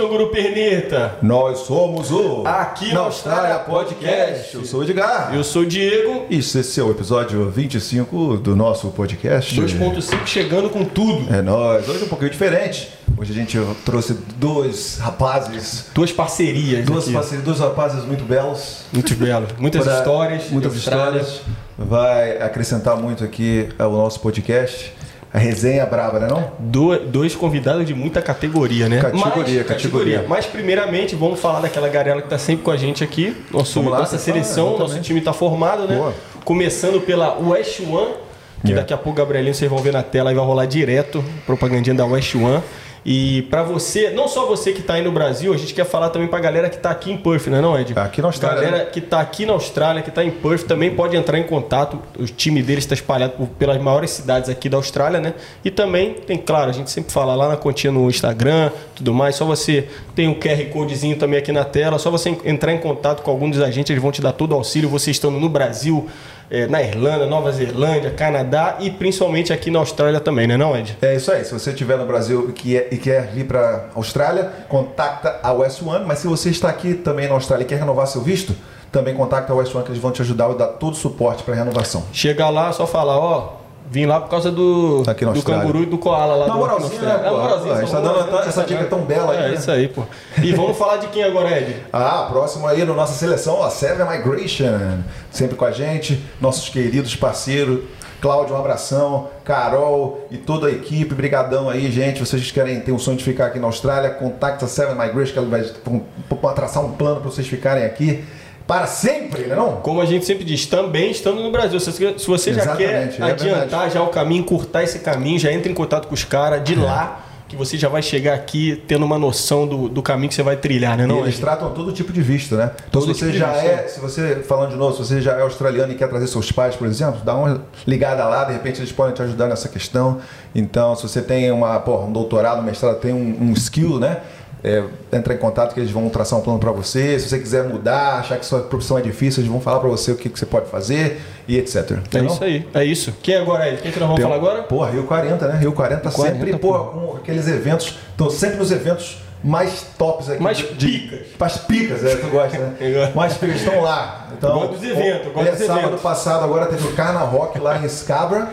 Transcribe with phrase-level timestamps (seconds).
[0.00, 1.18] Canguru Perneta.
[1.20, 4.54] Nós somos o Aqui na Austrália Podcast.
[4.56, 5.30] Eu sou o Edgar.
[5.34, 6.24] Eu sou o Diego.
[6.30, 9.54] Isso, esse é o episódio 25 do nosso podcast.
[9.60, 11.30] 2.5 chegando com tudo.
[11.34, 11.86] É nós.
[11.86, 12.88] Hoje é um pouquinho diferente.
[13.14, 15.88] Hoje a gente trouxe dois rapazes.
[15.92, 16.86] Duas parcerias.
[16.86, 17.12] Duas aqui.
[17.12, 18.84] parcerias, dois rapazes muito belos.
[18.94, 19.48] Muito belo.
[19.58, 20.48] Muitas Pra- histórias.
[20.48, 21.20] Muitas Austrália.
[21.20, 21.42] histórias.
[21.76, 24.94] Vai acrescentar muito aqui ao nosso podcast.
[25.32, 26.50] A resenha braba, né não?
[26.58, 29.00] Do- dois convidados de muita categoria, né?
[29.00, 30.24] Categoria, Mas, categoria.
[30.28, 33.36] Mas primeiramente vamos falar daquela garela que tá sempre com a gente aqui.
[33.50, 35.96] Nosso, lá, nossa seleção, nosso time tá formado, né?
[35.96, 36.14] Boa.
[36.44, 38.14] Começando pela West One,
[38.62, 38.82] que Yeah.
[38.82, 42.04] daqui a pouco, Gabrielinho, vocês vão ver na tela e vai rolar direto propagandinha da
[42.04, 42.60] West One.
[43.04, 46.10] E pra você, não só você que tá aí no Brasil, a gente quer falar
[46.10, 47.94] também pra galera que tá aqui em Perth, né, não, Ed?
[47.96, 48.90] Aqui na Austrália, Galera né?
[48.90, 51.98] que tá aqui na Austrália, que tá em Perth, também pode entrar em contato.
[52.18, 55.32] O time deles está espalhado por- pelas maiores cidades aqui da Austrália, né?
[55.64, 59.34] E também tem, claro, a gente sempre fala lá na continha no Instagram, tudo mais.
[59.36, 61.98] Só você tem o QR Codezinho também aqui na tela.
[61.98, 64.54] Só você entrar em contato com algum dos agentes, eles vão te dar todo o
[64.56, 64.90] auxílio.
[64.90, 66.06] Você estando no Brasil,
[66.50, 70.98] eh, na Irlanda, Nova Zelândia, Canadá e principalmente aqui na Austrália também, né, não, Ed?
[71.00, 71.44] É isso aí.
[71.44, 75.80] Se você estiver no Brasil e quer, e quer vir para Austrália, contacta a West
[75.82, 76.04] One.
[76.04, 78.54] Mas se você está aqui também na Austrália e quer renovar seu visto,
[78.90, 81.42] também contacta a West One que eles vão te ajudar e dar todo o suporte
[81.42, 82.04] para renovação.
[82.12, 83.59] Chegar lá, só falar, ó,
[83.90, 87.18] vim lá por causa do, Aqui do canguru e do koala lá Na moralzinha, né,
[87.24, 90.04] Na moralzinha, A gente tá dando essa dica tão bela aí, É isso aí, pô.
[90.40, 91.76] E vamos falar de quem agora, Ed?
[91.92, 95.00] Ah, próximo aí na nossa seleção, a Seven Migration.
[95.30, 97.80] Sempre com a gente, nossos queridos parceiros.
[98.20, 99.28] Cláudio, um abração.
[99.44, 102.20] Carol e toda a equipe, brigadão aí, gente.
[102.20, 105.38] Vocês querem ter um sonho de ficar aqui na Austrália, contacta a Seven Migration, que
[105.38, 108.24] ela vai traçar um plano para vocês ficarem aqui
[108.70, 109.76] para sempre, né não?
[109.80, 111.80] Como a gente sempre diz, também estando no Brasil.
[111.80, 113.94] Se você, se você já quer é adiantar verdade.
[113.94, 116.62] já o caminho, encurtar esse caminho, já entra em contato com os caras É.
[116.62, 120.36] de lá, que você já vai chegar aqui tendo uma noção do, do caminho que
[120.36, 121.02] você vai trilhar, né?
[121.02, 121.40] E Não, eles Ed?
[121.40, 122.70] tratam todo tipo de visto, né?
[122.88, 123.88] Então, Todo se você tipo já é, né?
[123.88, 126.76] se você, falando de novo, se você já é australiano e quer trazer seus pais,
[126.76, 130.20] por exemplo, dá uma ligada lá, de repente eles podem te ajudar nessa questão.
[130.54, 134.18] Então, se você tem uma, porra, um doutorado, um mestrado, tem um, um skill, né?
[134.62, 134.82] É,
[135.12, 137.18] entra em contato que eles vão traçar um plano para você.
[137.18, 140.12] Se você quiser mudar, achar que sua profissão é difícil, eles vão falar para você
[140.12, 141.98] o que, que você pode fazer e etc.
[142.14, 143.14] É isso aí, é isso.
[143.22, 143.80] Quem agora, Ed?
[143.80, 144.62] Quem que nós vamos Tem- falar agora?
[144.64, 145.56] Porra, Rio 40, né?
[145.58, 147.98] Rio 40 tá 40, sempre, porra, com aqueles eventos.
[148.10, 150.42] Estão sempre nos eventos mais tops aqui.
[150.42, 151.20] Mais de- picas.
[151.38, 152.74] Mais picas, é, tu gosta, né?
[152.80, 153.16] Eu gosto.
[153.16, 154.28] mais picas estão lá.
[154.36, 156.02] Então, Gosto dos eventos, gosto é, dos sábado eventos.
[156.02, 158.48] passado agora teve o Carna Rock lá em Scabra.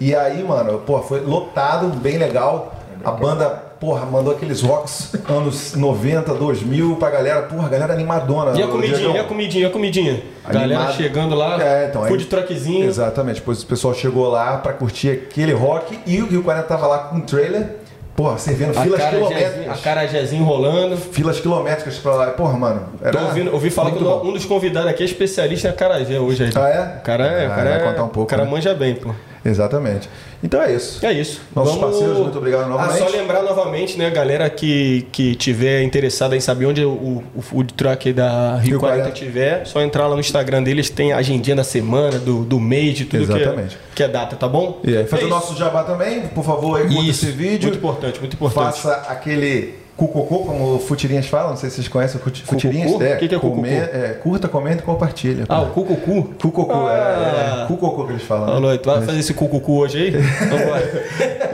[0.00, 2.74] E aí, mano, pô, foi lotado, bem legal.
[3.04, 7.42] A banda, porra, mandou aqueles rocks anos 90, 2000 pra galera.
[7.42, 8.58] Porra, galera animadona.
[8.58, 10.22] E a O comidinha, e a comidinha, e a comidinha?
[10.48, 10.96] Galera Animado.
[10.96, 12.86] chegando lá, É, então, food aí- truckzinho.
[12.86, 16.86] Exatamente, depois o pessoal chegou lá pra curtir aquele rock e o Rio 40 tava
[16.86, 17.76] lá com um trailer,
[18.16, 19.78] porra, servindo filas Acarajézinho- quilométricas.
[19.80, 20.96] Acarajézinho rolando.
[20.96, 22.26] Filas quilométricas pra lá.
[22.28, 22.82] Porra, mano.
[23.02, 24.22] Era Tô ouvindo, ouvi falar que bom.
[24.24, 26.50] um dos convidados aqui é especialista em acarajé hoje aí.
[26.54, 27.00] Ah, é?
[27.00, 28.50] O cara é, o Ah, cara vai é, contar um pouco, O cara né?
[28.50, 29.10] manja bem, pô.
[29.44, 30.08] Exatamente.
[30.42, 31.04] Então é isso.
[31.04, 31.40] É isso.
[31.54, 33.02] Nossos parceiros, muito obrigado novamente.
[33.02, 37.42] Ah, só lembrar novamente, né, galera que, que tiver interessada em saber onde o, o
[37.42, 39.18] food truck da Rio, Rio 40, 40.
[39.18, 42.96] tiver, só entrar lá no Instagram deles, tem a agendinha da semana, do, do mês,
[42.96, 43.78] de tudo que é, Exatamente.
[43.94, 44.80] que é data, tá bom?
[44.82, 47.68] E aí, fazer é o nosso jabá também, por favor, aí, curta esse vídeo.
[47.68, 48.80] Muito importante, muito importante.
[48.80, 52.90] Faça aquele cucocô, como futirinhas falam, não sei se vocês conhecem o fut- futirinhas.
[52.92, 53.04] Cucucu?
[53.12, 53.56] O que que é cucucu?
[53.56, 55.44] comer- é, curta, comenta e compartilha.
[55.48, 56.34] Ah, o cucucu.
[56.40, 57.60] Cucocô, Ah.
[57.60, 58.46] é, é, cucocô que eles falam.
[58.46, 58.52] né?
[58.54, 60.10] Alô, tu vai fazer esse cucucu hoje aí?
[60.64, 61.04] Bora.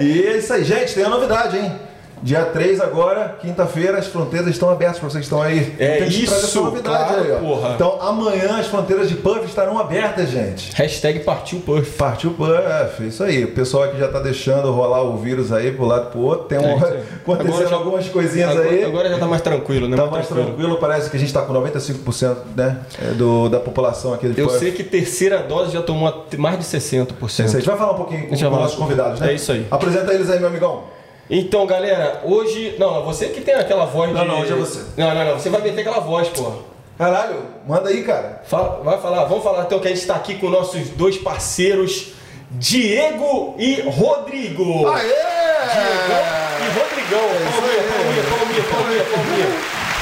[0.01, 1.73] E é isso aí, gente, tem a novidade, hein?
[2.23, 5.75] Dia 3 agora, quinta-feira, as fronteiras estão abertas para vocês que estão aí.
[5.79, 7.37] É isso, essa novidade claro, aí, ó.
[7.39, 7.73] porra.
[7.75, 10.71] Então amanhã as fronteiras de Puff estarão abertas, gente.
[10.75, 11.91] Hashtag partiu Puff.
[11.93, 13.45] Partiu Puff, isso aí.
[13.45, 16.45] O pessoal aqui já tá deixando rolar o vírus aí pro lado pro outro.
[16.47, 18.85] Tem um, É, acontecendo já- algumas coisinhas Agora, aí.
[18.85, 19.97] agora já tá mais tranquilo, né?
[19.97, 20.77] Tá mais tranquilo.
[20.77, 24.47] parece que a gente tá com 95% né, é, do, da população aqui de Eu
[24.49, 24.59] Puff.
[24.59, 27.09] sei que terceira dose já tomou mais de 60%.
[27.23, 27.47] É isso aí.
[27.47, 28.59] A gente vai falar um pouquinho com, falar.
[28.59, 29.31] nossos convidados, né?
[29.31, 29.67] É isso aí.
[29.71, 31.00] Apresenta eles aí, meu amigão.
[31.31, 32.75] Então, galera, hoje.
[32.79, 34.29] Não, você que tem aquela voz Não, de.
[34.29, 34.81] não, hoje é você.
[34.97, 35.39] Não, não, não.
[35.39, 36.53] Você vai meter aquela voz, pô.
[36.99, 37.37] Caralho,
[37.67, 38.43] manda aí, cara.
[38.45, 42.09] Fala- vai falar, vamos falar então que a gente está aqui com nossos dois parceiros,
[42.51, 44.65] Diego e Rodrigo.
[44.65, 45.07] Diego Aê!
[45.09, 47.29] e Rodrigão.
[47.51, 49.47] Palminha, palminha, palminha, palminha, palminha.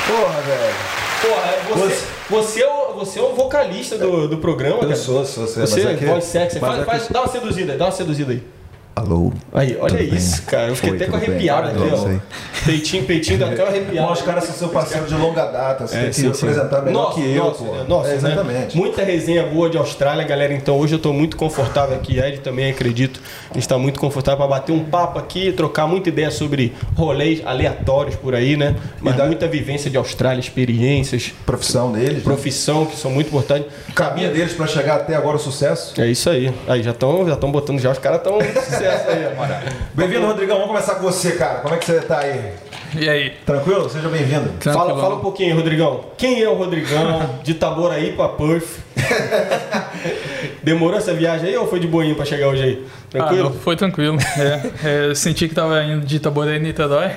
[0.08, 0.74] Porra, velho.
[1.20, 4.96] Porra, você, você, é o, você é o vocalista do, do programa, Eu cara.
[4.96, 5.66] sou, sou, sou.
[5.66, 6.58] Você mas é aqui- voz sexy.
[6.58, 8.42] Faz, faz, dá uma seduzida dá uma seduzida aí.
[8.98, 9.32] Alô.
[9.52, 10.46] Aí, olha Tudo isso, bem?
[10.46, 10.68] cara.
[10.68, 11.28] Eu fiquei Oi, até com bem?
[11.28, 11.96] arrepiado aqui, ó.
[11.98, 12.20] sei.
[12.64, 14.12] Peitinho, peitinho, dá até arrepiado.
[14.12, 16.46] Os caras são seu parceiro de longa data, você É, tem que sim, sim.
[16.46, 17.72] representar melhor Nossa, que eu, nossa, pô.
[17.74, 17.84] né?
[17.86, 18.16] Nossa, É, né?
[18.32, 18.76] exatamente.
[18.76, 20.52] Muita resenha boa de Austrália, galera.
[20.52, 22.18] Então hoje eu tô muito confortável aqui.
[22.18, 23.20] Ed também acredito.
[23.50, 27.40] A gente tá muito confortável para bater um papo aqui, trocar muita ideia sobre rolês
[27.46, 28.74] aleatórios por aí, né?
[29.00, 32.14] Mas da- muita vivência de Austrália, experiências, Profissão deles.
[32.16, 32.20] né?
[32.24, 33.70] profissão que são muito importantes.
[33.88, 35.94] O caminho deles pra chegar até agora o sucesso.
[36.00, 36.52] É isso aí.
[36.66, 38.38] Aí já estão já tão botando já, os caras estão
[38.88, 39.72] aí.
[39.94, 40.56] Bem-vindo, Rodrigão.
[40.56, 41.60] Vamos começar com você, cara.
[41.60, 42.52] Como é que você tá aí?
[42.96, 43.30] E aí?
[43.44, 43.88] Tranquilo?
[43.90, 44.50] Seja bem-vindo.
[44.60, 46.06] Fala, fala um pouquinho, Rodrigão.
[46.16, 48.78] Quem é o Rodrigão de Itaboraí pra Perth?
[50.62, 52.86] Demorou essa viagem aí ou foi de boinha pra chegar hoje aí?
[52.86, 53.50] Ah, Tranquilo?
[53.50, 54.18] não, foi tranquilo.
[54.38, 57.10] É, é, eu senti que tava indo de Itaboré e Niterói.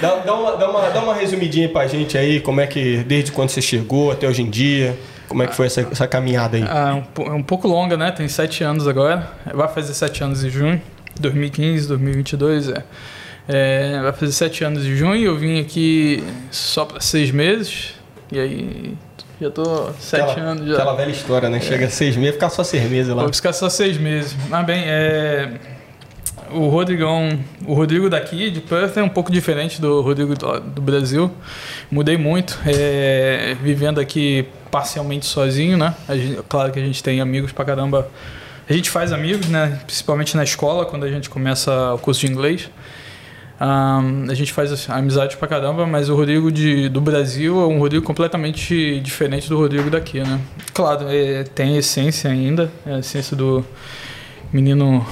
[0.00, 3.30] Dá, dá uma, dá, uma, dá uma resumidinha pra gente aí, como é que, desde
[3.32, 4.96] quando você chegou até hoje em dia,
[5.30, 6.64] como é que foi essa, essa caminhada aí?
[6.68, 8.10] Ah, um, po- é um pouco longa, né?
[8.10, 9.30] Tem sete anos agora.
[9.54, 10.82] Vai fazer sete anos em junho.
[11.20, 12.84] 2015, 2022, é.
[13.48, 15.24] É, vai fazer sete anos em junho.
[15.24, 17.94] Eu vim aqui só para seis meses.
[18.32, 18.94] E aí,
[19.40, 20.74] já tô sete aquela, anos já.
[20.74, 21.60] Aquela velha história, né?
[21.60, 23.22] Chega seis meses, ficar só seis meses lá.
[23.22, 24.34] Vou ficar só seis meses.
[24.48, 25.52] Mas bem, é...
[26.52, 30.82] o Rodrigão, o Rodrigo daqui de Perth é um pouco diferente do Rodrigo do, do
[30.82, 31.30] Brasil.
[31.90, 33.56] Mudei muito, é...
[33.62, 35.94] vivendo aqui parcialmente sozinho, né?
[36.08, 38.08] Gente- claro que a gente tem amigos pra caramba.
[38.68, 39.80] A gente faz amigos, né?
[39.84, 42.70] Principalmente na escola, quando a gente começa o curso de inglês.
[43.60, 47.78] Ahn, a gente faz amizade pra caramba, mas o Rodrigo de, do Brasil é um
[47.78, 50.40] Rodrigo completamente diferente do Rodrigo daqui, né?
[50.72, 53.62] Claro, é, tem essência ainda, é a essência do
[54.50, 55.06] menino.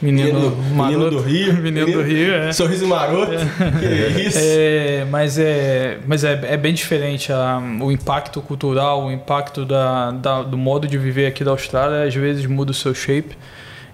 [0.00, 1.54] Menino, menino do Rio.
[1.54, 2.52] Menino do Rio, é.
[2.52, 3.32] Sorriso maroto.
[3.80, 4.38] Que isso.
[4.40, 10.12] É, mas é, mas é, é bem diferente a, o impacto cultural, o impacto da,
[10.12, 13.36] da- do modo de viver aqui da Austrália, às vezes muda o seu shape.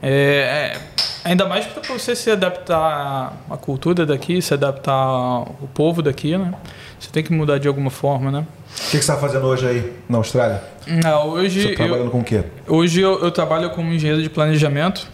[0.02, 0.76] É, é,
[1.24, 6.52] ainda mais para você se adaptar à cultura daqui, se adaptar ao povo daqui, né?
[7.00, 8.46] Você tem que mudar de alguma forma, né?
[8.86, 10.62] O que, que você tá fazendo hoje aí na Austrália?
[10.86, 12.42] Não, Você hoje tá eu, trabalhando com o quê?
[12.66, 15.06] Hoje eu, eu trabalho como engenheiro de planejamento,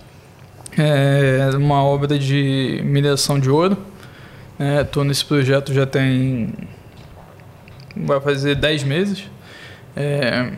[0.79, 3.77] é uma obra de mineração de ouro.
[4.83, 6.53] Estou nesse projeto já tem.
[7.97, 9.25] vai fazer 10 meses.
[9.97, 10.51] É,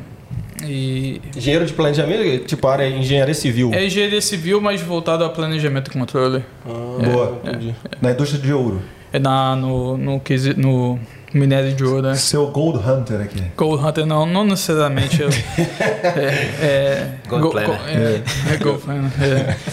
[0.64, 3.70] e Engenheiro de planejamento, tipo área engenharia civil.
[3.72, 6.44] é engenharia civil, mas voltado a planejamento e controle.
[6.66, 7.40] Ah, Boa.
[7.44, 7.74] entendi.
[8.00, 8.82] Na indústria de ouro.
[9.12, 10.20] É na, no, no,
[10.56, 11.00] no
[11.34, 12.02] minério de ouro.
[12.02, 12.14] né?
[12.14, 13.42] Seu Gold Hunter aqui.
[13.56, 15.20] Gold Hunter não, não necessariamente.
[15.22, 15.28] eu-
[16.02, 17.68] é, é, Gold go- Planner.
[17.68, 19.10] go- é, é Gold Planner.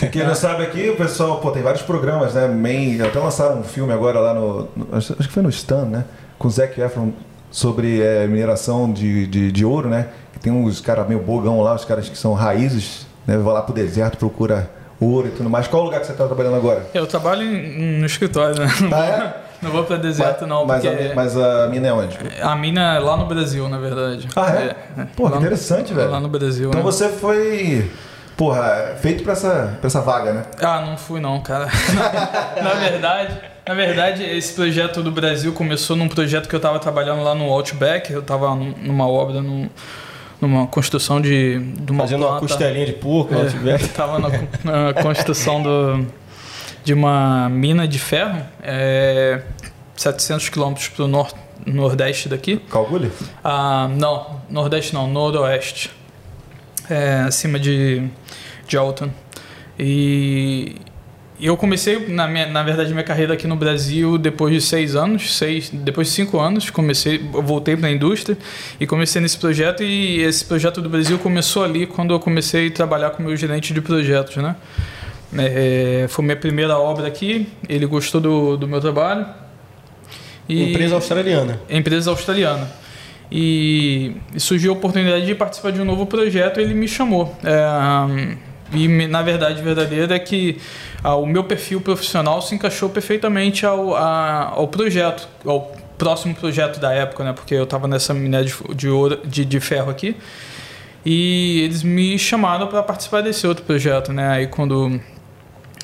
[0.01, 0.07] É.
[0.07, 2.47] Quem não sabe aqui, o pessoal, pô, tem vários programas, né?
[2.47, 4.67] Main, até lançaram um filme agora lá no.
[4.75, 6.05] no- acho acho que foi no Stan, né?
[6.37, 7.11] Com o Zac Efron
[7.51, 10.07] sobre é, mineração de, de, de ouro, né?
[10.33, 13.37] Que tem uns caras meio bogão lá, os caras que são raízes, né?
[13.37, 14.69] Vai lá pro deserto, procura
[15.01, 15.67] ouro e tudo mais.
[15.67, 16.85] Qual o lugar que você tá trabalhando agora?
[16.93, 18.67] Eu trabalho em- no escritório, né?
[18.91, 19.48] Ah, é?
[19.61, 22.17] Não vou pra deserto, não, mas, porque a, mas a mina é onde?
[22.41, 24.27] a mina é lá no Brasil, na verdade.
[24.35, 24.75] Ah, é?
[25.15, 26.09] Pô, que Lá no- interessante, velho.
[26.09, 26.85] Lá no Brasil, Então né?
[26.85, 27.91] você foi,
[28.37, 30.43] porra, feito pra essa, pra essa vaga, né?
[30.61, 31.67] Ah, não fui não, cara.
[32.63, 37.21] na verdade, na verdade, esse projeto do Brasil começou num projeto que eu tava trabalhando
[37.23, 38.11] lá no Outback.
[38.13, 39.69] Eu tava num- numa obra, num-
[40.41, 42.47] numa construção de, de uma Fazendo uma planta.
[42.47, 43.81] costelinha de porco, É, lá tiver.
[43.81, 44.29] eu tava na,
[44.63, 46.07] na construção do,
[46.89, 49.43] de uma mina de ferro, é,
[49.95, 51.31] 700 quilômetros para o nor,
[51.63, 52.57] nordeste daqui.
[52.67, 53.11] Calcule?
[53.43, 55.91] Ah, não, nordeste não, noroeste.
[56.89, 58.09] É, acima de,
[58.67, 59.11] de Alton.
[59.77, 60.77] E
[61.39, 65.37] eu comecei, na, minha, na verdade, minha carreira aqui no Brasil depois de seis anos,
[65.37, 68.35] seis, depois de cinco anos, comecei, voltei para a indústria
[68.79, 69.83] e comecei nesse projeto.
[69.83, 73.37] E esse projeto do Brasil começou ali quando eu comecei a trabalhar com o meu
[73.37, 74.55] gerente de projetos, né?
[75.37, 79.25] É, foi minha primeira obra aqui, ele gostou do, do meu trabalho.
[80.47, 81.59] E- Empresa australiana.
[81.69, 82.67] empresa australiana.
[83.31, 87.35] E, e surgiu a oportunidade de participar de um novo projeto ele me chamou.
[87.43, 88.35] É,
[88.73, 90.57] e na verdade verdadeira é que
[91.03, 96.79] ah, o meu perfil profissional se encaixou perfeitamente ao, a- ao projeto, ao próximo projeto
[96.79, 97.33] da época, né?
[97.33, 100.15] Porque eu estava nessa minéria de, de, ouro, de, de ferro aqui.
[101.05, 104.27] E eles me chamaram para participar desse outro projeto, né?
[104.29, 104.99] Aí quando,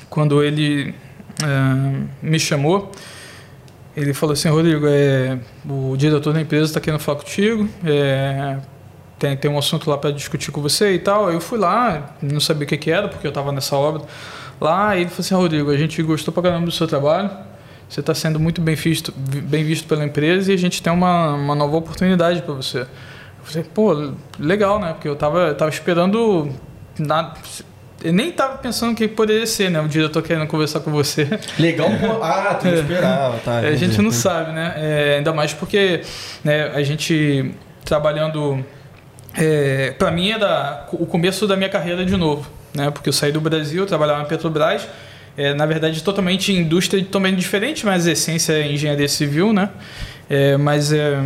[0.08, 0.94] quando ele
[1.42, 2.90] é, me chamou,
[3.96, 8.58] ele falou assim, Rodrigo, é, o diretor da empresa está querendo falar contigo, é,
[9.18, 11.32] tem, tem um assunto lá para discutir com você e tal.
[11.32, 14.02] Eu fui lá, não sabia o que, que era, porque eu estava nessa obra
[14.60, 17.30] lá, e ele falou assim, Rodrigo, a gente gostou pra caramba do seu trabalho,
[17.88, 21.34] você está sendo muito bem visto, bem visto pela empresa e a gente tem uma,
[21.34, 22.80] uma nova oportunidade para você.
[22.80, 22.86] Eu
[23.44, 24.92] falei, pô, legal, né?
[24.92, 26.50] Porque eu tava, eu tava esperando
[26.98, 27.34] nada,
[28.02, 29.80] eu nem tava pensando o que poderia ser, né?
[29.80, 31.28] O diretor querendo conversar com você.
[31.58, 31.88] Legal.
[32.22, 33.62] Ah, tu não esperava, tá.
[33.62, 34.02] É, a gente entendi.
[34.02, 34.74] não sabe, né?
[34.76, 36.02] É, ainda mais porque
[36.44, 37.52] né, a gente
[37.84, 38.64] trabalhando.
[39.34, 42.90] É, para mim é da, o começo da minha carreira de novo, né?
[42.90, 44.86] Porque eu saí do Brasil, trabalhava na Petrobras,
[45.36, 49.70] é, na verdade totalmente indústria totalmente diferente, mas a essência é engenharia civil, né?
[50.28, 51.18] É, mas é,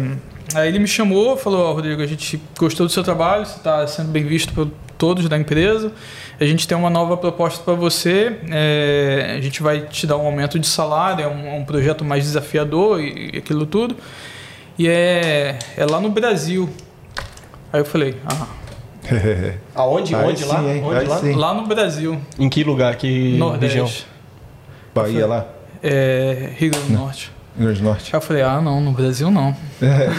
[0.55, 3.87] aí ele me chamou, falou: ó, Rodrigo, a gente gostou do seu trabalho, você está
[3.87, 4.53] sendo bem visto
[5.01, 5.91] todos da empresa.
[6.39, 8.39] A gente tem uma nova proposta para você.
[8.51, 12.05] é, a gente vai te dar um aumento de salário, é um, é um projeto
[12.05, 13.97] mais desafiador e, e aquilo tudo.
[14.79, 16.69] E é, é lá no Brasil.
[17.73, 18.47] Aí eu falei, ah,
[19.75, 20.15] Aonde?
[20.15, 20.59] Aí Onde lá?
[20.59, 20.83] sim, hein?
[20.85, 21.47] Onde lá?
[21.49, 22.95] lá no Brasil, Em que lugar?
[22.97, 24.05] Que Nordeste, região?
[24.95, 25.47] Bahia lá,
[25.83, 27.33] é, Rio Grande do Norte.
[27.61, 28.15] Rio Grande do Norte.
[28.15, 29.53] Eu falei, ah, não, no Brasil não.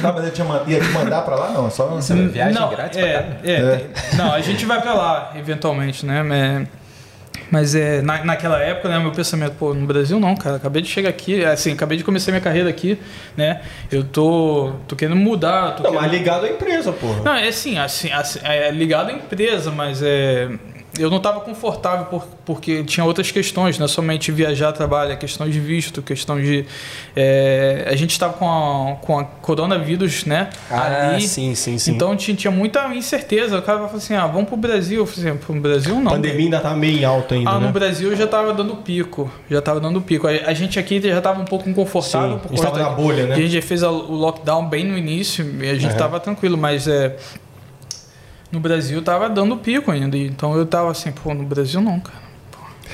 [0.01, 1.49] Tá, mas man- ia te mandar pra lá?
[1.51, 1.97] Não, é só...
[1.97, 3.27] Isso é viagem não, grátis pra é, cá.
[3.43, 6.21] é, tem- Não, a gente vai pra lá, eventualmente, né?
[6.23, 6.67] Mas,
[7.49, 10.55] mas é, na, naquela época, né, meu pensamento, pô, no Brasil não, cara.
[10.57, 12.97] Acabei de chegar aqui, assim, acabei de começar minha carreira aqui,
[13.35, 13.61] né?
[13.91, 16.01] Eu tô, tô querendo mudar, tô Não, querendo...
[16.01, 17.21] mas ligado à empresa, porra.
[17.23, 20.47] Não, é assim, assim, assim, é ligado à empresa, mas é,
[20.99, 25.15] eu não estava confortável por, porque tinha outras questões, não é somente viajar, trabalho, é
[25.15, 26.65] questão de visto, questão de.
[27.15, 30.49] é, a gente estava com a, com a coronavírus, né?
[30.69, 31.27] Ah, ali.
[31.27, 31.91] sim, sim, sim.
[31.93, 33.57] Então tinha, tinha muita incerteza.
[33.57, 34.99] O cara falou assim: ah, vamos pro Brasil.
[34.99, 36.11] Eu falei assim: pro Brasil não.
[36.11, 37.67] a pandemia ainda tá meio alta ainda, Ah, né?
[37.67, 39.31] no Brasil já tava dando pico.
[39.49, 40.27] Já tava dando pico.
[40.27, 42.33] A, a gente aqui já tava um pouco inconfortável.
[42.33, 43.35] Sim, por a gente tava na bolha, né?
[43.35, 45.97] A gente fez a- o lockdown bem no início e a gente Aham.
[45.97, 47.15] tava tranquilo, mas é.
[48.51, 50.17] No Brasil tava dando pico ainda.
[50.17, 52.21] Então eu tava assim, pô, no Brasil não, cara.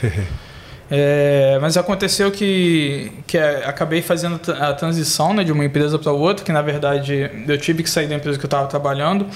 [0.89, 6.45] É, mas aconteceu que, que acabei fazendo a transição né, de uma empresa para outra,
[6.45, 9.27] que na verdade eu tive que sair da empresa que eu estava trabalhando.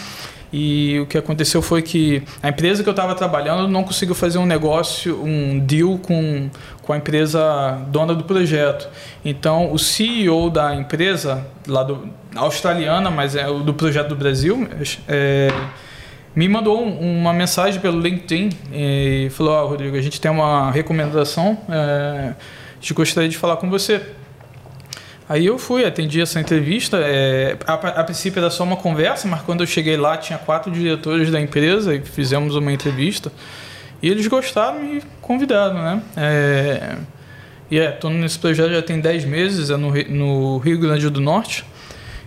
[0.53, 4.37] E o que aconteceu foi que a empresa que eu estava trabalhando não conseguiu fazer
[4.37, 6.49] um negócio, um deal com,
[6.81, 8.89] com a empresa dona do projeto.
[9.23, 14.67] Então, o CEO da empresa, lá do australiana, mas é o do projeto do Brasil,
[15.07, 15.49] é,
[16.35, 20.71] me mandou um- uma mensagem pelo LinkedIn e falou: ah, Rodrigo, a gente tem uma
[20.71, 22.35] recomendação, é, a
[22.79, 24.01] gente gostaria de falar com você.
[25.29, 26.97] Aí eu fui, atendi essa entrevista.
[26.97, 30.69] é, a, a princípio era só uma conversa, mas quando eu cheguei lá tinha quatro
[30.71, 33.31] diretores da empresa e fizemos uma entrevista.
[34.01, 36.01] E eles gostaram e convidaram, né?
[36.17, 36.95] É,
[37.69, 41.21] e é, tô nesse projeto já tem 10 meses, é no, no Rio Grande do
[41.21, 41.63] Norte.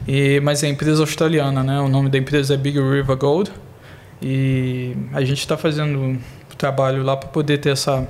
[0.08, 1.80] E, mas é empresa australiana, né?
[1.80, 3.50] O nome da empresa é Big River Gold.
[4.23, 6.18] E a gente está fazendo
[6.56, 8.06] trabalho lá para poder ter essa,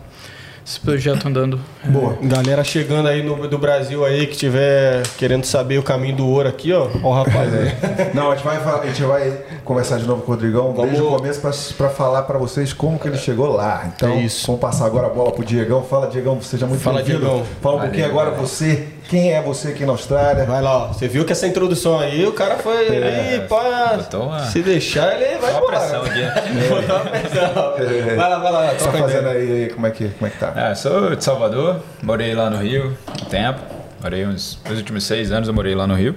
[0.64, 1.58] esse projeto andando.
[1.84, 2.16] Boa.
[2.22, 6.48] Galera chegando aí no, do Brasil aí que tiver querendo saber o caminho do ouro
[6.48, 6.88] aqui, ó.
[7.02, 7.72] Ó o rapaz aí.
[8.14, 9.32] Não, a gente vai, a gente vai
[9.64, 12.98] conversar de novo com o Rodrigão Vamos- desde o começo para falar para vocês como
[12.98, 13.90] que ele chegou lá.
[13.96, 14.46] Então, É isso.
[14.46, 15.82] vamos passar agora a bola pro Diegão.
[15.82, 17.20] Fala, Diegão, seja muito Fala, bem-vindo.
[17.20, 17.44] Diegão.
[17.62, 20.44] Fala um pouquinho agora você, quem é você aqui na Austrália?
[20.44, 20.88] Vai lá, ó.
[20.88, 25.38] Você viu que essa introdução aí, o cara foi É, ali uma- se deixar, ele
[25.38, 25.78] vai embora.
[25.78, 26.20] pressão aqui.
[26.70, 28.16] Uma pressão.
[28.16, 28.72] Vai lá, vai lá.
[28.72, 29.70] O que você tá fazendo aí?
[29.74, 30.52] Como é que, como é que tá?
[30.70, 33.60] Eu sou de Salvador, morei lá no Rio um tempo.
[34.02, 34.58] Morei uns.
[34.68, 36.14] Nos últimos seis anos eu morei lá no Rio.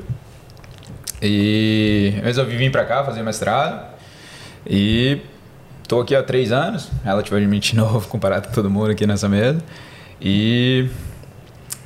[1.22, 3.86] E resolvi vir pra cá fazer mestrado.
[4.65, 5.20] E
[5.88, 9.60] tô aqui há três anos, relativamente novo comparado com todo mundo aqui nessa mesa.
[10.22, 10.88] E.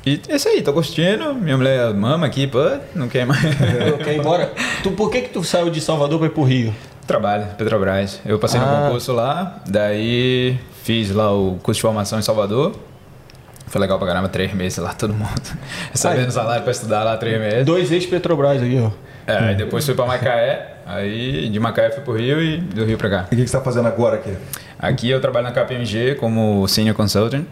[0.06, 1.34] E é isso aí, tô curtindo.
[1.36, 2.60] Minha mulher mama aqui, pô,
[2.96, 3.44] não quer mais.
[3.88, 4.52] Eu quero ir embora.
[4.82, 6.74] Tu, por que que tu saiu de Salvador pra ir pro Rio?
[7.06, 8.20] Trabalho, Petrobras.
[8.26, 8.66] Eu passei Ah.
[8.66, 12.74] no concurso lá, daí fiz lá o curso de formação em Salvador.
[13.68, 15.32] Foi legal pra caramba, três meses lá, todo mundo.
[15.92, 17.66] Recebendo salário pra estudar lá três meses.
[17.66, 18.90] Dois ex-Petrobras aqui, ó.
[19.28, 22.98] É, aí depois fui pra Macaé, aí de Macaé fui pro Rio e do Rio
[22.98, 23.28] pra cá.
[23.32, 24.34] E o que que você tá fazendo agora aqui?
[24.80, 27.46] Aqui eu trabalho na KPMG como Senior Consultant,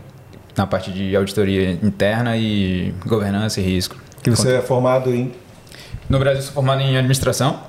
[0.56, 3.96] na parte de auditoria interna e governança e risco.
[4.22, 5.32] Que você é formado em.
[6.10, 7.62] No Brasil sou formado em administração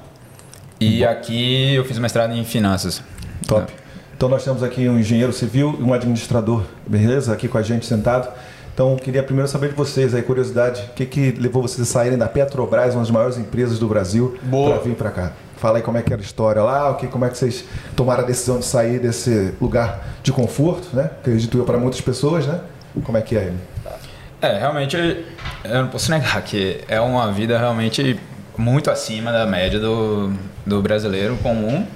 [0.80, 3.02] e aqui eu fiz mestrado em finanças.
[3.46, 3.72] Top.
[4.16, 7.32] Então nós temos aqui um engenheiro civil e um administrador, beleza?
[7.32, 8.28] Aqui com a gente sentado.
[8.72, 12.18] Então queria primeiro saber de vocês aí, curiosidade, o que, que levou vocês a saírem
[12.18, 15.32] da Petrobras, uma das maiores empresas do Brasil, para vir para cá?
[15.60, 17.66] Fala aí como é que era a história lá, o que, como é que vocês
[17.94, 21.10] tomaram a decisão de sair desse lugar de conforto, né?
[21.20, 22.60] Acredito eu para muitas pessoas, né?
[23.04, 23.52] Como é que é?
[24.40, 28.18] É, realmente eu não posso negar que é uma vida realmente
[28.56, 30.32] muito acima da média do,
[30.64, 31.86] do brasileiro comum.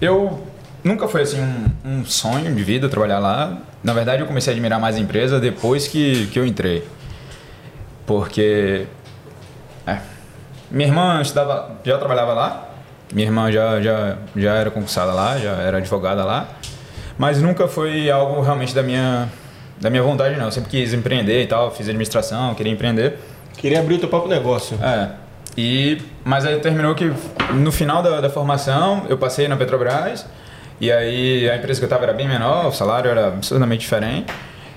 [0.00, 0.42] Eu
[0.82, 3.56] nunca foi assim um, um sonho de vida trabalhar lá.
[3.84, 6.82] Na verdade, eu comecei a admirar mais a empresa depois que, que eu entrei.
[8.04, 8.84] Porque
[9.86, 9.98] é,
[10.72, 12.65] minha irmã estudava, já trabalhava lá.
[13.12, 16.48] Minha irmã já, já, já era concursada lá, já era advogada lá.
[17.18, 19.28] Mas nunca foi algo realmente da minha,
[19.80, 20.46] da minha vontade, não.
[20.46, 23.18] Eu sempre quis empreender e tal, fiz administração, queria empreender.
[23.56, 24.78] Queria abrir o teu próprio negócio.
[24.82, 25.10] É.
[25.56, 27.10] E, mas aí terminou que
[27.54, 30.26] no final da, da formação eu passei na Petrobras
[30.78, 34.30] e aí a empresa que eu estava era bem menor, o salário era absurdamente diferente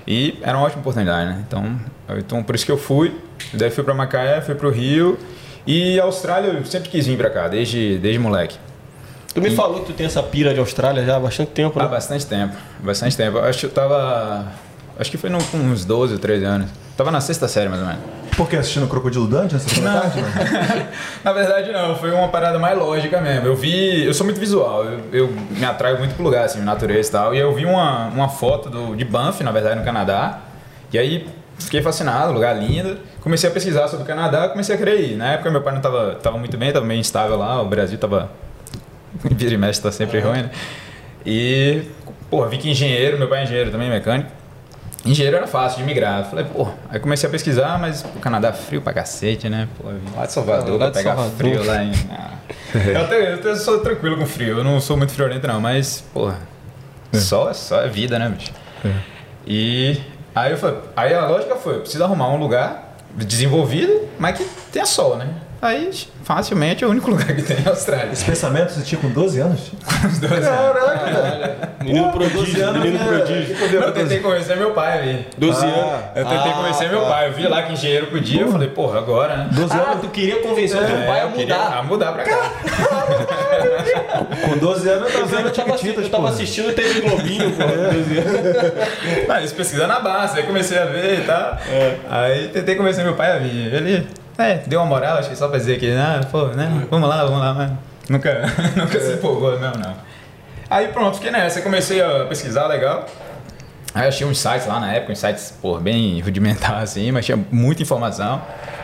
[0.06, 1.44] e era uma ótima oportunidade, né?
[1.46, 1.78] Então,
[2.16, 3.14] então por isso que eu fui.
[3.52, 5.18] Daí fui para Macaé, fui para o Rio
[5.66, 8.56] e a Austrália eu sempre quis vir para cá, desde, desde moleque.
[9.34, 11.84] Tu me falou que tu tem essa pira de Austrália já há bastante tempo, Há
[11.84, 11.88] né?
[11.88, 13.38] bastante tempo, bastante tempo.
[13.38, 14.46] Eu Acho que eu tava.
[14.98, 16.68] Acho que foi no- com uns 12 ou 13 anos.
[16.96, 18.02] Tava na sexta série mais ou menos.
[18.36, 20.20] Por que assistindo Crocodilo Dante essa tarde?
[20.20, 20.86] Não.
[21.24, 23.46] Na verdade não, foi uma parada mais lógica mesmo.
[23.46, 27.08] Eu vi, eu sou muito visual, eu, eu me atraio muito pro lugar, assim, natureza
[27.08, 27.34] e tal.
[27.34, 30.40] E eu vi uma, uma foto do, de Banff, na verdade, no Canadá.
[30.92, 31.26] E aí
[31.60, 32.98] fiquei fascinado, lugar lindo.
[33.20, 35.16] Comecei a pesquisar sobre o Canadá, comecei a querer ir.
[35.16, 37.98] Na época meu pai não tava, tava muito bem, tava meio instável lá, o Brasil
[37.98, 38.30] tava...
[39.30, 40.50] Vira e mexe, tá sempre ruim, né?
[41.26, 41.82] E,
[42.30, 44.30] porra, vi que engenheiro, meu pai é engenheiro também, mecânico.
[45.04, 46.24] Engenheiro era fácil de migrar.
[46.24, 49.66] Falei, pô, aí comecei a pesquisar, mas o Canadá é frio pra cacete, né?
[49.78, 51.36] Pô, lá de Salvador Lá de pegar Salvador.
[51.36, 51.92] frio lá em.
[52.72, 52.78] Ah.
[52.78, 56.04] eu, até, eu até sou tranquilo com frio, eu não sou muito friorento não, mas,
[56.14, 56.38] porra,
[57.12, 58.52] só, é só é vida, né, bicho?
[59.46, 60.00] E
[60.34, 64.44] aí eu falei, aí a lógica foi, eu preciso arrumar um lugar desenvolvido, mas que
[64.72, 65.28] tenha sol, né?
[65.62, 65.90] Aí,
[66.24, 68.12] facilmente, é o único lugar que tem é a Austrália.
[68.12, 69.60] Esse pensamento você tinha com 12 anos?
[70.10, 70.48] Os dois anos.
[70.48, 71.70] Caraca!
[71.84, 73.04] Menino prodígio, menino né?
[73.18, 73.56] prodígio.
[73.74, 75.26] Eu tentei convencer meu pai a vir.
[75.36, 75.68] 12 Ah.
[75.68, 76.02] anos.
[76.14, 77.08] Eu tentei Ah, convencer meu tá.
[77.08, 77.28] pai.
[77.28, 78.40] Eu vi lá que engenheiro podia.
[78.40, 79.48] Eu falei, porra, agora, né?
[79.52, 80.00] 12 Ah, anos?
[80.00, 81.76] tu queria convencer o teu pai a mudar.
[81.78, 82.52] A mudar pra cá.
[84.48, 86.28] Com 12 anos eu tava Eu vendo tava, eu tava pô.
[86.28, 87.62] assistindo TV Globinho, pô.
[87.66, 89.26] 12 anos.
[89.28, 91.58] Mas eles pesquisando na base, aí comecei a ver e tal.
[92.08, 93.74] Aí tentei convencer meu pai a vir.
[93.74, 94.06] Ele,
[94.40, 97.24] é, deu uma moral, acho que só pra dizer que, ah, pô, né, vamos lá,
[97.24, 97.70] vamos lá, mas
[98.08, 99.94] nunca, nunca se empolgou mesmo, não.
[100.68, 103.06] Aí pronto, fiquei nessa, comecei a pesquisar legal.
[103.92, 107.38] Aí achei uns sites lá na época, uns sites, pô, bem rudimentares assim, mas tinha
[107.50, 108.40] muita informação.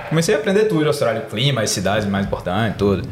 [0.08, 3.08] Comecei a aprender tudo, Austrália, o clima, as cidades mais importantes, tudo.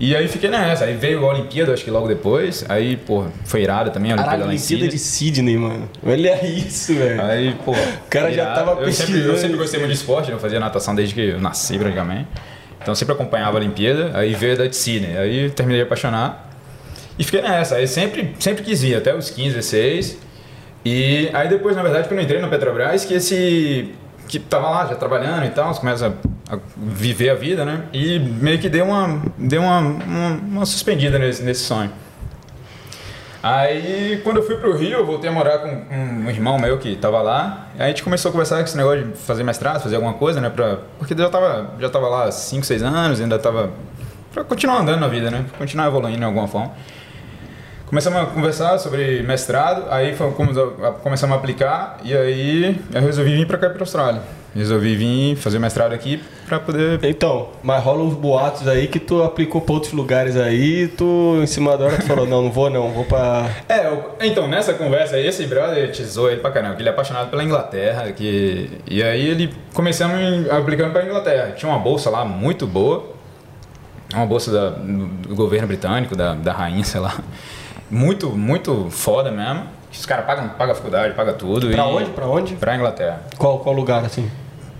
[0.00, 3.62] E aí fiquei nessa, aí veio a Olimpíada, acho que logo depois, aí, pô, foi
[3.62, 5.90] irada também a Olimpíada em Olimpíada de Sydney, mano.
[6.02, 7.20] Olha isso, velho.
[7.22, 7.72] Aí, pô.
[7.72, 10.36] O cara já tava eu sempre, eu sempre gostei muito de esporte, né?
[10.36, 12.26] eu fazia natação desde que eu nasci praticamente.
[12.80, 15.18] Então sempre acompanhava a Olimpíada, aí veio a da de Sydney.
[15.18, 16.50] Aí terminei de apaixonar.
[17.18, 20.18] E fiquei nessa, aí sempre, sempre quis ir, até os 15, 16.
[20.82, 23.90] E aí depois, na verdade, quando eu entrei na Petrobras, que esse.
[24.30, 26.14] Que tava lá já trabalhando e tal, começa
[26.48, 27.86] a, viver a vida, né?
[27.92, 31.90] E meio que deu uma, deu uma, uma, uma suspendida nesse, nesse sonho.
[33.42, 36.94] Aí, quando eu fui pro Rio, eu voltei a morar com um irmão meu que
[36.94, 37.68] tava lá.
[37.76, 40.40] Aí a gente começou a conversar com esse negócio de fazer mestrado, fazer alguma coisa,
[40.40, 40.48] né?
[40.48, 43.70] Pra, porque já tava, já tava lá há 5, 6 anos, ainda tava.
[44.32, 45.44] pra continuar andando na vida, né?
[45.48, 46.70] Pra continuar evoluindo de alguma forma.
[47.90, 53.46] Começamos a conversar sobre mestrado, aí a- começamos a aplicar, e aí eu resolvi vir
[53.48, 54.22] pra cá, pra Austrália.
[54.54, 59.22] Resolvi vir fazer mestrado aqui pra poder Então, mas rola uns boatos aí que tu
[59.22, 62.70] aplicou pra outros lugares aí, tu em cima da hora tu falou, não, não vou
[62.70, 63.48] não, vou pra.
[63.68, 66.92] É, eu- então, nessa conversa aí, esse brother tesourou ele pra caramba, que ele é
[66.92, 68.70] apaixonado pela Inglaterra, que...
[68.88, 71.52] e aí ele começamos aplicando pra Inglaterra.
[71.56, 73.18] Tinha uma bolsa lá muito boa,
[74.14, 77.14] uma bolsa da- do governo britânico, da, da rainha, sei lá.
[77.90, 79.64] Muito, muito foda mesmo.
[79.92, 81.68] Os caras pagam, pagam a faculdade, pagam tudo.
[81.70, 82.10] Pra e- onde?
[82.10, 82.54] Pra onde?
[82.54, 83.22] Pra Inglaterra.
[83.36, 84.30] Qual, qual lugar, assim?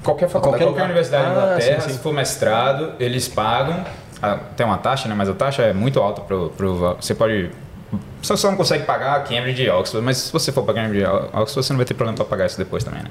[0.03, 1.96] Qualquer faculdade, Qualquer qualquer, universidade da Ah, Inglaterra, sim, sim.
[1.96, 3.85] se for mestrado, eles pagam.
[4.23, 5.14] ah, Tem uma taxa, né?
[5.14, 7.51] Mas a taxa é muito alta pro, pro você pode
[8.23, 11.07] você só não consegue pagar Cambridge e Oxford, mas se você for para Cambridge e
[11.37, 13.09] Oxford, você não vai ter problema para pagar isso depois também, né?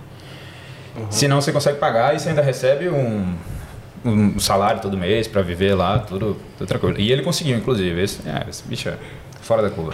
[1.09, 3.35] Se não, você consegue pagar e você ainda recebe um,
[4.05, 6.97] um salário todo mês para viver lá, tudo, tudo tranquilo.
[6.99, 8.01] E ele conseguiu, inclusive.
[8.01, 8.93] Esse, é, esse bicho é
[9.41, 9.93] fora da curva.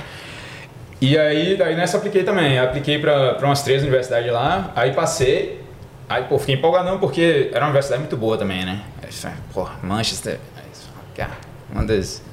[1.02, 2.58] E aí, daí nessa apliquei também.
[2.58, 5.64] Apliquei para umas três universidades lá, aí passei.
[6.08, 8.82] Aí, pô, fiquei empolgadão porque era uma universidade muito boa também, né?
[9.02, 9.10] Aí,
[9.54, 11.28] pô, Manchester, aí,
[11.72, 12.24] uma das.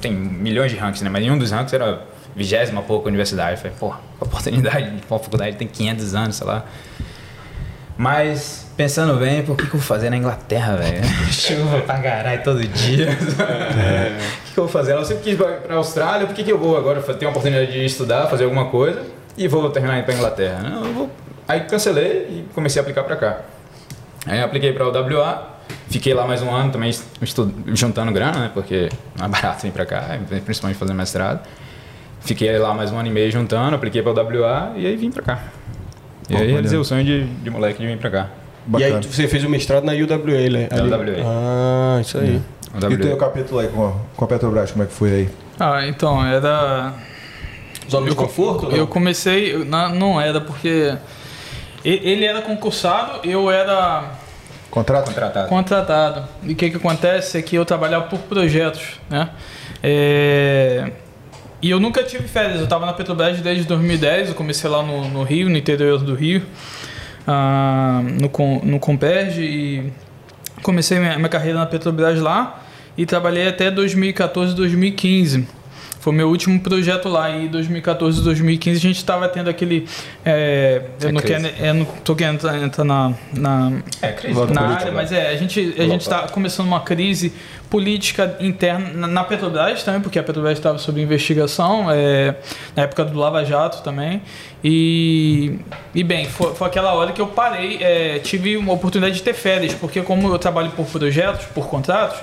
[0.00, 1.10] Tem milhões de rankings, né?
[1.10, 2.02] Mas nenhum dos rankings era
[2.34, 3.52] vigésima pouca universidade.
[3.52, 6.64] Eu falei, pô, oportunidade de uma faculdade tem 500 anos, sei lá.
[8.00, 11.04] Mas, pensando bem, o que, que eu vou fazer na Inglaterra, velho?
[11.30, 13.10] Chuva pra caralho todo dia.
[13.10, 14.94] O que, que eu vou fazer?
[14.94, 17.70] Eu sempre quis ir pra, Austrália, por que, que eu vou agora ter uma oportunidade
[17.72, 19.02] de estudar, fazer alguma coisa
[19.36, 20.62] e vou terminar indo pra Inglaterra?
[20.62, 21.10] Não, eu vou...
[21.46, 23.40] Aí cancelei e comecei a aplicar pra cá.
[24.26, 25.48] Aí apliquei pra UWA,
[25.90, 28.50] fiquei lá mais um ano também estu- juntando grana, né?
[28.54, 31.40] Porque não é barato vir pra cá, principalmente fazer mestrado.
[32.20, 35.22] Fiquei lá mais um ano e meio juntando, apliquei pra UWA e aí vim pra
[35.22, 35.38] cá.
[36.30, 38.26] E aí realizei o sonho de, de moleque de vir pra cá.
[38.66, 38.96] E Bacana.
[38.98, 40.68] aí você fez o mestrado na UWA, né?
[40.72, 41.24] UWA.
[41.26, 42.40] Ah, isso aí.
[42.74, 42.90] UWA.
[42.90, 45.28] E o teu capítulo aí com a, com a Petrobras, como é que foi aí?
[45.58, 46.92] Ah, então, era.
[47.90, 48.76] Zona de eu, conforto, não?
[48.76, 50.94] Eu comecei, na- não era porque
[51.84, 54.04] e- ele era concursado, eu era
[54.70, 55.06] Contrato?
[55.06, 55.48] Contratado.
[55.48, 56.28] contratado.
[56.44, 59.30] E o que que acontece é que eu trabalhava por projetos, né?
[59.82, 60.92] É,
[61.62, 65.08] E eu nunca tive férias, eu estava na Petrobras desde 2010, eu comecei lá no,
[65.08, 66.42] no Rio, no interior do Rio,
[67.26, 69.92] ah, no, no Comperge, e
[70.62, 72.62] comecei minha, minha carreira na Petrobras lá
[72.96, 75.46] e trabalhei até 2014, 2015.
[76.00, 77.30] Foi o meu último projeto lá.
[77.30, 79.86] E em 2014, 2015 a gente estava tendo aquele.
[80.24, 81.48] é, eu É não crise.
[81.50, 84.34] quero, eu não tô querendo entrar, entrar na, na, É, crise.
[84.40, 84.92] Na política, área, né?
[84.92, 87.32] mas é, a gente a gente está começando uma crise
[87.68, 92.34] política interna na, na Petrobras também, porque a Petrobras estava sob investigação, é,
[92.74, 94.22] na época do Lava Jato também.
[94.64, 95.58] E,
[95.94, 99.34] e bem, foi, foi aquela hora que eu parei, é, tive uma oportunidade de ter
[99.34, 102.18] férias, porque como eu trabalho por projetos, por contratos,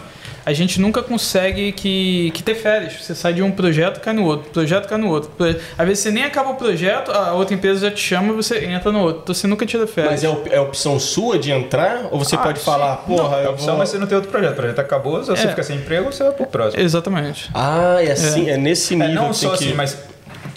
[0.47, 2.93] a gente nunca consegue que, que ter férias.
[3.01, 5.29] Você sai de um projeto, cai no outro, projeto cai no outro.
[5.77, 8.63] Às vezes você nem acaba o projeto, a outra empresa já te chama e você
[8.63, 9.21] entra no outro.
[9.23, 10.13] Então você nunca tira férias.
[10.13, 12.07] Mas é, op- é opção sua de entrar?
[12.12, 12.65] Ou você Ah, pode sim.
[12.65, 13.77] falar, porra, É eu opção, vou...
[13.79, 14.53] mas você não tem outro projeto.
[14.53, 15.49] O projeto acabou, se você É.
[15.49, 16.81] fica sem emprego, você vai pro próximo.
[16.81, 17.49] Exatamente.
[17.53, 19.63] Ah, é assim, é, nesse É, nível não que só tem que...
[19.65, 19.97] assim, mas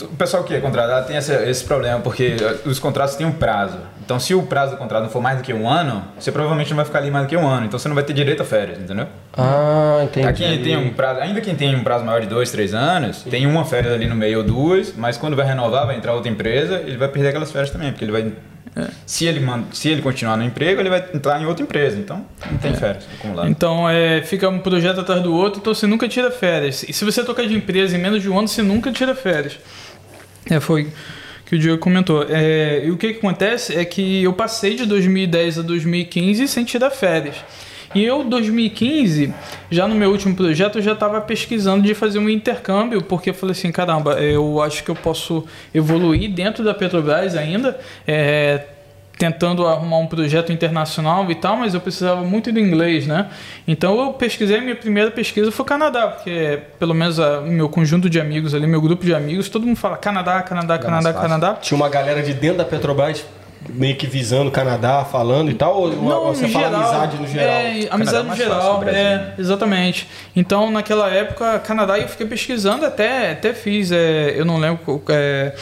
[0.03, 3.33] o pessoal que é contratado tem esse, esse problema, porque eh, os contratos têm um
[3.33, 3.79] prazo.
[4.05, 6.71] Então, se o prazo do contrato não for mais do que um ano, você provavelmente
[6.71, 7.67] não vai ficar ali mais do que um ano.
[7.67, 9.07] Então, você não vai ter direito a férias, entendeu?
[9.37, 10.27] Ah, entendi.
[10.27, 13.47] Aqui tem um prazo, ainda quem tem um prazo maior de dois, três anos, tem
[13.47, 16.83] uma férias ali no meio ou duas, mas quando vai renovar, vai entrar outra empresa,
[16.85, 18.33] ele vai perder aquelas férias também, porque ele vai.
[19.05, 22.25] Se, ele man, se ele continuar no emprego, ele vai entrar em outra empresa, então
[22.51, 23.51] não tem férias acumuladas.
[23.51, 26.85] Então, é, fica um projeto atrás do outro, então você nunca tira férias.
[26.89, 29.59] E se você tocar de empresa em menos de um ano, você nunca tira férias.
[30.51, 30.89] É, foi
[31.47, 32.27] que o Diego comentou.
[32.29, 36.65] É, e o que, que acontece é que eu passei de 2010 a 2015 sem
[36.65, 37.37] tirar férias.
[37.93, 39.35] E eu, 2015,
[39.69, 43.35] já no meu último projeto, eu já estava pesquisando de fazer um intercâmbio, porque eu
[43.35, 48.65] falei assim, caramba, eu acho que eu posso evoluir dentro da Petrobras ainda, é,
[49.21, 53.29] tentando arrumar um projeto internacional e tal, mas eu precisava muito do inglês, né?
[53.69, 58.19] Então eu pesquisei, minha primeira pesquisa foi Canadá, porque pelo menos o meu conjunto de
[58.19, 61.13] amigos ali, meu grupo de amigos, todo mundo fala Canadá, Canadá, Canadá.
[61.13, 61.55] Canadá.
[61.61, 63.23] Tinha uma galera de dentro da Petrobras
[63.69, 65.77] meio que visando o Canadá, falando e tal?
[65.77, 67.47] Ou Não, você no fala geral, amizade no geral?
[67.47, 69.35] É, Canadá amizade é no geral, é, né?
[69.39, 70.09] exatamente.
[70.35, 75.53] Então, naquela época, Canadá, eu fiquei pesquisando, até, até fiz, é, eu não lembro é,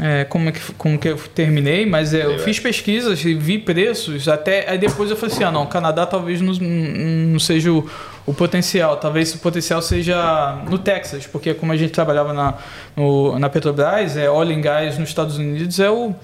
[0.00, 3.58] é, como, é que, como que eu terminei, mas é, eu fiz pesquisas e vi
[3.58, 7.88] preços, até, aí depois eu falei assim, ah não, Canadá talvez não, não seja o,
[8.26, 12.54] o potencial, talvez o potencial seja no Texas, porque como a gente trabalhava na,
[12.96, 16.14] no, na Petrobras, é, oil and gas nos Estados Unidos é o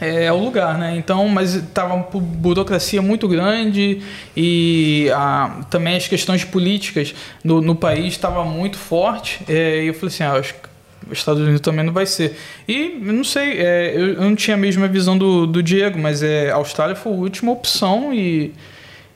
[0.00, 0.96] é, é o lugar, né?
[0.96, 4.02] Então, mas tava uma bu- burocracia muito grande
[4.36, 7.14] e ah, também as questões políticas
[7.44, 9.40] no, no país estavam muito forte.
[9.48, 10.67] É, e eu falei assim, ah, acho que
[11.12, 12.36] Estados Unidos também não vai ser.
[12.66, 16.22] E não sei, é, eu, eu não tinha a mesma visão do, do Diego, mas
[16.22, 18.52] é, a Austrália foi a última opção e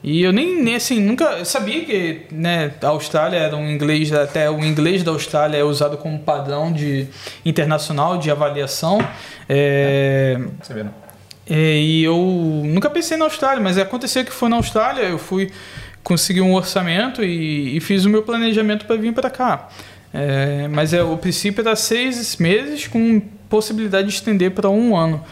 [0.02, 4.50] e eu nem, nem assim, nunca sabia que né, a Austrália era um inglês, até
[4.50, 7.06] o inglês da Austrália é usado como padrão de
[7.44, 8.98] internacional de avaliação.
[9.48, 10.92] É, vê, não?
[11.48, 12.16] é, e eu
[12.64, 15.52] nunca pensei na Austrália, mas aconteceu que foi na Austrália, eu fui
[16.02, 19.68] conseguir um orçamento e, e fiz o meu planejamento para vir para cá.
[20.12, 25.22] É, mas é, o princípio era seis meses com possibilidade de estender para um ano.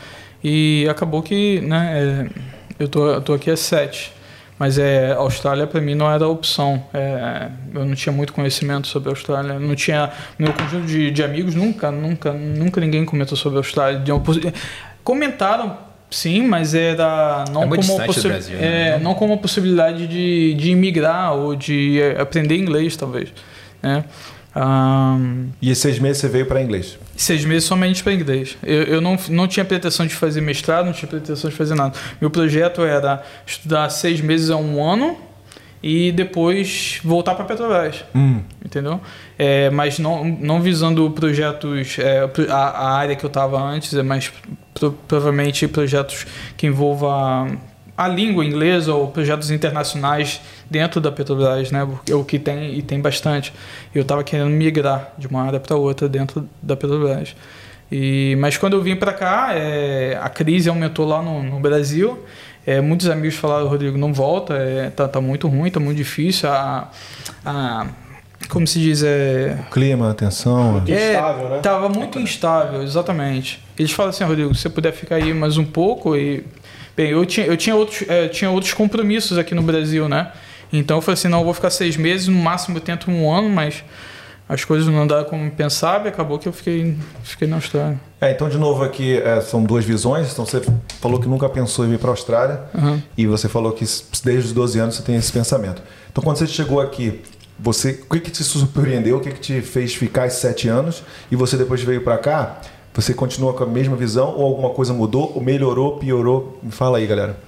[0.42, 4.12] E acabou que né, é, eu tô, eu tô aqui há sete.
[4.58, 6.84] Mas é, Austrália para mim não era opção.
[6.92, 9.58] É, eu não tinha muito conhecimento sobre a Austrália.
[9.58, 10.10] Não tinha.
[10.38, 14.02] Meu conjunto de, de amigos nunca, nunca, nunca ninguém comentou sobre a Austrália.
[15.02, 15.78] Comentaram,
[16.10, 18.98] sim, mas era não É como uma Brasil, é, né?
[18.98, 23.32] não como uma possibilidade de, de imigrar ou de é, aprender inglês, talvez.
[23.82, 24.04] Né?
[24.54, 26.98] Ahn, E seis meses você veio para inglês.
[27.16, 28.56] Seis meses somente para inglês.
[28.62, 31.96] Eu, eu não, não tinha pretensão de fazer mestrado, não tinha pretensão de fazer nada.
[32.20, 35.16] Meu projeto era estudar seis meses a um ano
[35.82, 38.04] e depois voltar para Petrobras.
[38.14, 38.40] Hum.
[38.64, 39.00] Entendeu?
[39.38, 41.98] É, mas não, não visando projetos.
[41.98, 44.32] é, a, a área que eu estava antes, é mais
[44.74, 47.46] pro- provavelmente projetos que envolva
[48.00, 51.86] a língua inglesa ou projetos internacionais dentro da Petrobras, né?
[52.08, 53.52] É o que tem e tem bastante.
[53.94, 57.36] Eu estava querendo migrar de uma área para outra dentro da Petrobras.
[57.92, 62.18] E, mas quando eu vim para cá, é, a crise aumentou lá no, no Brasil.
[62.66, 66.48] É, muitos amigos falaram, Rodrigo, não volta, é, tá, tá muito ruim, tá muito difícil.
[66.48, 66.90] A,
[67.44, 67.86] a,
[68.48, 70.72] como se diz, é, Clima, atenção.
[70.72, 71.58] Muito instável, né?
[71.58, 73.62] Tava muito instável, exatamente.
[73.78, 76.42] Eles falam assim, Rodrigo, se você puder ficar aí mais um pouco e...
[76.96, 80.32] Bem, eu tinha, eu tinha, outros, eh, tinha outros compromissos aqui no Brasil, né?
[80.72, 83.32] Então eu falei assim, não, eu vou ficar seis meses, no máximo eu tento um
[83.32, 83.82] ano, mas
[84.48, 88.00] as coisas não andaram como pensava e acabou que eu fiquei, fiquei na Austrália.
[88.20, 90.32] É, então de novo aqui é, são duas visões.
[90.32, 90.60] Então você
[91.00, 93.00] falou que nunca pensou em vir para a Austrália Uhum.
[93.16, 93.84] e você falou que
[94.24, 95.82] desde os 12 anos você tem esse pensamento.
[96.10, 97.20] Então quando você chegou aqui,
[97.58, 99.18] você, o que, que te surpreendeu?
[99.18, 101.02] O que, que te fez ficar esses sete anos?
[101.30, 102.60] E você depois veio para cá?
[102.94, 105.32] Você continua com a mesma visão ou alguma coisa mudou?
[105.34, 106.58] Ou melhorou, piorou?
[106.62, 107.38] Me fala aí, galera.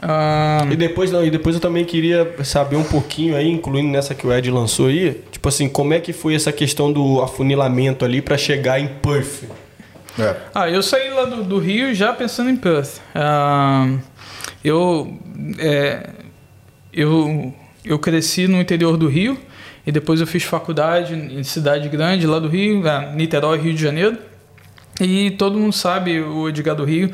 [0.00, 4.14] Ah, E depois, não, e depois eu também queria saber um pouquinho aí, incluindo nessa
[4.14, 8.04] que o Ed lançou aí, tipo assim, como é que foi essa questão do afunilamento
[8.04, 9.44] ali para chegar em Perth?
[10.18, 10.36] É.
[10.54, 13.00] Ah, eu saí lá do, do Rio já pensando em Perth.
[13.14, 13.96] Ah,
[14.64, 15.16] eu,
[15.58, 16.10] é,
[16.92, 17.52] eu,
[17.84, 19.38] eu cresci no interior do Rio
[19.86, 23.82] e depois eu fiz faculdade em cidade grande lá do Rio, ah, Niterói, Rio de
[23.82, 24.18] Janeiro.
[25.00, 27.12] E todo mundo sabe o Edgar do Rio.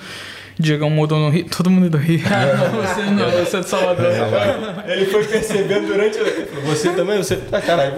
[0.59, 1.47] Diegão mudou no Rio.
[1.57, 2.21] Todo mundo é do Rio.
[2.27, 4.07] Ah, não, você não, você é de Salvador.
[4.89, 6.19] Ele foi percebendo durante.
[6.67, 7.19] Você também?
[7.19, 7.39] Você.
[7.53, 7.93] Ah, caralho.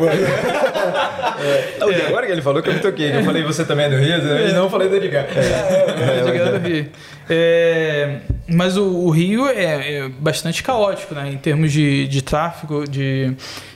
[1.78, 3.16] Não, e Agora que ele falou que eu me toquei.
[3.16, 4.48] Eu falei, você também é do Rio?
[4.48, 5.26] E não falei do Edgar.
[5.34, 6.86] É, Edgar do Rio.
[7.30, 11.30] É, mas o, o Rio é, é bastante caótico, né?
[11.30, 13.32] Em termos de, de tráfego, de,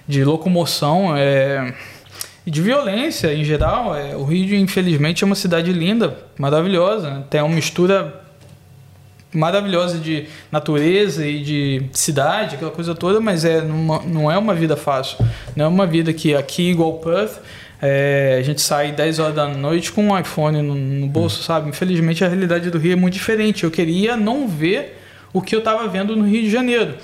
[0.07, 1.73] de locomoção, é,
[2.47, 3.95] e de violência em geral.
[3.97, 7.11] É, o Rio, infelizmente, é uma cidade linda, maravilhosa.
[7.11, 7.25] né?
[7.31, 8.21] Tem uma mistura
[9.33, 14.55] maravilhosa de natureza e de cidade, aquela coisa toda, mas é numa- não é uma
[14.55, 15.19] vida fácil.
[15.57, 17.41] Não é uma vida que aqui, igual Perth,
[17.83, 21.69] é, a gente sai 10 horas da noite com um iPhone no, no bolso, sabe?
[21.69, 23.65] Infelizmente a realidade do Rio é muito diferente.
[23.65, 25.01] Eu queria não ver
[25.33, 26.95] o que eu estava vendo no Rio de Janeiro.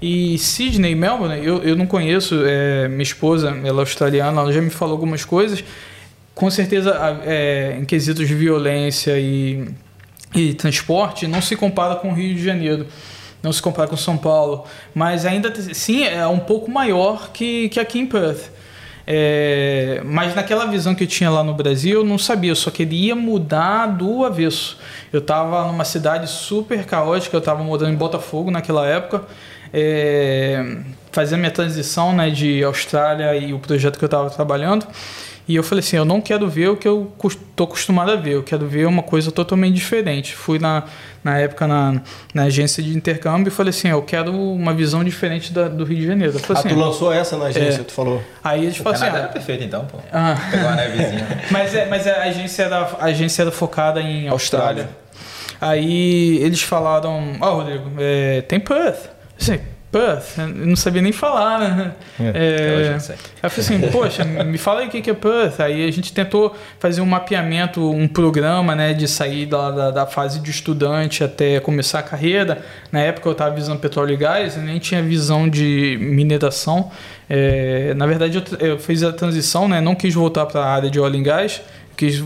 [0.00, 4.62] E Sydney, Melbourne, eu, eu não conheço, é, minha esposa, ela é australiana, ela já
[4.62, 5.62] me falou algumas coisas.
[6.34, 9.68] Com certeza, é, em quesitos de violência e
[10.34, 12.86] e transporte não se compara com o Rio de Janeiro,
[13.42, 17.80] não se compara com São Paulo, mas ainda sim é um pouco maior que, que
[17.80, 18.50] aqui em Perth.
[19.06, 22.70] É, mas naquela visão que eu tinha lá no Brasil, eu não sabia, eu só
[22.70, 24.78] queria mudar do avesso.
[25.12, 29.24] Eu estava numa cidade super caótica, eu estava morando em Botafogo naquela época,
[29.72, 30.76] é,
[31.12, 34.86] fazendo minha transição né, de Austrália e o projeto que eu estava trabalhando.
[35.48, 38.34] E eu falei assim, eu não quero ver o que eu estou acostumado a ver,
[38.34, 40.32] eu quero ver uma coisa totalmente diferente.
[40.32, 40.84] Fui na,
[41.24, 42.02] na época na,
[42.32, 45.96] na agência de intercâmbio e falei assim, eu quero uma visão diferente da- do Rio
[45.98, 46.34] de Janeiro.
[46.34, 47.84] Eu Ah, falei tu assim, lançou essa na agência, É.
[47.84, 48.22] tu falou.
[48.44, 49.98] aí eles O falaram assim, é ah, perfeito então, pô.
[50.12, 51.26] ah, Pegou uma nevezinha.
[51.50, 54.84] mas, é, mas a agência era, a agência era focada em Austrália.
[54.84, 54.88] Austrália.
[55.60, 59.08] Aí eles falaram, ó Rodrigo, é, tem Perth.
[59.40, 59.58] Assim,
[59.90, 61.92] Perth, não sabia nem falar, né?
[62.20, 63.16] É, sei.
[63.16, 65.58] Aí eu falei assim, poxa, me fala aí o que é Perth.
[65.58, 70.06] Aí a gente tentou fazer um mapeamento, um programa, né, de sair da, da, da
[70.06, 72.64] fase de estudante até começar a carreira.
[72.92, 76.90] Na época eu estava visando petróleo e gás, eu nem tinha visão de mineração.
[77.28, 80.90] É, na verdade eu, eu fiz a transição, né, não quis voltar para a área
[80.90, 81.62] de óleo e gás,
[81.96, 82.22] quis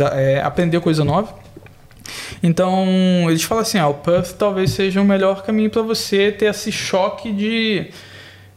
[0.00, 1.41] é, aprender coisa nova.
[2.42, 2.86] Então,
[3.28, 6.72] eles falam assim, ah, o Perth talvez seja o melhor caminho para você ter esse
[6.72, 7.86] choque de,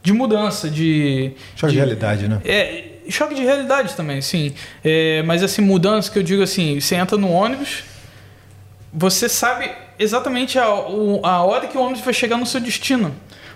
[0.02, 1.32] de mudança, de...
[1.56, 2.42] Choque de realidade, né?
[2.46, 4.54] É, choque de realidade também, sim.
[4.84, 7.84] É, mas assim, mudança que eu digo assim, você entra no ônibus,
[8.94, 13.14] você sabe exatamente a, a hora que o ônibus vai chegar no seu destino.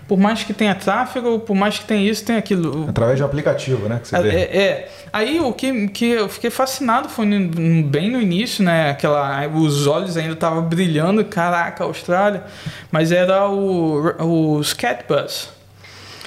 [0.10, 2.90] Por mais que tenha tráfego, por mais que tenha isso, tenha aquilo.
[2.90, 4.00] Através de um aplicativo, né?
[4.02, 4.30] Que você É, vê.
[4.38, 4.90] é.
[5.14, 8.90] Aí o que, que eu fiquei fascinado foi no- no- bem no início, né?
[8.90, 12.44] Aquela, os olhos ainda estavam brilhando, caraca, Austrália.
[12.92, 15.50] Mas era o, o Scatbus,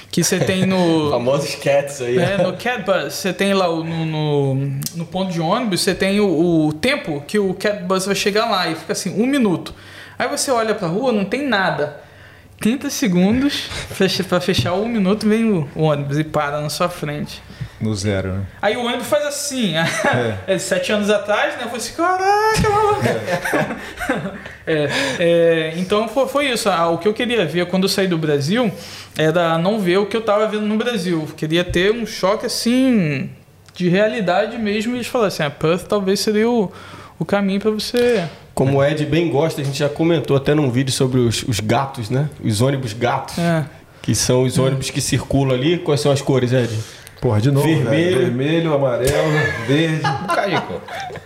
[0.09, 1.09] que você tem no.
[1.11, 2.17] Famosos cats aí.
[2.17, 4.55] É, no Catbus, você tem lá o- no, no,
[4.95, 8.69] no ponto de ônibus, você tem o, o tempo que o Catbus vai chegar lá
[8.69, 9.73] e fica assim, um minuto.
[10.17, 12.01] Aí você olha pra rua, não tem nada.
[12.63, 13.69] 30 segundos
[14.29, 17.43] pra fechar um minuto, vem o, ônibus e para na sua frente.
[17.81, 18.45] No zero, né?
[18.61, 19.73] Aí o ônibus faz assim,
[20.47, 20.57] é.
[20.57, 21.63] sete anos atrás, né?
[21.63, 24.43] Eu falei assim, caraca, maluco.
[24.65, 24.87] É,
[25.19, 26.69] é, então foi, isso.
[26.69, 28.71] Ah, o que eu queria ver quando eu saí do Brasil
[29.17, 31.27] era não ver o que eu tava vendo no Brasil.
[31.27, 33.29] Eu queria ter um choque assim
[33.73, 34.93] de realidade mesmo.
[34.93, 36.71] E eles falaram assim, a Perth talvez seria o,
[37.19, 38.23] o caminho para você.
[38.53, 41.59] Como o Ed bem gosta, a gente já comentou até num vídeo sobre os, os
[41.59, 42.29] gatos, né?
[42.43, 43.37] Os ônibus gatos.
[43.39, 43.65] É.
[44.01, 45.77] Que são os ônibus que circulam ali.
[45.77, 46.69] Quais são as cores, Ed?
[47.19, 47.65] Porra, de novo.
[47.65, 47.89] Vermelho.
[47.89, 48.19] velho.
[48.19, 49.31] Vermelho, amarelo,
[49.67, 50.01] verde.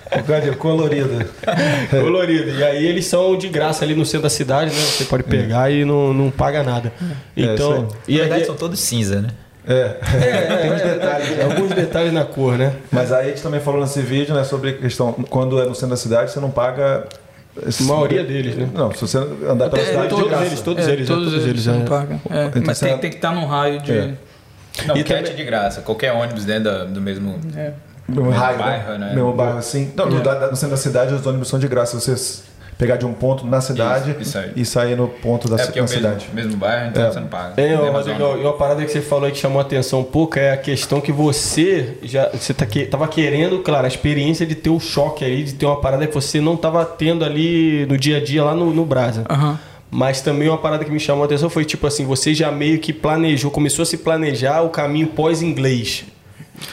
[0.10, 1.28] Um um de colorida.
[1.90, 2.52] Colorido.
[2.52, 4.80] E aí eles são de graça ali no centro da cidade, né?
[4.80, 6.94] Você pode pegar e não, não paga nada.
[7.36, 7.88] Então.
[7.88, 9.30] isso e Na aí, verdade, são todos cinza, né?
[9.68, 9.90] É.
[10.62, 12.74] tem uns detalhes, alguns detalhes na cor, né?
[12.92, 15.74] Mas aí a gente também falou nesse vídeo, né, sobre a questão, quando é no
[15.76, 17.06] centro da cidade, você não paga.
[17.58, 18.70] A maioria deles, né?
[18.72, 20.46] Não, se você andar pela É, cidade, de todos graça.
[20.46, 21.86] eles, todos É, eles, é, todos todos eles, eles, não é.
[21.86, 22.22] pagam.
[22.30, 23.92] É, Então mas tem, tem que estar num raio de.
[23.92, 24.14] É.
[24.86, 25.82] Não, E cat também- é de graça.
[25.82, 27.40] Qualquer ônibus dentro do mesmo...
[27.56, 27.72] É.
[28.08, 28.98] Mesmo raio, bairro, né?
[29.10, 29.16] né?
[29.16, 29.92] Mesmo bairro, assim.
[29.96, 30.22] Não, no, É.
[30.22, 32.00] da- no centro da cidade, os ônibus são de graça.
[32.00, 32.44] Você s-
[32.78, 34.52] pegar de um ponto na cidade Isso, isso aí.
[34.56, 36.28] e sair no ponto da É porque é na o mesmo, cidade.
[36.34, 37.12] mesmo bairro, então É.
[37.12, 37.54] você não paga.
[37.62, 38.38] É, Não razão.
[38.38, 40.58] e uma parada que você falou aí que chamou a atenção um pouco é a
[40.58, 44.80] questão que você já você tá que, tava querendo, claro, a experiência de ter o
[44.80, 48.24] choque ali, de ter uma parada que você não tava tendo ali no dia a
[48.24, 49.24] dia lá no, no Brasa.
[49.30, 49.60] Aham.
[49.90, 52.78] Mas também uma parada que me chamou a atenção foi tipo assim, você já meio
[52.78, 56.04] que planejou, começou a se planejar o caminho pós-inglês.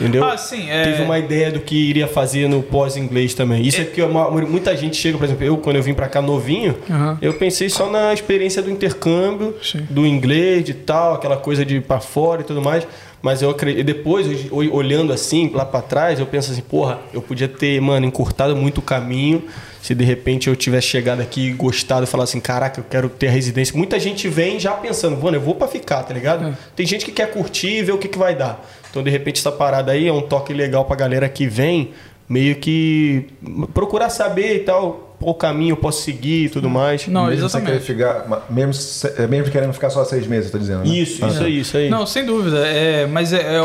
[0.00, 0.24] Entendeu?
[0.24, 0.68] Ah, sim.
[0.70, 0.82] É...
[0.84, 3.62] Teve uma ideia do que iria fazer no pós-inglês também.
[3.62, 6.22] Isso é que uma- muita gente chega, por exemplo, eu quando eu vim pra cá
[6.22, 7.18] novinho, Aham.
[7.20, 9.86] eu pensei só na experiência do intercâmbio, Sim.
[9.90, 12.86] do inglês, de tal, aquela coisa de ir pra fora e tudo mais.
[13.22, 17.48] Mas eu acredito, depois, olhando assim, lá pra trás, eu penso assim, porra, eu podia
[17.48, 19.42] ter, mano, encurtado muito o caminho.
[19.84, 23.06] Se de repente eu tivesse chegado aqui e gostado e falar assim, caraca, eu quero
[23.10, 23.76] ter a residência.
[23.76, 26.46] Muita gente vem já pensando, mano, eu vou pra ficar, tá ligado?
[26.48, 26.52] É.
[26.74, 28.64] Tem gente que quer curtir e ver o que, que vai dar.
[28.90, 31.90] Então, de repente, essa parada aí é um toque legal pra galera que vem,
[32.26, 33.26] meio que
[33.74, 37.06] procurar saber e tal, qual caminho eu posso seguir e tudo mais.
[37.06, 37.84] Não, mesmo exatamente.
[37.84, 38.72] ficar, mesmo,
[39.18, 40.78] é, mesmo querendo ficar só seis meses, tá dizendo?
[40.78, 40.96] né?
[40.96, 41.44] Isso, Ah, isso tá.
[41.44, 41.90] aí, isso aí.
[41.90, 42.66] Não, sem dúvida.
[42.66, 43.60] É, mas é, é,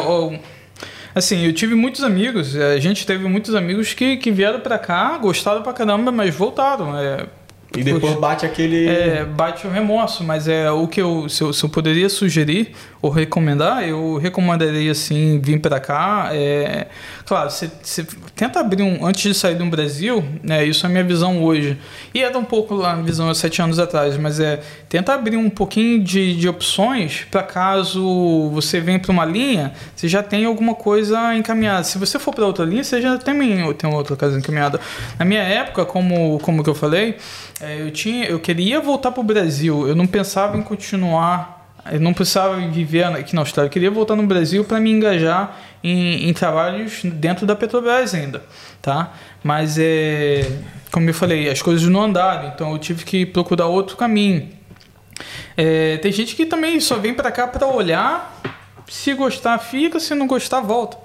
[1.19, 2.55] assim, eu tive muitos amigos.
[2.55, 6.34] é, A gente teve muitos amigos que, que vieram pra cá, gostaram pra caramba, mas
[6.34, 6.97] voltaram.
[6.97, 7.25] É,
[7.77, 8.88] E depois bate aquele.
[8.88, 12.71] É, bate o remorso, mas é o que eu se, eu, se eu poderia sugerir
[13.01, 16.29] ou recomendar, eu recomendaria assim vir para cá.
[16.33, 16.88] É,
[17.25, 17.69] claro, você,
[18.35, 20.65] tenta abrir um antes de sair do Brasil, né?
[20.65, 21.77] Isso é minha visão hoje.
[22.13, 24.59] E era um pouco lá a visão há sete anos atrás, mas é
[24.89, 30.07] tenta abrir um pouquinho de, de opções para caso você venha para uma linha, você
[30.07, 31.83] já tem alguma coisa encaminhada.
[31.83, 33.38] Se você for para outra linha, você já tem,
[33.75, 34.79] tem outra coisa encaminhada.
[35.17, 37.17] Na minha época, como como que eu falei,
[37.62, 39.88] é, eu tinha, eu queria voltar para o Brasil.
[39.88, 41.58] Eu não pensava em continuar.
[41.91, 42.13] Eu não
[42.60, 43.67] em viver aqui na Austrália.
[43.67, 48.43] Eu queria voltar no Brasil para me engajar em, em trabalhos dentro da Petrobras ainda,
[48.82, 49.13] tá?
[49.43, 50.45] Mas é,
[50.91, 52.49] como eu falei, as coisas não andaram.
[52.49, 54.49] Então eu tive que procurar outro caminho.
[55.56, 58.41] É, tem gente que também só vem para cá para olhar.
[58.88, 59.99] Se gostar, fica.
[59.99, 60.97] Se não gostar, volta.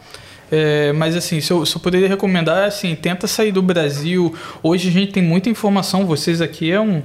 [0.50, 4.34] É, mas assim, se eu, se eu poderia recomendar, assim, tenta sair do Brasil.
[4.62, 6.06] Hoje a gente tem muita informação.
[6.06, 7.02] Vocês aqui é um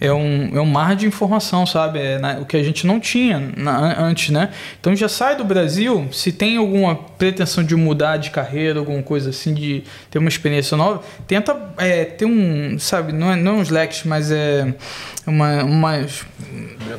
[0.00, 1.98] é um, é um mar de informação, sabe?
[1.98, 4.48] É, na- o que a gente não tinha na- antes, né?
[4.80, 6.08] Então já sai do Brasil.
[6.12, 10.76] Se tem alguma pretensão de mudar de carreira, alguma coisa assim, de ter uma experiência
[10.76, 13.12] nova, tenta é, ter um, sabe?
[13.12, 14.72] Não é não uns leques, mas é
[15.26, 16.24] uma, umas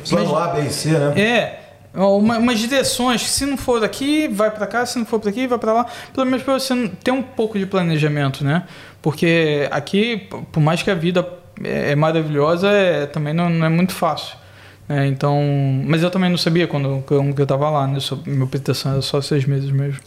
[0.08, 1.20] Plano A, B e C, né?
[1.20, 1.58] é,
[1.94, 3.22] uma, umas direções.
[3.22, 4.86] Se não for daqui, vai pra cá.
[4.86, 5.86] Se não for pra aqui, vai pra lá.
[6.14, 8.62] Pelo menos pra você ter um pouco de planejamento, né?
[9.02, 11.26] Porque aqui, por mais que a vida
[11.62, 14.36] é, é maravilhosa, é, também não, não é muito fácil.
[14.88, 15.06] né?
[15.06, 15.40] então,
[15.86, 18.00] mas eu também não sabia quando, quando eu tava lá, né?
[18.00, 20.00] Só, minha pretensão era só seis meses mesmo.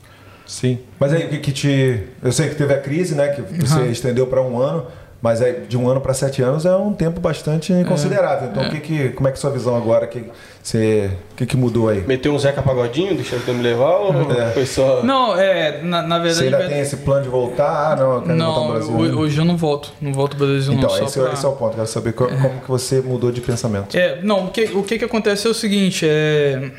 [0.46, 0.80] Sim.
[1.00, 2.04] Mas aí o que, que te.
[2.22, 3.30] Eu sei que teve a crise, né?
[3.30, 3.88] Que você Aham.
[3.88, 4.86] estendeu para um ano,
[5.26, 8.50] mas de um ano para sete anos é um tempo bastante considerável.
[8.52, 10.06] Então, o que, que, como é que é a sua visão agora?
[10.06, 10.24] Que,
[10.62, 12.02] você, o que, que mudou aí?
[12.06, 14.52] Meteu um Zeca Pagodinho, deixando eu me levar, ou É.
[14.52, 15.02] foi só.
[15.04, 16.46] Não, é, na, na Você verdade.
[16.46, 17.94] ainda ver- tem esse plano de voltar?
[17.94, 18.94] Ah, não, eu quero voltar não, ao Brasil.
[18.96, 19.92] ho- hoje eu não volto.
[20.00, 20.98] Não volto pro Brasil, então, não.
[20.98, 21.74] só esse, é- pra- esse é o ponto.
[21.76, 23.96] Quero saber co- como que você mudou de pensamento.
[23.98, 26.70] É, não, o que, o que que acontece é o seguinte, é...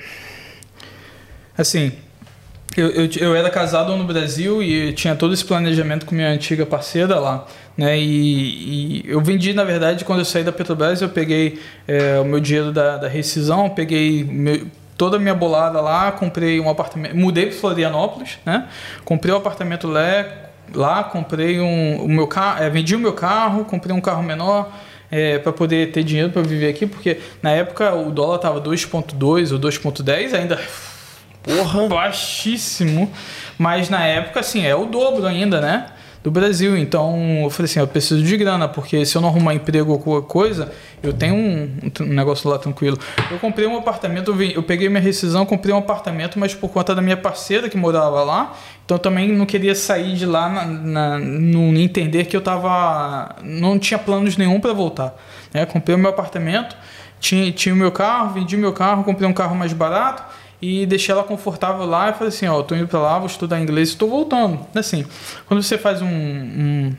[1.58, 1.92] Assim,
[2.80, 6.64] eu, eu, eu era casado no Brasil e tinha todo esse planejamento com minha antiga
[6.66, 7.98] parceira lá, né?
[7.98, 12.24] E, e eu vendi, na verdade, quando eu saí da Petrobras, eu peguei é, o
[12.24, 17.16] meu dinheiro da, da rescisão, peguei meu- toda a minha bolada lá, comprei um apartamento,
[17.16, 18.66] mudei para Florianópolis, né?
[19.04, 20.26] Comprei um apartamento lá,
[20.74, 24.70] lá comprei um, o meu carro, é, vendi o meu carro, comprei um carro menor,
[25.10, 29.52] é, para poder ter dinheiro para viver aqui, porque na época o dólar tava 2.2
[29.52, 30.58] ou 2.10, ainda
[31.46, 31.88] Porra.
[31.88, 33.10] baixíssimo,
[33.56, 35.86] mas na época assim, é o dobro ainda, né?
[36.26, 39.54] Do Brasil, então eu falei assim: eu preciso de grana, porque se eu não arrumar
[39.54, 42.98] emprego ou qualquer coisa, eu tenho um, um negócio lá tranquilo.
[43.30, 46.68] Eu comprei um apartamento, eu, vim- eu peguei minha rescisão, comprei um apartamento, mas por
[46.68, 50.64] conta da minha parceira que morava lá, então também não queria sair de lá, na,
[50.64, 53.36] na, não entender que eu tava.
[53.44, 55.14] não tinha planos nenhum para voltar.
[55.54, 55.64] Né?
[55.64, 56.76] Comprei o meu apartamento,
[57.20, 60.24] tinha, tinha o meu carro, vendi meu carro, comprei um carro mais barato
[60.82, 63.60] e deixei ela confortável lá e falei assim, ó, tô indo pra lá, vou estudar
[63.60, 64.60] inglês e tô voltando.
[64.74, 65.04] Assim,
[65.46, 66.96] quando você faz um, um,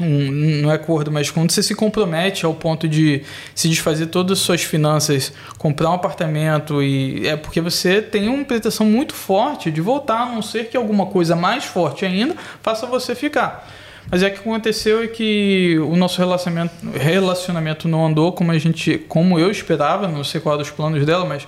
[0.00, 0.30] um-
[0.62, 3.22] não é acordo, mas quando você se compromete ao ponto de
[3.54, 8.44] se desfazer todas as suas finanças, comprar um apartamento e é porque você tem uma
[8.44, 12.86] pretensão muito forte de voltar, a não ser que alguma coisa mais forte ainda faça
[12.86, 13.68] você ficar.
[14.10, 18.96] Mas é que aconteceu é que o nosso relacionamento, relacionamento não andou como a gente,
[19.06, 21.46] como eu esperava, não sei qual era os planos dela, mas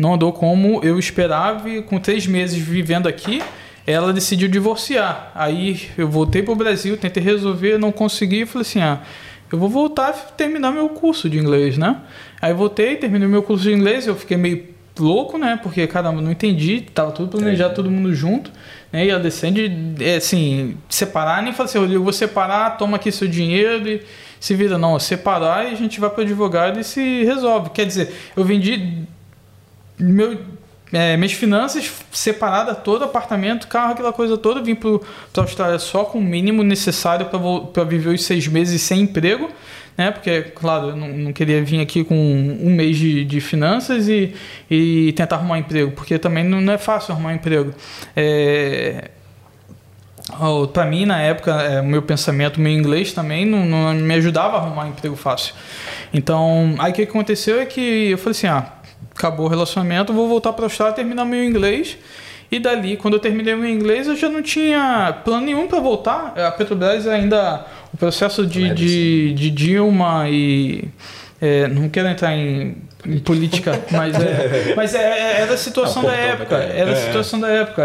[0.00, 3.42] não andou como eu esperava e com três meses vivendo aqui,
[3.86, 5.30] ela decidiu divorciar.
[5.34, 9.02] Aí eu voltei para o Brasil, tentei resolver, não consegui, falei assim, ah,
[9.52, 11.98] eu vou voltar e terminar meu curso de inglês, né?
[12.40, 15.60] Aí voltei, terminei meu curso de inglês, eu fiquei meio louco, né?
[15.62, 18.50] Porque, caramba, não entendi, tava tudo planejado, todo mundo junto,
[18.90, 19.04] né?
[19.04, 19.70] E ela descende,
[20.00, 24.02] é, assim, separar, nem falei assim, Rodrigo, vou separar, toma aqui seu dinheiro e
[24.38, 24.78] se vira.
[24.78, 27.68] Não, separar e a gente vai para o advogado e se resolve.
[27.68, 29.06] Quer dizer, eu vendi
[30.00, 30.38] meu
[30.92, 34.60] é, minhas finanças separada todo apartamento, carro, aquela coisa toda.
[34.60, 34.90] Vim para
[35.36, 37.26] a Austrália só com o mínimo necessário
[37.72, 39.48] para viver os seis meses sem emprego,
[39.96, 40.10] né?
[40.10, 44.34] Porque, claro, eu não, não queria vir aqui com um mês de, de finanças e,
[44.68, 47.72] e tentar arrumar um emprego, porque também não, não é fácil arrumar um emprego.
[48.16, 49.10] É,
[50.72, 54.60] para mim, na época, é, meu pensamento, meu inglês também não, não me ajudava a
[54.60, 55.54] arrumar um emprego fácil.
[56.12, 58.79] Então, aí o que aconteceu é que eu falei assim: ah
[59.14, 61.96] acabou o relacionamento, vou voltar para a Austrália terminar meu inglês.
[62.50, 66.34] E dali, quando eu terminei meu inglês, eu já não tinha plano nenhum para voltar.
[66.36, 70.88] A Petrobras ainda, o processo de, de, de Dilma e.
[71.40, 72.76] É, não quero entrar em,
[73.06, 76.56] em política, mas, é, mas é, é, era a situação da época.
[76.56, 77.82] Era a situação da época.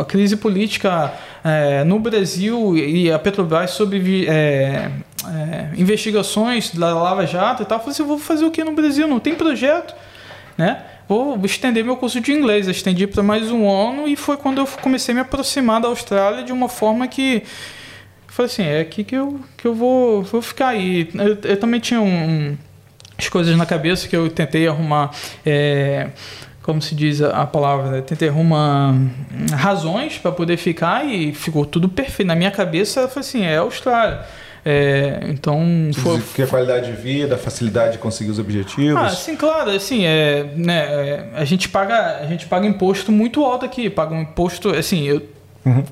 [0.00, 4.90] A, crise política é, no Brasil e a Petrobras sobre é,
[5.26, 7.78] é, investigações da Lava Jato e tal.
[7.78, 9.08] Eu falei assim: vou fazer o que no Brasil?
[9.08, 9.94] Não tem projeto
[10.56, 10.82] né?
[11.08, 12.66] Vou estender meu curso de inglês.
[12.66, 15.88] Eu estendi para mais um ano e foi quando eu comecei a me aproximar da
[15.88, 17.42] Austrália de uma forma que
[18.32, 21.10] eu falei assim, é aqui que eu, que eu vou, vou ficar aí.
[21.14, 22.56] Eu, eu também tinha um,
[23.18, 25.10] as coisas na cabeça que eu tentei arrumar.
[25.44, 26.08] É,
[26.62, 28.00] como se diz a, palavra, né?
[28.02, 28.94] tentei arrumar
[29.52, 32.28] razões para poder ficar e ficou tudo perfeito.
[32.28, 34.24] Na minha cabeça, foi assim, é Austrália.
[34.64, 39.00] É, então foi, que a qualidade de vida, a facilidade de conseguir os objetivos.
[39.00, 43.44] Ah, sim, claro, assim, é, né, é, a gente paga, a gente paga imposto muito
[43.44, 45.22] alto aqui, paga um imposto, assim, eu
[45.64, 45.84] uhum.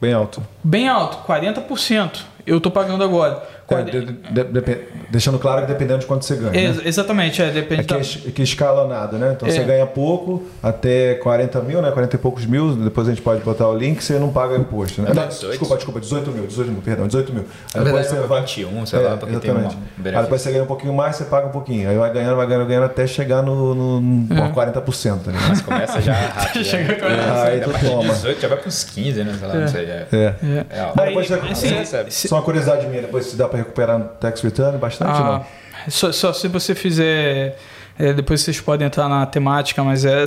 [0.00, 0.42] bem alto.
[0.62, 3.42] Bem alto, 40% eu estou pagando agora.
[3.78, 4.78] É, de, de, de,
[5.10, 6.58] deixando claro que dependendo de quanto você ganha.
[6.58, 6.82] É, né?
[6.84, 8.30] Exatamente, é, depende é que, da...
[8.32, 9.34] que escala nada, né?
[9.36, 9.52] Então é.
[9.52, 11.90] você ganha pouco, até 40 mil, né?
[11.90, 15.02] 40 e poucos mil, depois a gente pode botar o link, você não paga imposto.
[15.02, 15.12] Né?
[15.14, 17.44] Não, desculpa, desculpa, 18 mil, 18 mil, perdão, 18 mil.
[17.74, 19.76] Aí depois você vai 21, sei lá, porque exatamente.
[20.02, 21.88] tem um Aí depois você ganha um pouquinho mais, você paga um pouquinho.
[21.88, 24.52] Aí vai ganhando, vai ganhando, ganhando até chegar no, no, no é.
[24.52, 25.26] 40%.
[25.26, 25.38] Né?
[25.48, 26.64] Mas começa já rápido.
[26.64, 27.42] Chega com né?
[27.44, 28.12] Aí tu toma.
[28.12, 29.36] 18 já vai para uns 15, né?
[29.38, 29.84] Sei lá, não sei.
[29.84, 30.06] É.
[30.12, 30.16] é.
[30.16, 30.66] é.
[30.70, 30.92] é.
[30.94, 34.40] Mas depois você, assim, só uma curiosidade minha, depois se dá para recuperar no tax
[34.42, 35.44] return bastante, ah,
[35.86, 35.90] não?
[35.90, 37.58] Só, só, se você fizer.
[37.98, 40.24] É, depois vocês podem entrar na temática, mas é,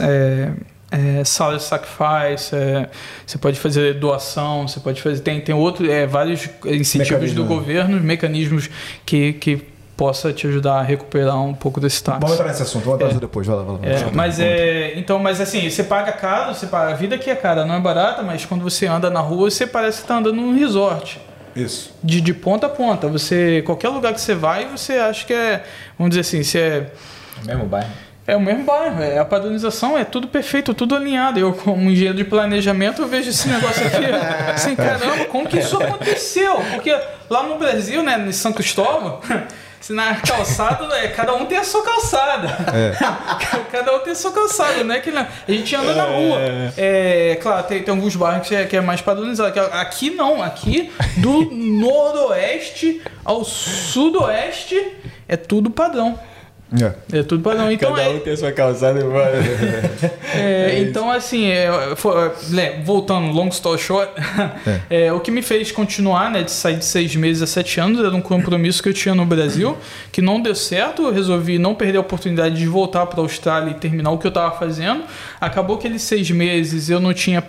[0.00, 0.50] é,
[0.90, 2.88] é salary sacrifice, é,
[3.24, 5.20] você pode fazer doação, você pode fazer.
[5.20, 8.68] Tem, tem outro, é, vários incentivos do governo, mecanismos
[9.06, 12.18] que, que possa te ajudar a recuperar um pouco desse tax.
[12.20, 13.20] Vamos entrar nesse assunto, vamos entrar é.
[13.20, 13.80] depois, vai lá, vai lá.
[13.82, 17.36] É, mas é, então, mas assim, você paga caro, você paga, a vida aqui é
[17.36, 20.36] cara, não é barata, mas quando você anda na rua, você parece que está andando
[20.36, 21.20] num resort.
[21.54, 21.92] Isso.
[22.02, 23.08] De, de ponta a ponta.
[23.08, 25.64] Você, qualquer lugar que você vai, você acha que é,
[25.98, 26.90] vamos dizer assim, se é.
[27.42, 27.90] O mesmo bairro.
[28.26, 31.38] É o mesmo bairro, é, a padronização é tudo perfeito, tudo alinhado.
[31.38, 34.02] Eu, como engenheiro de planejamento, eu vejo esse negócio aqui,
[34.50, 36.56] assim, caramba, como que isso aconteceu?
[36.72, 36.98] Porque
[37.28, 39.20] lá no Brasil, né, em São Cristóvão,
[39.84, 42.48] se na calçada, é, cada um tem a sua calçada.
[42.72, 42.96] É.
[43.70, 44.98] cada um tem a sua calçada, né?
[45.00, 46.38] Que a gente anda na rua.
[46.74, 49.60] É, é claro, tem, tem alguns bairros que é, que é mais padronizado.
[49.72, 54.96] Aqui não, aqui do noroeste ao sudoeste
[55.28, 56.18] é tudo padrão.
[56.80, 57.18] É.
[57.18, 57.70] é tudo padrão.
[57.70, 59.32] Então, Cada um é, tem a sua calçada e vai.
[60.34, 62.30] é, é então, assim, é, foi,
[62.84, 64.12] voltando, long story short,
[64.90, 65.06] é.
[65.06, 65.12] é.
[65.12, 68.14] o que me fez continuar, né, de sair de seis meses a sete anos, era
[68.14, 69.76] um compromisso que eu tinha no Brasil,
[70.10, 71.02] que não deu certo.
[71.02, 74.26] Eu resolvi não perder a oportunidade de voltar para a Austrália e terminar o que
[74.26, 75.04] eu estava fazendo.
[75.40, 77.42] Acabou aqueles seis meses, eu não tinha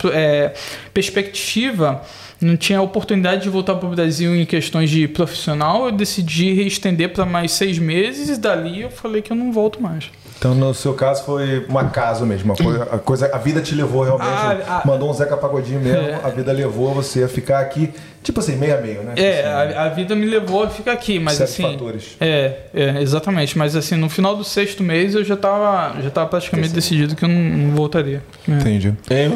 [0.94, 2.02] perspectiva
[2.40, 7.12] não tinha oportunidade de voltar para o Brasil em questões de profissional, eu decidi reestender
[7.12, 10.10] para mais seis meses e dali eu falei que eu não volto mais.
[10.38, 12.52] Então, no seu caso, foi um acaso mesmo.
[12.52, 14.28] A coisa, a, coisa, a vida te levou realmente.
[14.68, 17.92] Ah, mandou um Zeca Pagodinho mesmo, é, a vida levou você a ficar aqui
[18.26, 19.14] Tipo assim, meio a meio, né?
[19.14, 21.62] É, assim, a, a, vida me levou a ficar aqui, mas assim.
[21.62, 22.16] fatores.
[22.20, 23.56] É, é, exatamente.
[23.56, 27.24] Mas assim, no final do sexto mês eu já tava, já tava praticamente decidido que
[27.24, 28.20] eu não, não voltaria.
[28.48, 28.50] É.
[28.50, 28.92] Entendi.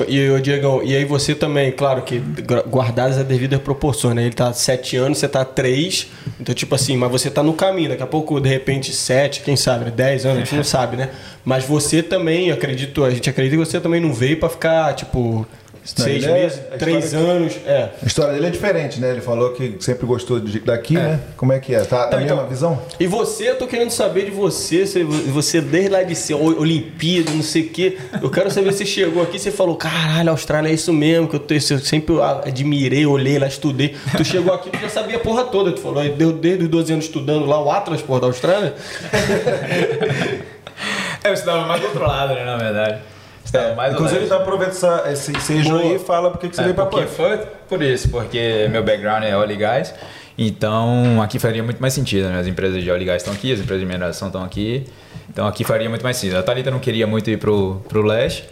[0.08, 2.20] E, o Diego, e aí você também, claro que
[2.66, 4.22] guardadas a devida proporção, né?
[4.22, 6.08] Ele tá sete anos, você tá três.
[6.40, 7.90] Então, tipo assim, mas você tá no caminho.
[7.90, 11.10] Daqui a pouco, de repente, sete, quem sabe, dez anos, a gente não sabe, né?
[11.44, 15.46] Mas você também, acredito, a gente acredita que você também não veio para ficar, tipo
[15.84, 17.54] seis é- meses, três anos.
[17.66, 17.88] É.
[18.02, 19.10] A história dele é diferente, né?
[19.10, 21.20] Ele falou que sempre gostou de- daqui, né?
[21.36, 21.80] Como é que é?
[21.80, 22.82] Tá, tá a então- mesma visão?
[22.98, 27.30] E você, eu tô querendo saber de você, se você desde lá de ser Olimpíada,
[27.32, 27.98] não sei o quê.
[28.22, 30.92] Eu quero saber se você chegou aqui e você falou, caralho, a Austrália é isso
[30.92, 32.14] mesmo, que eu, tô, eu sempre
[32.44, 33.96] admirei, olhei lá, estudei.
[34.16, 36.92] Tu chegou aqui, tu já sabia a porra toda, tu falou, deu desde os 12
[36.92, 38.74] anos estudando lá o Atlas, porra, da Austrália.
[41.22, 42.98] Eu estava mais do outro lado, né, na verdade.
[43.58, 44.26] Estava mais ao Inclusive, leste.
[44.32, 47.06] então aproveita essa, esse ensejo aí e fala porque que você É, veio pra porque
[47.06, 47.36] foi
[47.68, 49.92] por isso, porque meu background é óleo e gás.
[50.38, 52.38] Então aqui faria muito mais sentido, né?
[52.40, 54.86] As empresas de óleo e gás estão aqui, as empresas de mineração estão aqui.
[55.28, 56.38] Então aqui faria muito mais sentido.
[56.38, 58.48] A Thalita não queria muito ir pro, pro leste.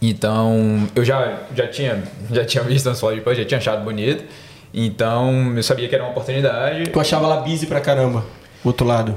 [0.00, 4.24] Então eu já, já, tinha, já tinha visto as fotos depois, já tinha achado bonito.
[4.72, 6.90] Então eu sabia que era uma oportunidade.
[6.90, 8.24] Tu achava lá busy pra caramba,
[8.64, 9.16] outro lado.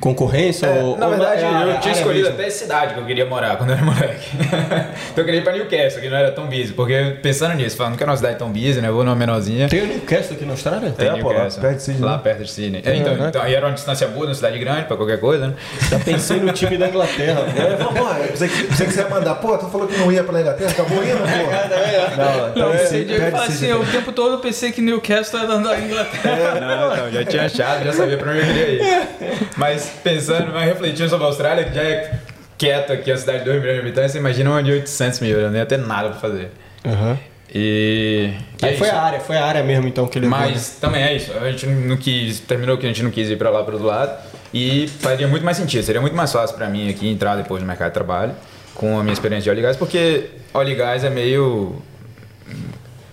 [0.00, 0.96] Concorrência É, ou...
[0.96, 2.34] na ou verdade, é a eu área- tinha escolhido mesmo?
[2.40, 4.28] até a cidade que eu queria morar quando eu era moleque.
[4.36, 6.72] então eu queria ir pra Newcastle, que não era tão busy.
[6.72, 8.88] Porque pensando nisso, falando, não quero uma cidade tão busy, né?
[8.88, 9.68] Eu vou numa menorzinha.
[9.68, 10.90] Tem o Newcastle aqui na Austrália?
[10.96, 11.62] Tem É, pô, lá Newcastle.
[11.62, 12.20] perto de Sydney, Lá né?
[12.22, 12.82] perto de Sydney.
[12.84, 13.28] É, então, Caraca.
[13.28, 15.54] então, aí era uma distância boa, numa cidade grande, pra qualquer coisa, né?
[15.90, 17.40] Já pensei no time da Inglaterra.
[17.56, 20.10] É, pô, eu pensei que, pensei que você ia mandar, pô, tu falou que não
[20.10, 21.30] ia pra Inglaterra, acabou indo, pô.
[22.20, 25.40] Não, então Não, é, você fala de assim, o tempo todo eu pensei que Newcastle
[25.40, 26.60] era da Inglaterra.
[26.60, 29.08] Não, então, já tinha achado, já sabia pra onde eu queria ir.
[29.56, 32.18] Mas pensando, mas refletindo sobre a Austrália, que já é
[32.56, 35.38] quieto aqui, a cidade de 2 milhões de habitantes, você imagina uma de 800 mil,
[35.38, 36.50] eu não ia ter nada pra fazer.
[36.84, 37.18] Aham.
[37.52, 38.30] E...
[38.62, 38.96] e Aí é foi isso.
[38.96, 40.30] a área, foi a área mesmo então que ele né?
[40.30, 41.32] Mas também é isso.
[41.36, 42.38] A gente não quis.
[42.40, 44.16] Terminou que a gente não quis ir pra lá pro outro lado.
[44.54, 45.82] E faria muito mais sentido.
[45.82, 48.34] Seria muito mais fácil pra mim aqui entrar depois no mercado de trabalho
[48.74, 51.82] com a minha experiência de óleo e gás, porque óleo e gás é meio.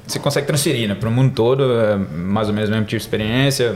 [0.06, 0.96] Você consegue transferir, né?
[0.96, 3.76] Para o mundo todo, é mais ou menos o mesmo tipo de experiência.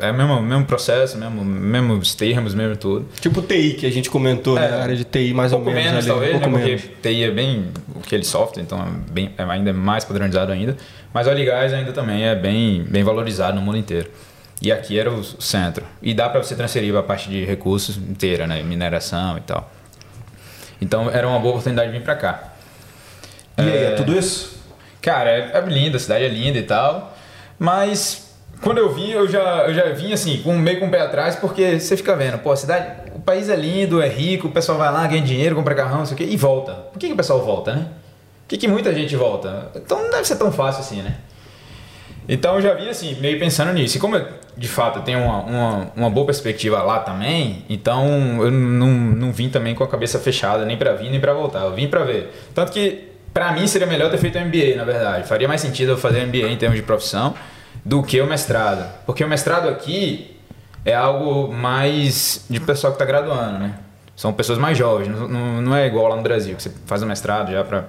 [0.00, 3.08] É o mesmo, mesmo processo, mesmo, mesmos termos, mesmo tudo.
[3.20, 4.66] Tipo TI que a gente comentou, né?
[4.66, 4.72] É.
[4.72, 5.92] A área de TI mais pouco ou menos.
[5.92, 6.64] menos, ali, talvez, um pouco né?
[6.64, 6.82] menos.
[6.82, 7.68] Porque TI é bem
[8.04, 10.76] aquele software, então é, bem, é ainda mais padronizado ainda.
[11.14, 14.10] Mas óleo e gás ainda também é bem, bem valorizado no mundo inteiro.
[14.60, 15.84] E aqui era o centro.
[16.02, 18.62] E dá para você transferir a parte de recursos inteira, né?
[18.62, 19.70] Mineração e tal.
[20.80, 22.54] Então era uma boa oportunidade de vir para cá.
[23.56, 24.56] E aí, é tudo isso?
[25.00, 27.16] Cara, é, é linda, a cidade é linda e tal.
[27.58, 28.25] Mas
[28.60, 31.36] quando eu vim, eu já, eu já vim assim, com, meio com o pé atrás,
[31.36, 34.78] porque você fica vendo, pô, a cidade, o país é lindo, é rico, o pessoal
[34.78, 36.72] vai lá, ganha dinheiro, compra carrão, não sei o quê, e volta.
[36.72, 37.88] Por que, que o pessoal volta, né?
[38.42, 39.70] Por que, que muita gente volta?
[39.74, 41.16] Então não deve ser tão fácil assim, né?
[42.28, 43.96] Então eu já vi assim, meio pensando nisso.
[43.96, 44.26] E como eu,
[44.56, 49.48] de fato tenho uma, uma, uma boa perspectiva lá também, então eu não, não vim
[49.48, 51.60] também com a cabeça fechada, nem pra vir nem pra voltar.
[51.60, 52.32] Eu vim pra ver.
[52.54, 55.28] Tanto que pra mim seria melhor ter feito um MBA, na verdade.
[55.28, 57.34] Faria mais sentido eu fazer MBA em termos de profissão
[57.86, 58.84] do que o mestrado.
[59.06, 60.36] Porque o mestrado aqui
[60.84, 63.74] é algo mais de pessoal que tá graduando, né?
[64.16, 67.06] São pessoas mais jovens, não, não, é igual lá no Brasil, que você faz o
[67.06, 67.84] mestrado já pra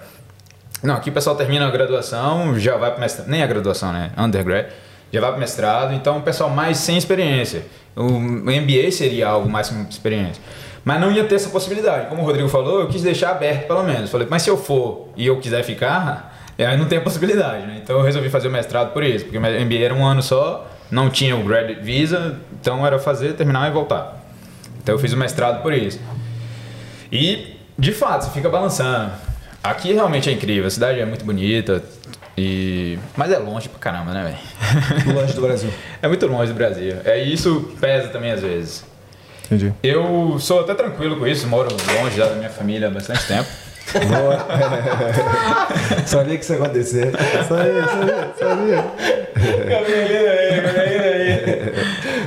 [0.83, 4.11] não, aqui o pessoal termina a graduação, já vai para mestrado, nem a graduação, né?
[4.15, 4.67] Undergrad,
[5.11, 7.63] já vai para mestrado, então o pessoal mais sem experiência.
[7.95, 10.43] O MBA seria algo mais com experiência.
[10.85, 12.07] Mas não ia ter essa possibilidade.
[12.07, 14.11] Como o Rodrigo falou, eu quis deixar aberto pelo menos.
[14.11, 17.79] Falei, mas se eu for e eu quiser ficar, aí não tem a possibilidade, né?
[17.83, 20.67] Então eu resolvi fazer o mestrado por isso, porque o MBA era um ano só,
[20.89, 24.25] não tinha o grad visa, então era fazer, terminar e voltar.
[24.81, 25.99] Então eu fiz o mestrado por isso.
[27.11, 29.11] E, de fato, você fica balançando.
[29.63, 31.83] Aqui realmente é incrível, a cidade é muito bonita,
[32.37, 32.97] e...
[33.15, 35.13] mas é longe pra caramba, né, velho?
[35.13, 35.69] Longe do Brasil.
[35.99, 36.95] É muito longe do Brasil.
[37.03, 38.85] É, e isso pesa também às vezes.
[39.45, 39.73] Entendi.
[39.81, 43.49] Eu sou até tranquilo com isso, moro longe já da minha família há bastante tempo.
[46.05, 47.11] sabia que isso ia acontecer.
[47.47, 48.83] Sabia, sabia, sabia.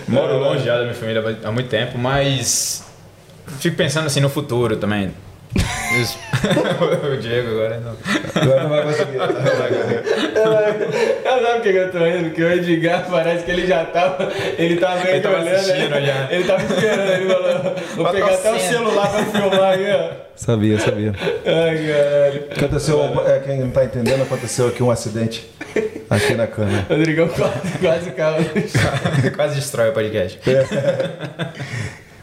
[0.09, 2.83] Moro longe já da minha família há muito tempo, mas
[3.59, 5.13] fico pensando assim no futuro também.
[6.01, 6.17] Isso.
[7.13, 7.97] o Diego agora não.
[8.43, 9.19] Agora não vai conseguir.
[9.19, 9.70] Não vai
[11.51, 12.25] sabe o que eu tô rindo?
[12.25, 14.33] Porque o Edgar parece que ele já tava.
[14.59, 16.03] Ele tava meio Ele tava olhando, né?
[16.03, 16.29] já.
[16.31, 17.75] Ele tava esperando, ele falou.
[17.97, 20.11] Vou pegar até o celular pra filmar aí, ó.
[20.37, 21.15] Sabia, sabia.
[21.45, 22.45] Ai, caralho.
[22.57, 25.51] Aconteceu, é, quem não tá entendendo, aconteceu aqui um acidente
[26.09, 26.87] aqui na câmera.
[26.89, 28.51] Rodrigão quase, quase caiu.
[29.37, 30.39] Quase destrói o podcast.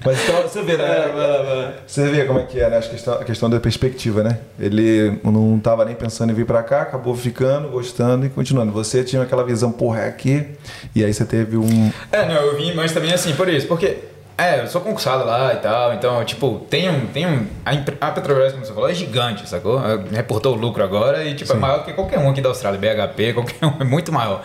[0.08, 0.86] Mas então, você vê, né?
[0.86, 1.74] lá.
[1.86, 2.78] Você vê como é que é, né?
[2.78, 4.40] Acho que a questão, a questão da perspectiva, né?
[4.58, 8.72] Ele não tava nem pensando em vir pra cá, acabou ficando, gostando e continuando.
[8.72, 10.48] Você tinha aquela visão, porra, é aqui,
[10.96, 11.92] e aí você teve um.
[12.10, 13.98] É, não, eu vim, mas também assim, por isso, porque.
[14.40, 17.08] É, eu sou concursado lá e tal, então, tipo, tem um.
[17.08, 19.84] Tem um a, a Petrobras, como você falou, é gigante, sacou?
[19.84, 22.80] É, Reportou o lucro agora e, tipo, é maior que qualquer um aqui da Austrália,
[22.80, 24.44] BHP, qualquer um, é muito maior.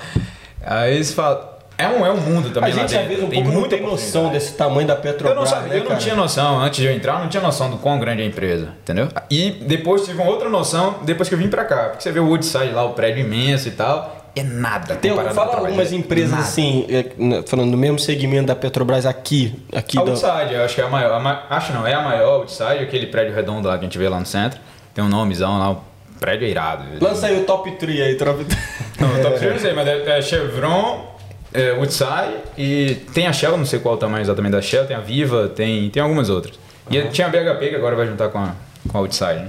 [0.64, 1.51] Aí você fala.
[1.82, 3.26] É um, é um mundo A também lá gente às dentro.
[3.26, 5.30] um tem não muita tem noção desse tamanho da Petrobras.
[5.36, 7.42] Eu não sabia, né, eu não tinha noção, antes de eu entrar, eu não tinha
[7.42, 9.08] noção do quão grande é a empresa, entendeu?
[9.30, 11.88] E depois tive uma outra noção depois que eu vim pra cá.
[11.90, 15.56] Porque você vê o Woodside lá, o prédio imenso e tal, é nada Tem, fala
[15.58, 16.42] algumas empresas Nada.
[16.42, 20.74] assim, é, né, falando do mesmo segmento da Petrobras aqui, aqui A Woodside, eu acho
[20.74, 21.12] que é a maior.
[21.12, 23.98] a ma- acho não, é a maior Woodside, aquele prédio redondo lá que a gente
[23.98, 24.58] vê lá no centro.
[24.94, 25.82] Tem um nomezão lá, o
[26.18, 26.84] prédio é irado.
[27.00, 28.46] Lança aí o top 3 aí, top
[28.98, 31.11] Não, top 3 eu não sei, mas é, é Chevron,
[31.54, 34.96] é, Woodside e tem a Shell, não sei qual o tamanho exatamente da Shell, tem
[34.96, 36.58] a Viva, tem, tem algumas outras.
[36.90, 38.54] E tinha a BHP que agora vai juntar com a,
[38.88, 39.34] com a Woodside.
[39.40, 39.48] né?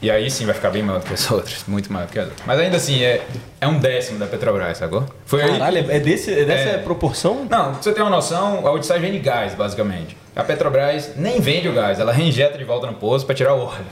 [0.00, 2.18] E aí sim vai ficar bem maior do que as outras, muito maior do que
[2.18, 2.44] as outras.
[2.46, 3.24] Mas ainda assim, é,
[3.60, 5.06] é um décimo da Petrobras, sacou?
[5.26, 6.78] Foi aí Caralho, é desse, é dessa É.
[6.78, 7.46] proporção?
[7.48, 10.16] Não, pra você ter uma noção, a Woodside vende gás, basicamente.
[10.34, 13.60] A Petrobras nem vende o gás, ela reinjeta de volta no poço pra tirar o
[13.60, 13.84] óleo.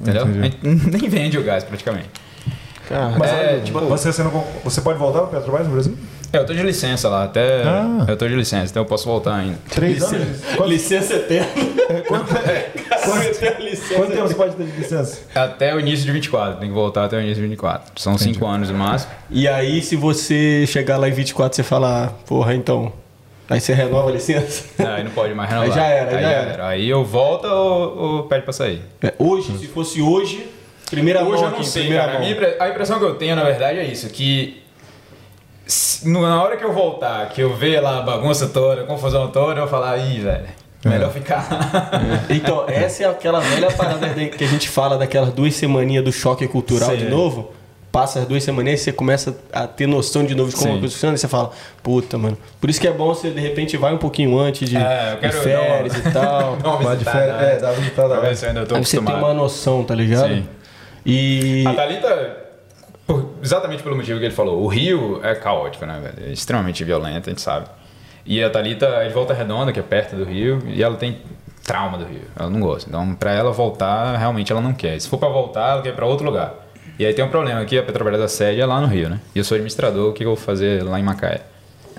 [0.00, 0.24] Entendeu?
[0.62, 2.08] Nem vende o gás, praticamente.
[2.88, 5.96] Cara, Mas É, tipo- você, você, não- você pode voltar para Petrobras no Brasil?
[6.32, 7.62] É, eu tô de licença lá, até.
[7.64, 8.04] Ah.
[8.08, 9.58] Eu tô de licença, então eu posso voltar ainda.
[9.70, 10.40] Três anos?
[10.56, 11.46] Quanto, licença eterna.
[12.06, 13.94] quanto, Cara, eterna licença.
[13.94, 15.20] quanto tempo você pode ter de licença?
[15.34, 17.92] Até o início de 24, tem que voltar até o início de 24.
[17.96, 19.10] São 5 anos no máximo.
[19.30, 22.92] E aí, se você chegar lá em 24, você fala, ah, porra, então.
[23.50, 24.64] Aí você renova a licença?
[24.78, 25.70] Não, aí não pode mais renovar.
[25.70, 26.66] Aí já era, aí já era.
[26.68, 28.82] Aí eu volto ou, ou pede pra sair.
[29.02, 30.46] É, hoje, se fosse hoje,
[30.90, 32.56] primeira Hoje mão eu não aqui, sei, primeira cara.
[32.60, 34.62] A, a impressão que eu tenho, na verdade, é isso, que
[36.04, 39.52] na hora que eu voltar, que eu ver lá a bagunça toda, a confusão toda,
[39.52, 40.46] eu vou falar, ih, velho,
[40.84, 42.24] melhor ficar lá.
[42.30, 46.46] Então, essa é aquela velha parada que a gente fala daquelas duas semaninhas do choque
[46.48, 46.96] cultural Sim.
[46.96, 47.52] de novo.
[47.90, 50.76] Passa as duas semaninhas e você começa a ter noção de novo de como Sim.
[50.76, 51.50] a coisa funciona e você fala,
[51.82, 52.36] puta, mano.
[52.60, 55.32] Por isso que é bom você, de repente, vai um pouquinho antes de, É, de
[55.32, 56.58] férias dar e tal.
[56.64, 57.52] Uma Vai de férias, né?
[57.54, 58.28] é, dá uma visitada Pra lá.
[58.28, 60.28] ver se eu ainda tô Aí você tem uma noção, tá ligado?
[60.28, 60.46] Sim.
[61.10, 61.64] E.
[61.66, 62.36] A Thalita,
[63.06, 66.28] por- exatamente pelo motivo que ele falou, o Rio é caótico, né, velho?
[66.28, 67.66] É extremamente violento, a gente sabe.
[68.26, 71.18] E a Thalita é de Volta Redonda, que é perto do Rio, e ela tem
[71.64, 72.20] trauma do Rio.
[72.38, 72.88] Ela não gosta.
[72.90, 75.00] Então, pra ela voltar, realmente ela não quer.
[75.00, 76.54] Se for pra voltar, ela quer ir pra outro lugar.
[76.98, 79.20] E aí tem um problema aqui, a Petrobras da sede é lá no Rio, né?
[79.34, 81.40] E eu sou administrador, o que eu vou fazer lá em Macaé?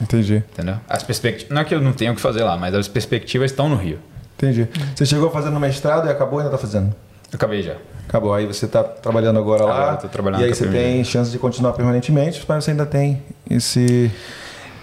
[0.02, 0.76] Entendi, Entendeu?
[0.88, 1.52] As perspectivas.
[1.54, 3.76] Não é que eu não tenho o que fazer lá, mas as perspectivas estão no
[3.76, 4.00] Rio.
[4.38, 4.68] entendi.
[4.96, 6.94] Você chegou fazendo mestrado e acabou ainda tá fazendo?
[7.34, 7.76] Acabei já.
[8.10, 9.92] Acabou, aí você tá trabalhando agora lá.
[9.92, 13.22] Eu tô trabalhando e aí você tem chance de continuar permanentemente, mas você ainda tem
[13.48, 14.12] esse.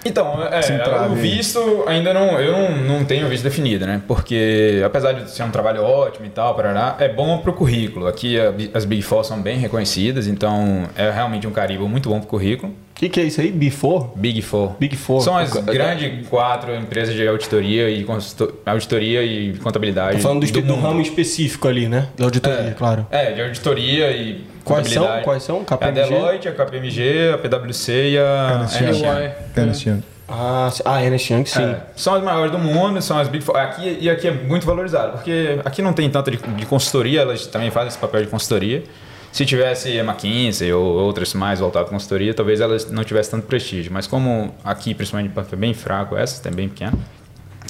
[0.06, 2.40] Então, é, o visto ainda não.
[2.40, 4.00] Eu não, não tenho visto definido, né?
[4.06, 8.06] Porque apesar de ser um trabalho ótimo e tal, parará, é bom pro currículo.
[8.06, 12.20] Aqui a as Big Four são bem reconhecidas, então é realmente um carimbo muito bom
[12.20, 12.72] pro currículo.
[12.72, 13.50] O que, que é isso aí?
[13.52, 14.06] Before?
[14.16, 14.74] Big Four.
[14.78, 15.20] Big Four.
[15.20, 18.06] São as grandes quatro empresas de auditoria e
[18.64, 20.16] auditoria e contabilidade.
[20.16, 20.82] Tô falando do, do mundo.
[20.82, 22.08] ramo específico ali, né?
[22.16, 22.70] Da auditoria, É.
[22.70, 23.06] claro.
[23.10, 25.22] É, de auditoria e Quais são?
[25.22, 25.60] Quais são?
[25.62, 26.02] A KPMG?
[26.08, 29.30] Deloitte, a KPMG, a PwC e a Ernst Ernst Young.
[29.56, 29.86] Ernst.
[30.28, 31.62] Ah, se- ah, Ernest Young, sim.
[31.62, 33.56] É, são as maiores do mundo, são as Big Four.
[33.56, 37.46] Aqui, e aqui é muito valorizado, porque aqui não tem tanto de, de consultoria, elas
[37.46, 38.82] também fazem esse papel de consultoria.
[39.30, 43.46] Se tivesse a McKinsey ou outras mais voltadas à consultoria, talvez elas não tivessem tanto
[43.46, 43.92] prestígio.
[43.92, 46.98] Mas como aqui, principalmente, é bem fraco, essas tem bem pequeno.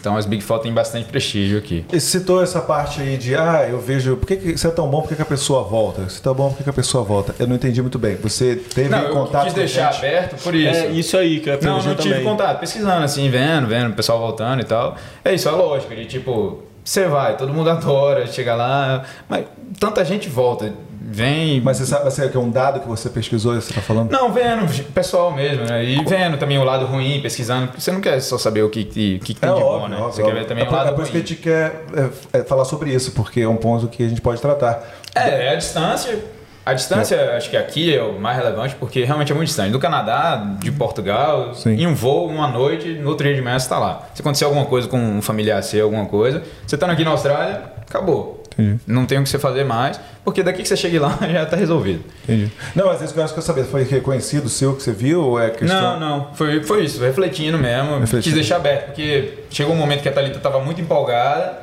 [0.07, 1.85] Então as Big Four têm bastante prestígio aqui.
[1.93, 4.89] E citou essa parte aí de, ah, eu vejo, por que, que isso é tão
[4.89, 6.09] bom, por que, que a pessoa volta?
[6.09, 7.35] Se tá bom, por que, que a pessoa volta?
[7.41, 8.15] Eu não entendi muito bem.
[8.23, 10.07] Você teve Não, eu contato quis com deixar gente?
[10.07, 10.79] aberto por isso.
[10.79, 12.23] É isso aí que eu Não, não tive também.
[12.23, 12.61] contato.
[12.61, 14.95] Pesquisando, assim, vendo, vendo o pessoal voltando e tal.
[15.25, 15.93] É isso, é lógico.
[15.93, 19.03] De tipo, você vai, todo mundo adora, chega lá.
[19.29, 19.45] Mas
[19.79, 21.61] tanta gente volta, vem.
[21.61, 24.11] Mas você sabe, você, que é um dado que você pesquisou e você tá falando?
[24.11, 25.85] Não, vendo, pessoal mesmo, né?
[25.85, 27.71] E vendo também o lado ruim, pesquisando.
[27.79, 29.97] Você não quer só saber o que, que, que tem É de óbvio, bom, né?
[29.97, 30.43] óbvio, Você quer óbvio.
[30.43, 31.27] ver também é o lado é por isso que a ruim.
[31.27, 31.85] gente quer
[32.33, 34.83] é, é, falar sobre isso, porque é um ponto que a gente pode tratar.
[35.15, 36.36] É, é a distância.
[36.67, 39.71] A distância, acho que aqui é o mais relevante, porque realmente é muito distante.
[39.71, 41.75] Do Canadá, de Portugal, Sim.
[41.75, 44.09] em um voo, uma noite, no outro dia de manhã você tá lá.
[44.13, 47.63] Se acontecer alguma coisa com um familiar seu, alguma coisa, você tá aqui na Austrália,
[47.89, 48.43] acabou.
[48.59, 48.81] Entendi.
[48.85, 51.57] Não tem o que você fazer mais, porque daqui que você chegue lá já tá
[51.57, 52.03] resolvido.
[52.25, 52.51] Entendi.
[52.75, 55.23] Não, isso que eu acho que eu saber, foi reconhecido o seu que você viu
[55.23, 56.01] ou é questão...
[56.01, 56.35] Não, não.
[56.35, 58.01] Foi, foi isso, refletindo mesmo.
[58.01, 58.23] Refletindo.
[58.23, 61.59] Quis deixar aberto, porque chegou um momento que a Thalita tava muito empolgada,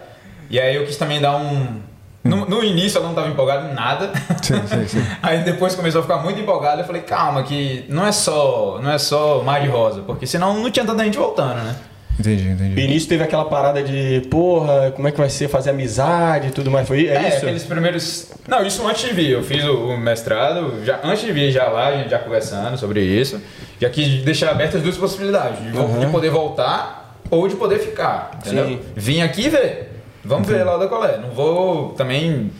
[0.49, 1.81] e aí eu quis também dar um.
[2.23, 4.11] No, no início ela não estava empolgada em nada.
[4.41, 5.05] Sim, sim, sim.
[5.21, 8.91] Aí depois começou a ficar muito empolgada, eu falei, calma, que não é só, não
[8.91, 11.75] é só mar de rosa, porque senão não tinha tanta gente voltando, né?
[12.19, 12.79] Entendi, No entendi.
[12.81, 16.69] início teve aquela parada de, porra, como é que vai ser fazer amizade e tudo
[16.69, 16.87] mais.
[16.87, 17.37] Foi é, isso?
[17.37, 18.31] aqueles primeiros.
[18.47, 19.31] Não, isso antes de vir.
[19.31, 23.01] Eu fiz o, mestrado, já, antes de vir já lá, a gente já conversando sobre
[23.01, 23.41] isso.
[23.81, 25.99] Já quis deixar abertas as duas possibilidades, de, Uhum.
[26.01, 28.31] de poder voltar ou de poder ficar.
[28.37, 28.67] Entendeu?
[28.67, 28.79] Sim.
[28.95, 29.89] Vim aqui ver.
[30.23, 31.17] Vamos ver lá da colé.
[31.17, 32.51] Não vou também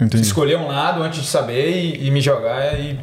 [0.00, 0.22] Entendi.
[0.22, 2.98] escolher um lado antes de saber e, e me jogar e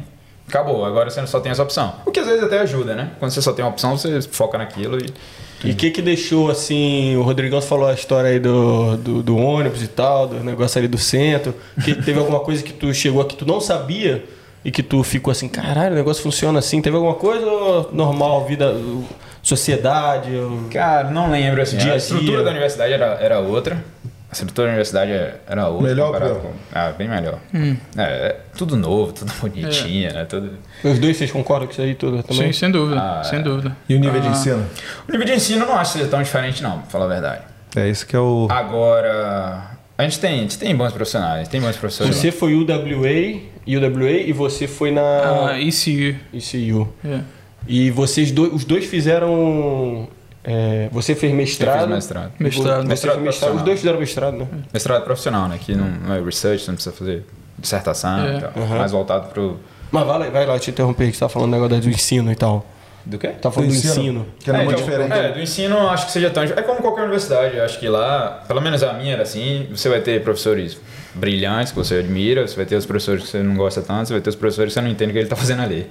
[0.48, 1.94] acabou, agora você só tem essa opção.
[2.04, 3.12] O que às vezes até ajuda, né?
[3.18, 5.08] Quando você só tem uma opção, você foca naquilo e.
[5.64, 9.36] E o que que deixou, assim, o Rodrigão falou a história aí do, do, do
[9.38, 11.54] ônibus e tal, do negócio ali do centro.
[11.82, 14.22] Que teve alguma coisa que tu chegou aqui, tu não sabia
[14.62, 16.82] e que tu ficou assim, caralho, o negócio funciona assim.
[16.82, 18.74] Teve alguma coisa ou normal, vida,
[19.48, 20.34] sociedade?
[20.36, 21.76] ou- Cara, não lembro assim.
[21.76, 22.44] Dia a estrutura dia.
[22.44, 23.76] da universidade era, era outra.
[24.30, 25.12] A estrutura da universidade
[25.46, 25.88] era outra.
[25.88, 26.40] Melhor ou pior?
[26.40, 27.38] com- Ah, bem melhor.
[27.96, 30.24] É, é tudo novo, tudo bonitinho, né?
[30.24, 30.50] Tudo...
[30.82, 32.52] Os dois, vocês concordam com isso aí tudo também?
[32.52, 33.42] Sim, sem dúvida, Ah, sem é.
[33.42, 33.76] dúvida.
[33.88, 34.66] E o nível de Ah, ensino?
[35.08, 37.08] O nível de ensino eu não acho que seja tão diferente, não, pra falar a
[37.08, 37.42] verdade.
[37.76, 38.48] É isso que é o.
[38.50, 42.16] Agora, a gente tem, a gente tem bons profissionais, tem bons professores.
[42.16, 45.00] Você foi UWA, UWA e você foi na
[45.50, 46.16] Ah, ECU.
[46.32, 46.88] ECU.
[47.04, 47.20] É.
[47.66, 50.08] E vocês dois, os dois fizeram.
[50.42, 51.80] é, você fez Eu mestrado.
[51.80, 52.32] fiz mestrado.
[52.38, 52.82] Mestrado.
[52.82, 53.56] Você Mestrado fez mestrado.
[53.56, 54.46] Os dois fizeram mestrado, né?
[54.72, 55.58] Mestrado profissional, né?
[55.60, 57.24] Que não, não é research, você não precisa fazer
[57.58, 58.36] dissertação É.
[58.36, 58.52] e tal.
[58.56, 58.78] Uhum.
[58.78, 59.56] Mais voltado pro.
[59.90, 62.30] Mas vai lá, vai lá te interromper, que você tá falando do negócio do ensino
[62.32, 62.66] e tal.
[63.06, 63.28] Do quê?
[63.28, 64.26] Tá falando do ensino.
[64.40, 65.12] Que era É, muito então, diferente.
[65.18, 66.42] É, do ensino acho que seja tão.
[66.42, 67.60] É como qualquer universidade.
[67.60, 70.78] Acho que lá, pelo menos a minha era assim, você vai ter professores
[71.14, 74.14] brilhantes que você admira, você vai ter os professores que você não gosta tanto, você
[74.14, 75.86] vai ter os professores que você não entende o que ele está fazendo ali.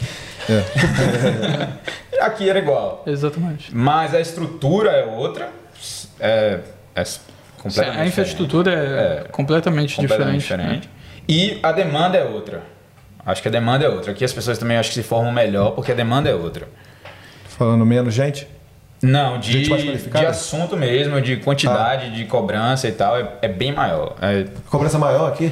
[2.21, 3.03] Aqui era igual.
[3.05, 3.75] Exatamente.
[3.75, 5.49] Mas a estrutura é outra.
[6.19, 6.59] É,
[6.95, 7.03] é
[7.61, 10.71] completamente A infraestrutura é, É, completamente, completamente diferente.
[10.81, 10.89] diferente.
[11.27, 12.61] E a demanda é outra.
[13.25, 14.11] Acho que a demanda é outra.
[14.11, 16.67] Aqui as pessoas também acho que se formam melhor porque a demanda é outra.
[17.57, 18.47] Falando menos gente?
[19.01, 24.15] Não, de, de assunto mesmo, de quantidade, de cobrança e tal, é, é bem maior.
[24.21, 25.51] É, Cobrança maior aqui?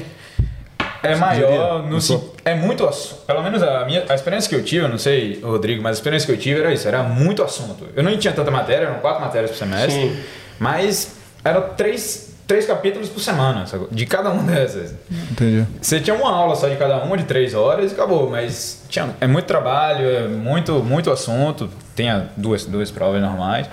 [1.02, 1.98] é Você maior no
[2.44, 3.26] É muito assunto.
[3.26, 5.98] Pelo menos a, minha, a experiência que eu tive, eu não sei, Rodrigo, mas a
[5.98, 7.88] experiência que eu tive era isso, era muito assunto.
[7.94, 10.22] Eu não tinha tanta matéria, eram quatro matérias por semestre, Sim.
[10.58, 14.94] mas eram três, três capítulos por semana, de cada um dessas.
[15.30, 15.66] Entendi.
[15.80, 18.30] Você tinha uma aula só de cada uma, de três horas e acabou.
[18.30, 21.68] Mas tinha, é muito trabalho, é muito, muito assunto.
[21.94, 23.68] Tem duas, duas provas normais.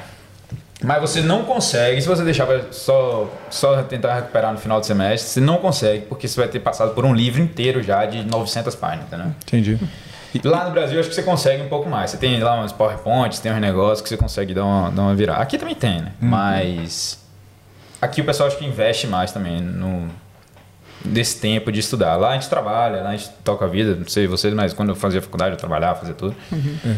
[0.82, 5.30] Mas você não consegue, se você deixar só, só tentar recuperar no final do semestre,
[5.30, 8.76] você não consegue, porque você vai ter passado por um livro inteiro já de 900
[8.76, 9.28] páginas, entendeu?
[9.46, 9.78] Entendi.
[10.44, 12.12] Lá no Brasil, acho que você consegue um pouco mais.
[12.12, 15.16] Você tem lá uns PowerPoints, tem uns negócios que você consegue dar uma, dar uma
[15.16, 15.42] virada.
[15.42, 16.14] Aqui também tem, né?
[16.22, 17.20] Mas
[18.02, 20.08] aqui o pessoal acho que investe mais também no
[21.04, 22.18] desse tempo de estudar.
[22.18, 24.90] Lá a gente trabalha, lá a gente toca a vida, não sei vocês, mas quando
[24.90, 26.36] eu fazia faculdade eu trabalhava, fazia tudo.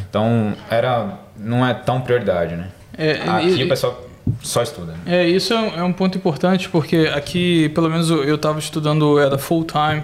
[0.09, 2.69] Então era não é tão prioridade, né?
[2.97, 4.07] É, Aqui e- o pessoal
[4.41, 4.93] só estuda.
[4.93, 4.99] Né?
[5.23, 9.19] É, isso é um, é um ponto importante porque aqui, pelo menos eu estava estudando,
[9.19, 10.03] era full time,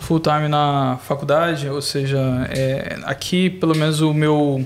[0.00, 2.18] full time na faculdade, ou seja,
[2.50, 4.64] é, aqui pelo menos o meu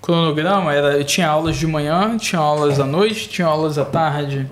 [0.00, 4.48] cronograma era, eu tinha aulas de manhã, tinha aulas à noite, tinha aulas à tarde,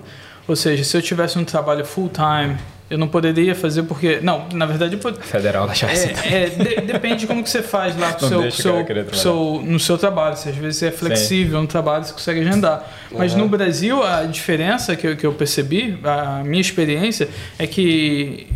[0.47, 2.57] ou seja, se eu tivesse um trabalho full time,
[2.89, 6.11] eu não poderia fazer porque, não, na verdade eu pod- Federal da Chacina.
[6.25, 9.79] é, é, de- depende de como que você faz lá Não seu, seu- seu- no
[9.79, 10.35] seu trabalho.
[10.35, 12.85] Se às vezes você é flexível no trabalho, você consegue agendar.
[13.11, 18.47] Mas no Brasil, a diferença que eu, que eu percebi, a minha experiência, é que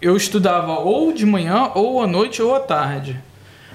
[0.00, 3.20] eu estudava ou de manhã, ou à noite, ou à tarde.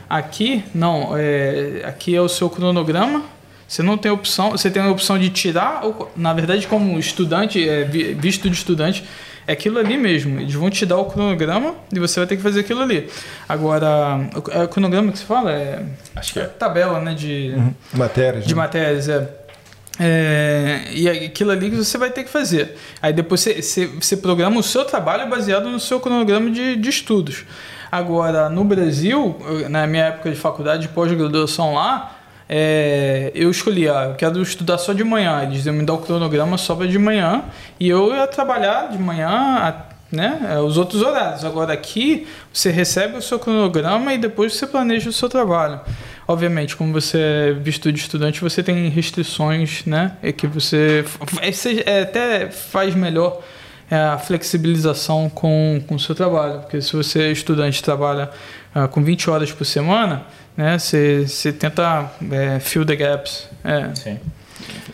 [0.10, 1.12] Aqui, não.
[1.16, 3.24] É, aqui é o seu cronograma.
[3.68, 4.52] Você não tem opção.
[4.52, 8.56] Você tem a opção de tirar, ou, na verdade, como estudante, é, vi- visto de
[8.56, 9.04] estudante,
[9.46, 10.40] é aquilo ali mesmo.
[10.40, 13.10] Eles vão te dar o cronograma e você vai ter que fazer aquilo ali.
[13.48, 15.52] Agora, o, é o cronograma que você fala?
[15.52, 15.84] É
[16.16, 16.46] Acho que é.
[16.46, 17.14] tabela, né?
[17.14, 17.56] De,
[17.94, 18.46] Matérias.
[18.46, 18.62] de né?
[18.62, 19.30] matérias, é.
[20.00, 22.78] É, e aquilo ali que você vai ter que fazer.
[23.02, 26.90] Aí depois você, você, você programa o seu trabalho baseado no seu cronograma de, de
[26.90, 27.46] estudos.
[27.92, 29.36] Agora, no Brasil,
[29.70, 32.17] na minha época de faculdade, de pós-graduação lá,
[32.50, 35.44] é, eu escolhi, ah, eu quero estudar só de manhã.
[35.44, 37.44] Eles me dar o cronograma só para de manhã
[37.80, 39.76] e eu ia trabalhar de manhã,
[40.12, 41.44] né, é, os outros horários.
[41.44, 45.80] Agora aqui, você recebe o seu cronograma e depois você planeja o seu trabalho.
[46.28, 50.14] Obviamente, como você é visto de estudante, você tem restrições, né?
[50.22, 51.04] É que você
[51.42, 53.42] é, seja- é, até faz melhor
[53.90, 56.60] é, a flexibilização com, o seu trabalho.
[56.60, 58.30] Porque se você é estudante trabalha
[58.76, 60.26] ah, com 20 horas por semana,
[60.58, 60.78] né?
[60.80, 63.48] Você, você tenta é, fill the gaps.
[63.64, 64.20] É, Sim.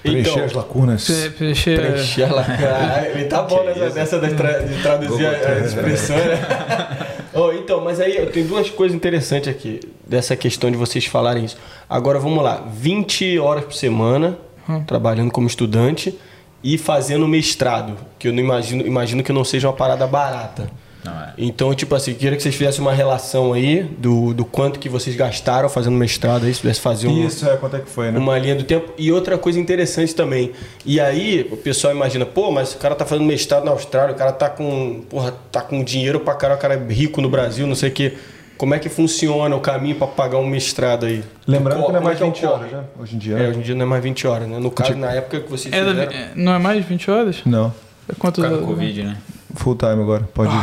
[0.03, 1.05] Preencher Então, as lacunas.
[1.05, 2.43] pre- preencher- Preencher ela.
[2.43, 7.07] Cara, Ele tá bom nessa, nessa de, tra- de traduzir a, a expressão, né?
[7.36, 11.43] Oh, então, mas aí eu tenho duas coisas interessantes aqui dessa questão de vocês falarem
[11.45, 11.57] isso.
[11.89, 14.38] Agora vamos lá, 20 horas por semana
[14.70, 14.84] Hum.
[14.84, 16.16] trabalhando como estudante
[16.64, 20.70] e fazendo mestrado, que eu não imagino, imagino que não seja uma parada barata.
[21.04, 21.34] Não é.
[21.38, 25.16] Então, tipo assim, queria que vocês fizessem uma relação aí do, do quanto que vocês
[25.16, 28.18] gastaram fazendo mestrado aí, se pudesse fazer um, Isso, é, quanto é que foi, né?
[28.20, 28.93] uma linha do tempo.
[28.97, 30.51] E outra coisa interessante também.
[30.86, 34.18] E aí, o pessoal imagina, pô, mas o cara tá fazendo mestrado na Austrália, o
[34.18, 35.01] cara tá com.
[35.10, 37.91] Porra, tá com dinheiro pra caralho, o cara é rico no Brasil, não sei o
[37.91, 38.14] quê.
[38.58, 41.22] como é que funciona o caminho para pagar um mestrado aí?
[41.45, 42.54] Lembrando que não é Como mais que 20 ocorre?
[42.62, 42.84] horas, né?
[42.97, 43.49] Hoje em dia, É, né?
[43.49, 44.58] hoje em dia não é mais 20 horas, né?
[44.60, 46.12] No caso, na época que vocês Era, fizeram...
[46.14, 47.38] é, não é mais 20 horas?
[47.45, 47.74] Não.
[48.08, 48.60] É Quantas Por causa horas?
[48.68, 49.18] do Covid, né?
[49.56, 50.24] Full time agora.
[50.34, 50.60] Pode ir.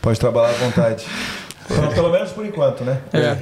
[0.00, 1.04] Pode trabalhar à vontade.
[1.68, 2.98] Pelo- Pelo menos por enquanto, né?
[3.12, 3.36] É.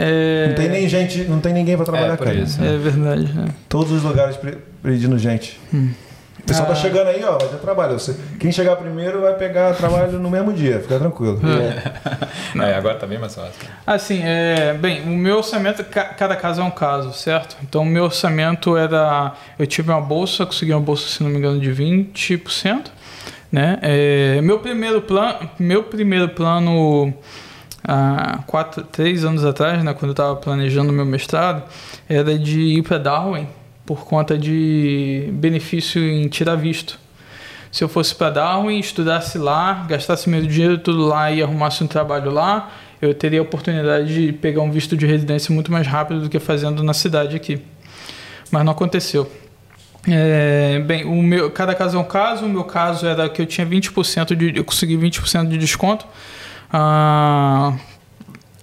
[0.00, 2.34] É, Não tem nem gente, não tem ninguém pra trabalhar, É, cara.
[2.34, 2.62] isso.
[2.62, 3.32] é verdade.
[3.32, 3.48] né?
[3.68, 4.38] Todos os lugares
[4.82, 5.58] pedindo gente.
[5.72, 6.76] O pessoal tá Ah.
[6.76, 7.98] chegando aí, ó, vai ter trabalho.
[7.98, 11.40] Você- quem chegar primeiro vai pegar trabalho no mesmo dia, fica tranquilo.
[11.44, 13.52] É, agora tá bem mais fácil.
[13.84, 17.56] Assim, é, bem, o meu orçamento, ca- cada caso é um caso, certo?
[17.62, 19.32] Então, o meu orçamento era.
[19.58, 22.92] Eu tive uma bolsa, consegui uma bolsa, se não me engano, de 20%.
[23.50, 23.78] Né?
[23.80, 27.14] É, meu, primeiro plano, meu primeiro plano,
[27.82, 31.62] há quatro, três anos atrás, né, quando eu estava planejando meu mestrado,
[32.08, 33.46] era de ir para Darwin
[33.86, 36.98] por conta de benefício em tirar visto.
[37.72, 41.86] Se eu fosse para Darwin, estudasse lá, gastasse meu dinheiro tudo lá e arrumasse um
[41.86, 42.70] trabalho lá,
[43.00, 46.38] eu teria a oportunidade de pegar um visto de residência muito mais rápido do que
[46.38, 47.62] fazendo na cidade aqui.
[48.50, 49.30] Mas não aconteceu.
[50.06, 52.46] É, bem, o meu, cada caso é um caso.
[52.46, 54.56] O meu caso era que eu tinha 20% de.
[54.56, 56.06] Eu consegui 20% de desconto.
[56.72, 57.74] Ah,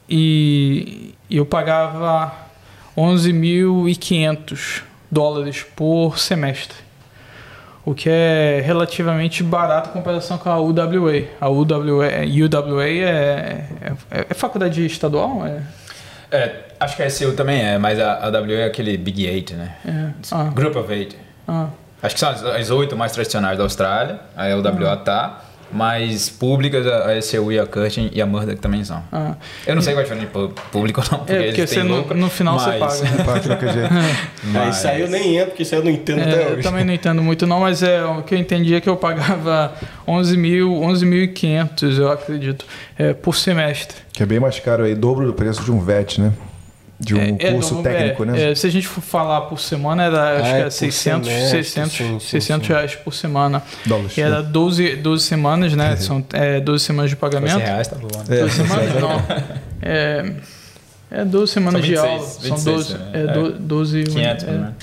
[0.09, 2.31] e, e eu pagava
[2.97, 6.85] 11.500 dólares por semestre.
[7.83, 11.25] O que é relativamente barato em comparação com a UWA.
[11.39, 13.67] A UWA, UWA é,
[14.09, 15.45] é, é faculdade estadual?
[15.45, 15.61] É,
[16.31, 19.53] É, acho que a SU também é, mas a, a W é aquele Big Eight,
[19.53, 19.75] né?
[19.85, 21.15] é, ah, Group of Eight.
[21.47, 21.67] Ah.
[22.03, 24.19] Acho que são as- as oito mais tradicionais da Austrália.
[24.35, 25.41] A LWA tá.
[25.73, 29.01] Mas públicas, a SU e a Curtin e a Murdoch também são.
[29.11, 29.33] ah.
[29.65, 31.55] Eu não sei qual é a diferença de pú- público ou não, porque É, eles
[31.55, 32.15] porque têm você no, lucro.
[32.17, 33.23] no final você mas- paga.
[33.25, 33.89] Parte de qualquer jeito.
[34.57, 36.53] Aí isso aí eu nem entro, porque isso aí eu não entendo até É, eu
[36.53, 36.61] hoje.
[36.61, 39.73] também não entendo muito não, mas é, o que eu entendi é que eu pagava
[40.07, 42.63] 11 mil, 11.500, eu acredito,
[42.97, 43.97] é, por semestre.
[44.13, 46.31] Que é bem mais caro aí, dobro do preço de um VET, né?
[46.97, 48.51] De um É, é, curso não, técnico, é, né?
[48.51, 50.71] é, se a gente for falar por semana, era, acho Ah, que é era por
[50.71, 52.73] 600, semestre, 600, sim, sim, 600 sim.
[52.73, 53.61] reais por semana.
[53.85, 54.17] Dólares.
[54.17, 55.95] E era 12, 12 semanas, né?
[55.97, 57.57] São é, 12 semanas de Fosse pagamento.
[57.61, 58.07] reais, tá bom.
[58.29, 58.39] É.
[58.39, 58.93] 12 semanas?
[59.01, 59.23] Não.
[59.81, 60.31] É,
[61.11, 62.27] é 12 semanas São de 26, aula.
[62.27, 62.93] São 26, 12.
[62.93, 63.09] né?
[63.13, 63.27] É, É.
[63.33, 64.73] do- 12 500, é, né?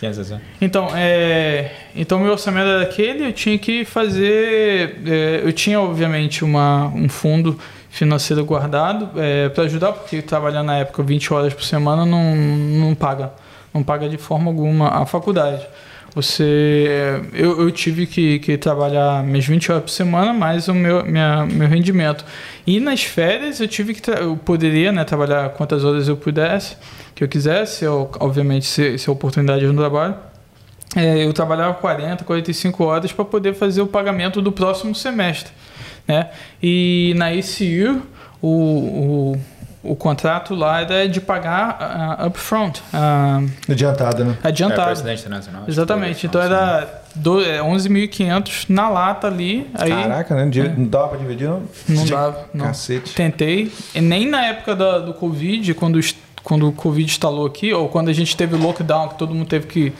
[0.00, 0.40] 500 assim.
[0.60, 6.42] Então, é, então meu orçamento era aquele, eu tinha que fazer, é, eu tinha obviamente
[6.44, 7.58] uma, um fundo
[7.90, 9.10] financeiro guardado
[9.54, 13.32] para ajudar, porque trabalhar na época 20 horas por semana não, não paga,
[13.74, 15.66] não paga de forma alguma a faculdade.
[16.14, 21.04] Você, eu, eu tive que, que trabalhar minhas 20 horas por semana, mais o meu,
[21.04, 22.24] minha, meu rendimento.
[22.66, 26.76] E nas férias eu tive que, eu poderia né, trabalhar quantas horas eu pudesse,
[27.14, 30.16] que eu quisesse, eu, obviamente se, se a oportunidade no trabalho.
[30.96, 35.52] É, eu trabalhava 40, 45 horas para poder fazer o pagamento do próximo semestre.
[36.10, 36.28] Né?
[36.62, 38.02] E na ECU,
[38.42, 39.40] o, o,
[39.92, 41.76] o contrato lá era de pagar
[42.20, 44.36] ah, upfront, ah, Adiantada, né?
[44.42, 44.86] É, adiantado.
[44.86, 45.62] presidente internacional.
[45.62, 46.20] acho Exatamente.
[46.20, 49.70] que Então era do- é, 11.500 na lata ali.
[49.74, 50.74] Aí Caraca, né?
[50.76, 51.62] Não dava pra dividir, não?
[51.88, 52.46] não dava.
[52.52, 52.66] Não.
[52.66, 53.14] Cacete.
[53.14, 53.72] Tentei.
[53.94, 55.98] E nem na época da- do Covid, quando,
[56.42, 59.46] quando o Covid instalou aqui, ou quando a gente teve o lockdown, que todo mundo
[59.48, 59.92] teve que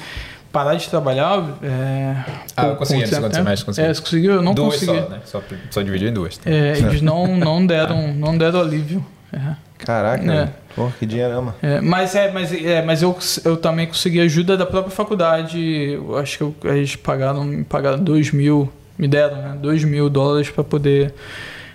[0.52, 1.58] parar de trabalhar.
[1.62, 2.16] É,
[2.56, 3.88] Ah, eu consegui no segundo semestre, consegui.
[3.88, 4.32] É, você conseguiu?
[4.32, 4.98] Eu não duas consegui.
[5.00, 5.20] só, né?
[5.24, 6.40] Só, só dividir em duas.
[6.44, 9.04] É, eles não, não, deram, não deram alívio.
[9.32, 9.38] É.
[9.78, 10.26] Caraca, É.
[10.26, 10.50] né?
[10.76, 11.54] Pô, que dinheirama.
[11.62, 15.58] É, mas é, mas, é, mas eu, eu também consegui ajuda da própria faculdade.
[15.92, 19.56] Eu acho que eu, eles pagaram, me pagaram 2 mil, me deram, né?
[19.60, 21.14] 2 mil dólares para poder.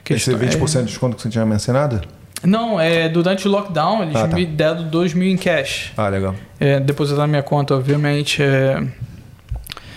[0.09, 2.01] Esse questão- 20% de desconto que você tinha mencionado?
[2.45, 4.35] É, não, é, durante o lockdown eles Ah, tá.
[4.35, 5.91] me deram 2 mil em cash.
[5.97, 6.35] Ah, legal.
[6.59, 8.41] É, depositaram na minha conta, obviamente.
[8.41, 8.81] É,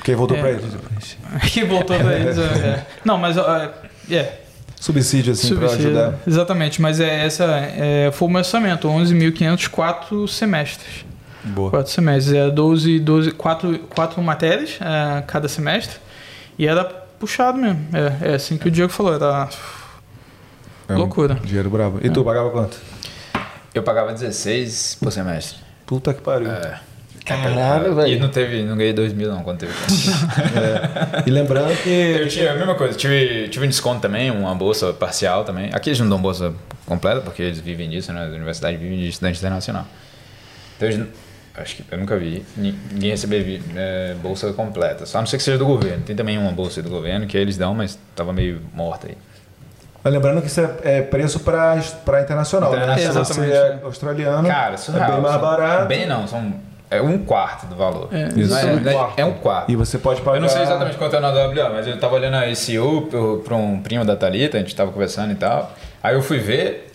[0.03, 0.41] Quem voltou É.
[0.41, 0.65] pra eles?
[1.53, 2.39] que voltou pra eles.
[2.39, 2.87] é.
[3.05, 3.37] Não, mas.
[3.37, 3.71] é,
[4.11, 4.33] é,
[4.81, 6.19] Subsídio, assim, pra subsídio, ajudar.
[6.27, 11.05] Exatamente, mas é, essa é, foi o meu orçamento: 11.500, quatro semestres.
[11.43, 11.71] Boa.
[11.71, 12.35] Quatro semestres.
[12.37, 15.97] É 12, 12 quatro, quatro matérias é, cada semestre.
[16.59, 17.85] E era puxado mesmo.
[18.23, 19.49] É, é assim que o Diego falou, era
[20.89, 21.35] É um loucura.
[21.45, 22.01] Dinheiro bravo.
[22.03, 22.77] E tu pagava quanto?
[23.75, 25.59] Eu pagava 16 por semestre.
[25.87, 26.51] Puta que pariu.
[26.51, 26.81] É.
[27.25, 28.21] Caralho, E velho.
[28.21, 29.73] não teve, não ganhei 2 mil não quando teve.
[31.27, 31.91] E lembrando que.
[31.91, 35.69] eu tive a mesma coisa, tive, tive um desconto também, uma bolsa parcial também.
[35.75, 36.55] Aqui eles não dão bolsa
[36.87, 38.25] completa, porque eles vivem disso, né?
[38.25, 39.87] As universidades vivem de estudante internacional.
[40.77, 41.07] Então eles,
[41.55, 45.37] acho que eu nunca vi ni- ninguém receber é, bolsa completa, só a não ser
[45.37, 46.03] que seja do governo.
[46.05, 49.17] Tem também uma bolsa do governo que eles dão, mas tava meio morta aí.
[50.09, 52.79] Mas lembrando que isso é, é preço pra, pra internacional, né?
[52.79, 53.25] Internacional.
[53.27, 53.83] Se você Exatamente.
[53.83, 55.13] é australiano, Cara, é surreal.
[55.13, 55.87] bem mais são- barato.
[55.87, 56.53] Bem não, são
[56.91, 58.09] é um quarto do valor.
[58.11, 58.51] É, Isso.
[58.51, 59.19] Não é, Um é- quarto.
[59.19, 59.71] é um quarto.
[59.71, 60.39] E você pode pagar.
[60.39, 63.09] Eu não sei exatamente quanto é na WA, mas eu tava olhando a ECU
[63.45, 65.71] para um primo da Thalita, a gente tava conversando e tal.
[66.03, 66.91] Aí eu fui ver,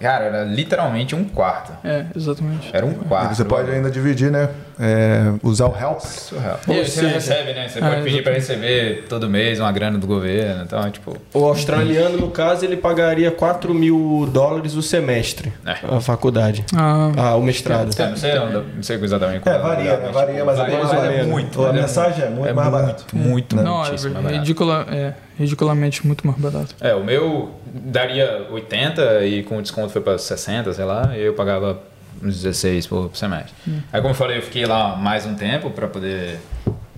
[0.00, 1.70] cara, era literalmente um quarto.
[1.84, 2.68] É, exatamente.
[2.72, 3.32] Era um quarto.
[3.32, 4.48] E você pode ainda dividir, né?
[4.80, 6.00] É, usar o help.
[6.00, 6.60] Surreal.
[6.68, 7.68] E você seja- recebe, né?
[7.68, 10.62] Você Ah, pode pedir pra receber todo mês uma grana do governo.
[10.64, 11.16] Então, é tipo.
[11.34, 15.72] O australiano, no caso, ele pagaria 4 mil dólares o semestre, É.
[15.96, 17.90] a faculdade, Ah, ah, o mestrado.
[17.98, 20.10] É, não, sei, não sei exatamente É, qual varia, né?
[20.12, 21.60] Varia, mas é bem mais mas é muito.
[21.60, 23.04] A mas é mensagem é muito mais barato.
[23.12, 23.62] Muito, Não.
[23.64, 24.40] não, é muitíssimo mais barato.
[24.40, 26.74] ridicula, é ridiculamente muito mais barato.
[26.80, 31.22] É, o meu daria 80 e com o desconto foi pra 60, sei lá, e
[31.22, 31.78] eu pagava
[32.22, 33.52] uns 16 por semestre.
[33.92, 36.38] Aí, como eu falei, eu fiquei lá mais um tempo pra poder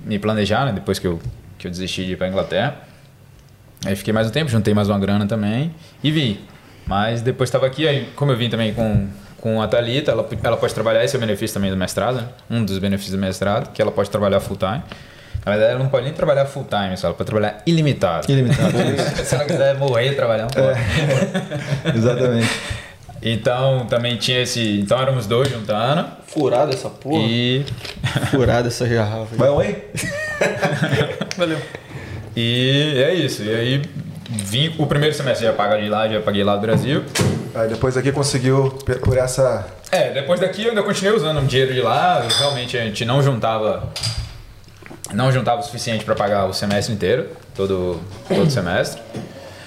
[0.05, 0.73] me planejar, né?
[0.73, 1.21] Depois que eu,
[1.59, 2.77] que eu desisti de ir pra Inglaterra.
[3.85, 6.41] Aí fiquei mais um tempo, juntei mais uma grana também e vim.
[6.87, 9.09] Mas depois estava aqui, aí como eu vim também com,
[9.39, 12.29] com a Thalita, ela, ela pode trabalhar, esse é o benefício também do mestrado, né?
[12.51, 14.83] Um dos benefícios do mestrado, que ela pode trabalhar full time.
[15.45, 18.31] Na verdade, ela não pode nem trabalhar full time, só ela pode trabalhar ilimitado.
[18.31, 18.73] Ilimitado.
[19.25, 20.79] Se ela quiser morrer e trabalhar, não pode.
[21.97, 22.51] Exatamente.
[23.23, 24.81] Então também tinha esse.
[24.81, 26.07] Então éramos dois juntando.
[26.27, 27.23] Furada essa porra.
[27.27, 27.65] E.
[28.31, 29.29] Furada essa garrafa.
[29.33, 29.39] aí.
[29.39, 29.77] Vai um aí?
[31.37, 31.59] Valeu.
[32.35, 33.43] E é isso.
[33.43, 33.83] E aí
[34.29, 34.75] vim.
[34.79, 37.05] O primeiro semestre já paguei lá, já paguei lá do Brasil.
[37.55, 38.71] Aí depois aqui conseguiu,
[39.05, 39.67] por essa.
[39.91, 42.27] É, depois daqui eu ainda continuei usando o dinheiro de lá.
[42.39, 43.93] Realmente a gente não juntava.
[45.13, 49.03] Não juntava o suficiente para pagar o semestre inteiro, todo, todo semestre.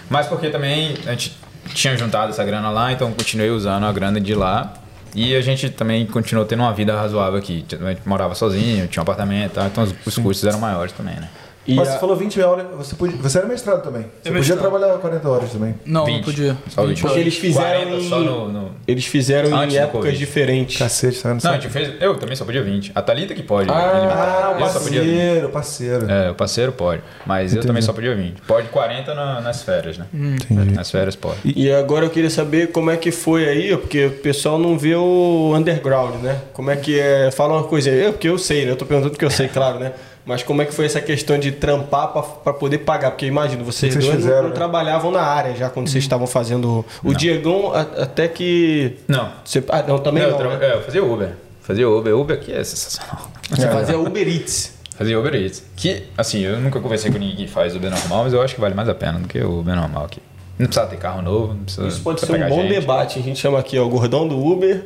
[0.09, 1.35] Mas porque também a gente
[1.73, 4.73] tinha juntado essa grana lá, então continuei usando a grana de lá.
[5.15, 7.63] E a gente também continuou tendo uma vida razoável aqui.
[7.81, 10.91] A gente morava sozinho, tinha um apartamento e tal, então os, os custos eram maiores
[10.93, 11.29] também, né?
[11.65, 14.01] E Mas a- você falou 20 horas, você, podia, você era mestrado também.
[14.01, 14.59] Você podia mestrado.
[14.59, 15.75] trabalhar 40 horas também.
[15.85, 16.25] Não, não 20.
[16.25, 16.57] podia.
[16.69, 17.01] Só 20.
[17.01, 20.17] Porque eles fizeram 40 em- só no, no- Eles fizeram Antes em épocas Covid.
[20.17, 20.77] diferentes.
[20.77, 21.43] Cacete, tá vendo?
[21.43, 21.93] Não, a gente fez.
[22.01, 22.91] Eu também só podia 20.
[22.93, 23.69] A Thalita que pode.
[23.69, 24.53] Ah.
[24.55, 25.13] Ah, eu só podia 20.
[25.13, 26.11] parceiro, parceiro.
[26.11, 27.01] É, o parceiro pode.
[27.25, 27.67] Mas eu Entendi.
[27.67, 28.41] também só podia 20.
[28.41, 30.05] Pode 40 na- nas férias, né?
[30.13, 30.73] Entendi.
[30.73, 31.37] Nas férias pode.
[31.45, 34.95] E agora eu queria saber como é que foi aí, porque o pessoal não vê
[34.95, 36.39] o underground, né?
[36.51, 37.31] Como é que é.
[37.31, 38.71] Fala uma coisa aí, eu, porque eu sei, né?
[38.71, 39.93] Eu tô perguntando porque eu sei, claro, né?
[40.25, 43.11] Mas como é que foi essa questão de trampar pra- pra poder pagar?
[43.11, 44.55] Porque imagino, vocês, vocês dois não- fizeram, não, né?
[44.55, 46.85] trabalhavam na área já quando vocês estavam fazendo.
[47.03, 48.97] O Diegão, a- até que.
[49.07, 49.29] Não.
[49.43, 50.39] Você, ah, não, também Não, não.
[50.39, 50.65] eu, tra- né?
[50.73, 51.29] é, eu fazia Uber.
[51.61, 52.15] Fazia Uber.
[52.17, 53.29] Uber aqui é sensacional.
[53.49, 54.73] Você fazia Uber Eats.
[54.97, 55.63] Fazia Uber Eats.
[55.75, 58.61] Que, assim, eu nunca conversei com ninguém que faz Uber normal, mas eu acho que
[58.61, 60.21] vale mais a pena do que o Uber normal aqui.
[60.57, 61.87] Não precisa ter carro novo, não precisa.
[61.87, 62.79] Isso pode ser precisa um pegar bom gente.
[62.79, 63.19] debate.
[63.19, 64.85] A gente chama aqui, ó, o gordão do Uber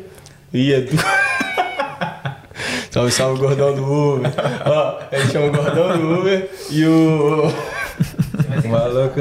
[0.54, 0.96] e Edu.
[2.92, 4.32] salve, salve, gordão do Uber.
[4.66, 7.52] ó, a gente chama o gordão do Uber e o.
[8.70, 9.20] Maluco.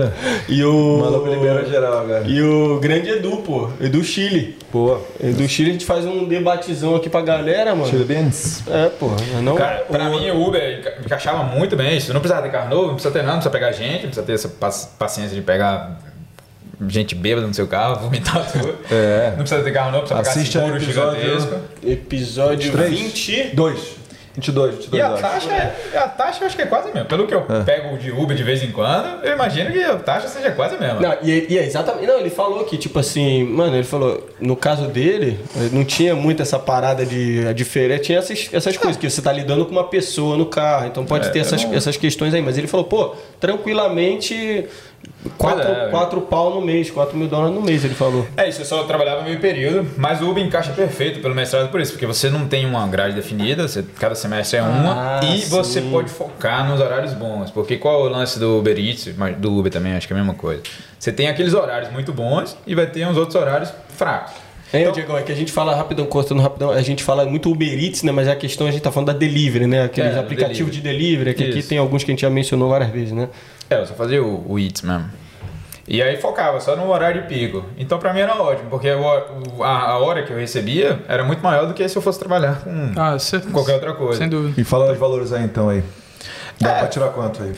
[0.49, 0.99] E o.
[0.99, 2.25] Maluco liberou geral agora.
[2.27, 3.69] E o grande Edu, pô.
[3.81, 4.59] Edu Chile.
[4.71, 4.99] Pô.
[5.23, 7.89] Edu Chile, a gente faz um debatezão aqui pra galera, mano.
[7.89, 8.63] Chile Beans.
[8.69, 9.11] É, pô.
[9.43, 12.13] Não, Cara, pra mim o Uber enca- encaixava muito bem isso.
[12.13, 14.23] Não precisava ter carro novo, não precisa ter nada, não precisa pegar gente, não precisa
[14.27, 15.99] ter essa paci- paciência de pegar
[16.89, 18.75] gente bêbada no seu carro, vomitar tudo.
[18.91, 19.31] É.
[19.31, 21.21] Não precisa ter carro novo, precisa Assiste pagar aí seguro episódio.
[21.23, 21.61] gigantesco.
[21.87, 22.91] Episódio Três.
[23.01, 23.43] 20.
[23.55, 23.96] 2.
[24.37, 25.21] 22, 22 E a horas.
[25.21, 27.09] taxa, é, a taxa eu acho que é quase a mesma.
[27.09, 30.29] Pelo que eu pego de Uber de vez em quando, eu imagino que a taxa
[30.29, 31.01] seja quase a mesma.
[31.01, 32.07] Não, e, e é exatamente.
[32.07, 35.41] Não, ele falou que, tipo assim, mano, ele falou, no caso dele,
[35.73, 39.33] não tinha muito essa parada de a diferença, tinha essas, essas coisas, que você tá
[39.33, 41.75] lidando com uma pessoa no carro, então pode É, ter essas, é bom.
[41.75, 42.43] essas questões aí.
[42.43, 44.67] Mas ele falou, pô, tranquilamente,
[45.39, 48.27] quatro, é, quatro pau no mês, quatro mil dólares no mês, ele falou.
[48.37, 51.81] É isso, eu só trabalhava meio período, mas o Uber encaixa perfeito pelo mestrado por
[51.81, 55.41] isso, porque você não tem uma grade definida, você- cada semestre é uma, Ah, e
[55.47, 55.91] você sim.
[55.91, 59.57] pode focar nos horários bons, porque qual é o lance do Uber Eats, mas do
[59.57, 60.63] Uber também, acho que é a mesma coisa.
[60.99, 64.33] Você tem aqueles horários muito bons e vai ter uns outros horários fracos.
[64.73, 67.51] É, Então- Diego, é que a gente fala rapidão, cortando rapidão, a gente fala muito
[67.53, 68.11] Uber Eats, né?
[68.11, 69.85] Mas a questão a gente tá falando da delivery, né?
[69.85, 71.69] Aqueles É, aplicativos de delivery, que aqui Isso.
[71.69, 73.29] tem alguns que a gente já mencionou várias vezes, né?
[73.71, 75.05] É, eu só fazia o, o Eats mesmo.
[75.89, 77.65] E aí focava só no horário de pico.
[77.79, 81.75] Então pra mim era ótimo, porque a, hora que eu recebia era muito maior do
[81.75, 84.19] que se eu fosse trabalhar com Ah, cê, qualquer outra coisa.
[84.19, 84.61] sem dúvida.
[84.61, 85.83] E fala os valores aí então aí.
[86.61, 86.79] Dá É.
[86.81, 87.53] pra tirar quanto aí?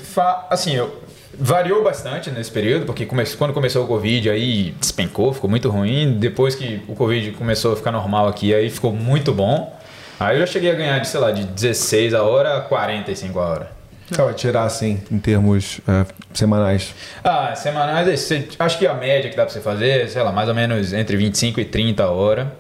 [0.50, 0.94] Assim, eu,
[1.38, 6.18] variou bastante nesse período, porque come- quando começou o Covid aí despencou, ficou muito ruim.
[6.18, 9.74] Depois que o Covid começou a ficar normal aqui, aí ficou muito bom.
[10.20, 13.38] Aí eu já cheguei a ganhar de, sei lá, de 16 a hora a 45
[13.38, 13.77] a hora.
[14.10, 16.94] Você vai tirar assim, em termos é, semanais.
[17.22, 20.48] Ah, semanais, é, acho que a média que dá pra você fazer, sei lá, mais
[20.48, 22.56] ou menos entre 25 e 30 a hora.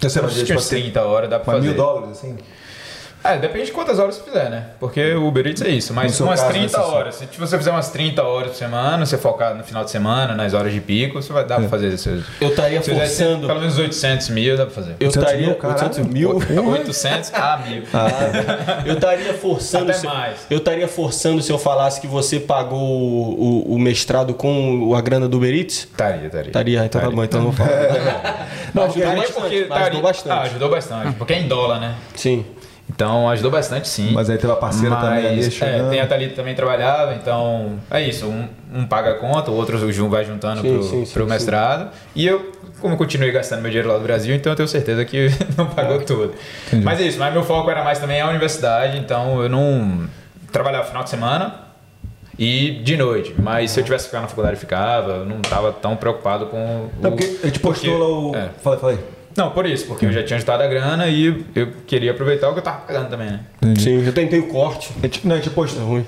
[0.00, 1.66] Você Acho que tipo uns assim, 30 horas dá pra fazer.
[1.66, 2.36] mil dólares assim?
[3.28, 4.64] Ah, depende de quantas horas você fizer, né?
[4.80, 7.14] Porque o Uber Eats é isso, mas umas caso, 30 nesse- horas.
[7.16, 10.54] Se você fizer umas 30 horas por semana, você focar no final de semana, nas
[10.54, 12.08] horas de pico, você vai dar pra fazer isso.
[12.40, 13.46] Eu estaria forçando.
[13.46, 14.92] pelo menos 800 mil, dá pra fazer.
[15.00, 15.46] Eu 800 estaria.
[15.46, 15.82] mil, caralho.
[15.82, 16.36] 800 mil.
[16.72, 17.82] 800 a mil.
[18.86, 19.84] Eu estaria forçando.
[19.90, 20.46] Até se- mais.
[20.50, 25.00] Eu estaria forçando se eu falasse que você pagou o, o- o mestrado com a
[25.00, 25.80] grana do Uber Eats?
[25.90, 26.48] Estaria, estaria.
[26.48, 28.48] Estaria, então tá bom, então não vou falar.
[28.74, 30.32] Não, Ajudou bastante, porque ajudou bastante.
[30.32, 31.12] Ah, ajudou bastante.
[31.16, 31.94] Porque é em dólar, né?
[32.14, 32.44] Sim.
[32.90, 34.12] Então ajudou bastante sim.
[34.12, 37.78] Mas aí teve a parceira também ali Mas, é, tem a Thalita também trabalhava, então
[37.90, 38.26] é isso.
[38.26, 41.24] Um, um paga a conta, o outro o vai juntando Sim, pro, sim, sim, pro
[41.24, 41.30] sim.
[41.30, 41.90] mestrado.
[42.16, 45.04] E eu, como eu continuei gastando meu dinheiro lá do Brasil, então eu tenho certeza
[45.04, 46.32] que não pagou tudo.
[46.82, 50.08] Mas é isso, mas meu foco era mais também a universidade, então eu não
[50.50, 51.54] trabalhava final de semana
[52.38, 53.34] e de noite.
[53.38, 55.10] Mas se eu tivesse que ficar na faculdade, eu ficava.
[55.12, 56.88] Eu não estava tão preocupado com.
[57.00, 58.46] Não, o- porque a gente postou porque- lá o.
[58.46, 58.48] é.
[58.62, 58.98] Falei, falei.
[59.36, 62.52] Não, por isso, porque eu já tinha juntado a grana e eu queria aproveitar o
[62.54, 63.40] que eu tava pagando também, né?
[63.78, 64.90] Sim, eu tentei o corte.
[65.02, 65.78] A gente, não, a gente postou.
[65.80, 66.06] Deu ruim.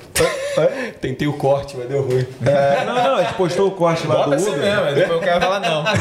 [1.01, 2.27] Tentei o corte, mas deu ruim.
[2.45, 4.61] É, não, não, a gente postou o corte lá Bota do assim Uber.
[4.61, 5.85] mesmo, mas depois o cara fala não.
[5.87, 5.95] A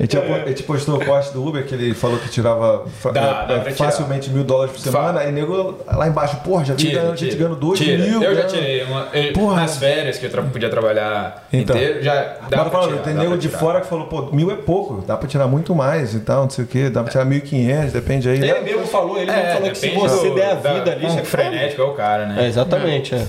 [0.00, 3.54] gente, a gente postou o corte do Uber que ele falou que tirava Dá, dá
[3.54, 3.74] é, tirar.
[3.74, 5.20] facilmente mil dólares por semana.
[5.20, 7.42] Aí nego lá embaixo, porra, já Tira, ganhando, gente tira.
[7.44, 7.98] ganhando dois Tira.
[7.98, 8.22] mil.
[8.22, 8.82] Eu já ganhando- tirei.
[8.84, 9.56] Uma, eu- Porra.
[9.62, 11.76] nas férias que eu tra- podia trabalhar Então.
[11.76, 13.58] inteiro, já dá Mas pra falando, tirar, tem dá nego pra de tirar.
[13.58, 16.50] fora que falou, pô, mil é pouco, dá pra tirar muito mais e tal, não
[16.50, 18.36] sei o que, dá pra tirar 1.500, depende aí.
[18.38, 18.60] Ele né?
[18.60, 21.00] mesmo falou, ele mesmo É, falou que se você do- der a da- vida ali,
[21.06, 22.44] quão você frenético é o cara, né?
[22.44, 23.26] É, exatamente, é.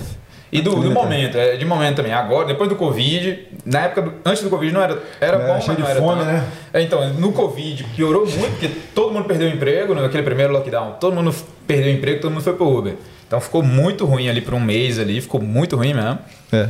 [0.52, 2.12] E do, do momento, é, de momento também.
[2.12, 5.54] Agora, depois do Covid, na época, do- antes do Covid não era, era Era bom,
[5.66, 6.32] mas não era fome, tanto.
[6.32, 6.44] né?
[6.72, 10.92] É, então, no Covid piorou muito, porque todo mundo perdeu o emprego, naquele primeiro lockdown,
[11.00, 11.34] todo mundo
[11.66, 12.94] perdeu o emprego, todo mundo foi pro Uber.
[13.26, 16.18] Então ficou muito ruim ali por um mês ali, ficou muito ruim mesmo.
[16.52, 16.68] É.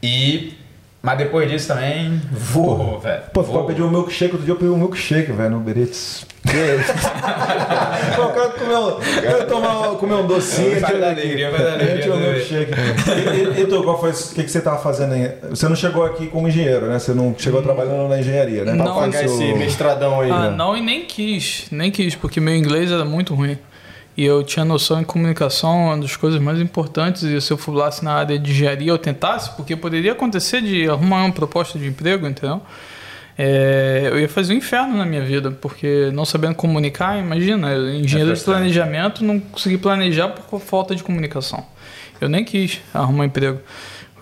[0.00, 0.52] E...
[1.04, 3.24] Mas depois disso também, voou, velho.
[3.30, 3.58] Pô, Voou.
[3.58, 6.26] ficou pedir um milkshake, outro dia eu pedi um milkshake, velho, no Uber Eats.
[8.16, 10.80] Pô, eu quero comer um, quero tomar, comer um docinho.
[10.80, 12.32] Vai dar alegria, vai dar alegria, Tira um né?
[12.32, 12.72] milkshake.
[12.74, 15.30] E, e, e tu, qual foi, o que, que você tava fazendo aí?
[15.50, 16.98] Você não chegou aqui como engenheiro, né?
[16.98, 18.72] Você não chegou trabalhando na engenharia, né?
[18.72, 18.86] Não.
[18.86, 20.30] Pra Pagar fazer esse mestradão aí.
[20.30, 20.56] Ah, né?
[20.56, 23.58] não, e nem quis, nem quis, porque meu inglês era muito ruim.
[24.16, 28.04] E eu tinha noção em comunicação, uma das coisas mais importantes, e se eu fulasse
[28.04, 32.26] na área de engenharia, eu tentasse, porque poderia acontecer de arrumar uma proposta de emprego,
[32.26, 32.62] entendeu?
[33.36, 38.30] É, eu ia fazer um inferno na minha vida, porque não sabendo comunicar, imagina, engenheiro
[38.30, 38.44] de frustrante.
[38.44, 41.66] planejamento, não consegui planejar por falta de comunicação.
[42.20, 43.58] Eu nem quis arrumar emprego.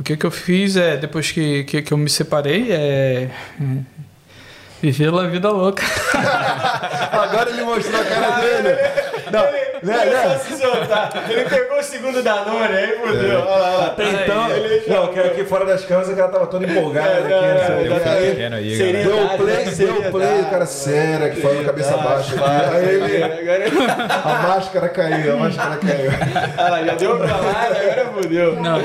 [0.00, 3.30] O que, que eu fiz é, depois que, que, que eu me separei, é.
[4.80, 5.84] Viver a vida louca.
[7.12, 9.01] Agora ele mostrou a cara dele.
[9.32, 9.42] Não,
[9.82, 10.38] né, né?
[10.38, 11.10] se soltar.
[11.28, 13.40] Ele pegou o segundo da Nona aí, fodeu.
[13.40, 13.86] Olha lá, olha lá.
[13.86, 14.48] Até então,
[14.88, 17.28] não, que aqui fora das câmeras o cara tava todo empolgado É, aqui.
[17.28, 17.82] não, não não.
[17.82, 19.28] Deu Aí- pequeno aí, seria- galera.
[19.28, 20.46] Deu play, Seriedade, deu play, seriedade.
[20.46, 22.34] o cara sério, aqui falando cabeça baixa.
[22.72, 26.10] Aí ele, a máscara caiu, a máscara caiu.
[26.58, 28.56] olha lá, já deu uma calada, agora fodeu.
[28.56, 28.80] Não.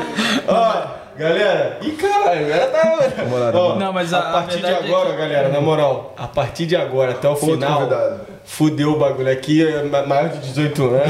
[0.47, 1.77] Ó, galera.
[1.81, 3.23] Ih, caralho, agora tá.
[3.23, 5.61] Lá, Ó, Não, mas a, a- a partir de verdade é agora, que- galera, na
[5.61, 7.79] moral, a partir de agora até o Outro final.
[7.79, 8.19] convidado.
[8.45, 11.01] Fudeu o bagulho aqui, é ma- maior de 18 anos.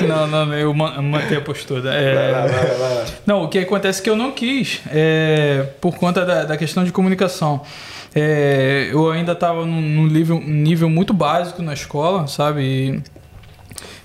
[0.08, 1.92] Não, não, eu man- mantenho a postura.
[1.94, 3.04] É, Vai lá, vai lá, vai lá.
[3.26, 6.82] Não, o que acontece é que eu não quis, é, por conta da, da questão
[6.84, 7.60] de comunicação.
[8.14, 12.62] É, eu ainda estava num, num nível, nível muito básico na escola, sabe?
[12.62, 13.02] E,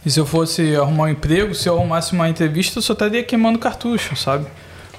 [0.05, 3.23] e se eu fosse arrumar um emprego, se eu arrumasse uma entrevista, eu só estaria
[3.23, 4.45] queimando cartucho, sabe?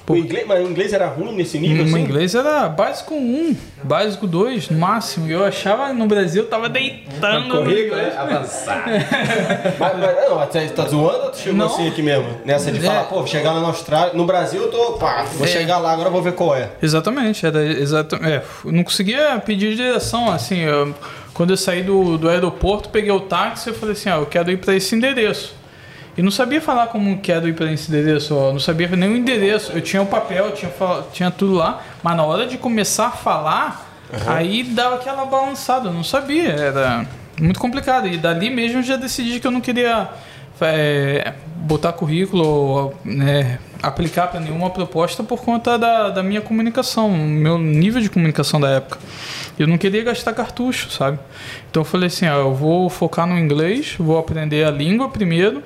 [0.05, 1.85] O inglês, mas o inglês era ruim nesse nível?
[1.85, 1.99] O assim?
[2.01, 5.29] inglês era básico 1, básico 2, no máximo.
[5.29, 8.13] E eu achava no Brasil, eu tava deitando no Currículo, inglês.
[8.13, 8.17] né?
[8.19, 8.81] Avançado.
[9.79, 11.67] mas, mas, não, você tá zoando ou tu chegou Não.
[11.67, 12.27] assim aqui mesmo?
[12.43, 12.81] Nessa de É.
[12.81, 14.13] falar, pô, vou chegar lá na Austrália.
[14.13, 15.49] No Brasil eu tô, pá, vou É.
[15.49, 16.69] chegar lá, agora eu vou ver qual é.
[16.81, 18.17] Exatamente, era exato.
[18.17, 20.59] É, eu não conseguia pedir direção, assim.
[20.59, 20.93] eu-
[21.33, 24.51] quando eu saí do, do aeroporto, peguei o táxi e falei assim, ah, eu quero
[24.51, 25.55] ir para esse endereço.
[26.15, 29.17] E não sabia falar como quero ir para esse endereço, ó, não sabia nem o
[29.17, 29.71] endereço.
[29.71, 30.71] Eu tinha o papel, tinha,
[31.11, 33.91] tinha tudo lá, mas na hora de começar a falar,
[34.27, 37.07] aí dava aquela balançada, eu não sabia, era
[37.39, 38.07] muito complicado.
[38.07, 40.09] E dali mesmo eu já decidi que eu não queria
[40.61, 47.09] é, botar currículo, ou, né, aplicar para nenhuma proposta por conta da, da minha comunicação,
[47.09, 48.99] meu nível de comunicação da época.
[49.57, 51.19] Eu não queria gastar cartucho, sabe?
[51.69, 55.61] Então eu falei assim, ó, eu vou focar no inglês, vou aprender a língua primeiro.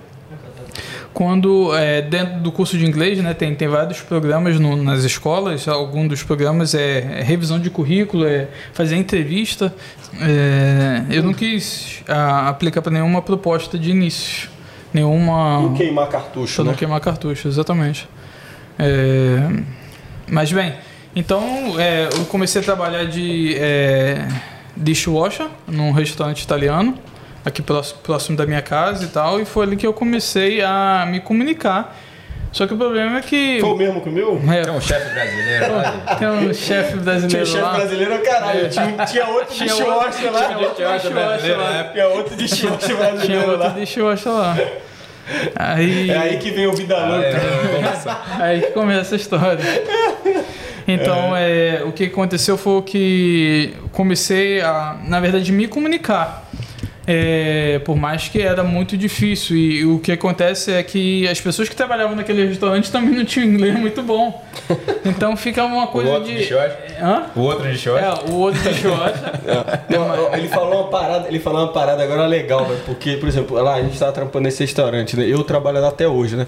[1.14, 5.68] Quando é, dentro do curso de inglês, né, tem, tem vários programas no- nas escolas.
[5.68, 9.74] Algum dos programas é, é revisão de currículo, é fazer entrevista.
[10.22, 14.48] É, eu não quis ah, aplicar para nenhuma proposta de início,
[14.94, 15.62] nenhuma.
[15.62, 16.78] Não queimar cartucho, Pra não né?
[16.78, 18.08] queimar cartucho, exatamente.
[18.78, 19.40] É,
[20.30, 20.74] mas bem,
[21.20, 24.28] então é, eu comecei a trabalhar de é,
[24.76, 26.98] dishwasher num restaurante italiano.
[27.44, 31.06] aqui próximo, próximo da minha casa e tal, e foi ali que eu comecei a
[31.10, 31.96] me comunicar.
[32.52, 33.60] Só que o problema é que.
[33.60, 34.42] Foi o mesmo que o meu?
[34.52, 36.16] É, Tem um chefe brasileiro lá.
[36.18, 37.74] tem um chefe Tinha brasileiro chefe lá.
[37.74, 38.70] brasileiro, caralho.
[38.70, 40.10] Tinha, tinha outro de Tinha chihuahua lá.
[40.12, 41.90] tinha outro de lá.
[41.92, 43.70] Tinha outro de chihuahua Tinha brasileiro outro lá.
[43.70, 44.58] de chihuahua lá.
[45.58, 47.28] Aí, É aí que vem o Vida Ah, Louca.
[47.28, 49.60] é, aí que começa a história.
[50.98, 56.50] Então, é, o que aconteceu foi que comecei a, na verdade, me comunicar.
[57.10, 59.56] É, por mais que era muito difícil.
[59.56, 63.48] E o que acontece é que as pessoas que trabalhavam naquele restaurante também não tinham
[63.48, 64.44] inglês muito bom.
[65.06, 66.54] Então fica uma O coisa outro de de.
[67.02, 67.28] Hã?
[67.34, 68.04] O outro de short.
[68.04, 69.18] É, o outro de short.
[69.90, 73.56] Não, ele falou uma parada, ele falou uma parada agora legal, velho, porque, por exemplo,
[73.64, 75.26] lá a gente tava trampando nesse restaurante, né?
[75.26, 76.46] Eu trabalho lá até hoje, né?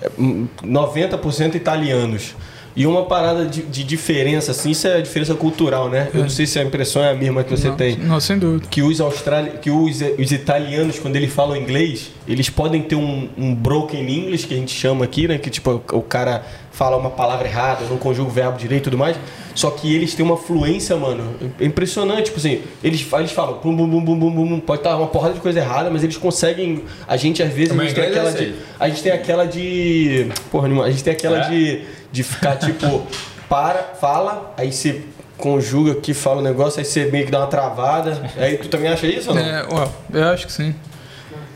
[0.00, 2.34] É, hum, 90% italianos.
[2.80, 6.08] E uma parada de, de diferença, assim, isso é a diferença cultural, né?
[6.14, 7.98] Eu não sei se a impressão é a mesma que você não, tem.
[7.98, 8.66] Não, sem dúvida.
[8.70, 9.58] Que os australi...
[9.60, 14.46] que os, os italianos, quando eles falam inglês, eles podem ter um, um broken English,
[14.46, 15.36] que a gente chama aqui, né?
[15.36, 16.42] Que tipo, o cara
[16.72, 19.14] fala uma palavra errada, não conjuga o verbo direito e tudo mais.
[19.54, 22.26] Só que eles têm uma fluência, mano, é impressionante.
[22.26, 25.34] Tipo assim, eles, eles falam bum, bum, bum, bum, bum, bum, pode estar uma porrada
[25.34, 26.84] de coisa errada, mas eles conseguem.
[27.06, 28.54] A gente, às vezes, a gente tem aquela é de.
[28.78, 30.28] A gente tem aquela de.
[30.50, 31.48] Porra a gente tem aquela É?
[31.50, 31.82] de,
[32.12, 33.06] de ficar tipo,
[33.48, 35.02] para, fala, aí você
[35.36, 38.30] conjuga aqui, fala o negócio, aí você meio que dá uma travada.
[38.36, 39.42] Aí tu também acha isso ou não?
[39.42, 40.74] É, ó, eu acho que sim.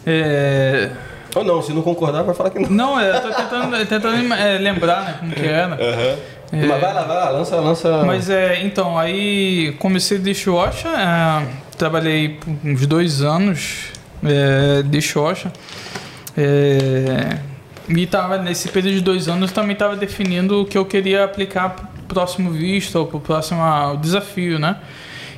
[0.07, 0.91] É,
[1.35, 2.71] Ou não, se não concordar, vai falar que não.
[2.71, 5.79] Não, é, eu tô tentando, tentando é, lembrar, né, como que era.
[6.53, 8.03] Mas vai lá, vai lá, lança, lança.
[8.05, 13.87] Mas é, então, aí comecei dishwasher, é, trabalhei uns dois anos
[14.23, 15.51] é, dishwasher.
[16.37, 17.39] É,
[17.89, 21.71] e tava, nesse período de dois anos também estava definindo o que eu queria aplicar
[21.71, 24.77] pro próximo visto ou pro próximo ah, desafio, né?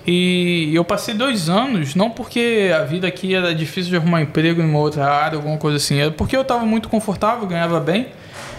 [0.06, 4.62] E eu passei dois anos, não porque a vida aqui era difícil de arrumar emprego
[4.62, 8.06] em uma outra área, alguma coisa assim, era porque eu estava muito confortável, ganhava bem,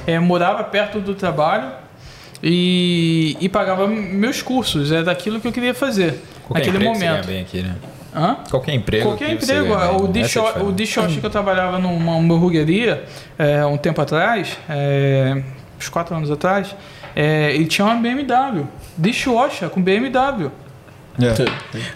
[0.05, 1.71] é, morava perto do trabalho
[2.43, 7.27] e, e pagava meus cursos, é daquilo que eu queria fazer Qualquer naquele você momento.
[7.27, 7.75] bem aqui, né?
[8.17, 8.37] Hã?
[8.49, 9.05] Qualquer emprego.
[9.05, 9.75] Qualquer que você emprego.
[9.75, 13.03] ganha bem, O é a dishwasher, o dishwasher que eu trabalhava numa hamburgueria
[13.37, 15.43] é, um tempo atrás, é,
[15.77, 16.75] uns quatro anos atrás,
[17.15, 18.67] é, ele tinha uma BMW.
[18.97, 20.51] Dishwasher com BMW.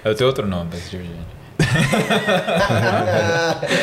[0.05, 1.30] Eu tenho outro nome pra esse tipo de gente.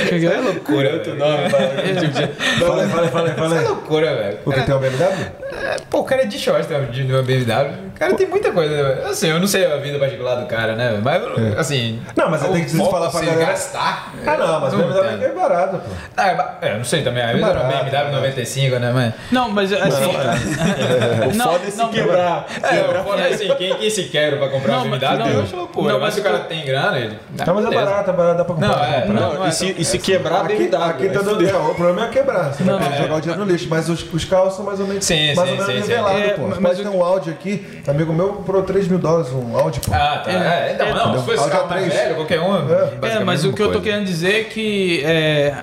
[0.06, 0.42] Entendeu?
[0.42, 1.48] loucura, é outro nome.
[1.50, 4.38] Fala aí, fala aí, fala aí, fala Isso é loucura, velho.
[4.44, 5.26] O que tem um BMW?
[5.62, 7.88] É, Pô, o cara é de short, tem uma- de uma BMW.
[7.94, 8.74] O cara tem muita coisa.
[8.94, 9.04] né?
[9.10, 11.00] Assim, eu não sei a vida particular do cara, né?
[11.02, 11.22] Mas,
[11.58, 12.00] assim.
[12.16, 14.12] Não, mas o tem que falar pra galera- gastar.
[14.26, 15.90] Ah, não, mas o BMW é barato, pô.
[16.16, 16.28] Ah,
[16.62, 17.22] é é, eu não sei também.
[17.22, 18.12] Às vezes era um barato, BMW barato.
[18.16, 18.92] 95, né?
[18.94, 19.14] Mas.
[19.32, 20.12] Não, mas assim.
[21.28, 22.46] O Não, foda é se não, quebrar.
[22.62, 25.42] É, foda é assim, quem, quem se quer pra comprar Não, uma BMW, não, eu
[25.42, 25.92] acho loucura.
[25.92, 27.18] não, mas o cara eu- tem grana, ele.
[27.46, 27.90] Não, mas é beleza.
[27.90, 28.68] barato, é barato, dá pra comprar.
[28.68, 29.20] Não, é, comprar.
[29.20, 31.46] não, Não, e se, e se quebrar, Aqui, aqui aí tá dando.
[31.48, 32.52] é, o problema é quebrar.
[32.52, 33.02] Você Não, vai é.
[33.02, 33.66] jogar o dinheiro no lixo.
[33.70, 35.80] Mas os, os carros são mais ou menos, Sim, mais sim, ou menos sim, sim.
[35.88, 36.42] nivelados, É, pô.
[36.60, 37.82] Mas o- ter um Audi aqui.
[37.86, 39.92] Amigo meu comprou 3 mil dólares um Audi, pô.
[39.94, 40.30] Ah, tá.
[40.30, 41.90] É, então, não, se fosse carro mais A3.
[41.92, 42.54] velho, qualquer um.
[42.56, 42.98] É.
[43.16, 45.54] É, mas o que eu tô querendo dizer é que é,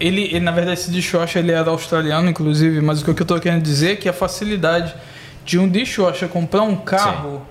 [0.00, 3.62] ele, na verdade, esse dishwasher ele era australiano, inclusive, mas o que eu tô querendo
[3.62, 4.94] dizer é que a facilidade
[5.44, 7.42] de um dishwasher comprar um carro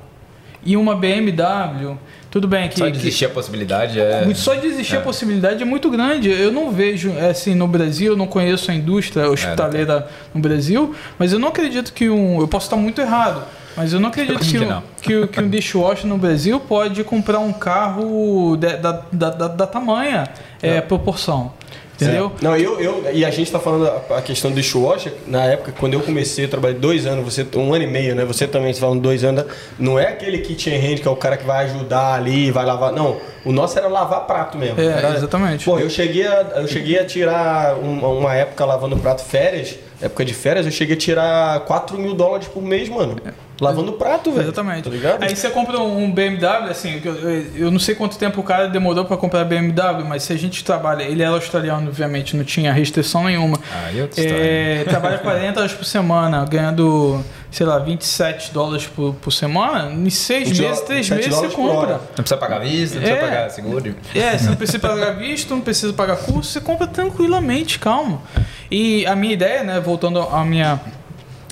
[0.63, 1.97] e uma BMW,
[2.29, 4.27] tudo bem que, Só que- de existir a possibilidade é.
[4.35, 6.29] só de existir a possibilidade é muito grande.
[6.29, 10.93] Eu não vejo, é, assim, no Brasil, eu não conheço a indústria hospitaleira no Brasil,
[11.17, 12.39] mas eu não acredito que um.
[12.39, 13.43] Eu posso estar muito errado,
[13.75, 14.83] mas eu não acredito que, que um, não.
[15.01, 20.27] que, que um dishwasher no Brasil pode comprar um carro da, da, da, da tamanha
[20.61, 21.53] é, proporção.
[21.99, 22.31] Entendeu?
[22.41, 23.03] Não, eu, eu.
[23.11, 26.45] E a gente tá falando a, a questão do dishwasher, na época, quando eu comecei,
[26.45, 28.23] eu trabalhei dois anos, você um ano e meio, né?
[28.25, 29.45] Você também está falando dois anos.
[29.79, 32.91] Não é aquele kitchen hand que é o cara que vai ajudar ali, vai lavar.
[32.93, 34.79] Não, o nosso era lavar prato mesmo.
[34.79, 35.65] É, Era- exatamente.
[35.65, 40.23] Pô, eu cheguei a, eu cheguei a tirar um- uma época lavando prato férias, época
[40.25, 43.15] de férias, eu cheguei a tirar 4 mil dólares por mês, mano.
[43.59, 44.43] Lavando prato, velho.
[44.43, 44.83] Exatamente.
[44.83, 45.23] Tá ligado?
[45.23, 48.67] Aí você compra um BMW, assim, eu, eu- eu não sei quanto tempo o cara
[48.67, 52.71] demorou pra comprar BMW, mas se a gente trabalha, ele era australiano, obviamente, não tinha
[52.71, 53.57] restrição nenhuma.
[53.73, 54.31] Ah, e história.
[54.31, 57.19] É, trabalha 40 horas por semana, ganhando,
[57.49, 61.55] sei lá, 27 dólares por, por semana, em 6 20 meses, 3 7 meses você
[61.55, 61.93] compra.
[61.93, 63.29] Não precisa pagar vista, não precisa É.
[63.29, 63.95] pagar seguro.
[64.13, 68.21] É, você não precisa pagar visto, não precisa pagar curso, você compra tranquilamente, calma.
[68.69, 70.79] E a minha ideia, né, voltando à minha,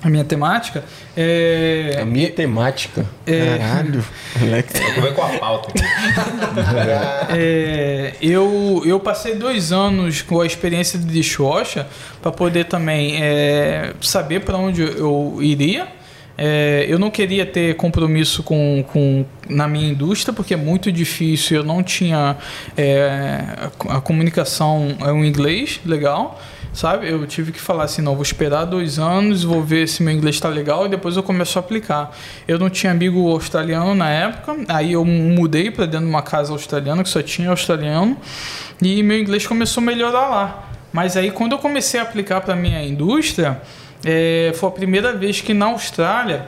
[0.05, 0.83] à minha temática,
[1.17, 1.97] é.
[1.99, 3.03] A minha temática.
[3.25, 3.57] É.
[3.57, 4.05] Caralho.
[4.39, 4.73] Moleque.
[4.95, 5.73] Eu vou com a pauta.
[7.35, 11.85] É, eu, eu passei dois anos com a experiência de dishwasher
[12.21, 15.87] para poder também é, saber para onde eu iria.
[16.37, 21.57] É, eu não queria ter compromisso com, com na minha indústria porque é muito difícil.
[21.57, 22.37] Eu não tinha
[22.77, 23.41] é,
[23.89, 26.39] a, a comunicação é um inglês legal,
[26.75, 27.09] sabe?
[27.09, 30.35] Eu tive que falar assim, não, vou esperar dois anos, vou ver se meu inglês
[30.35, 32.15] está legal e depois eu começo a aplicar.
[32.47, 36.51] Eu não tinha amigo australiano na época, aí eu mudei para dentro de uma casa
[36.51, 38.17] australiana que só tinha australiano
[38.81, 40.69] e meu inglês começou a melhorar lá.
[40.91, 43.61] Mas aí quando eu comecei a aplicar para minha indústria
[44.03, 46.45] é, foi a primeira vez que na Austrália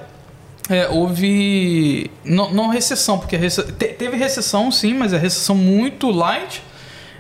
[0.69, 2.11] é, houve.
[2.23, 3.63] Não, não recessão, porque rece...
[3.63, 6.61] teve recessão sim, mas é recessão muito light.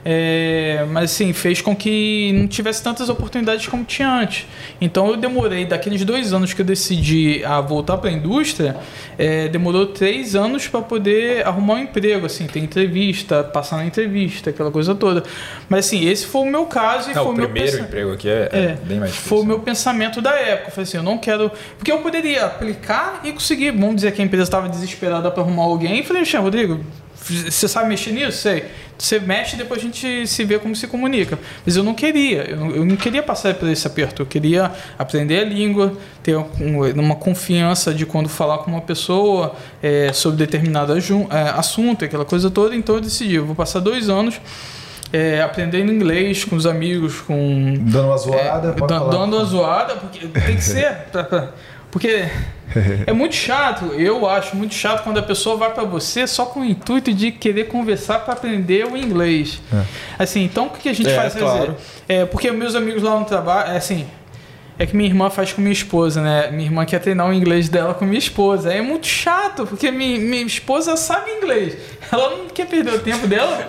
[0.09, 4.45] É, mas assim, fez com que não tivesse tantas oportunidades como tinha antes.
[4.79, 8.77] Então eu demorei, daqueles dois anos que eu decidi a voltar para a indústria,
[9.17, 14.51] é, demorou três anos para poder arrumar um emprego, assim, ter entrevista, passar na entrevista,
[14.51, 15.23] aquela coisa toda.
[15.67, 18.29] Mas assim, esse foi o meu caso e não, foi o meu primeiro emprego aqui
[18.29, 19.29] é, é é, bem mais difícil.
[19.29, 20.69] Foi o meu pensamento da época.
[20.69, 21.51] Eu falei assim, eu não quero.
[21.77, 23.71] Porque eu poderia aplicar e conseguir.
[23.71, 25.99] Vamos dizer que a empresa estava desesperada para arrumar alguém.
[25.99, 26.79] E falei, Rodrigo,
[27.33, 28.37] você sabe mexer nisso?
[28.39, 28.65] Sei.
[28.97, 31.37] Você mexe e depois a gente se vê como se comunica.
[31.65, 32.43] Mas eu não queria.
[32.49, 34.21] Eu não, eu não queria passar por esse aperto.
[34.21, 35.93] Eu queria aprender a língua,
[36.23, 41.01] ter um- uma confiança de quando falar com uma pessoa é, sobre determinado é,
[41.55, 42.75] assunto, aquela coisa toda.
[42.75, 44.39] Então eu decidi, eu vou passar dois anos.
[45.13, 49.11] é, aprendendo inglês com os amigos, com Dando uma zoada, é, pode dan- falar.
[49.11, 50.91] dando uma zoada, porque tem que ser.
[51.13, 51.53] pra- pra-
[51.91, 52.25] porque
[53.07, 56.59] é muito chato, eu acho muito chato quando a pessoa vai para você só com
[56.61, 59.61] o intuito de querer conversar para aprender o inglês.
[60.19, 61.33] Assim, então o que a gente É, faz?
[61.33, 61.75] Claro.
[62.07, 64.05] é, porque meus amigos lá no trabalho, é assim.
[64.79, 66.51] É que minha irmã faz com minha esposa, né?
[66.51, 68.71] Minha irmã quer treinar o inglês dela com minha esposa.
[68.71, 71.75] É muito chato, porque minha, minha esposa sabe inglês.
[72.11, 73.67] Ela não quer perder o tempo dela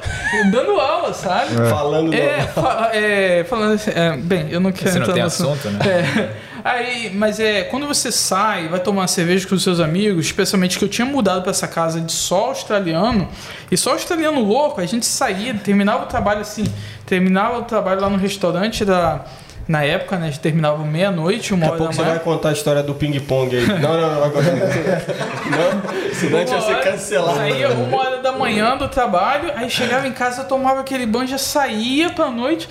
[0.52, 1.54] dando aula, sabe?
[1.70, 5.22] Falando É, fa- é, falando assim, é, bem, eu não quero Você não entrar tem
[5.22, 5.78] no assunto, né?
[5.86, 6.30] É,
[6.64, 10.78] aí, mas é, quando você sai, vai tomar uma cerveja com os seus amigos, especialmente
[10.78, 13.28] que eu tinha mudado para essa casa de só australiano,
[13.70, 16.64] e só australiano louco, a gente saía, terminava o trabalho assim,
[17.06, 19.24] terminava o trabalho lá no restaurante da
[19.68, 22.14] na época, né, a gente terminava meia-noite, uma Daqui a hora pouco da você manhã.
[22.14, 23.66] vai contar a história do ping-pong aí.
[23.66, 26.14] Não, não, não, agora não.
[26.14, 27.36] Senão a gente Uma ser cancelado.
[27.36, 31.36] Saía uma hora da manhã do trabalho, aí chegava em casa, tomava aquele banho, já
[31.36, 32.66] saía pra noite.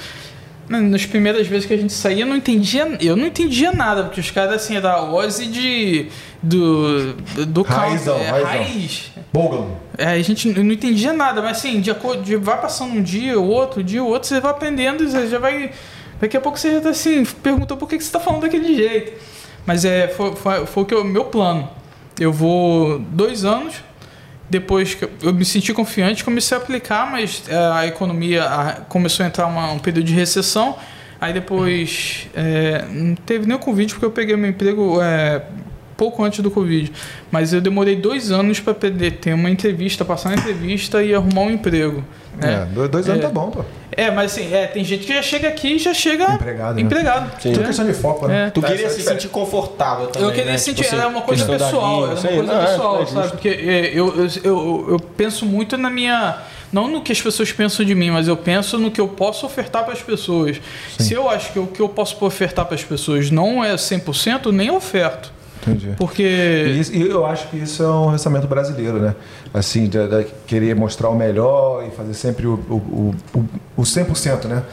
[0.69, 4.19] Nas primeiras vezes que a gente saía, eu não entendia, eu não entendia nada, porque
[4.19, 6.07] os caras assim, era Ozzy de.
[6.43, 7.13] do.
[7.45, 8.49] do Raizão, é, raizão.
[8.49, 9.11] raiz.
[9.31, 9.67] Bogan.
[9.97, 13.39] É, a gente não entendia nada, mas assim, de acordo, de, vai passando um dia,
[13.39, 15.71] o outro, um dia, o outro, você vai aprendendo e você já vai.
[16.19, 18.75] Daqui a pouco você já tá assim, perguntou por que que você tá falando daquele
[18.75, 19.13] jeito.
[19.65, 21.69] Mas é, foi, foi, foi o que o meu plano.
[22.19, 23.75] Eu vou dois anos,
[24.49, 28.43] depois que eu- me senti confiante, comecei a aplicar, mas é, a economia
[28.87, 30.77] começou a entrar uma- um período de recessão.
[31.19, 35.41] Aí depois é, não teve nem o Covid, porque eu peguei meu emprego é,
[35.97, 36.91] pouco antes do Covid.
[37.31, 41.41] Mas eu demorei dois anos para poder ter uma entrevista, passar uma entrevista e arrumar
[41.41, 42.03] um emprego.
[42.41, 42.67] É, né?
[42.73, 43.27] dois, dois anos É.
[43.27, 43.63] tá bom, pô.
[43.91, 46.81] É, mas assim, é, tem gente que já chega aqui e já chega Empregado, né?
[46.81, 47.41] empregado.
[47.41, 47.49] Sim.
[47.51, 47.67] Tudo né?
[47.67, 48.47] questão de foco, né?
[48.47, 48.49] É.
[48.51, 49.21] Tu Tá, queria se é diferente.
[49.23, 50.57] sentir confortável também, Eu queria né?
[50.57, 53.05] sentir, Tipo assim, era uma coisa pessoal, era uma sei, coisa não, é, pessoal, é
[53.07, 53.27] sabe?
[53.29, 56.37] Porque é, eu, eu, eu, eu penso muito na minha.
[56.71, 59.45] Não no que as pessoas pensam de mim, mas eu penso no que eu posso
[59.45, 60.59] ofertar para as pessoas.
[60.99, 64.51] Se eu acho que o que eu posso ofertar para as pessoas não é 100%,
[64.51, 65.31] nem oferto.
[65.71, 65.93] Entendi.
[65.97, 66.23] Porque.
[66.23, 69.15] E, isso- e eu acho que isso é um pensamento brasileiro, né?
[69.53, 73.45] Assim, de, de querer mostrar o melhor e fazer sempre o, o, o,
[73.77, 74.63] o 100%, né?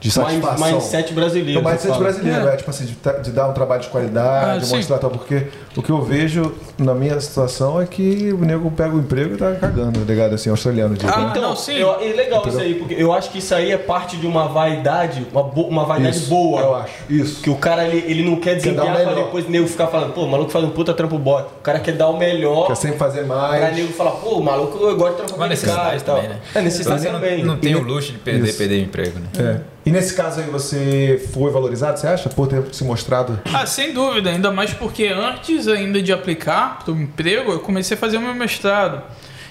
[0.00, 0.66] De satisfação.
[0.72, 1.60] Mindset brasileiro.
[1.60, 2.02] O mindset você fala.
[2.02, 2.54] brasileiro, É.
[2.54, 2.56] é.
[2.56, 4.74] tipo assim, de, de dar um trabalho de qualidade, Ah, de sim.
[4.76, 5.46] mostrar tal, porque
[5.76, 9.38] o que eu vejo na minha situação é que o nego pega o emprego e
[9.38, 10.34] tá cagando, tá ligado?
[10.34, 11.10] Assim, australiano, digo.
[11.14, 11.26] Ah, né?
[11.30, 11.74] Então, não, sim.
[11.76, 14.48] eu- é legal isso aí, porque eu acho que isso aí é parte de uma
[14.48, 16.60] vaidade, uma, bo- uma vaidade Isso, boa.
[16.60, 16.92] Eu acho.
[17.08, 17.40] Isso.
[17.42, 19.24] Que o cara ele, ele não quer Quer desempenhar pra melhor.
[19.24, 21.48] depois o nego ficar falando, pô, o maluco faz um puta trampo bota.
[21.58, 23.76] O cara quer dar o melhor Quer sempre fazer pra mais.
[23.76, 26.04] nego falar, pô, o maluco eu gosto de trampar Uma com aquele cara e necessidade
[26.04, 26.16] tal.
[26.16, 26.40] também, né?
[26.54, 27.44] É necessidade não, também.
[27.44, 28.58] não tem E- o luxo de perder, Isso.
[28.58, 29.26] perder o emprego, né?
[29.38, 29.72] É.
[29.84, 32.28] E nesse caso aí você foi valorizado, você acha?
[32.28, 33.40] Por ter se mostrado.
[33.52, 37.96] Ah, sem dúvida, ainda mais porque antes ainda de aplicar para o emprego, eu comecei
[37.96, 39.02] a fazer o meu mestrado.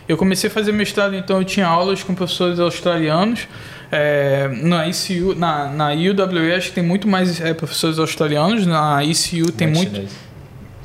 [0.08, 3.48] Eu comecei a fazer mestrado, então eu tinha aulas com professores australianos.
[3.92, 5.88] É, na ICU, na, na
[6.58, 8.66] acho que tem muito mais é, professores australianos.
[8.66, 9.94] Na ICU tem muito.
[9.94, 10.12] chinês.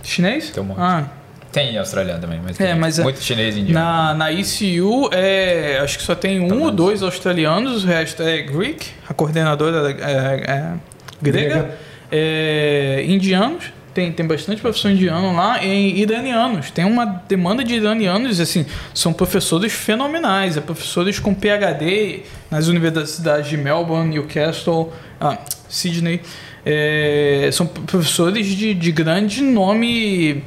[0.02, 0.50] Chinês?
[0.50, 0.80] Tem um monte.
[0.80, 1.04] Ah,
[1.52, 3.78] Tem australiano também, mas É, mas é- muito chinês indiano.
[3.78, 8.42] na, na ICU, é, acho que só tem um ou dois australianos, o resto é
[8.42, 10.74] Greek, a coordenadora é,
[11.22, 11.78] grega, Grega.
[13.08, 18.66] Indianos, tem, tem bastante professor indiano lá, e iranianos, tem uma demanda de iranianos, assim,
[18.92, 22.20] são professores fenomenais, é professores com PhD
[22.50, 26.20] nas universidades de Melbourne, Newcastle, ah, Sydney.
[26.64, 30.44] É, são professores de, de grande nome.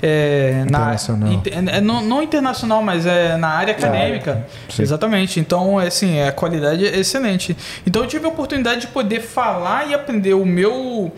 [0.00, 1.28] É, Internacional.
[1.28, 4.46] Na, inter- é, não, não internacional, mas é na área acadêmica.
[4.68, 4.82] sim.
[4.82, 5.40] Exatamente.
[5.40, 7.56] Então, é, assim, a qualidade é excelente.
[7.86, 11.12] Então, eu tive a oportunidade de poder falar e aprender o meu.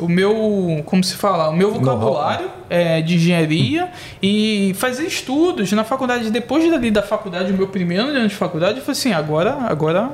[0.00, 3.90] O meu, como se fala, o meu vocabulário é, de engenharia
[4.22, 6.30] e fazer estudos na faculdade.
[6.30, 10.10] Depois dali da faculdade, o meu primeiro ano de faculdade, eu falei assim, agora, agora,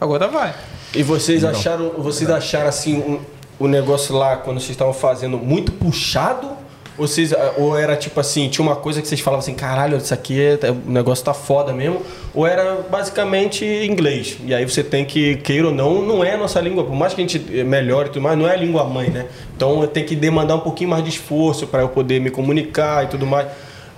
[0.00, 0.52] agora vai.
[0.94, 3.20] E vocês acharam, vocês acharam assim um-
[3.58, 6.57] o negócio lá quando vocês estavam fazendo muito puxado?
[6.98, 10.12] Ou, vocês, ou era tipo assim, tinha uma coisa que vocês falavam assim, caralho, isso
[10.12, 12.02] aqui é, o negócio tá foda mesmo?
[12.34, 14.36] Ou era basicamente inglês?
[14.44, 17.14] E aí você tem que, queira ou não, não é a nossa língua, por mais
[17.14, 19.26] que a gente melhore e tudo mais, não é a língua mãe, né?
[19.56, 23.04] Então eu tenho que demandar um pouquinho mais de esforço para eu poder me comunicar
[23.04, 23.46] e tudo mais.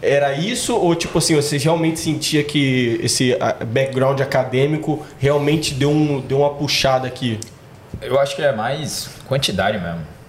[0.02, 5.90] Era isso ou tipo assim, vocês realmente sentia que esse ah, background acadêmico realmente deu,
[5.90, 7.38] um, deu uma puxada aqui?
[8.02, 10.19] Eu acho que é mais quantidade mesmo.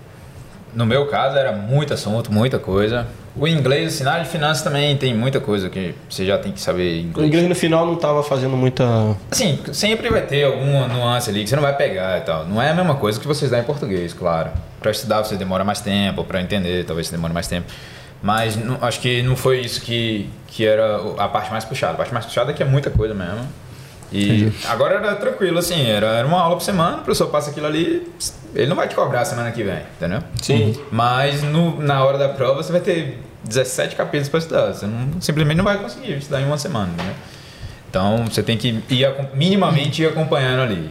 [0.73, 3.05] No meu caso era muito assunto, muita coisa.
[3.35, 6.51] O inglês, assim, na área de finanças também tem muita coisa que você já tem
[6.51, 7.27] que saber O inglês.
[7.27, 8.83] inglês no final não tava fazendo muita.
[9.29, 12.45] Assim, sempre vai ter alguma nuance ali que você não vai pegar e tal.
[12.45, 14.49] Não é a mesma coisa que vocês dão em português, claro.
[14.81, 17.71] Para estudar você demora mais tempo, para entender talvez você demore mais tempo.
[18.21, 21.93] Mas não- acho que não foi isso que, que era a parte mais puxada.
[21.93, 23.47] A parte mais puxada é que é muita coisa mesmo.
[24.11, 27.65] E agora era tranquilo, assim, era, era uma aula por semana, o professor passa aquilo
[27.67, 28.07] ali,
[28.53, 30.19] ele não vai te cobrar semana que vem, entendeu?
[30.41, 30.75] Sim.
[30.91, 34.73] Mas no- na hora da prova você vai ter 17 capítulos para estudar.
[34.73, 37.13] Você não- simplesmente não vai conseguir estudar em uma semana, né?
[37.89, 40.89] Então você tem que ir minimamente ir acompanhando ali.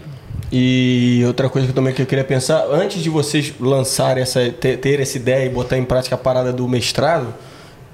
[0.52, 4.50] E outra coisa que eu também que eu queria pensar, antes de vocês lançarem essa,
[4.50, 7.32] ter, ter essa ideia e botar em prática a parada do mestrado,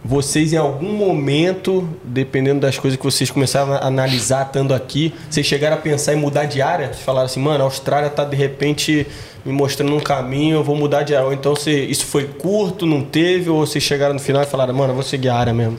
[0.04, 5.44] vocês em algum momento, dependendo das coisas que vocês começaram a analisar estando aqui, vocês
[5.44, 6.92] chegaram a pensar em mudar de área?
[6.92, 9.06] Falaram assim, mano, a Austrália tá de repente
[9.44, 11.26] me mostrando um caminho, eu vou mudar de área.
[11.26, 14.74] Ou então você, isso foi curto, não teve, ou vocês chegaram no final e falaram,
[14.74, 15.78] mano, eu vou seguir a área mesmo.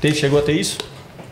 [0.00, 0.78] Teve, chegou a ter isso?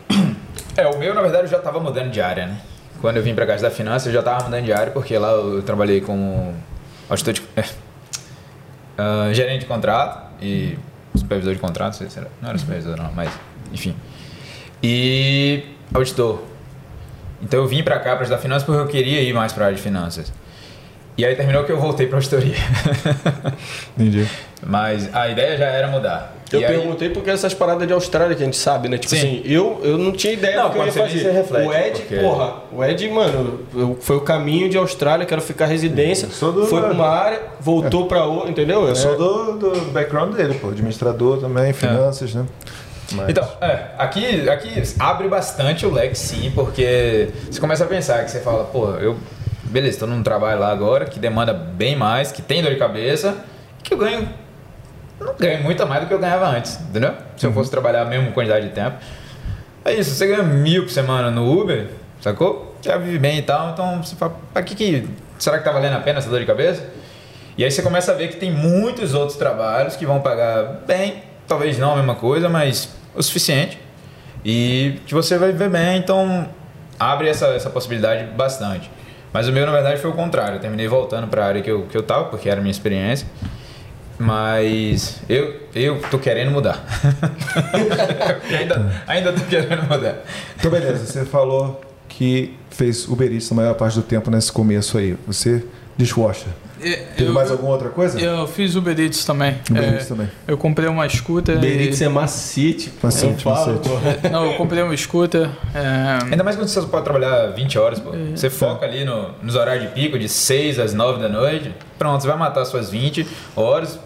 [0.77, 2.57] É, o meu, na verdade, eu já estava mudando de área, né?
[3.01, 5.31] Quando eu vim para Caixa da Finança, eu já estava mudando de área, porque lá
[5.31, 6.55] eu trabalhei como
[7.09, 7.41] auditor de,
[8.97, 10.77] ah, gerente de contrato e
[11.15, 13.29] supervisor de contrato, sei se era- não era supervisor não, mas
[13.71, 13.95] enfim.
[14.83, 15.63] E
[15.93, 16.41] auditor.
[17.41, 19.67] Então eu vim para cá, para da Finanças, porque eu queria ir mais para a
[19.67, 20.31] área de finanças.
[21.17, 22.55] E aí terminou que eu voltei para auditoria.
[23.97, 24.27] Entendi.
[24.65, 26.30] mas a ideia já era mudar.
[26.53, 28.97] Eu E aí- perguntei porque essas paradas de Austrália que a gente sabe, né?
[28.97, 29.17] Tipo Sim.
[29.17, 31.31] assim, eu, eu não tinha ideia Não, do que eu ia fazer.
[31.31, 35.41] reflete, o Ed, porque- porra, o Ed, mano, eu- foi o caminho de Austrália, quero
[35.41, 36.27] ficar residência.
[36.29, 38.83] sou do- Foi pra uma área, voltou pra outra, entendeu?
[38.83, 38.95] Eu É.
[38.95, 40.69] sou do, do background dele, pô.
[40.69, 42.45] Administrador também, finanças, né?
[43.13, 48.23] Mas- Então, é, aqui, aqui abre bastante o leque sim, porque você começa a pensar
[48.23, 49.17] que você fala, pô, eu,
[49.63, 53.35] beleza, estou num trabalho lá agora que demanda bem mais, que tem dor de cabeça,
[53.83, 54.27] que eu ganho,
[55.25, 57.13] não ganho muito a mais do que eu ganhava antes, entendeu?
[57.37, 58.97] Se eu fosse trabalhar a mesma quantidade de tempo.
[59.83, 61.87] É isso, você ganha mil por semana no Uber,
[62.19, 62.75] sacou?
[62.81, 65.07] Já vive bem e tal, então você fala, pra que que,
[65.39, 66.83] será que tá valendo a pena essa dor de cabeça?
[67.57, 71.23] E aí você começa a ver que tem muitos outros trabalhos que vão pagar bem,
[71.47, 73.77] talvez não a mesma coisa, mas o suficiente.
[74.43, 76.47] E que você vai viver bem, então
[76.99, 78.89] abre essa, essa possibilidade bastante.
[79.33, 80.55] Mas o meu, na verdade, foi o contrário.
[80.55, 82.71] Eu terminei voltando para a área que eu, que eu tava, porque era a minha
[82.71, 83.27] experiência.
[84.21, 86.83] Mas eu, eu tô querendo mudar.
[88.57, 90.23] ainda, ainda tô querendo mudar.
[90.57, 91.05] Então, beleza.
[91.05, 95.15] Você falou que fez Uber Eats a maior parte do tempo nesse começo aí.
[95.27, 95.63] Você,
[95.97, 96.47] dishwasher.
[96.81, 98.19] Teve Eu, mais alguma outra coisa?
[98.19, 99.55] eu fiz Uber Eats também.
[99.69, 100.27] Uber É, Eats também.
[100.47, 101.59] Eu comprei uma scooter.
[101.59, 102.91] Beritz e- é macete.
[103.03, 104.29] Macete, eu falo, macete.
[104.33, 105.47] Não, eu comprei uma scooter.
[105.75, 108.09] é, Ainda mais quando você pode trabalhar 20 horas, pô.
[108.35, 111.71] Você foca ali no, nos horários de pico, de 6 às 9 da noite.
[111.99, 113.99] Pronto, você vai matar suas 20 horas.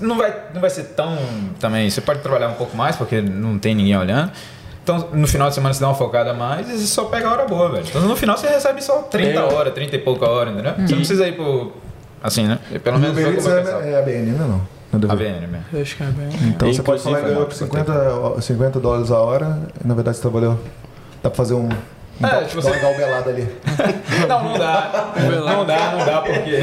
[0.00, 1.16] Não vai, não vai ser tão
[1.60, 1.88] também.
[1.90, 4.30] Você pode trabalhar um pouco mais, porque não tem ninguém olhando.
[4.82, 7.28] Então, no final de semana você dá uma focada a mais e você só pega
[7.28, 7.84] a hora boa, velho.
[7.88, 9.42] Então, no final você recebe só 30 É.
[9.42, 10.72] horas, 30 e pouca hora, entendeu?
[10.74, 11.72] Você não precisa ir pro.
[12.22, 12.58] Assim, né?
[12.82, 14.38] Pelo O menos Uber é, é a BN, né?
[14.38, 15.08] Não.
[15.08, 15.16] A A.
[15.16, 15.64] BN mesmo.
[15.72, 16.28] eu acho que é bem.
[16.48, 19.58] Então você pode falar que ganhou por 50, 50 dólares a hora.
[19.82, 20.54] E, na verdade você trabalhou.
[21.22, 21.68] Dá pra fazer um.
[22.28, 23.48] É, dar- se você- uma galbelada ali.
[24.28, 25.12] Não, não dá.
[25.16, 26.58] Não dá, não dá porque.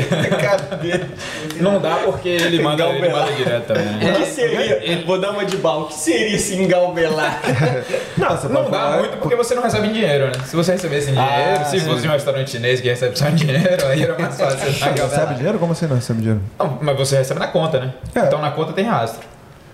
[1.62, 3.84] Não dá porque ele manda, ele manda direto também.
[3.86, 4.12] né?
[4.12, 5.04] O que seria?
[5.06, 5.82] Vou dar uma de bala.
[5.84, 7.42] O que seria esse engalbelar?
[8.18, 10.34] Não, você Não dá falar- muito porque você não recebe em dinheiro, né?
[10.46, 11.30] Se você recebesse dinheiro,
[11.62, 11.86] Ah, se sim.
[11.86, 14.58] fosse um restaurante chinês que recebe só em dinheiro, aí era mais fácil.
[14.60, 15.60] Você Você recebe dinheiro?
[15.60, 16.42] Como assim não recebe dinheiro?
[16.58, 17.94] Não, mas você recebe na conta, né?
[18.16, 18.20] É.
[18.22, 19.28] Então na conta tem rastro.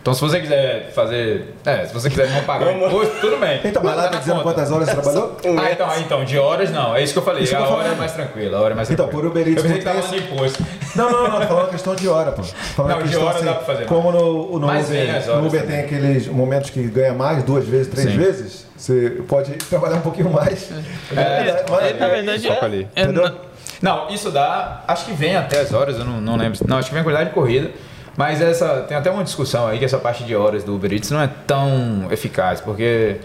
[0.06, 1.56] Então se você quiser fazer.
[1.65, 3.60] É, se você quiser não pagar o imposto, tudo bem.
[3.65, 4.53] Então, mas lá Tá dizendo conta.
[4.53, 5.38] quantas horas você trabalhou?
[5.57, 7.41] Ah, então, ah, então, de horas não, é isso que eu falei.
[7.44, 7.95] Isso eu a tô hora falando.
[7.95, 9.32] é mais tranquila, a hora é mais Então, tranquila.
[9.32, 10.64] por Uber Eats Eu pensei que tava tem no imposto.
[10.95, 12.44] Não, não, não, falando questão de hora, pô.
[12.44, 15.48] Falando Não, de hora assim, dá pra fazer Como no, no Mas Uber, horas no
[15.48, 15.76] Uber também.
[15.76, 18.15] tem aqueles momentos que ganha mais, duas vezes, três Sim.
[18.18, 20.69] vezes, você pode trabalhar um pouquinho mais.
[21.15, 22.88] É, Mas- na verdade, Só pra ali.
[22.95, 23.23] é, Entendeu?
[23.23, 23.34] na-
[23.82, 24.84] Não, isso dá.
[24.88, 26.60] Acho que vem até as horas, eu não, não lembro.
[26.68, 27.72] Não, acho que vem a quantidade de corrida.
[28.17, 28.81] Mas essa.
[28.87, 31.29] Tem até uma discussão aí que essa parte de horas do Uber Eats não é
[31.45, 33.17] tão eficaz, porque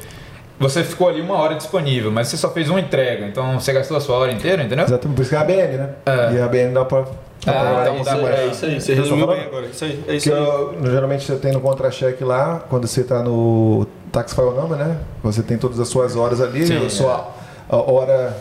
[0.59, 3.97] você ficou ali uma hora disponível, mas você só fez uma entrega, então você gastou
[3.97, 4.85] a sua hora inteira, entendeu?
[4.85, 5.91] Exatamente, por isso que é a ABN, né?
[6.07, 6.33] É.
[6.35, 7.01] E a ABN dá pra.
[7.03, 7.07] dá
[7.47, 8.53] Ah, então é mais.
[8.57, 9.67] isso aí, você tô resumiu bem agora.
[9.67, 10.39] Isso aí, é Que isso aí.
[10.39, 14.97] eu- geralmente você tem no contra-cheque lá, quando você está no Tax File Number, né?
[15.23, 17.29] Você tem todas as suas horas ali, Sim, a sua
[17.69, 18.37] a hora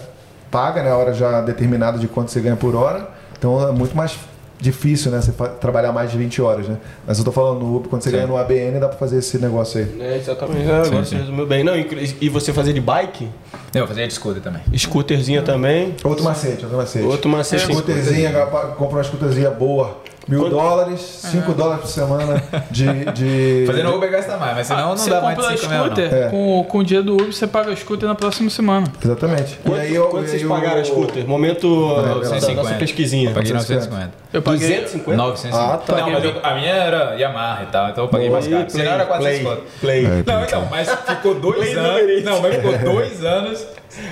[0.49, 0.89] paga, né?
[0.91, 3.07] A hora já determinada de quanto você ganha por hora.
[3.37, 4.17] Então é muito mais
[4.59, 5.21] difícil, né?
[5.21, 6.77] Você trabalhar mais de 20 horas, né?
[7.07, 8.15] Mas eu tô falando no Uber, quando você Sim.
[8.17, 10.01] ganha no ABN, dá pra fazer esse negócio aí.
[10.01, 10.61] É, exatamente.
[10.69, 11.17] É, agora Sim, você sim.
[11.17, 11.63] resumiu bem.
[11.63, 13.27] Não, inclu- e você fazer de bike?
[13.73, 14.61] Eu vou fazer de scooter também.
[14.77, 15.95] Scooterzinha também.
[16.03, 17.05] Outro macete, outro macete.
[17.05, 17.63] Outro macete.
[17.63, 18.31] Scooterzinha,
[18.77, 19.97] compra uma scooterzinha boa.
[20.27, 22.85] Mil Quanto- dólares, cinco dólares por semana de.
[23.13, 23.63] de...
[23.67, 25.79] Fazendo Uber gasta mais, mas senão não você dá mais compra de o 5 mil,
[25.79, 25.85] não.
[25.87, 26.29] scooter, É.
[26.29, 28.85] com, com o dia do Uber, você paga o scooter na próxima semana.
[29.03, 29.59] Exatamente.
[29.63, 31.27] Quanto, e aí, eu, quanto vocês aí pagaram a o- scooter?
[31.27, 32.53] Momento 950.
[32.61, 33.29] nossa pesquisinha.
[33.29, 33.89] Eu paguei 950.
[33.95, 34.29] 950.
[34.31, 35.17] Eu paguei 250?
[35.17, 35.73] 950.
[35.73, 35.95] Ah, tá.
[35.97, 38.65] Não, mas eu- a minha era Yamaha e tal, então eu paguei mais caro.
[38.69, 39.41] Senão era 400
[39.81, 40.23] play, play.
[40.27, 42.23] Não, então, mas ficou dois anos.
[42.23, 43.65] Não, mas ficou dois anos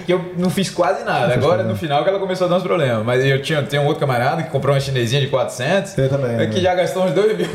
[0.06, 1.34] que eu não fiz quase nada.
[1.34, 3.06] Agora, no final, que ela começou a dar uns problemas.
[3.06, 5.98] Mas eu tinha, tem um outro camarada que comprou uma chinesinha de 400.
[5.98, 6.48] Eu também, é né?
[6.48, 7.48] Que já gastou uns 2 mil.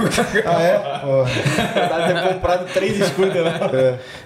[0.47, 0.79] Ah, é?
[1.01, 1.25] Pô.
[1.25, 3.61] Ter comprado três scooters lá.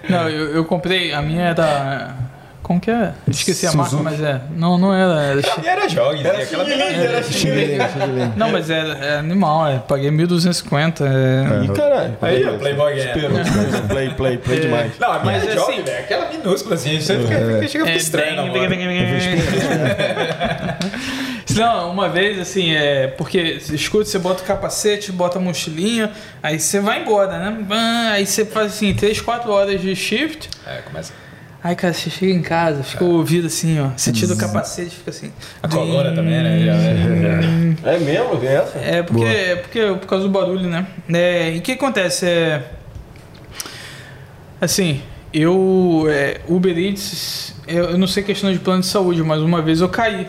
[0.09, 2.26] Não, eu, eu comprei, a minha era.
[2.63, 3.13] Como que é?
[3.29, 4.41] Esqueci a marca, mas é.
[4.55, 5.21] Não, não era.
[5.21, 8.33] era era jogues, Era aquela era.
[8.35, 9.79] Não, mas é, é animal, é.
[9.79, 11.01] Paguei 1.250.
[11.01, 11.63] É...
[11.63, 12.17] Ih, caralho.
[12.21, 12.97] Aí, ó, Playboy.
[12.97, 13.39] Esperou.
[13.87, 14.91] Play, play, play demais.
[14.99, 15.99] Não, Mas é é jogue, assim- velho.
[15.99, 16.99] Aquela minúscula assim.
[16.99, 18.67] Você fica, fica, chega É, estranho, bem.
[21.55, 23.07] Não, uma vez, assim, é.
[23.07, 26.11] Porque escuta, você bota o capacete, bota a mochilinha,
[26.43, 27.57] aí você vai embora, né?
[28.11, 30.49] Aí você faz assim, 3, 4 horas de shift.
[30.67, 31.13] É, começa.
[31.63, 33.89] Aí, cara, você chega em casa, fica o ouvido assim, ó.
[33.97, 35.31] Você tira o capacete, fica assim.
[35.61, 36.65] A coluna também, né?
[36.65, 38.37] Já- É mesmo?
[38.37, 38.77] Vem essa?
[38.77, 40.85] É porque, é porque por causa do barulho, né?
[41.11, 42.25] É, e o que acontece?
[42.27, 42.63] É,
[44.61, 45.01] assim,
[45.33, 46.05] eu.
[46.09, 49.81] É, Uber Eats, eu, eu não sei questão de plano de saúde, mas uma vez
[49.81, 50.27] eu caí.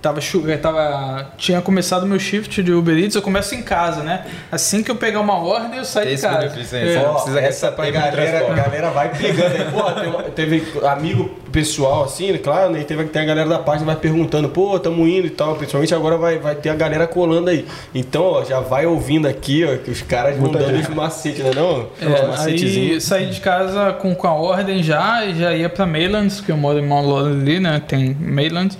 [0.00, 4.24] Tava, eu tava, tinha começado meu shift de Uber Eats, eu começo em casa, né?
[4.50, 6.38] Assim que eu pegar uma ordem, eu saio de Esse casa.
[6.38, 7.00] benefício aí, É.
[7.00, 10.30] só- Não precisa essa galera, a galera vai pegando aí.
[10.36, 12.38] Teve amigo pessoal assim, né?
[12.38, 12.84] Claro, né?
[12.84, 15.56] Teve, tem a galera da página vai perguntando, pô, tamo indo e tal.
[15.56, 17.66] Principalmente agora vai, vai ter a galera colando aí.
[17.92, 21.50] Então, ó, já vai ouvindo aqui, ó, que os caras vão dando os macetes, né?
[21.56, 21.88] Não?
[22.00, 25.84] É, Os aí saí de casa com, com a ordem já e já ia pra
[25.86, 27.82] Maylands, que eu moro em Mount ali, né?
[27.86, 28.78] Tem Maylands.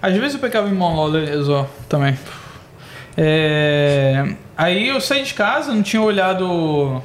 [0.00, 2.16] Às vezes eu pegava em Mount Laurel ó, também.
[3.16, 7.02] É, aí eu saí de casa, não tinha olhado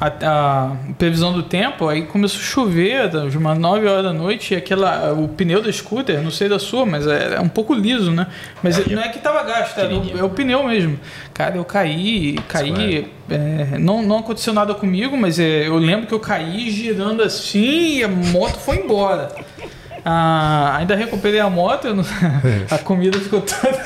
[0.00, 4.54] a, a previsão do tempo, aí começou a chover, tá, umas 9 horas da noite,
[4.54, 7.74] e aquela, o pneu da scooter, não sei da sua, mas é, é um pouco
[7.74, 8.26] liso, né?
[8.62, 10.18] Mas É, não é que tava gasto, pequenininho.
[10.18, 10.98] é o pneu mesmo.
[11.34, 16.14] Cara, eu caí, caí, é, não, não aconteceu nada comigo, mas é, eu lembro que
[16.14, 19.28] eu caí girando assim e a moto foi embora.
[20.04, 22.04] Ah, ainda recuperei a moto, eu não-
[22.70, 23.82] a comida ficou toda.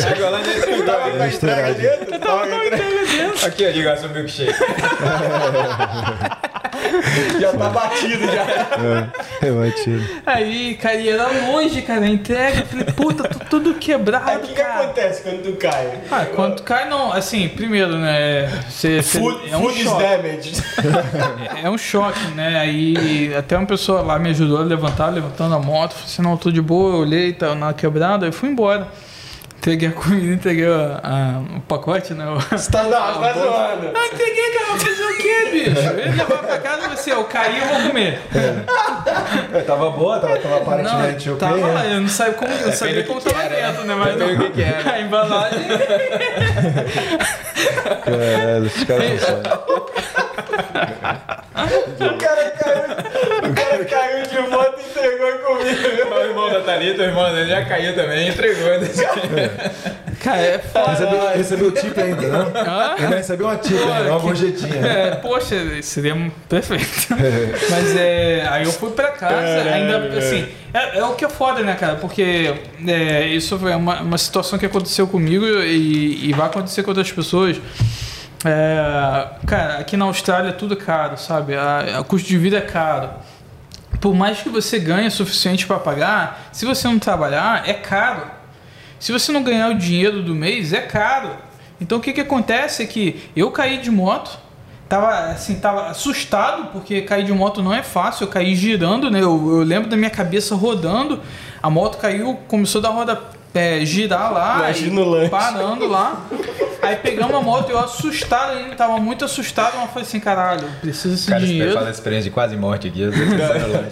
[0.00, 0.84] Chegou lá dentro.
[0.84, 4.54] Tava com a entrega dentro, tava com a entrega Aqui, ó, seu milkshake.
[7.40, 8.46] Já tá batido já.
[9.42, 10.02] É, batido.
[10.26, 12.60] Aí, cara, e era longe, cara, a entrega.
[12.60, 15.98] Eu falei, puta, tô tudo Aí quebrado, o que, que acontece quando tu cai?
[16.10, 18.48] Ah, quando cai, não, assim, primeiro, né?
[18.68, 20.02] Você, você- Food, é um food is choque.
[20.02, 20.62] damaged.
[21.62, 22.58] É um choque, né?
[22.60, 25.92] Aí até uma pessoa lá me ajudou a levantar, levantando a moto.
[25.92, 28.88] Falei assim, não, tô de boa, eu olhei, tava na quebrada, aí fui embora.
[29.58, 32.24] Entreguei a comida, entreguei a- a- o pacote, né?
[32.30, 33.90] o- Você tá, não, você tá zoando.
[33.94, 35.80] Ah, entreguei, cara, vou fazer o quê, bicho?
[35.88, 38.20] Eu ia levar pra casa e assim, eu caí, eu vou comer.
[39.52, 41.48] É, tava boa, tava, tava aparentemente não, ok.
[41.48, 41.72] tava né?
[41.74, 43.94] lá, eu não sabia como, eu sabia Depende do como que tava era, dentro, né?
[43.94, 44.00] né?
[44.04, 44.90] Mas Depende do que era.
[44.94, 45.66] a embalagem...
[48.04, 50.27] Caralho, esses caras são só.
[50.58, 55.88] O cara caiu, o cara caiu de moto e entregou a comida.
[56.16, 58.68] O irmão da Thalita, o irmão dele já caiu também e entregou.
[60.22, 60.90] Cara, é foda.
[60.90, 62.46] Recebeu, recebeu tip ainda, não?
[62.48, 62.94] Hã?
[62.98, 64.86] Ainda recebeu uma tip ainda, uma que- gorjetinha.
[64.86, 66.16] É, poxa, seria
[66.48, 66.86] perfeito.
[67.70, 68.46] Mas é.
[68.50, 70.48] Aí eu fui pra casa, ainda assim.
[70.74, 71.96] É, é o que é foda, né, cara?
[71.96, 72.52] Porque
[72.86, 77.10] é, isso é uma, uma situação que aconteceu comigo e, e vai acontecer com outras
[77.12, 77.56] pessoas.
[78.44, 81.56] É, cara, aqui na Austrália tudo é caro, sabe?
[81.56, 83.10] A, a custo de vida é caro.
[84.00, 88.30] Por mais que você ganhe o suficiente para pagar, se você não trabalhar, é caro.
[89.00, 91.30] Se você não ganhar o dinheiro do mês, é caro.
[91.80, 94.38] Então o que, que acontece é que eu caí de moto,
[94.88, 99.20] tava assim, tava assustado, porque cair de moto não é fácil, eu caí girando, né?
[99.20, 101.20] Eu, eu lembro da minha cabeça rodando,
[101.62, 103.20] a moto caiu, começou da roda
[103.54, 106.26] é, girar lá, Imagina e parando lá.
[106.80, 110.64] Aí pegamos a moto, eu assustado ainda, tava muito assustado, mas eu falei assim, caralho,
[110.80, 111.72] preciso desse Cara, você dinheiro.
[111.74, 113.00] fala experiência de quase morte aqui.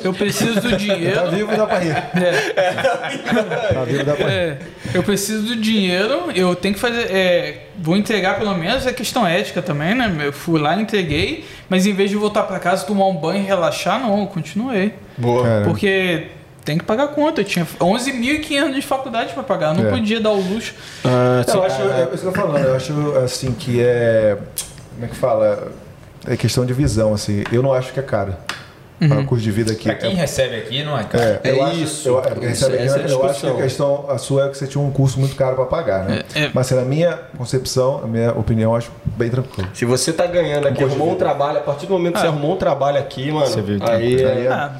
[0.04, 1.14] eu preciso do dinheiro.
[1.20, 1.90] Tá vivo e dá pra rir.
[1.90, 4.32] É, Tá vivo e dá pra rir.
[4.32, 4.58] é,
[4.94, 7.10] eu preciso do dinheiro, eu tenho que fazer.
[7.10, 10.14] é, vou entregar pelo menos, é questão ética também, né?
[10.20, 13.46] Eu fui lá, entreguei, mas em vez de voltar pra casa, tomar um banho e
[13.46, 14.94] relaxar, não, eu continuei.
[15.18, 15.42] Boa.
[15.42, 16.28] Cara, Porque
[16.66, 17.40] tem que pagar a conta.
[17.40, 19.92] Eu tinha 11.500 de faculdade pra pagar, eu não É.
[19.92, 20.74] podia dar o luxo.
[21.04, 22.92] Ah, eu acho, é isso que eu tô falando, eu acho
[23.24, 24.36] assim que é.
[24.94, 25.72] Como é que fala?
[26.26, 27.44] É questão de visão, assim.
[27.52, 28.34] Eu não acho que é caro.
[29.00, 29.84] O custo de vida aqui.
[29.84, 31.22] Pra quem recebe aqui, não é caro.
[31.22, 32.08] É, eu É acho, isso.
[32.08, 34.46] Eu, é, porque Isso, recebe aqui, é a eu acho que a questão, a sua
[34.46, 36.22] é que você tinha um curso muito caro para pagar, né?
[36.34, 36.50] É, é.
[36.54, 39.68] Mas assim, na minha concepção, a minha opinião, eu acho bem tranquilo.
[39.74, 42.26] Se você tá ganhando aqui, de arrumou um trabalho, a partir do momento que você
[42.26, 42.30] Ah.
[42.30, 44.44] arrumou um trabalho aqui, mano, Você viu, aí Aí é...
[44.44, 44.72] é- Ah,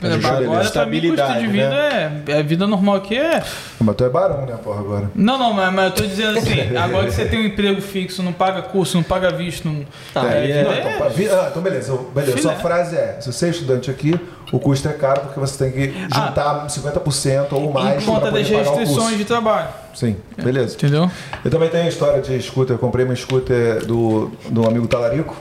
[0.00, 3.40] Tá de agora, pra mim, custo estabilidade, de vida é, é vida normal aqui é.
[3.80, 5.10] Mas tu é barão, né, porra, agora.
[5.14, 8.20] Não, não, mas, mas eu tô dizendo assim, agora que você tem um emprego fixo,
[8.20, 9.84] não paga curso, não paga visto, não.
[10.16, 11.96] Aí é, Não, é- então, ah, então beleza.
[12.12, 12.38] beleza.
[12.38, 14.18] Sua frase é: se você é estudante aqui,
[14.52, 18.48] o custo é caro porque você tem que juntar 50% ou mais em conta das
[18.48, 19.68] restrições de trabalho.
[19.94, 20.74] Sim, beleza.
[20.74, 21.10] Entendeu?
[21.44, 22.74] Eu também tenho a história de scooter.
[22.74, 25.34] Eu comprei uma scooter do, do amigo Talarico.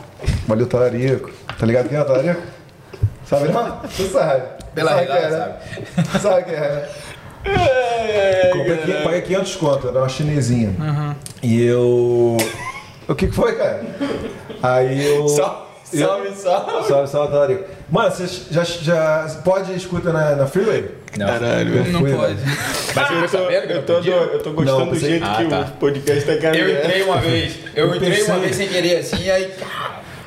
[0.47, 1.29] Valeu, Talarico.
[1.57, 2.41] Tá ligado quem é o Talarico?
[3.25, 3.77] Sabe não?
[3.83, 4.43] Você sabe.
[4.75, 5.55] Pela sabe é, né?
[6.21, 6.89] Sabe quem é?
[8.53, 10.73] Comprei, paguei 500 conto, era uma chinesinha.
[11.41, 12.37] E eu...
[13.07, 13.81] O que que foi, cara?
[14.61, 15.25] Aí eu...
[15.27, 16.87] Eu- salve, salve.
[16.87, 17.63] Salve, salve, Talarico.
[17.89, 20.89] Mano, você já, já pode scooter na, na freeway?
[21.17, 21.27] Não.
[21.27, 21.91] Caralho, velho.
[21.91, 22.35] Não fui, pode.
[22.95, 25.35] Mas você Eu tô, sabendo que eu, tô, eu tô gostando Não, do jeito Ah,
[25.37, 25.59] que tá.
[25.61, 26.69] o podcast tá caminhando.
[26.69, 27.55] Eu entrei uma vez.
[27.75, 29.51] Eu, Eu entrei uma pensei- vez sem querer assim, aí.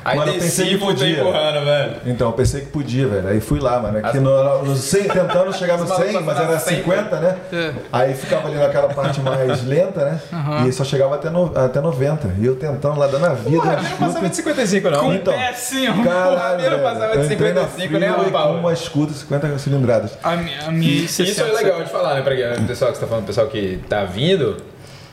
[0.05, 1.19] Aí Mano, pensei que podia.
[1.19, 1.93] empurrando, velho.
[2.05, 3.27] Então, eu pensei que podia, velho.
[3.27, 3.97] Aí fui lá, mano.
[3.97, 7.35] Aqui no, no 100, tentando chegar no Esse maluco 100, mas era 100, 50, né?
[7.51, 7.73] É.
[7.91, 10.21] Aí ficava ali naquela parte mais lenta, né?
[10.67, 12.35] E só chegava até, no, até 90.
[12.37, 13.57] E eu tentando lá, dando a vida.
[13.57, 15.13] Porra, eu não passava de 55, não.
[15.15, 16.03] Então, É assim, ó.
[16.03, 18.53] Caralho, Eu não passava de Eu entrei na 55 nem a freeway pau.
[18.53, 20.11] com uma scooter 50 cilindradas.
[20.23, 20.37] A, a
[20.71, 21.51] minha Isso é 60.
[21.51, 22.21] legal de falar, né?
[22.21, 24.57] Pra o pessoal que você tá falando, o pessoal que tá vindo,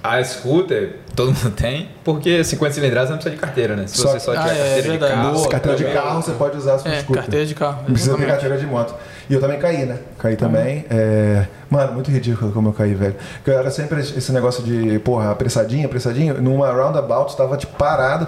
[0.03, 3.87] a scooter todo mundo tem, porque 50 cilindradas não precisa de carteira, né?
[3.87, 5.13] Se Só- você só tiver Ah, é, carteira de verdade.
[5.15, 5.33] carro.
[5.35, 7.23] Boa, carteira de carro você pode usar a sua É, scooter.
[7.23, 7.77] carteira de carro.
[7.87, 8.95] Não precisa ter carteira de moto.
[9.31, 9.99] E eu também caí, né?
[10.19, 10.85] Caí também.
[10.91, 11.47] É...
[11.71, 13.15] Mano, muito ridículo como eu caí, velho.
[13.37, 16.41] Porque eu era sempre esse negócio de, porra, apressadinho, apressadinho.
[16.43, 18.27] Numa roundabout, tava tipo parado.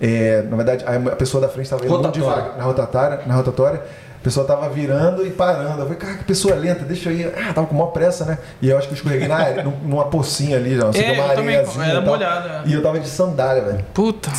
[0.00, 2.20] É, na verdade, a pessoa da frente tava indo Rotatória.
[2.28, 3.82] devagar na rotatória, na rotatória.
[4.20, 5.78] A pessoa tava virando e parando.
[5.80, 7.32] Eu falei, cara, que pessoa lenta, deixa eu ir.
[7.36, 8.38] Ah, tava com maior pressa, né?
[8.60, 11.02] E eu acho que eu escorreguei na área, num- numa pocinha ali, já, não sei
[11.04, 12.12] É, que, uma eu areiazinha era e tal.
[12.14, 12.62] molhado, é.
[12.66, 13.84] E eu tava de sandália, velho.
[13.94, 14.30] Puta.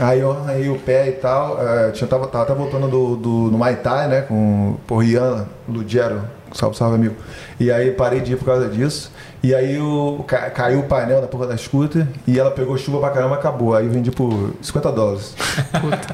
[0.00, 1.58] Aí eu arranhei o pé e tal.
[1.60, 4.20] eh, tinha, tava, tava até voltando do, do, no Muay Thai, né?
[4.22, 6.22] Com o Rian, Ludiero,
[6.52, 7.16] salve, salve amigo.
[7.58, 9.10] E aí parei de ir por causa disso.
[9.42, 12.98] E aí o, ca- caiu o painel da porra da scooter e ela pegou chuva
[12.98, 13.74] pra caramba e acabou.
[13.74, 15.36] Aí eu vendi por 50 dólares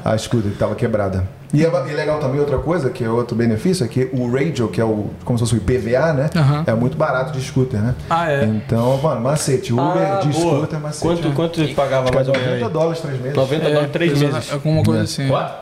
[0.03, 1.27] a scooter, que tava quebrada.
[1.53, 4.67] E é, e legal também outra coisa, que é outro benefício, é que o radio,
[4.67, 6.29] que é o como se fosse o IPVA, né?
[6.35, 6.63] Aham.
[6.67, 7.95] É muito barato de scooter, né?
[8.09, 8.43] Ah, é.
[8.43, 9.71] Então, mano, macete.
[9.73, 10.57] Uber Ah, de boa.
[10.57, 11.01] scooter, macete.
[11.01, 12.47] Quanto, quanto ele pagava mais ou menos?
[12.49, 12.71] 90 aí?
[12.73, 13.35] dólares, três meses.
[13.37, 14.53] 90 dólares, 3 exa- meses.
[14.53, 15.27] Alguma coisa assim.
[15.27, 15.53] Quanto?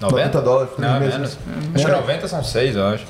[0.00, 1.14] 90 dólares, três Não, meses.
[1.14, 1.38] menos.
[1.74, 3.04] Acho que 90 são 6, eu acho.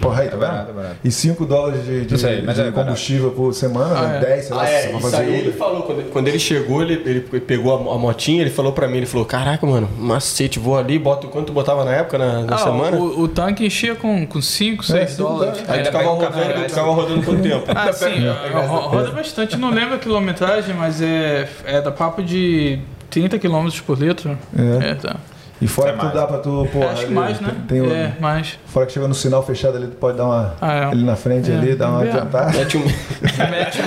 [0.00, 0.48] Porra, aí, tá É vendo?
[0.50, 0.96] barato, é barato.
[1.04, 2.86] E 5 dólares de, de, sei, mas de é barato.
[2.86, 4.16] combustível por semana, Ah, né?
[4.16, 4.20] é.
[4.20, 6.94] 10, sei lá, Ah, é, isso fazer aí ele falou, quando, quando ele chegou, ele,
[7.06, 10.76] ele pegou a, a motinha, ele falou pra mim, ele falou, caraca, mano, macete, vou
[10.76, 12.96] ali, boto quanto botava na época, na, na Ah, semana?
[12.96, 15.58] o, o tanque enchia com 5, 6 cinco dólares.
[15.62, 15.64] dólares.
[15.70, 17.64] Aí tu ficava rodando, ficava rodando quanto tempo?
[17.74, 18.26] Ah, sim,
[18.68, 19.56] ro- roda bastante.
[19.56, 22.78] Não lembro a quilometragem, mas é, é da papo de
[23.10, 24.36] 30 km por litro.
[24.56, 24.90] É.
[24.90, 25.16] É, tá.
[25.62, 26.82] E fora É que tu dá pra tu, pô.
[26.86, 27.52] Acho ali, mais, né?
[27.68, 28.58] Tem o- É, mais.
[28.66, 30.54] Fora que chega no sinal fechado ali, tu pode dar uma.
[30.60, 30.84] Ah, é.
[30.86, 31.54] Ali na frente, É.
[31.56, 32.08] ali, dar uma É.
[32.08, 32.50] adiantada.
[32.58, 32.82] Mete um...
[33.50, 33.78] Mete,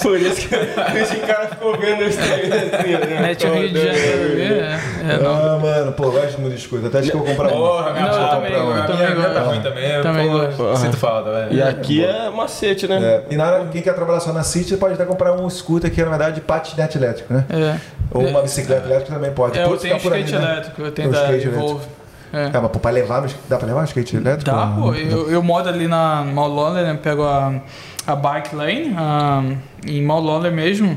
[0.00, 0.54] Por isso que
[0.98, 3.20] esse cara ficou vendo esse Instagram assim, né?
[3.20, 4.40] mete o Rio de Janeiro.
[4.40, 4.80] É,
[5.14, 5.34] é, não.
[5.54, 6.86] Ah, mano, pô, gosto muito de escuta.
[6.86, 7.56] Até acho que eu vou comprar um.
[7.58, 8.16] Porra, minha avó
[8.46, 8.82] eu uma.
[8.86, 9.48] também tá gosto.
[9.48, 10.02] ruim também.
[10.02, 10.76] Também gosto.
[10.76, 11.52] Sinto falta, velho.
[11.52, 13.22] E aqui é macete, né?
[13.28, 16.00] E na hora, quem quer trabalhar só na City pode até comprar um scooter que
[16.00, 17.44] é, na verdade, patinete elétrico, né?
[17.50, 17.76] É.
[18.14, 19.58] Ou uma bicicleta elétrica também pode.
[19.58, 20.38] É, eu tenho skate né?
[20.52, 21.86] elétrico, eu tenho O da skate Evolve.
[22.32, 22.44] É.
[22.46, 24.50] É, mas pô, pra levar, dá pra levar um skate elétrico?
[24.50, 24.94] Dá, Ah, pô.
[24.94, 26.98] Eu, eu moro ali na Maulonder, né?
[27.02, 27.60] Pego a,
[28.06, 29.42] a Bike Lane, a,
[29.86, 30.96] em Maulonder mesmo,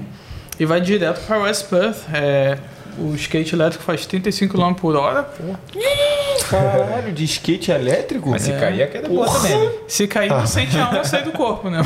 [0.57, 2.03] e vai direto pra West Perth.
[2.13, 2.57] É,
[2.97, 5.43] o skate elétrico faz 35 km por hora, pô.
[6.49, 8.29] Caralho, de skate elétrico?
[8.29, 9.57] Mas se cair, é queda boa também.
[9.57, 9.71] né?
[9.87, 11.81] Se cair, não sente a sair do corpo, né?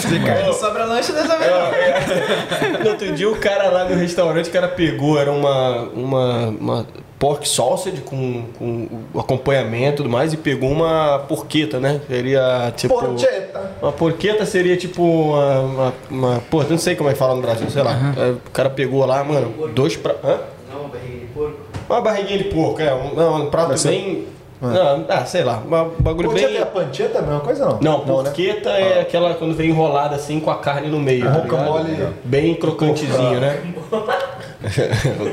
[0.00, 1.50] Se cair, não sobra lanche dessa vez.
[1.50, 2.80] não.
[2.80, 6.86] No outro dia o cara lá no restaurante, o cara pegou, era uma, uma, uma
[7.22, 12.00] pork sausage com, com o acompanhamento e tudo mais, e pegou uma porqueta, né?
[12.08, 12.98] Seria tipo.
[12.98, 13.70] Porcheta!
[13.80, 15.60] Uma porqueta seria tipo uma.
[15.60, 17.96] uma, uma porra, não sei como é que fala no Brasil, sei lá.
[18.16, 20.16] É, O cara pegou lá, mano, dois pra.
[20.24, 20.40] Hã?
[20.68, 21.56] Não, barriga de porco.
[21.88, 22.92] Uma barriguinha de porco, é.
[22.92, 24.26] Um, não, um prato Vai ser- bem.
[24.60, 25.62] Não, ah, sei lá.
[25.64, 26.56] Um bagulho bem.
[26.56, 27.78] é a pancheta, a mesma coisa não?
[27.80, 28.04] Não, né?
[28.06, 31.24] porqueta é aquela quando vem enrolada assim com a carne no meio.
[31.24, 31.50] tá ligado?
[31.50, 32.08] Rocambole.
[32.24, 33.60] Bem crocantezinho, né?
[35.18, 35.30] Pô.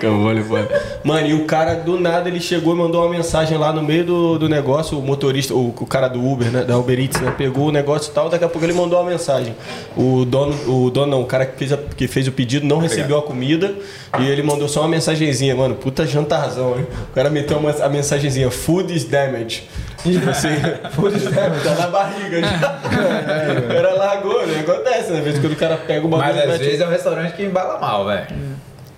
[1.04, 4.04] Mano, e o cara do nada ele chegou e mandou uma mensagem lá no meio
[4.04, 6.64] do, do negócio, o motorista, o, o cara do Uber, né?
[6.64, 7.34] Da Uber Eats, né?
[7.38, 9.56] Pegou o negócio e tal, daqui a pouco ele mandou uma mensagem.
[9.96, 12.78] O dono, o dono não, o cara que fez, a- que fez o pedido não
[12.80, 13.74] recebeu a comida
[14.20, 15.76] e ele mandou só uma mensagenzinha, mano.
[15.76, 16.88] Puta jantarzão, hein?
[17.12, 19.64] O cara meteu uma, a mensagenzinha, food is damage.
[20.04, 20.50] Tipo assim,
[20.96, 22.80] food is damage, tá na barriga já.
[23.66, 24.60] o cara largou, né?
[24.62, 25.20] Acontece, né?
[25.20, 27.44] Às vezes quando o cara pega o bagulho Mas às vezes é um restaurante que
[27.44, 28.28] embala mal, velho.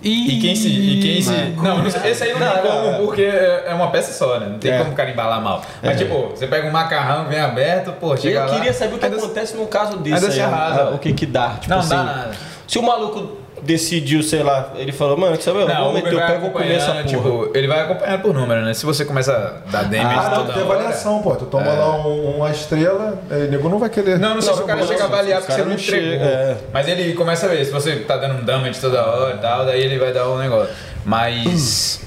[0.02, 0.68] E, E quem se.
[0.68, 2.92] E quem se não, esse aí não, Não, tem como, é.
[2.98, 4.46] porque é é uma peça só, né?
[4.50, 4.78] Não tem É.
[4.78, 5.62] como o cara embalar mal.
[5.82, 8.54] Mas, tipo, você pega um macarrão, vem aberto, pô, chega eu lá.
[8.54, 10.40] queria saber o que acontece num caso desse.
[10.40, 11.50] aí, o que que dá?
[11.60, 12.30] Tipo Não, assim, dá nada.
[12.66, 15.94] Se o maluco decidiu, sei lá, ele falou, mano, que sabe, eu Não, vou o
[15.94, 17.04] meter o pé, vou comer essa porra.
[17.04, 18.74] tipo, ele vai acompanhando por número, né?
[18.74, 20.74] Se você começa a dar damage Ah, não, toda tem hora...
[20.74, 21.36] avaliação, pô.
[21.36, 24.18] Tu toma lá um- uma estrela, aí o nego não vai querer.
[24.18, 26.10] Não, não sei se o cara chega a avaliar porque você não entregou.
[26.10, 26.56] chega, é.
[26.72, 29.64] Mas ele começa a ver, se você tá dando um damage toda hora e tal,
[29.64, 30.74] daí ele vai dar um negócio.
[31.04, 32.00] Mas.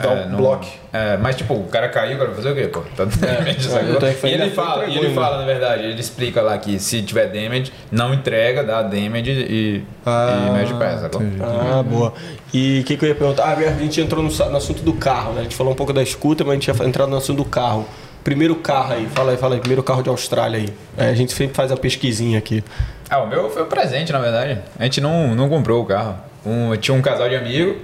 [0.00, 0.66] Dá um bloco.
[0.92, 2.80] É, mas tipo, o cara caiu, o cara vai fazer o quê, pô?
[2.96, 3.68] Tá damage,
[4.06, 5.20] é, foi- E ele fala, e ele ainda.
[5.20, 9.82] fala, na verdade, ele explica lá que se tiver damage, não entrega, dá damage e,
[10.04, 11.38] Ah, e mexe entendi.
[11.42, 12.12] Ah, boa.
[12.52, 13.44] E o que, que eu ia perguntar?
[13.44, 15.40] Ah, a gente entrou no, no assunto do carro, né?
[15.40, 17.44] A gente falou um pouco da escuta, mas a gente ia entrar no assunto do
[17.44, 17.86] carro.
[18.24, 19.60] Primeiro carro aí, fala aí, fala aí.
[19.60, 20.68] Primeiro carro de Austrália aí.
[20.96, 22.62] É, a gente sempre faz a pesquisinha aqui.
[23.08, 24.58] Ah, o meu foi um presente, na verdade.
[24.78, 26.16] A gente não, não comprou o carro.
[26.44, 27.76] Um, tinha um casal de amigo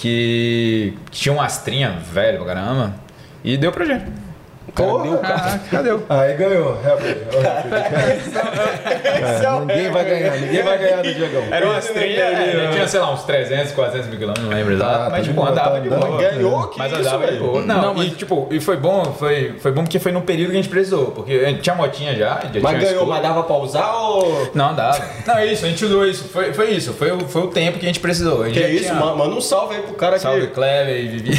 [0.00, 2.94] que tinha uma astrinha velha pra caramba
[3.44, 4.06] e deu pra gente.
[4.70, 5.18] O cara deu o.
[5.70, 5.90] Cadê?
[6.08, 6.78] Aí ganhou.
[8.10, 11.42] É, ninguém vai ganhar, ninguém vai ganhar do Diegão.
[11.50, 14.90] Era uma astrinha, é, tinha, sei lá, uns 300, 400 mil quilômetros, não lembro exato.
[14.94, 16.18] Ah, tá mas, tipo, andava tá de boa.
[16.20, 16.68] Ganhou?
[16.68, 17.62] Que Mas isso, andava de boa.
[17.62, 20.50] Não, Não, mas- e tipo, e foi bom, foi, foi bom porque foi no período
[20.50, 21.06] que a gente precisou.
[21.12, 24.50] Porque a gente tinha motinha já, já tinha Mas ganhou, mas dava pra usar ou.
[24.54, 25.00] Não, dava.
[25.26, 26.24] Não, é isso, a gente usou isso.
[26.28, 28.42] Foi, foi isso, foi, o- foi o tempo que a gente precisou.
[28.42, 30.46] A gente Que já isso, manda um salve aí pro cara Salve, que.
[30.48, 31.30] Clever e Vivi.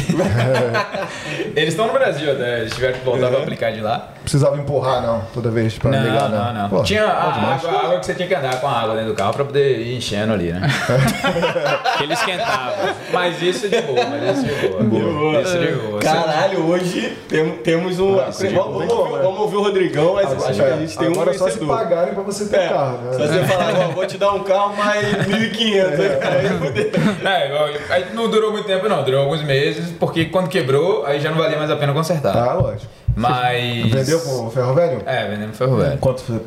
[1.56, 4.14] eles estão no Brasil até, eles tiveram que voltar pra aplicar de lá.
[4.22, 6.68] Precisava empurrar, não, toda vez pra Não, ligar, não, não.
[6.68, 7.24] Pô, Tinha a
[7.56, 9.44] água, a água que você tinha que andar com a água dentro do carro pra
[9.44, 10.60] poder ir enchendo ali, né?
[11.98, 12.72] que ele esquentava.
[13.12, 15.40] Mas isso de boa, mas isso de boa.
[15.42, 16.00] Isso de boa.
[16.00, 18.18] Caralho, hoje tem- temos um.
[18.20, 21.12] Ah, vamos, vamos ouvir, vamos ouvir o Rodrigão, mas acho que a gente tem um
[21.12, 21.76] Agora é só se vencedor.
[21.76, 23.26] pagarem pra você ter É, carro, Se né?
[23.26, 26.00] você falar, ó, vou te dar um carro, mas 1.500.
[26.22, 26.90] Aí fudeu.
[27.28, 31.30] É, aí não durou muito tempo não, durou alguns meses, porque quando quebrou, aí já
[31.30, 32.32] não valia mais a pena consertar.
[32.32, 32.90] Tá, lógico.
[33.14, 33.92] Mas...
[34.18, 35.02] Vendeu pro ferro velho?
[35.06, 35.98] É, vendemos ferro velho.
[35.98, 36.40] Quanto foi?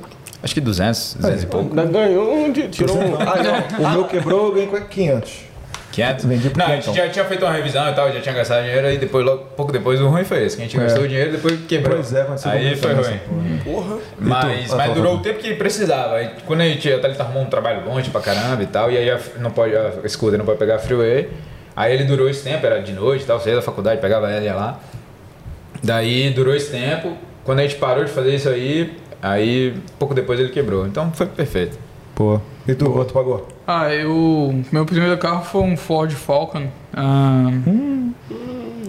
[0.44, 1.70] Acho que 200, 200 e pouco.
[1.70, 3.16] Ainda ganhou um, tirou um.
[3.16, 3.66] Ah, não.
[3.86, 5.46] O meu quebrou, eu ganhei com 500.
[5.92, 6.26] 500?
[6.26, 8.36] Vendi por Não, a 500, gente já tinha feito uma revisão e tal, já tinha
[8.36, 11.04] gastado dinheiro, aí depois, logo, pouco depois, o ruim foi esse, que a gente gastou
[11.04, 11.96] o dinheiro e depois quebrou.
[11.96, 13.58] Pois é, aconteceu Aí foi ruim.
[13.64, 13.98] porra.
[14.20, 16.16] Mas, E mas durou o tempo que precisava.
[16.18, 18.98] Aí, quando a gente, a Thalita arrumou um trabalho longe pra caramba e tal, e
[18.98, 21.30] aí a, não pode, a scooter não pode pegar freeway.
[21.76, 24.42] Aí ele durou esse tempo, era de noite e tal, saía da faculdade, pegava ela
[24.42, 24.80] e ia lá.
[25.82, 27.16] Daí durou esse tempo.
[27.46, 30.86] Quando a gente parou de fazer isso aí, aí pouco depois ele quebrou.
[30.86, 31.78] Então foi perfeito.
[32.16, 32.42] Pô.
[32.68, 33.48] E tu, quanto pagou?
[33.68, 34.64] Ah, eu.
[34.72, 36.68] Meu primeiro carro foi um Ford Falcon.
[36.92, 37.52] Ah,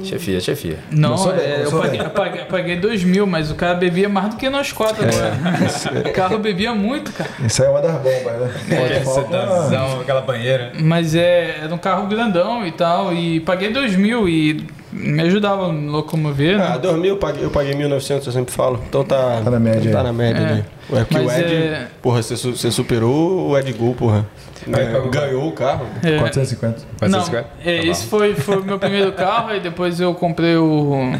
[0.03, 0.79] Chefia, chefia.
[0.91, 3.75] Não, Começou bem, é, eu, paguei, eu, paguei, eu paguei dois mil, mas o cara
[3.75, 6.09] bebia mais do que nós quatro agora.
[6.09, 7.29] O carro bebia muito, cara.
[7.45, 9.03] Isso aí é uma das bombas, né?
[9.05, 10.73] Falar, sedãzão, aquela banheira.
[10.81, 13.13] Mas é, era um carro grandão e tal.
[13.13, 14.65] E paguei dois mil e
[14.97, 16.79] me ajudava a me locomover, Ah, né?
[16.79, 18.81] 2000 eu paguei, eu paguei 1.900, eu sempre falo.
[18.89, 20.49] Então tá, Tá na média Tá na média É.
[20.53, 20.65] ali.
[20.91, 24.27] Ué, que o Mas Ed, é- porra, você, su- você superou o Ed Gol, porra.
[24.73, 25.87] É, ganhou o carro.
[26.03, 26.79] É, 450.
[26.99, 27.47] Vai ser não, esse cara?
[27.65, 31.13] é, Tá esse foi, foi o meu primeiro carro e depois eu comprei o.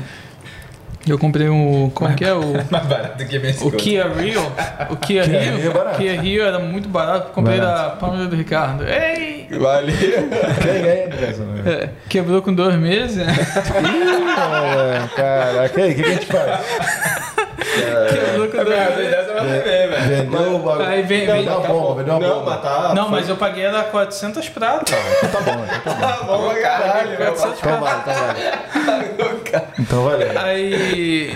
[1.09, 1.91] Eu comprei o.
[1.95, 2.33] Como que é?
[2.35, 4.41] O, Mais barato do que bem o Kia Rio.
[4.91, 5.57] O Kia Kia Rio.
[5.57, 5.95] Rio é.
[5.97, 7.31] Kia Rio era muito barato.
[7.33, 7.91] Comprei Barato.
[7.91, 8.85] da Pamela do Ricardo.
[8.89, 9.47] Ei!
[9.61, 9.93] Vale.
[9.93, 11.09] Quem é,
[11.41, 11.71] André?
[11.85, 13.19] É, quebrou com dois meses.
[13.25, 13.33] né?
[13.37, 16.61] É, Caraca, aí, o que, que a gente faz?
[18.13, 19.27] quebrou com dois meses.
[19.65, 20.09] velho.
[20.09, 20.89] Vendeu o bagulho.
[20.89, 22.57] Aí vem- Vendeu vem- uma bomba, vendeu uma bomba.
[22.57, 22.93] tá.
[22.95, 24.93] Não, mas eu paguei era 400 pratos.
[24.93, 26.39] Tá bom, então tá bom.
[26.39, 29.65] Bom pra caralho, 400 Então vale, então vale.
[29.79, 30.39] Então valeu.
[30.39, 31.35] Aí.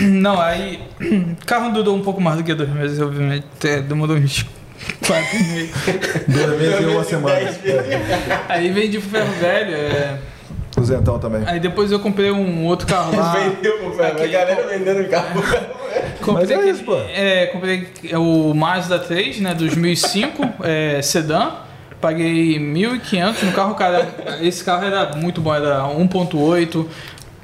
[0.00, 0.80] Não, aí.
[1.00, 3.44] O carro durou um pouco mais do que dois meses, obviamente.
[3.64, 4.44] É, demorou uns
[5.06, 5.70] quatro meses.
[6.28, 7.50] Dois meses e uma semana.
[8.48, 9.74] Aí vendi pro ferro velho.
[9.74, 10.18] é,
[10.76, 11.42] O Zentão também.
[11.46, 13.32] Aí depois eu comprei um outro carro lá.
[13.32, 14.22] Vendeu, pô, velho.
[14.22, 15.42] A galera vendendo o carro.
[16.20, 16.94] Comprei Mas é aquele- isso, pô.
[16.96, 21.52] É, comprei o Mazda 3, né, 2005, é, sedã.
[22.00, 24.06] Paguei 1.500 no carro, cara.
[24.40, 26.86] Esse carro era muito bom, era 1.8,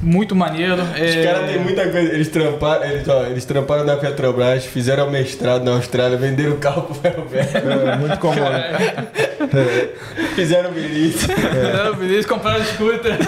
[0.05, 0.83] muito maneiro.
[0.83, 2.13] Os é, caras têm muita coisa.
[2.13, 6.83] Eles tramparam, eles, ó, eles tramparam na Petrobras, fizeram mestrado na Austrália, venderam o carro
[6.83, 7.89] pro ferro velho.
[7.89, 9.09] É muito comum, né?
[10.35, 11.19] Fizeram bilhete.
[11.19, 13.19] Fizeram Vinícius, compraram scooter.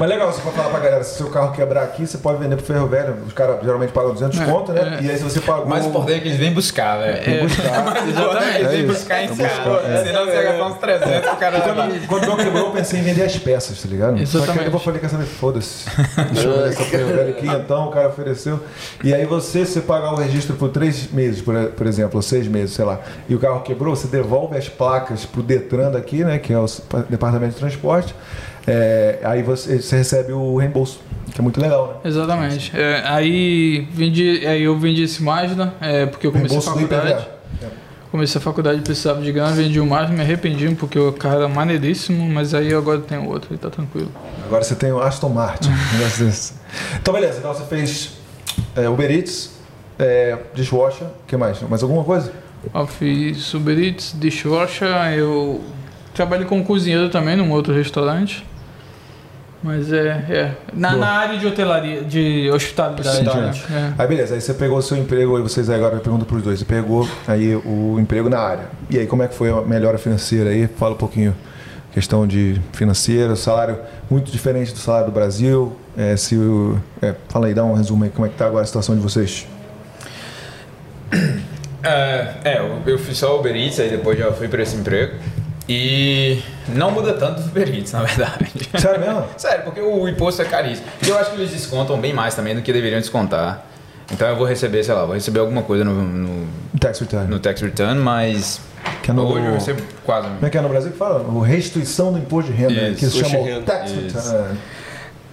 [0.00, 2.56] Mas legal, você pode falar pra galera, se seu carro quebrar aqui, você pode vender
[2.56, 3.16] pro ferro velho.
[3.26, 4.98] Os caras geralmente pagam 200 conto, né?
[5.02, 5.64] E aí se você pagou...
[5.64, 7.18] O mais importante é que eles vêm buscar, velho.
[8.08, 8.56] Exatamente.
[8.56, 8.92] Eles É vêm isso.
[8.92, 9.42] buscar em É casa.
[9.42, 10.04] buscar, é.
[10.04, 11.88] Senão você vai gastar uns 300 o cara lá.
[12.06, 14.12] Quando o meu quebrou, eu pensei em vender as peças, tá ligado?
[14.12, 14.58] Só que Exatamente.
[14.60, 15.84] aí eu vou falei, quer saber, foda-se.
[16.32, 18.60] Deixa eu vender essa ferro velho aqui, então o cara ofereceu.
[19.02, 22.22] E aí você, se você pagar o registro por três meses, por, por exemplo, ou
[22.22, 26.24] seis meses, sei lá, e o carro quebrou, você devolve as placas pro Detran daqui,
[26.24, 26.38] né?
[26.38, 26.66] Que é o
[27.08, 28.14] Departamento de Transporte.
[28.68, 31.00] É, aí você, você recebe o reembolso,
[31.32, 32.10] que é muito legal, né?
[32.10, 32.78] Exatamente.
[32.78, 36.88] É, aí, vendi, aí eu vendi esse Mazda, é, porque eu comecei a Reembolso do
[36.88, 37.28] faculdade.
[38.10, 41.48] Comecei a faculdade, precisava de grana, vendi o Mazda, me arrependi porque o carro era
[41.48, 44.10] maneiríssimo, mas aí agora tem outro e tá tranquilo.
[44.44, 45.70] Agora você tem o Aston Martin.
[47.00, 47.38] então, beleza.
[47.38, 48.12] Então você fez
[48.76, 49.50] é, Uber Eats,
[49.98, 51.60] é, dishwasher, o que mais?
[51.62, 52.32] Mais alguma coisa?
[52.74, 55.62] Eu fiz Uber Eats, dishwasher, eu
[56.14, 58.44] trabalho como cozinheiro também num outro restaurante.
[59.62, 60.52] Mas é, é.
[60.72, 63.08] Na, na área de hotelaria, de hospitalidade.
[63.08, 63.64] Hospitalidade.
[63.68, 63.94] né?
[63.98, 66.60] Aí beleza, aí você pegou o seu emprego, aí vocês agora eu pergunto pros dois,
[66.60, 68.66] você pegou aí o emprego na área.
[68.88, 70.68] E aí como é que foi a melhora financeira aí?
[70.68, 71.34] Fala um pouquinho
[71.92, 73.78] questão de financeiro, salário
[74.08, 75.76] muito diferente do salário do Brasil.
[75.96, 78.62] É, se o, é, fala aí, dá um resumo aí como é que tá agora
[78.62, 79.46] a situação de vocês.
[81.82, 85.14] É, é, eu, eu fiz só Uber Eats, aí depois já fui pra esse emprego.
[85.68, 88.50] E não muda tanto do Uber Eats, na verdade.
[88.78, 89.24] Sério mesmo?
[89.36, 90.86] Sério, porque o imposto é caríssimo.
[91.04, 93.64] E eu acho que eles descontam bem mais também do que deveriam descontar.
[94.10, 96.46] Então eu vou receber, sei lá, vou receber alguma coisa no, no,
[96.80, 97.26] Tax return.
[97.28, 98.58] no tax return, mas
[99.02, 100.28] Que é no- hoje eu recebo quase.
[100.28, 101.20] Como é que é no Brasil que fala?
[101.28, 104.16] O restituição do imposto de renda, Isso, que se chama tax Isso.
[104.18, 104.58] return.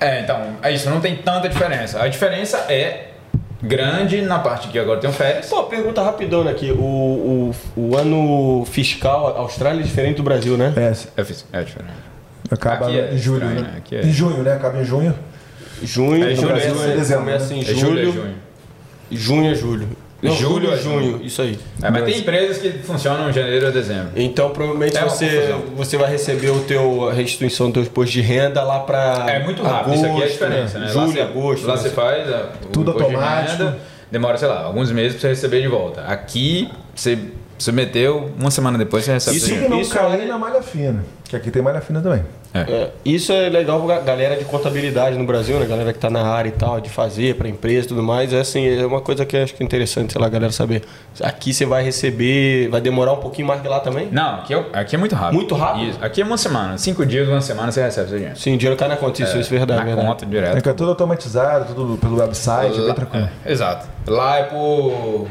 [0.02, 2.02] É, então, é isso, não tem tanta diferença.
[2.04, 3.12] A diferença é
[3.66, 5.48] grande na parte que agora tem um férias.
[5.48, 6.72] Pô, pergunta rapidona aqui.
[6.72, 10.74] O, o, o ano fiscal Austrália é diferente do Brasil, né?
[10.76, 10.82] É,
[11.22, 11.26] É,
[11.60, 11.94] é diferente.
[12.50, 13.74] acaba Aqui é em julho, estranho, né?
[13.78, 14.54] Aqui é- Em junho, né?
[14.54, 15.14] Acaba em junho.
[15.84, 17.56] Junho, É, no julho, Brasil é é, dezembro, começa né?
[17.60, 17.80] em É julho.
[17.82, 18.36] julho, é junho.
[19.12, 19.88] Junho é julho.
[20.22, 21.02] Não, Julho julho é junho.
[21.12, 21.26] junho.
[21.26, 21.60] Isso aí.
[21.84, 24.10] É, mas tem empresas que funcionam em janeiro a dezembro.
[24.16, 28.22] Então provavelmente É você, você vai receber o teu a restituição do teu imposto de
[28.22, 29.26] renda lá pra.
[29.30, 30.88] É muito rápido, isso aqui é a agosto, diferença, né?
[30.88, 31.68] Julho, lá você, agosto.
[31.68, 31.82] Lá né?
[31.82, 33.64] você faz a- o Tudo imposto de automático.
[33.64, 33.78] renda,
[34.12, 36.02] demora, sei lá, alguns meses pra você receber de volta.
[36.02, 37.20] Aqui, você
[37.60, 39.38] submeteu, uma semana depois você recebe.
[39.38, 39.70] Isso volta.
[39.70, 41.04] não Isso é- na malha fina.
[41.30, 42.24] Que aqui tem malha fina também.
[42.60, 45.66] É, isso é legal pra galera de contabilidade no Brasil, né?
[45.66, 48.32] Galera que tá na área e tal, de fazer pra empresa e tudo mais.
[48.34, 50.52] É assim, é uma coisa que eu acho que é interessante, sei lá, a galera
[50.52, 50.84] saber.
[51.22, 54.08] Aqui você vai receber, vai demorar um pouquinho mais que lá também?
[54.12, 55.36] Não, aqui é, aqui é muito rápido.
[55.36, 55.90] Muito rápido?
[55.90, 56.00] Isso.
[56.02, 56.78] Aqui é uma semana.
[56.78, 58.40] Cinco dias, uma semana você recebe seu dinheiro.
[58.40, 59.80] Sim, o dinheiro cai na conta, isso, isso é verdade.
[59.80, 60.08] Na verdade.
[60.08, 60.62] conta, É direto.
[60.64, 63.30] que é tudo automatizado, tudo pelo website, é bem Lá- tranquilo.
[63.46, 63.88] é, exato.
[64.08, 65.28] Lá é por,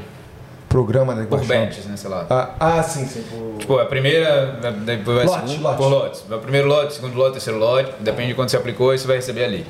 [0.74, 1.24] Programa, né?
[1.30, 1.96] por batches, né?
[1.96, 2.26] Sei lá.
[2.28, 3.22] Ah, ah, sim, sim.
[3.30, 3.58] Por...
[3.60, 5.76] Tipo, a primeira, depois vai Lote, lote.
[5.76, 6.24] por lotes.
[6.28, 9.14] O primeiro lote, segundo lote, terceiro lote, depende de quando você aplicou, aí você vai
[9.16, 9.64] receber ali.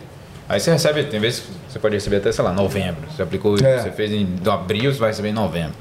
[0.48, 3.02] Aí você recebe, tem vezes que você pode receber até, sei lá, novembro.
[3.14, 3.80] Você aplicou, É.
[3.82, 5.74] você fez em abril, você vai receber em novembro.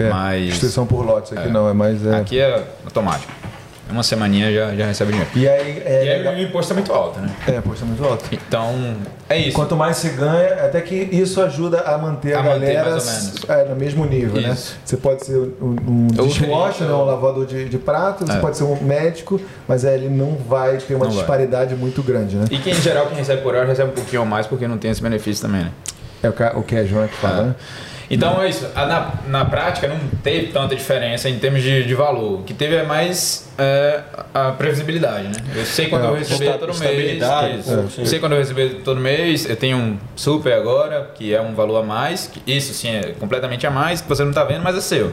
[0.00, 1.50] É, Mas- Instituição por lotes aqui É.
[1.52, 2.04] não, é mais.
[2.04, 2.16] É...
[2.16, 3.32] Aqui é automático.
[3.92, 5.30] Uma semaninha já, já recebe dinheiro.
[5.34, 7.30] E aí, é, E aí o imposto é muito alto, né?
[7.48, 8.24] é, poxa, muito alto.
[8.32, 8.96] Então,
[9.28, 9.52] é isso.
[9.56, 12.96] Quanto mais se ganha, até que isso ajuda a manter a, A manter galera
[13.48, 14.50] ou é, no mesmo nível, né?
[14.52, 14.76] Isso.
[14.84, 16.92] Você pode ser um, um Ou dishwasher, né?
[16.92, 18.40] ou- um lavador de, de prato, você É.
[18.40, 21.18] pode ser um médico, mas é, ele não vai ter uma Não vai.
[21.20, 22.44] disparidade muito grande, né?
[22.50, 24.78] E quem, em geral, quem recebe por hora recebe um pouquinho a mais porque não
[24.78, 25.70] tem esse benefício também, né?
[26.22, 27.42] É o que, o que a Joana que fala, É.
[27.44, 27.54] né?
[28.12, 28.66] Então é isso.
[28.74, 32.40] Na, na prática não teve tanta diferença em termos de, de valor.
[32.40, 34.00] O que teve é mais é,
[34.34, 35.34] a previsibilidade, né?
[35.54, 36.80] Eu sei quando É, eu receber todo mês.
[36.80, 37.70] estabilidade, isso.
[37.70, 39.48] é, Eu sei quando eu receber todo mês.
[39.48, 42.26] Eu tenho um super agora, que é um valor a mais.
[42.26, 45.12] que Isso sim é completamente a mais, que você não tá vendo, mas é seu.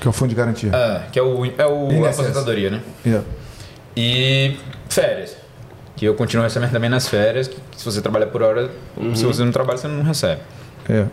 [0.00, 0.70] Que é o fundo de garantia.
[0.74, 2.18] É, que é o, é o INSS.
[2.18, 2.80] aposentadoria, né?
[3.06, 3.24] Yeah.
[3.96, 4.56] E
[4.88, 5.36] férias.
[5.96, 7.46] Que eu continuo recebendo também nas férias.
[7.46, 8.70] Que se você trabalha por hora,
[9.14, 10.40] se você não trabalha, você não recebe.
[10.88, 11.04] É.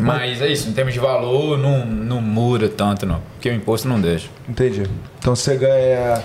[0.00, 3.20] Mas é isso, em termos de valor, não, não muda tanto, não.
[3.34, 4.28] Porque o imposto não deixa.
[4.48, 4.82] Entendi.
[5.18, 6.22] Então você ganha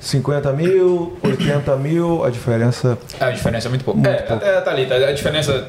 [0.00, 2.98] 50 mil, 80 mil, a diferença.
[3.20, 4.00] A diferença é muito pouco.
[4.00, 4.44] Muito é, pouco.
[4.44, 4.94] até a Thalita.
[4.94, 5.68] A diferença.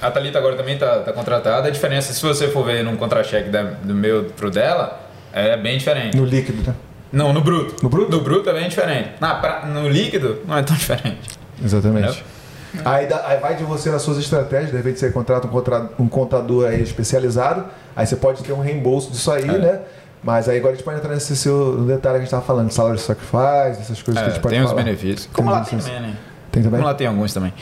[0.00, 1.68] A Thalita agora também tá, tá contratada.
[1.68, 3.50] A diferença, se você for ver num contra-cheque
[3.82, 6.16] do meu pro dela, é bem diferente.
[6.16, 6.74] No líquido, né?
[7.12, 7.82] Não, no bruto.
[7.82, 8.10] No bruto?
[8.10, 9.10] No bruto é bem diferente.
[9.20, 11.18] Na, pra- no líquido, não é tão diferente.
[11.62, 12.22] Exatamente.
[12.84, 16.08] Aí, aí vai de você nas suas estratégias, de repente você contrata um, contra- um
[16.08, 17.64] contador aí especializado,
[17.96, 19.58] aí você pode ter um reembolso disso aí, É.
[19.58, 19.80] né?
[20.22, 22.42] Mas aí agora a gente pode entrar nesse seu no detalhe que a gente estava
[22.42, 24.82] falando, salário de sacrifice, essas coisas que a É, gente pode tem os falar.
[24.84, 25.28] benefícios.
[25.32, 26.14] Como lá tem também, né?
[26.52, 26.78] Tem também?
[26.78, 27.52] Como lá tem alguns também.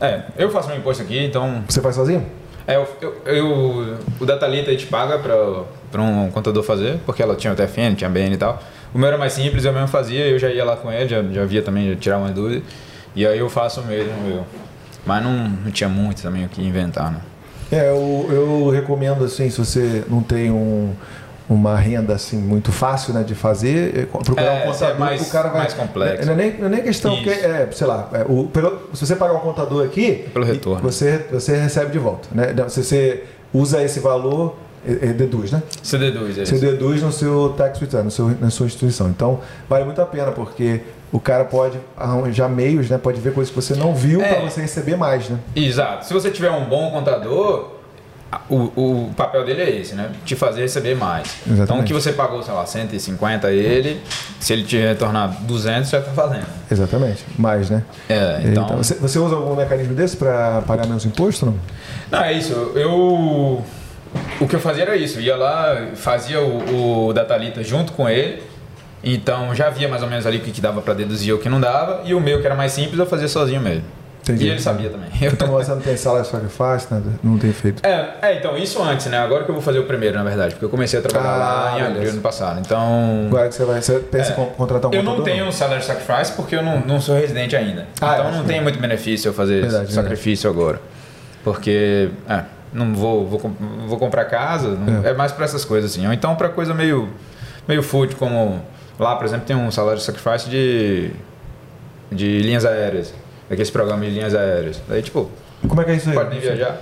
[0.00, 2.24] É, eu faço meu imposto aqui, então Você faz sozinho?
[2.66, 5.34] É, eu, eu, eu- o da Thalita a gente paga pra,
[5.90, 8.58] pra um contador fazer, porque ela tinha o TFN, tinha BN e tal.
[8.94, 11.22] O meu era mais simples, eu mesmo fazia, eu já ia lá com ele, já,
[11.22, 12.62] já via também, já tirava uma dúvida.
[13.14, 14.44] E aí eu faço mesmo eu.
[15.06, 17.20] Mas não, não tinha muito também o que inventar, né?
[17.70, 20.92] É, eu, eu recomendo assim, se você não tem um,
[21.48, 24.98] uma renda assim muito fácil né, de fazer, é, procurar É, um esse contador é
[24.98, 25.58] mais- o cara vai.
[25.60, 26.26] mais complexo.
[26.26, 27.24] Não é nem, não é nem questão Isso.
[27.24, 30.82] que é, sei lá, é, o, pelo- se você pagar um contador aqui, Pelo retorno.
[30.82, 32.28] você, você recebe de volta.
[32.32, 32.54] Né?
[32.68, 34.56] Se você usa esse valor,
[34.86, 35.62] é, é, deduz, né?
[35.82, 39.08] Você deduz é Você deduz no seu tax return, no seu, na sua instituição.
[39.08, 40.80] Então, vale muito a pena, porque
[41.12, 42.98] o cara pode arranjar meios, né?
[42.98, 44.34] Pode ver coisas que você não viu É.
[44.34, 45.38] para você receber mais, né?
[45.56, 46.04] Exato.
[46.06, 47.70] Se você tiver um bom contador,
[48.50, 50.10] o, o papel dele é esse, né?
[50.26, 51.36] Te fazer receber mais.
[51.46, 51.62] Exatamente.
[51.62, 54.02] Então o que você pagou, sei lá, 150 a ele,
[54.38, 56.46] se ele te retornar 200, já tá valendo.
[56.70, 57.24] Exatamente.
[57.38, 57.82] Mais, né?
[58.08, 58.64] É, então...
[58.64, 61.46] Então, você, você usa algum mecanismo desse para pagar menos imposto?
[61.46, 61.54] Não?
[62.10, 62.52] Não, é isso.
[62.74, 63.62] Eu.
[64.40, 65.20] O que eu fazia era isso.
[65.20, 68.42] Ia lá, fazia o, o da Thalita junto com ele.
[69.02, 71.48] Então já via mais ou menos ali o que, que dava pra deduzir o que
[71.48, 72.02] não dava.
[72.04, 73.84] E o meu, que era mais simples, eu fazia sozinho mesmo.
[74.22, 74.44] Entendi.
[74.44, 75.08] E ele sabia também.
[75.22, 77.06] Então você não tem salary sacrifice, nada?
[77.22, 77.82] Não tem feito.
[77.86, 79.16] É, é, então, isso antes, né?
[79.16, 80.52] Agora que eu vou fazer o primeiro, na verdade.
[80.54, 82.60] Porque eu comecei a trabalhar Ah, lá em abril ano passado.
[82.60, 83.24] Então.
[83.28, 83.80] Agora que você vai.
[83.80, 84.40] Você pensa É.
[84.42, 87.56] em contratar um Eu não tenho um salary sacrifice porque eu não, não sou residente
[87.56, 87.86] ainda.
[88.02, 90.78] Ah, então é, não tem muito benefício eu fazer Verdade, sacrifício agora.
[91.42, 92.42] Porque, é,
[92.72, 93.40] não vou, vou,
[93.86, 95.10] vou comprar casa, não- É.
[95.10, 95.14] é.
[95.14, 96.06] mais pra essas coisas assim.
[96.06, 97.08] Ou então pra coisa meio,
[97.66, 98.60] meio food, como
[99.06, 101.10] lá, por exemplo, tem um salary sacrifice de,
[102.10, 103.12] de linhas aéreas.
[103.48, 104.80] Daqueles programas de linhas aéreas.
[104.88, 105.30] Daí, tipo,
[105.66, 106.14] Como é que é isso aí?
[106.14, 106.78] pode nem viajar.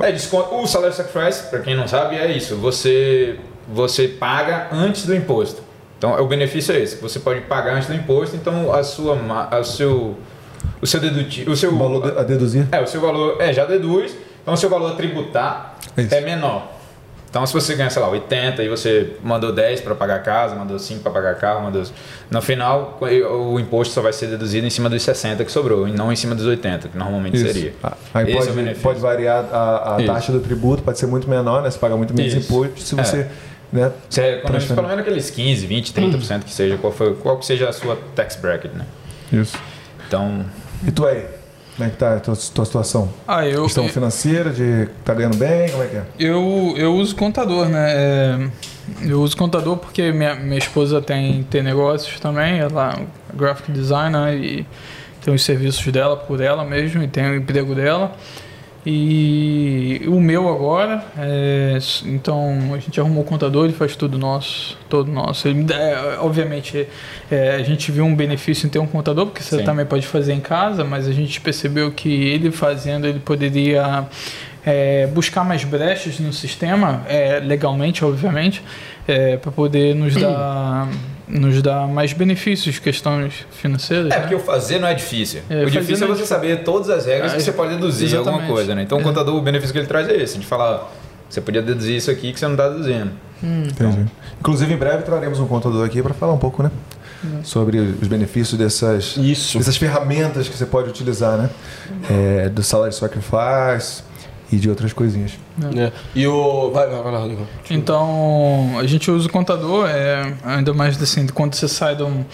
[0.00, 0.54] É, desconto.
[0.54, 2.56] O salário sacrifice, para quem não sabe, é isso.
[2.56, 3.36] Você,
[3.68, 5.60] você paga antes do imposto.
[5.98, 6.96] Então, o benefício é esse.
[6.96, 9.18] Você pode pagar antes do imposto, então a sua,
[9.50, 10.16] a seu,
[10.80, 12.66] o seu dedutivo, o seu O valor de- a deduzir?
[12.72, 14.16] é, o seu valor é já deduz.
[14.42, 16.12] Então, o seu valor a tributar Isso.
[16.14, 16.68] é menor.
[17.32, 20.54] Então, se você ganha, sei lá, 80 e você mandou 10 para pagar a casa,
[20.54, 21.82] mandou 5 para pagar carro, mandou...
[22.30, 25.92] No final, o imposto só vai ser deduzido em cima dos 60 que sobrou, e
[25.92, 27.46] não em cima dos 80, que normalmente Isso.
[27.46, 27.72] seria.
[27.82, 28.82] Ah, Aí Esse é o pode, benefício.
[28.82, 31.70] pode variar a, a taxa do tributo, pode ser muito menor, né?
[31.70, 32.52] Você paga muito menos Isso.
[32.52, 33.02] imposto se É.
[33.02, 33.26] você.
[33.72, 33.90] Né?
[34.10, 34.74] Você economiza Transfere.
[34.76, 37.96] pelo menos aqueles 15, 20, 30% que seja, qual, foi, qual que seja a sua
[38.14, 38.84] tax bracket, né?
[39.32, 39.56] Isso.
[40.06, 40.44] Então,
[40.86, 41.24] E tu aí?
[41.76, 43.08] Como é que tá a tua, tua situação?
[43.26, 45.70] Ah, eu, Questão financeira, de tá ganhando bem?
[45.70, 46.04] Como é que é?
[46.18, 47.92] eu, eu uso contador, né?
[47.92, 48.50] É,
[49.02, 54.34] eu uso contador porque minha, minha esposa tem, tem negócios também, ela é graphic designer
[54.34, 54.66] e
[55.24, 58.14] tem os serviços dela por ela mesmo e tem o emprego dela.
[58.84, 64.76] E o meu agora, é, então a gente arrumou o contador, ele faz tudo nosso,
[64.88, 65.46] todo nosso.
[65.46, 66.88] Ele é, obviamente,
[67.30, 69.64] é, a gente viu um benefício em ter um contador, porque você Sim.
[69.64, 74.04] também pode fazer em casa, mas a gente percebeu que ele fazendo, ele poderia
[74.66, 78.64] é, buscar mais brechas no sistema, é, legalmente, obviamente,
[79.40, 80.88] para poder nos dar,
[81.28, 84.06] nos dar mais benefícios, questões financeiras.
[84.06, 84.20] é né?
[84.20, 85.40] porque o fazer não é difícil.
[85.48, 88.08] É, o difícil é é você saber todas as regras Ah, que você pode deduzir
[88.16, 88.52] alguma exatamente.
[88.52, 88.82] coisa, né?
[88.82, 89.04] Então, o É.
[89.04, 90.92] contador, o benefício que ele traz é esse, de falar,
[91.28, 93.10] você podia deduzir isso aqui que você não está deduzindo.
[93.42, 94.06] Entendi.
[94.40, 96.70] Inclusive, em breve traremos um contador aqui para falar um pouco, né?
[97.44, 99.56] sobre os benefícios dessas, Isso.
[99.56, 101.50] dessas ferramentas que você pode utilizar, né?
[102.10, 104.02] É, do salary sacrifice
[104.52, 105.32] e de outras coisinhas.
[105.74, 105.90] É.
[106.14, 106.70] E o.
[106.70, 107.46] Vai, vai, vai lá, Rodrigo.
[107.70, 112.24] Então, a gente usa o contador, é, ainda mais assim, quando você sai de um,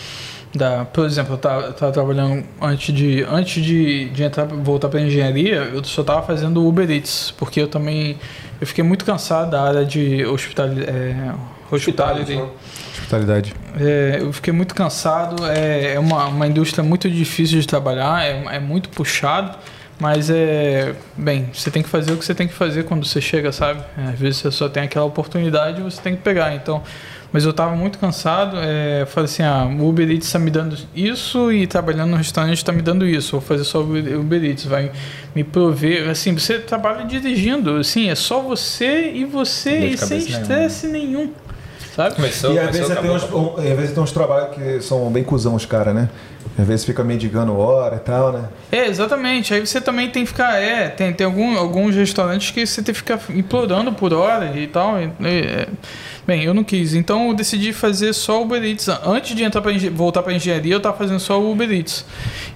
[0.54, 5.56] da, por exemplo, eu estava trabalhando antes de antes de, de entrar voltar para engenharia,
[5.56, 8.18] eu só estava fazendo Uber Eats, porque eu também
[8.60, 11.34] eu fiquei muito cansado da área de hospital, é,
[11.70, 12.34] hospitality.
[12.34, 12.48] né?
[12.92, 13.54] Hospitalidade.
[13.78, 18.56] É, eu fiquei muito cansado, é, é uma, uma indústria muito difícil de trabalhar, é,
[18.56, 19.56] é muito puxado,
[19.98, 20.94] mas é.
[21.16, 23.82] Bem, você tem que fazer o que você tem que fazer quando você chega, sabe?
[23.96, 26.54] É, às vezes você só tem aquela oportunidade e você tem que pegar.
[26.54, 26.82] Então,
[27.32, 30.76] mas eu estava muito cansado, é, falei assim: ah, o Uber Eats está me dando
[30.94, 34.64] isso e trabalhando no restaurante está me dando isso, vou fazer só o Uber Eats,
[34.64, 34.90] vai
[35.34, 36.08] me prover.
[36.08, 41.30] Assim, você trabalha dirigindo, assim, é só você e você e sem estresse nenhum.
[41.98, 42.14] Sabe?
[42.14, 45.24] Começou, e às começou, vezes, uns, um, às vezes tem uns trabalhos que são bem
[45.24, 46.08] cuzão os caras, né?
[46.56, 48.44] Às vezes fica mendigando hora e tal, né?
[48.70, 49.52] É, exatamente.
[49.52, 50.62] Aí você também tem que ficar.
[50.62, 54.68] É, tem, tem algum, alguns restaurantes que você tem que ficar implorando por hora e
[54.68, 55.00] tal.
[55.02, 55.68] e- e- é.
[56.24, 56.94] Bem, eu não quis.
[56.94, 58.88] Então eu decidi fazer só o Uber Eats.
[59.04, 62.04] Antes de entrar pra, voltar para engenharia, eu tava fazendo só o Uber Eats.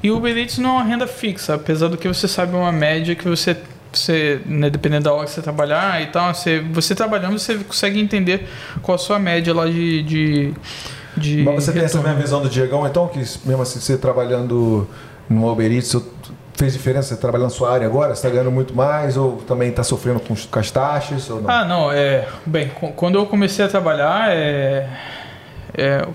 [0.04, 2.70] E o Uber Eats não é uma renda fixa, apesar do que você sabe uma
[2.70, 3.56] média que você.
[3.92, 8.00] Você, né, dependendo da hora que você trabalhar e tal, você, você trabalhando, você consegue
[8.00, 8.48] entender
[8.82, 10.02] qual a sua média lá de.
[10.02, 10.54] de,
[11.16, 12.08] de Mas você tem essa retorno.
[12.08, 14.88] mesma visão do Diegão, então, que mesmo assim, você trabalhando
[15.28, 16.02] no Uber Eats, você
[16.54, 18.14] fez diferença você trabalhando na sua área agora?
[18.14, 21.28] Você está ganhando muito mais ou também está sofrendo com, com as taxas?
[21.30, 21.50] Ou não?
[21.50, 22.26] Ah, não, é.
[22.46, 24.88] Bem, qu- quando eu comecei a trabalhar, é.
[25.76, 26.06] é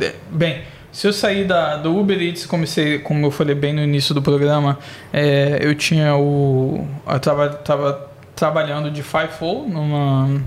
[0.00, 0.60] é, bem,
[0.96, 4.22] se eu sair da, do Uber Eats, comecei, como eu falei bem no início do
[4.22, 4.78] programa,
[5.12, 6.88] é, eu tinha o.
[7.06, 10.40] Eu tava, tava trabalhando de FIFO numa,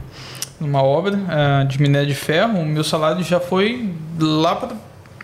[0.59, 4.75] numa obra é, de minério de ferro, o meu salário já foi lá para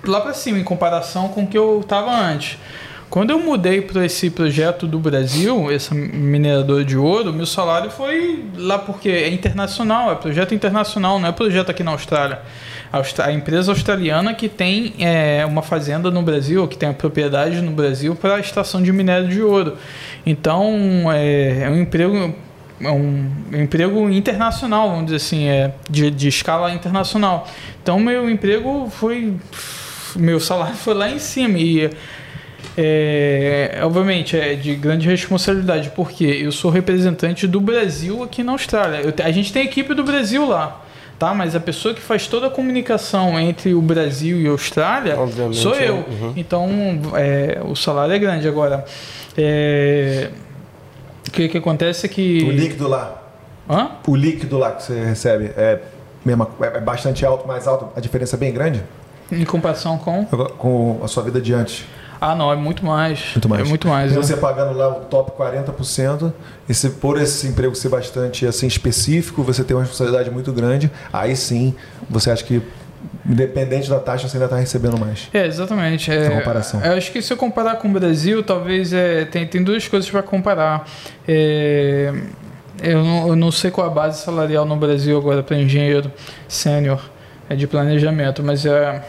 [0.05, 2.59] lá cima em comparação com o que eu estava antes.
[3.09, 8.43] Quando eu mudei para esse projeto do Brasil, essa mineradora de ouro, meu salário foi
[8.57, 12.41] lá porque é internacional, é projeto internacional, não é projeto aqui na Austrália.
[12.91, 17.71] A, empresa australiana que tem é, uma fazenda no Brasil, que tem a propriedade no
[17.71, 19.77] Brasil para a estação de minério de ouro.
[20.25, 22.33] Então é, é um emprego
[22.81, 27.47] é um emprego internacional, vamos dizer assim, é de, de escala internacional.
[27.81, 29.33] Então meu emprego foi
[30.15, 31.89] meu salário foi lá em cima e
[32.77, 38.97] é, obviamente é de grande responsabilidade porque eu sou representante do Brasil aqui na Austrália.
[38.97, 40.83] Eu a gente tem equipe do Brasil lá,
[41.17, 41.33] tá?
[41.33, 45.57] Mas a pessoa que faz toda a comunicação entre o Brasil e a Austrália Obviamente,
[45.57, 45.87] sou é.
[45.87, 45.95] eu.
[45.95, 46.33] Uhum.
[46.35, 46.69] Então
[47.15, 48.83] é, o salário é grande agora.
[49.37, 50.29] é,
[51.27, 53.23] o que, que acontece é que O líquido lá,
[53.69, 53.91] Hã?
[54.05, 55.79] o líquido lá que você recebe é,
[56.25, 58.83] mesma, é bastante alto, mais alto, a diferença é bem grande
[59.31, 61.85] Em comparação com com a sua vida de antes.
[62.25, 63.33] Ah, não, é muito mais.
[63.33, 63.65] Muito mais.
[63.65, 64.11] É muito mais.
[64.11, 64.21] E né?
[64.21, 66.33] você pagando lá o top 40%,
[66.67, 70.89] e se por esse emprego ser bastante assim específico, você tem uma responsabilidade muito grande,
[71.13, 71.75] aí sim
[72.09, 72.63] você acha que,
[73.23, 75.29] independente da taxa, você ainda está recebendo mais.
[75.31, 76.11] É, exatamente.
[76.11, 76.81] É, Uma comparação.
[76.83, 80.09] Eu acho que se eu comparar com o Brasil, talvez é, tem, tem duas coisas
[80.09, 80.89] para comparar.
[81.27, 82.11] É,
[82.81, 86.11] eu, não, eu não sei qual a base salarial no Brasil agora para engenheiro
[86.47, 86.99] sênior
[87.47, 89.05] é de planejamento, mas é,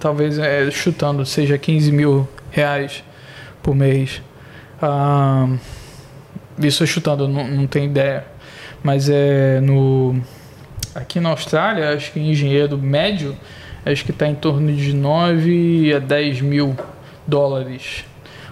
[0.00, 3.04] talvez é, chutando seja 15 mil reais
[3.62, 4.22] por mês.
[4.80, 5.46] Ah,
[6.58, 8.24] isso é chutando, não, não tenho ideia.
[8.82, 10.20] Mas é no.
[10.94, 13.36] Aqui na Austrália, acho que engenheiro médio,
[13.84, 16.74] acho que está em torno de 9 a 10 mil
[17.26, 18.04] dólares.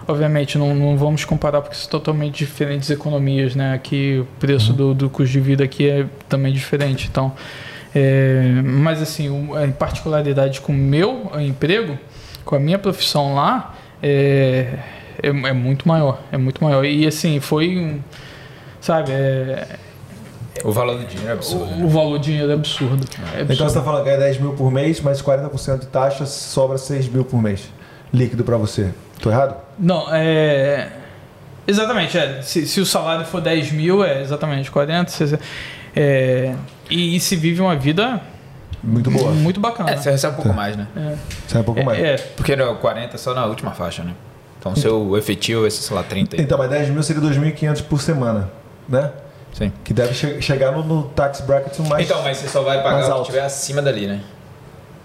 [0.06, 3.72] Obviamente, não, não vamos comparar porque são totalmente diferentes economias, né?
[3.72, 7.09] Aqui o preço do, do custo de vida aqui é também diferente.
[7.10, 7.32] Então,
[7.94, 11.98] é, mas assim, a particularidade com o meu emprego,
[12.44, 13.74] com a minha profissão lá,
[14.06, 14.78] é,
[15.22, 16.20] é, é muito maior.
[16.31, 16.85] É muito maior.
[16.85, 18.01] E assim, foi um.
[18.81, 19.66] Sabe, é,
[20.62, 21.66] O valor do dinheiro é absurdo.
[21.76, 21.82] né?
[21.82, 23.06] o, o valor de dinheiro é absurdo.
[23.35, 23.66] É Então você absurdo.
[23.68, 27.24] está falando que ganha 10 mil por mês, mais 40% de taxa, sobra 6 mil
[27.24, 27.68] por mês.
[28.12, 28.90] Líquido para você.
[29.20, 29.56] Tô errado?
[29.78, 30.89] Não, é.
[31.66, 32.43] Exatamente, é.
[32.43, 35.43] Se, se o salário for 10 mil, é exatamente 40, 60.
[35.97, 36.55] É,
[36.90, 38.20] e, e se vive uma vida
[38.86, 39.31] Muito boa.
[39.32, 39.90] muito bacana.
[39.90, 40.86] É, você recebe um pouco mais, né?
[41.48, 41.98] Sai um pouco mais.
[41.98, 44.12] É, é, Porque no 40 é só na última faixa, né?
[44.59, 46.40] Então o seu efetivo ser, sei lá, 30.
[46.40, 48.48] Então, mas 10 mil seria 2.500 por semana,
[48.89, 49.11] né?
[49.52, 49.70] Sim.
[49.85, 52.05] Que deve che- chegar no, no tax bracket mais.
[52.09, 54.20] Então, mas você só vai pagar o que estiver acima dali, né?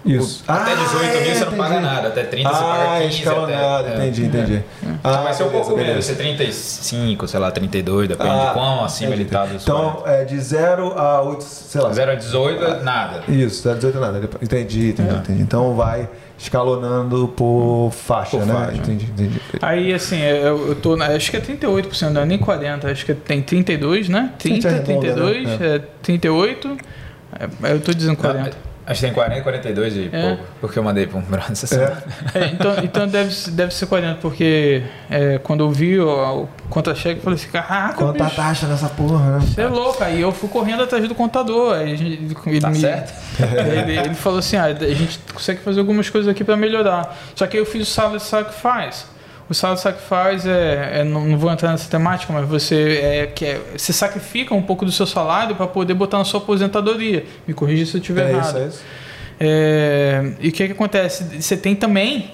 [0.05, 0.43] Isso.
[0.47, 1.85] Até 18 mil você não paga entendi.
[1.93, 3.17] nada, até 30 você Ah, paga 15.
[3.17, 3.95] escalonado, até, é.
[4.07, 4.63] entendi, entendi.
[5.03, 6.07] Ah, vai ser um beleza, pouco menos, vai beleza.
[6.07, 9.23] ser 35, sei lá, 32, depende Ah, de quão acima entendi.
[9.23, 11.91] ele tá do Então, é de 0 a 8, sei lá.
[11.91, 13.23] 0 a 18, nada.
[13.27, 14.29] Isso, 0 a 18 nada.
[14.41, 15.13] Entendi, entendi, É.
[15.17, 15.41] entendi.
[15.41, 16.07] Então vai
[16.37, 18.53] escalonando por faixa, Por né?
[18.53, 18.77] faixa.
[18.77, 19.41] Entendi, entendi.
[19.61, 20.95] Aí, assim, eu, eu tô.
[20.95, 24.31] na- Acho que é 38%, não é nem 40%, acho que tem 32, né?
[24.39, 25.57] 30, arredonda, 32, né?
[25.75, 26.77] é 38.
[27.63, 28.68] É, eu tô dizendo 40.
[28.89, 30.21] Acho que tem 40, 42 e É.
[30.35, 30.43] pouco.
[30.59, 32.03] Porque eu mandei pra um brother essa semana.
[32.33, 36.49] É, então então deve, ser- deve ser 40, porque é, quando eu vi o, o
[36.69, 39.39] contra-cheque, eu falei assim: caraca, Quanta bicho, taxa nessa porra, né?
[39.45, 40.03] você é louco.
[40.03, 41.75] Aí eu fui correndo atrás do contador.
[41.75, 43.13] Aí a gente- ele, Tá me- certo?
[43.39, 47.15] ele, ele falou assim: ah, a gente consegue fazer algumas coisas aqui para melhorar.
[47.35, 49.05] Só que aí eu fiz o salary sacrifice.
[49.49, 53.45] O salary sacrifice é, é não, não vou entrar nessa temática, mas você é, que
[53.45, 57.25] é, você sacrifica um pouco do seu salário para poder botar na sua aposentadoria.
[57.47, 58.47] Me corrija se eu estiver É errado.
[58.47, 58.83] isso, é isso.
[59.39, 61.41] É, e o que, que acontece?
[61.41, 62.31] Você tem também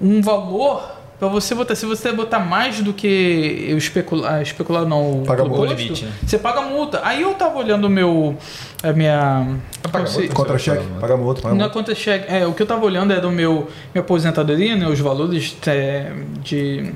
[0.00, 0.91] um valor
[1.22, 1.76] para você botar.
[1.76, 5.74] Se você botar mais do que eu especular, especular não, Paga imposto, multa.
[5.80, 6.12] limite, né?
[6.26, 7.00] você paga multa.
[7.04, 8.36] Aí eu tava olhando o meu.
[8.82, 9.56] A minha.
[9.92, 10.34] Paga você- multa?
[10.34, 11.78] Contra-cheque, paga multa, paga na multa.
[11.78, 14.98] conta cheque, é, o que eu tava olhando era o meu minha aposentadoria, né, os
[14.98, 16.10] valores é,
[16.42, 16.92] de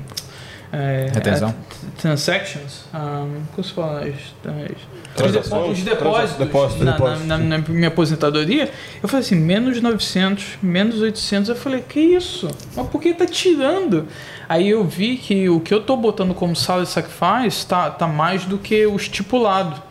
[0.71, 1.49] é, Retenção?
[1.49, 1.53] é,
[2.01, 5.77] transactions, um, como se fala, as, as- Transações?
[5.79, 7.25] os depósitos, Depósitos, na, depósitos.
[7.27, 8.69] na- na- na minha aposentadoria,
[9.01, 12.47] eu falei assim, menos 900, menos 800, eu falei, que isso?
[12.75, 14.05] Mas por que tá tirando?
[14.47, 18.45] Aí eu vi que o que eu tô botando como salary sacrifice tá, tá mais
[18.45, 19.81] do que o estipulado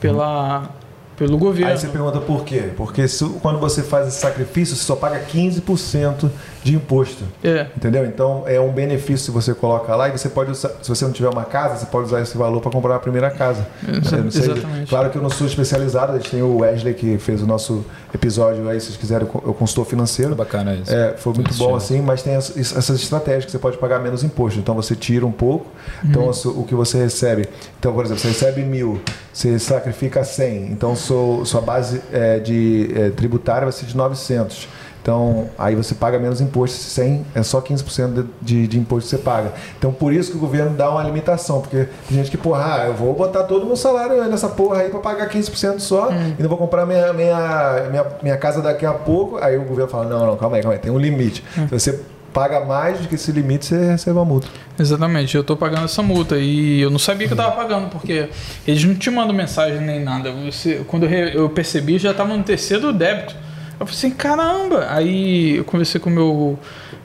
[0.00, 0.70] pela,
[1.16, 1.70] pelo governo.
[1.72, 2.70] Aí você pergunta por quê?
[2.76, 6.30] Porque se- quando você faz esse sacrifício, você só paga 15%
[6.62, 7.24] de imposto.
[7.42, 7.66] É.
[7.76, 8.04] Entendeu?
[8.06, 11.12] Então é um benefício se você coloca lá e você pode usar, se você não
[11.12, 13.66] tiver uma casa, você pode usar esse valor para comprar a primeira casa.
[13.86, 14.88] Exa- Eu não sei- exatamente.
[14.88, 17.84] Claro que eu não sou especializado, a gente tem o Wesley que fez o nosso
[18.14, 20.34] episódio aí, se vocês quiserem, eu consultor financeiro.
[20.34, 20.92] Bacana isso.
[20.94, 24.22] É, foi muito bom assim, mas tem as- essas estratégias que você pode pagar menos
[24.22, 24.58] imposto.
[24.60, 25.66] Então você tira um pouco,
[26.04, 27.48] então o- o que você recebe.
[27.78, 29.00] Então, por exemplo, você recebe mil,
[29.32, 34.68] você sacrifica 100, então sua, sua base é, de é, tributária vai ser de 900.
[35.02, 39.16] Então, aí você paga menos imposto, 100 é só 15% de, de, de imposto que
[39.16, 39.52] você paga.
[39.76, 42.86] Então, por isso que o governo dá uma limitação, porque tem gente que, porra, ah,
[42.86, 46.40] eu vou botar todo o meu salário nessa porra aí para pagar 15% só e
[46.40, 49.38] não vou comprar minha, minha, minha, minha casa daqui a pouco.
[49.38, 51.42] Aí o governo fala: não, não, calma aí, calma aí, tem um limite.
[51.68, 52.00] Se você
[52.32, 54.46] paga mais do que esse limite, você recebe uma multa.
[54.78, 58.28] Exatamente, eu tô pagando essa multa e eu não sabia que eu tava pagando, porque
[58.66, 60.30] eles não te mandam mensagem nem nada.
[60.30, 63.34] Você, quando eu, eu percebi, já tava no terceiro débito.
[63.82, 64.86] Eu falei assim, caramba!
[64.90, 66.58] Aí eu conversei com o meu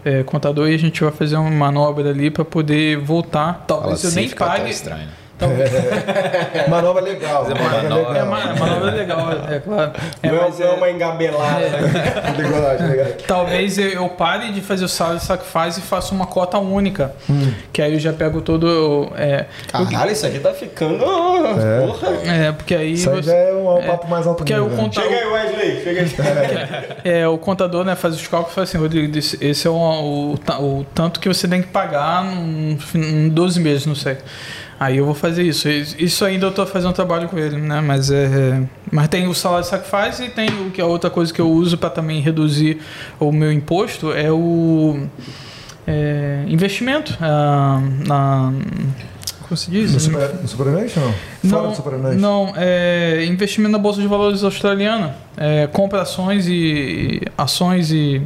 [0.05, 3.65] é, contador e a gente vai fazer uma manobra ali para poder voltar.
[3.67, 4.69] Talvez eu nem pague.
[4.69, 5.09] estranho.
[5.39, 5.71] Talvez,
[6.67, 7.45] Manobra legal.
[7.45, 8.17] Fazer uma manobra manobra.
[8.17, 8.27] é, legal.
[8.27, 9.91] uma, manobra legal, é claro.
[10.23, 11.65] É, não, mas não é é- uma engabelada.
[12.37, 13.07] Legal, acho legal.
[13.27, 17.13] Talvez eu- eu pare de fazer o salary sacrifice e faça uma cota única.
[17.71, 19.11] Que aí eu já pego todo.
[19.15, 20.97] É, Caralho, isso aqui tá ficando.
[21.05, 22.09] Porra.
[22.25, 24.59] é porque aí Isso aí você- já é um, um papo mais alto porque aí
[24.59, 24.75] o né?
[24.75, 25.09] contador.
[25.11, 25.83] Chega aí, Wesley.
[25.83, 26.87] Chega aí.
[27.03, 29.73] É, o contador né, faz os cálculos e fala assim, Rodrigo, esse esse é o,
[29.75, 34.17] o, o tanto que você tem que pagar em em 12 meses, não sei.
[34.79, 35.67] Aí eu vou fazer isso.
[35.69, 37.81] Isso ainda eu tô fazendo trabalho com ele, né?
[37.81, 41.41] Mas, é, mas tem o salário sacrifice e tem o que a outra coisa que
[41.41, 42.79] eu uso para também reduzir
[43.19, 45.07] o meu imposto é o
[45.87, 47.17] é, investimento.
[47.19, 48.53] ah, na,
[49.47, 49.93] como se diz?
[49.93, 51.49] No, super, no Superannuation, não?
[51.49, 52.19] Fora do Superannuation.
[52.19, 55.15] não é investimento na Bolsa de Valores australiana.
[55.37, 58.21] É, compra ações e ações e.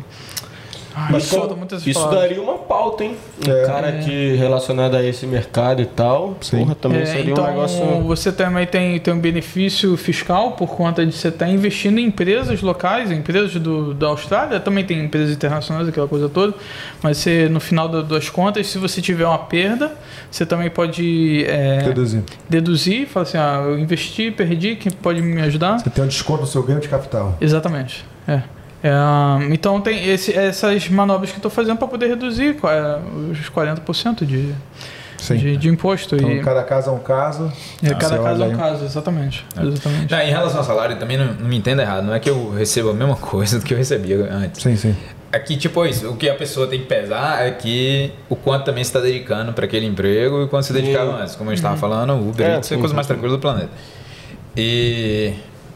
[0.94, 3.16] Ai, Mas solta como- isso daria uma pauta, hein?
[3.48, 3.66] Um É.
[3.66, 6.36] cara que relacionado a esse mercado e tal.
[6.42, 6.60] Sim.
[6.60, 7.86] Porra, também É, seria então, um negócio.
[8.02, 12.62] você também tem, tem um benefício fiscal por conta de você estar investindo em empresas
[12.62, 16.54] locais, em empresas do, da Austrália, também tem empresas internacionais, aquela coisa toda,
[17.02, 19.94] mas você, no final da- das contas, se você tiver uma perda,
[20.30, 22.22] você também pode é, Deduzir.
[22.50, 25.80] deduzir, falar assim, ah, eu investi, perdi, quem pode me ajudar?
[25.80, 27.38] Você tem um desconto no seu ganho de capital.
[27.40, 28.06] Exatamente.
[28.28, 28.42] É.
[28.84, 33.00] É, então tem esse- essas manobras que eu estou fazendo para poder reduzir é,
[33.32, 34.54] os 40% de,
[35.38, 36.16] de, de imposto.
[36.16, 37.52] Então, e cada caso é um caso.
[37.84, 39.46] é, cada caso é um caso, exatamente.
[39.62, 40.12] exatamente.
[40.12, 42.06] Não, em relação ao salário, também não, não me entenda errado.
[42.06, 44.62] Não é que eu recebo a mesma coisa do que eu recebia antes.
[44.64, 44.96] Sim, sim.
[45.32, 48.84] Aqui, tipo, isso, o que a pessoa tem que pesar é que o quanto também
[48.84, 51.36] você está dedicando para aquele emprego e quanto você dedicava antes.
[51.38, 53.70] Como a gente estava falando, o Uber É, é a coisa mais tranquila do planeta.
[54.58, 55.34] E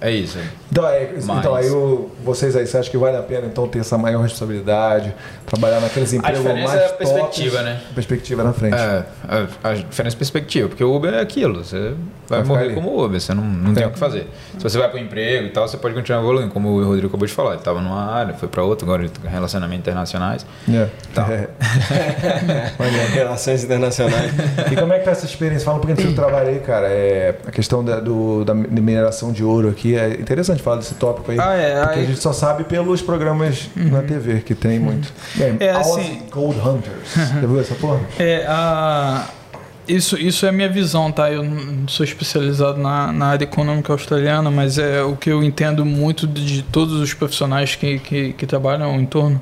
[0.09, 0.37] é isso.
[0.71, 3.67] Então, é, Mas- então aí o- vocês aí, você acha que vale a pena então
[3.67, 5.13] ter essa maior responsabilidade,
[5.45, 7.65] trabalhar naqueles empregos diferença mais é a perspectiva, tops?
[7.65, 7.81] né?
[7.93, 8.75] Perspectiva na frente.
[8.75, 9.03] É,
[9.63, 11.93] a, a diferença de perspectiva, porque o Uber é aquilo, você
[12.27, 12.73] vai, Vai morrer ali.
[12.75, 13.87] como Uber, você não, não tem É.
[13.87, 14.27] o que fazer.
[14.57, 17.07] Se você vai para o emprego e tal, você pode continuar evoluindo, como o Rodrigo
[17.07, 19.79] acabou de falar, ele estava numa área, foi para outra, agora ele tá com relacionamentos
[19.81, 20.45] internacionais.
[20.71, 20.87] É.
[21.13, 21.27] Tá.
[21.31, 21.49] É.
[23.13, 24.31] Relações internacionais.
[24.71, 25.65] E como é que tá essa experiência?
[25.65, 26.87] Fala um pouquinho do seu trabalho aí, cara.
[26.87, 30.93] É, a questão da, do, da mineração de ouro aqui E é interessante falar desse
[30.95, 31.37] tópico aí.
[31.39, 35.11] Ah, é, porque aí- a gente só sabe pelos programas na TV, que tem muito.
[35.35, 37.13] Bem, É, Aussie assim- Gold Hunters.
[37.15, 38.01] Já viu essa porra?
[38.19, 39.25] É, a,
[39.87, 41.31] isso, isso é a minha visão, tá?
[41.31, 45.85] Eu não sou especializado na, na área econômica australiana, mas é o que eu entendo
[45.85, 49.41] muito de, de todos os profissionais que, que, que trabalham em torno.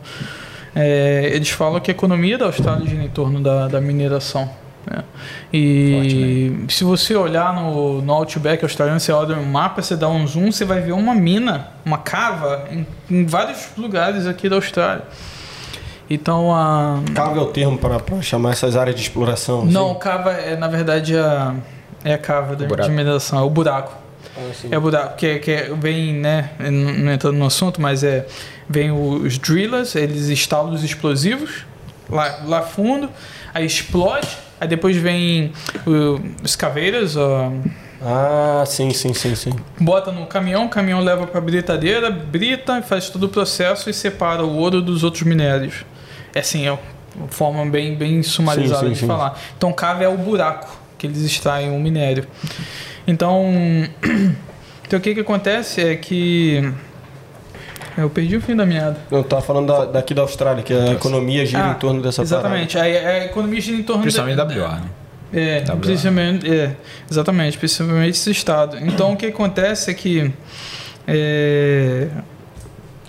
[0.75, 4.49] É, eles falam que a economia da Austrália gira em torno da, da mineração.
[4.89, 5.03] Né?
[5.51, 10.25] E se você olhar no, no Outback australiano, você olha no mapa, você dá um
[10.27, 15.03] zoom, você vai ver uma mina, uma cava, em, em vários lugares aqui da Austrália.
[16.09, 19.63] Então, a, Cava é o termo para chamar essas áreas de exploração.
[19.63, 19.71] assim?
[19.71, 21.55] não, cava é na verdade a,
[22.03, 22.89] é a cava buraco.
[22.89, 23.93] de mineração, é o buraco.
[24.37, 24.51] Ah.
[24.69, 28.25] É o buraco, que, que é- vem, né, não entrando no assunto, mas é,
[28.67, 31.65] vem os drillers, eles instalam os explosivos
[32.09, 33.09] lá, lá fundo,
[33.53, 34.27] aí explode,
[34.63, 35.51] aí depois vem
[35.85, 37.51] o- os caveiras, ó,
[38.05, 39.51] Ah, sim, sim, sim, sim.
[39.79, 44.43] bota no caminhão, o caminhão leva para britadeira, brita, faz todo o processo e separa
[44.43, 45.85] o ouro dos outros minérios.
[46.35, 46.71] É assim, é
[47.15, 49.07] uma forma bem, bem sumarizada Sim, sim, de sim.
[49.07, 49.39] falar.
[49.57, 52.27] Então, cava é o buraco que eles extraem o minério.
[53.07, 53.41] Então,
[54.85, 56.73] então o que que acontece é que
[57.97, 58.97] eu perdi o fim da meada.
[59.11, 62.21] Eu tava falando da- daqui da Austrália, que a economia gira Ah, em torno dessa
[62.21, 62.77] Exatamente.
[62.77, 64.83] A, a economia gira em torno Principalmente da, WA, né?
[65.33, 65.75] É, WA.
[65.77, 66.75] principalmente, é,
[67.09, 68.77] exatamente, principalmente esse estado.
[68.81, 70.31] Então o que acontece é que
[71.07, 72.23] é, parada.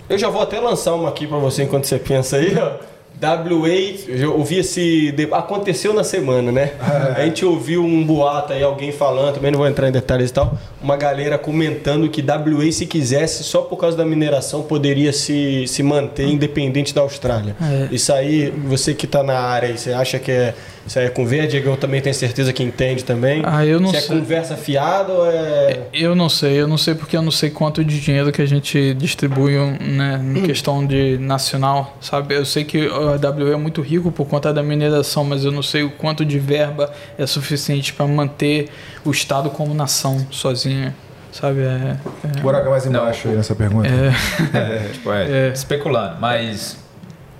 [0.07, 2.73] Eu já vou até lançar uma aqui pra você enquanto você pensa aí, ó.
[3.21, 3.69] WA,
[4.07, 5.13] eu ouvi esse.
[5.31, 6.71] Aconteceu na semana, né?
[7.15, 10.33] A gente ouviu um boato aí, alguém falando, também não vou entrar em detalhes e
[10.33, 10.57] tal.
[10.81, 15.81] Uma galera comentando que WA, se quisesse, só por causa da mineração, poderia se, se
[15.81, 17.55] manter independente da Austrália.
[17.61, 17.87] É.
[17.93, 20.53] Isso aí, você que tá na área você acha que é.
[20.85, 21.47] Isso aí é conversa?
[21.47, 23.41] Diego, eu também tenho certeza que entende também.
[23.43, 24.15] Ah, eu não se é sei.
[24.19, 25.79] conversa fiada ou é.
[25.91, 28.45] Eu não sei, eu não sei porque eu não sei quanto de dinheiro que a
[28.45, 32.35] gente distribui né, em questão de nacional, sabe?
[32.35, 35.63] Eu sei que a WA é muito rico por conta da mineração, mas eu não
[35.63, 38.69] sei o quanto de verba é suficiente para manter
[39.03, 40.95] o Estado como nação sozinha,
[41.31, 41.61] sabe?
[41.61, 43.01] É, é- Buraco é mais Não.
[43.01, 43.87] embaixo aí nessa pergunta.
[43.87, 45.51] é- Tipo, é, É.
[45.53, 46.17] especulando.
[46.19, 46.77] Mas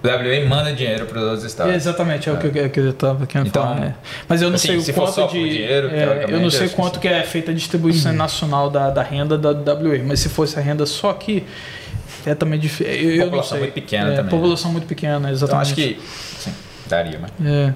[0.04, 1.74] o WA manda dinheiro para os outros estados.
[1.74, 3.86] É, exatamente, é, o que eu, que eu tava querendo Então, falar.
[3.86, 3.94] é.
[4.28, 5.50] Mas eu não assim, sei se o for quanto de.
[5.50, 8.90] dinheiro, é, eu não sei acho que quanto que é feita a distribuição nacional da,
[8.92, 11.44] da renda da WA, mas se fosse a renda só aqui,
[12.26, 12.94] é também difícil.
[12.94, 15.66] Eu, eu População muito pequena é, também, População muito pequena, Então exatamente.
[15.66, 16.00] acho que
[16.40, 16.54] sim,
[16.88, 17.32] daria, mas.
[17.46, 17.74] É.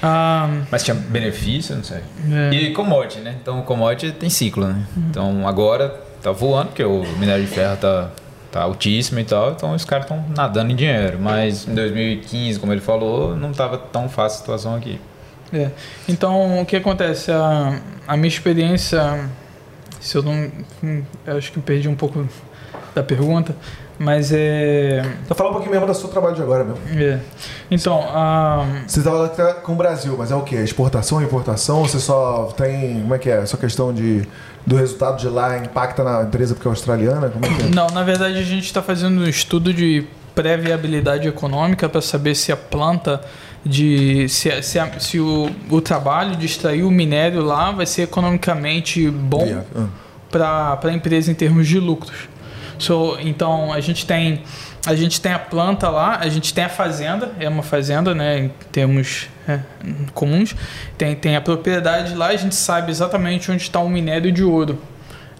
[0.00, 1.98] Ah, Mas tinha benefício, não sei.
[2.30, 2.54] é.
[2.54, 3.34] E commodity, né?
[3.42, 4.86] Então commodity tem ciclo, né?
[4.96, 5.88] Então agora
[6.22, 8.10] tá voando, porque o minério de ferro tá,
[8.52, 11.18] tá altíssimo e tal, então os caras estão nadando em dinheiro.
[11.20, 15.00] Mas em 2015, como ele falou, não tava tão fácil a situação aqui.
[15.52, 15.70] É.
[16.08, 17.32] Então, o que acontece?
[17.32, 19.28] A, a minha experiência,
[20.00, 20.50] se eu não.
[20.82, 22.28] hum, eu acho que perdi um pouco
[22.94, 23.56] da pergunta,
[23.98, 25.02] mas é.
[25.28, 26.78] Tá falando um pouquinho mesmo do seu trabalho de agora mesmo.
[27.02, 27.18] é.
[27.70, 28.02] Então.
[28.86, 30.56] Você estava tá com o Brasil, mas é o quê?
[30.56, 31.82] Exportação, importação?
[31.82, 33.00] Você só tem.
[33.00, 33.44] Como é que é?
[33.46, 34.26] Só questão de.
[34.66, 37.30] Do resultado de lá impacta na empresa porque é australiana?
[37.30, 37.68] Como é que é?
[37.74, 42.52] Não, na verdade a gente está fazendo um estudo de pré-viabilidade econômica para saber se
[42.52, 43.20] a planta
[43.64, 48.02] de se, se, a- se o, o trabalho de extrair o minério lá vai ser
[48.02, 49.86] economicamente bom Ah.
[50.30, 52.28] para a empresa em termos de lucros.
[52.78, 54.42] So, então a gente tem
[54.86, 58.38] a gente tem a planta lá, a gente tem a fazenda, é uma fazenda, né,
[58.38, 59.60] em termos é,
[60.14, 60.54] comuns.
[60.96, 64.80] Tem, tem a propriedade lá, a gente sabe exatamente onde está o minério de ouro.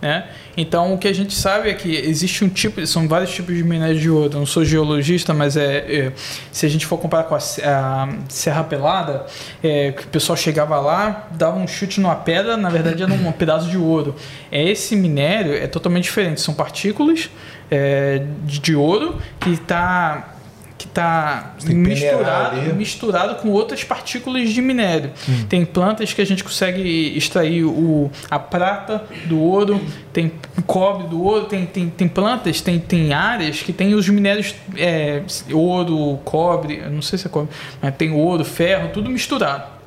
[0.01, 0.29] Né?
[0.57, 3.65] Então o que a gente sabe é que existe um tipo, são vários tipos de
[3.65, 4.33] minério de ouro.
[4.33, 6.13] Eu não sou geologista, mas é, é,
[6.53, 9.27] se a gente for comparar com a, a Serra Pelada,
[9.63, 13.31] é, que o pessoal chegava lá, dava um chute numa pedra, na verdade era um
[13.33, 14.15] pedaço de ouro.
[14.53, 16.41] É esse minério é totalmente diferente.
[16.41, 17.29] São partículas
[17.71, 20.38] é, de, de ouro que está
[20.79, 25.11] que está misturado, misturado com outras partículas de minério.
[25.49, 29.81] Tem plantas que a gente consegue extrair o, a prata do ouro,
[30.13, 30.31] tem
[30.67, 35.23] cobre do ouro, tem, tem, tem plantas, tem, tem áreas que tem os minérios é,
[35.53, 37.51] ouro, cobre, não sei se é cobre,
[37.83, 39.78] mas tem ouro, ferro, tudo misturado.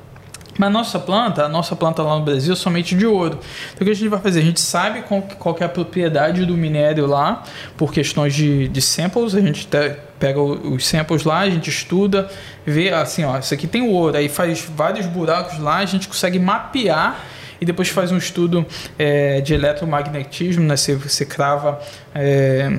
[0.58, 3.38] Mas a nossa planta, a nossa planta lá no Brasil é somente de ouro.
[3.72, 4.40] Então o que a gente vai fazer?
[4.40, 7.42] A gente sabe qual, qual é a propriedade do minério lá,
[7.76, 12.28] por questões de, de samples, a gente te- pega os samples lá, a gente estuda,
[12.66, 16.38] vê assim, ó, isso aqui tem ouro, aí faz vários buracos lá, a gente consegue
[16.38, 17.24] mapear
[17.60, 18.66] e depois faz um estudo
[18.98, 20.76] é, de eletromagnetismo, né?
[20.76, 21.80] Você, você crava
[22.14, 22.76] é,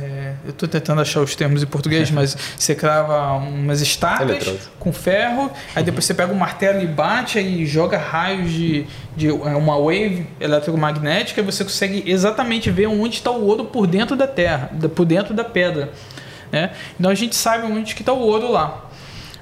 [0.00, 4.92] é, eu estou tentando achar os termos em português, mas você crava umas estacas com
[4.92, 8.86] ferro, aí depois você pega o martelo e bate e joga raios de,
[9.16, 13.86] de é, uma wave eletromagnética e você consegue exatamente ver onde está o ouro por
[13.86, 15.90] dentro da terra, por dentro da pedra.
[16.50, 16.70] Né?
[16.98, 18.88] Então a gente sabe onde que está o ouro lá.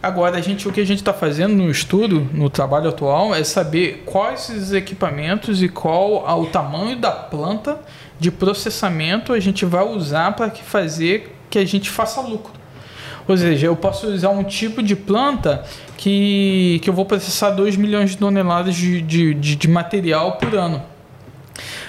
[0.02, 3.44] Agora, a gente, o que a gente está fazendo no estudo, no trabalho atual, é
[3.44, 7.78] saber quais esses equipamentos e qual o tamanho da planta
[8.20, 12.52] de processamento a gente vai usar para que fazer que a gente faça lucro.
[13.26, 15.64] Ou seja, eu posso usar um tipo de planta
[15.96, 20.54] que, que eu vou processar 2 milhões de toneladas de, de, de, de material por
[20.54, 20.82] ano.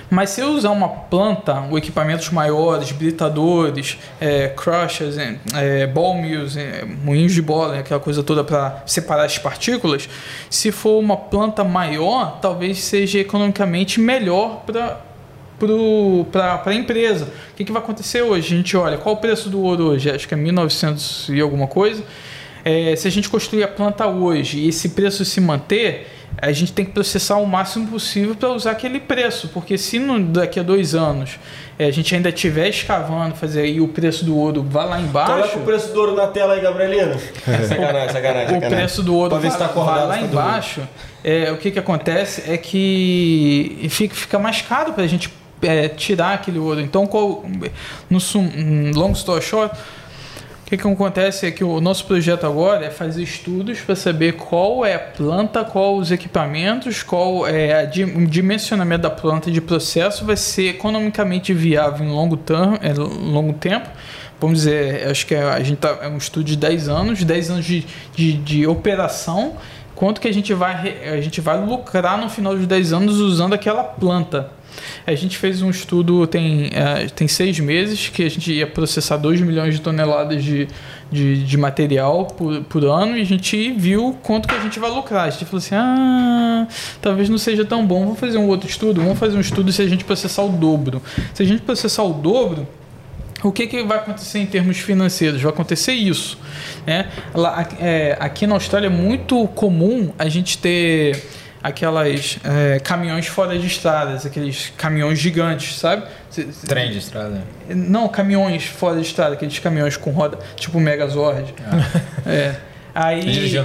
[0.10, 6.16] Mas se eu usar uma planta, ou equipamentos maiores, britadores, é, crushers, é, é, ball
[6.16, 10.10] mills, é, moinhos de bola, aquela coisa toda para separar as partículas,
[10.50, 15.00] se for uma planta maior, talvez seja economicamente melhor para
[16.32, 17.26] para a empresa.
[17.52, 18.54] O que, que vai acontecer hoje?
[18.54, 20.10] A gente olha, qual o preço do ouro hoje?
[20.10, 22.04] Acho que é 1900 e alguma coisa.
[22.64, 26.08] É, se a gente construir a planta hoje e esse preço se manter,
[26.38, 30.20] a gente tem que processar o máximo possível para usar aquele preço, porque se no,
[30.20, 31.40] daqui a dois anos
[31.78, 35.34] é, a gente ainda estiver escavando, fazer aí o preço do ouro vai lá embaixo,
[35.34, 37.20] Coloca o preço do ouro na tela aí, Gabrielino.
[37.68, 40.82] sacanagem, sacanagem, o preço do ouro ver vai, se tá acordado, vai lá tá embaixo,
[41.24, 45.30] é, o que, que acontece é que fica, fica mais caro para a gente
[45.62, 46.80] é, tirar aquele ouro.
[46.82, 47.44] Então, qual,
[48.10, 52.46] no sum, um, long story short, o que, que acontece é que o nosso projeto
[52.46, 57.90] agora é fazer estudos para saber qual é a planta, qual os equipamentos, qual é
[58.16, 63.52] o dimensionamento da planta de processo vai ser economicamente viável em longo, term, é, longo
[63.54, 63.90] tempo.
[64.40, 67.66] Vamos dizer, acho que a gente tá, é um estudo de 10 anos, 10 anos
[67.66, 67.86] de,
[68.16, 69.58] de, de operação,
[69.94, 73.54] quanto que a gente, vai, a gente vai lucrar no final dos 10 anos usando
[73.54, 74.50] aquela planta.
[75.06, 79.18] A gente fez um estudo tem, eh, tem seis meses que a gente ia processar
[79.18, 80.68] 2 milhões de toneladas de,
[81.12, 84.90] de, de material por, por ano e a gente viu quanto que a gente vai
[84.90, 85.28] lucrar.
[85.28, 86.68] A gente falou assim: ah,
[87.02, 89.02] talvez não seja tão bom, vamos fazer um outro estudo.
[89.02, 91.02] Vamos fazer um estudo se a gente processar o dobro.
[91.34, 92.68] Se a gente processar o dobro,
[93.44, 95.42] o que, que vai acontecer em termos financeiros?
[95.42, 96.38] Vai acontecer isso.
[96.86, 97.10] Né?
[97.34, 101.24] Lá, é, aqui na Austrália é muito comum a gente ter
[101.64, 106.04] aquelas é, caminhões fora de estradas, aqueles caminhões gigantes, sabe?
[106.68, 107.42] Trem de estrada.
[107.70, 111.54] Não, caminhões fora de estrada, aqueles caminhões com roda, tipo Megazord.
[112.26, 112.56] É.
[112.94, 113.64] Aí, desses já.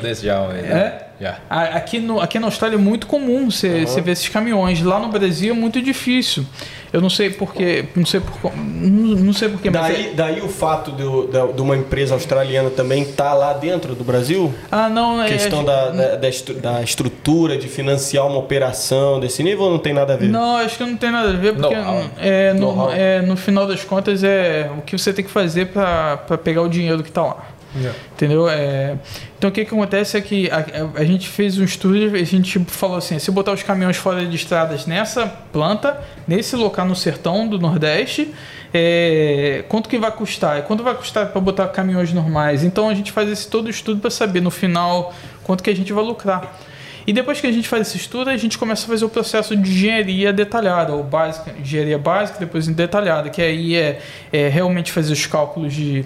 [0.64, 1.06] É?
[1.50, 4.80] A- Aqui, no, aqui na Austrália é muito comum você você ver esses caminhões.
[4.82, 6.46] Lá no Brasil é muito difícil.
[6.92, 10.40] Eu não sei porquê, não sei por, não, não sei porquê, mas é- Daí, daí
[10.40, 14.52] o fato do- da- de uma empresa australiana também estar lá dentro do Brasil?
[14.70, 16.26] ah não é questão da, da, da
[16.62, 20.28] da estrutura, de financiar uma operação desse nível ou não tem nada a ver?
[20.28, 22.04] Não, acho que não tem nada a ver, porque Know-how.
[22.18, 26.16] é, no, é, no final das contas é o que você tem que fazer para
[26.42, 27.36] pegar o dinheiro que está lá.
[28.12, 28.48] Entendeu?
[28.48, 28.96] É,
[29.38, 30.64] então o que, que acontece é que a,
[31.00, 34.34] a- gente fez um estudo, a gente falou assim, se botar os caminhões fora de
[34.34, 38.32] estradas nessa planta, nesse local no sertão do Nordeste,
[38.72, 40.62] é, quanto que vai custar?
[40.62, 42.62] Quanto vai custar para botar caminhões normais?
[42.64, 45.92] Então a gente faz esse todo estudo para saber no final quanto que a gente
[45.92, 46.58] vai lucrar.
[47.06, 49.56] E depois que a gente faz esse estudo, a gente começa a fazer o processo
[49.56, 54.00] de engenharia detalhada, ou básica, engenharia básica, depois detalhada, que aí é,
[54.32, 56.04] é realmente fazer os cálculos de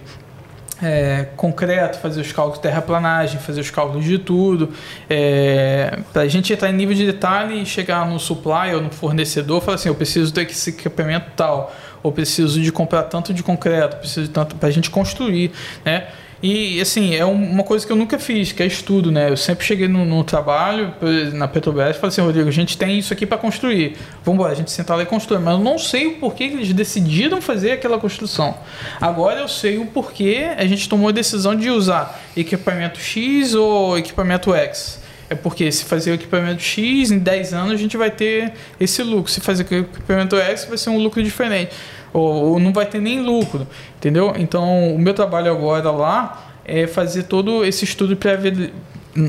[0.82, 4.70] é, concreto, fazer os cálculos de terraplanagem, fazer os cálculos de tudo,
[5.09, 8.90] é, para a gente entrar em nível de detalhe e chegar no supply ou no
[8.90, 13.97] fornecedor, falar assim, eu preciso desse equipamento tal, ou preciso de comprar tanto de concreto,
[13.97, 15.52] preciso de tanto para a gente construir,
[15.85, 16.07] né?
[16.43, 19.29] E assim, é um- uma coisa que eu nunca fiz, que é estudo, né?
[19.29, 20.95] Eu sempre cheguei no, no trabalho,
[21.35, 23.97] na Petrobras, e falei assim, Rodrigo, a gente tem isso aqui para construir.
[24.25, 25.39] Vamos embora, a gente senta lá e constrói.
[25.39, 28.55] Mas eu não sei o porquê que eles decidiram fazer aquela construção.
[29.01, 33.99] Agora eu sei o porquê a gente tomou a decisão de usar equipamento X ou
[33.99, 34.99] equipamento X.
[35.31, 39.01] É porque se fazer o equipamento X, em 10 anos a gente vai ter esse
[39.02, 39.31] lucro.
[39.31, 41.70] Se fazer o equipamento X, vai ser um lucro diferente.
[42.12, 43.65] Ou, ou não vai ter nem lucro,
[43.97, 44.35] entendeu?
[44.36, 48.36] Então, o meu trabalho agora lá é fazer todo esse estudo pré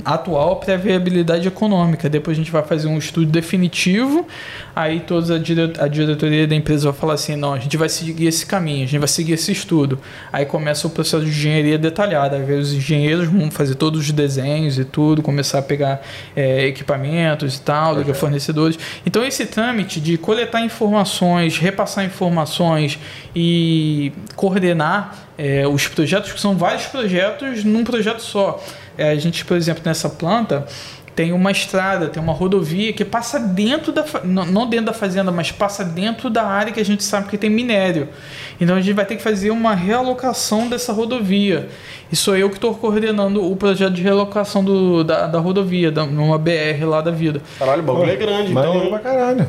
[0.05, 2.09] atual para viabilidade econômica.
[2.09, 4.27] Depois a gente vai fazer um estudo definitivo,
[4.75, 7.89] aí toda a, dire a diretoria da empresa vai falar assim, não, a gente vai
[7.89, 9.99] seguir esse caminho, a gente vai seguir esse estudo.
[10.31, 14.77] Aí começa o processo de engenharia detalhada, aí os engenheiros vão fazer todos os desenhos
[14.77, 16.01] e tudo, começar a pegar
[16.35, 18.77] é, equipamentos e tal, ligar fornecedores.
[19.05, 22.99] Então esse trâmite de coletar informações, repassar informações
[23.35, 28.63] e coordenar é, os projetos, que são vários projetos num projeto só.
[29.01, 30.65] É, a gente, por exemplo, nessa planta,
[31.15, 34.05] tem uma estrada, tem uma rodovia que passa dentro da.
[34.23, 37.49] Não dentro da fazenda, mas passa dentro da área que a gente sabe que tem
[37.49, 38.07] minério.
[38.59, 41.67] Então a gente vai ter que fazer uma realocação dessa rodovia.
[42.11, 46.05] E sou eu que estou coordenando o projeto de realocação do, da, da rodovia, da,
[46.05, 47.41] numa BR lá da vida.
[47.59, 48.51] Caralho, o bagulho é grande.
[48.51, 49.47] Então, pra caralho.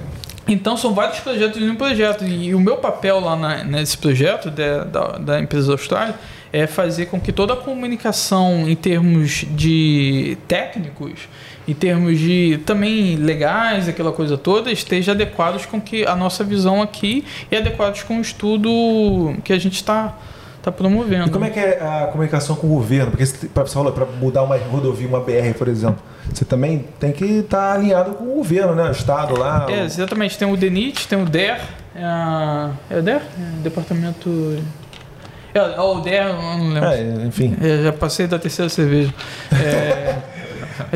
[0.49, 2.25] Então são vários projetos em um projeto.
[2.25, 6.17] E o meu papel lá na- nesse projeto da, da, da empresa Austrália
[6.53, 11.29] é fazer com que toda a comunicação em termos de técnicos,
[11.67, 16.83] em termos de também legais, aquela coisa toda, esteja adequados com que a nossa visão
[16.83, 20.15] aqui e adequados com o estudo que a gente está
[20.63, 21.29] tá promovendo.
[21.29, 23.11] E como é que é a comunicação com o governo?
[23.11, 26.03] Porque você pra- você falou para mudar uma rodovia, uma BR, por exemplo,
[26.33, 28.89] você também tem que estar alinhado com o governo, né?
[28.89, 29.67] O estado lá.
[29.71, 30.37] É, o- exatamente.
[30.39, 31.61] Tem o DENIT, tem o DER.
[31.97, 33.17] É, é o DER?
[33.17, 34.59] É, departamento.
[35.55, 36.89] É, é o DER, eu não lembro.
[36.89, 37.57] É, enfim.
[37.61, 39.13] É, já passei da terceira cerveja.
[39.53, 40.17] É,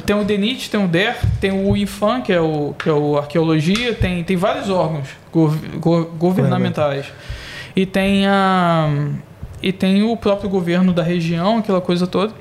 [0.01, 3.17] tem o DENIT, tem o DER, tem o IFAM, que é o, que é o
[3.19, 7.07] Arqueologia, tem, tem vários órgãos gov- go- governamentais.
[7.75, 8.89] E tem, a,
[9.63, 12.33] e tem o próprio governo da região, aquela coisa toda.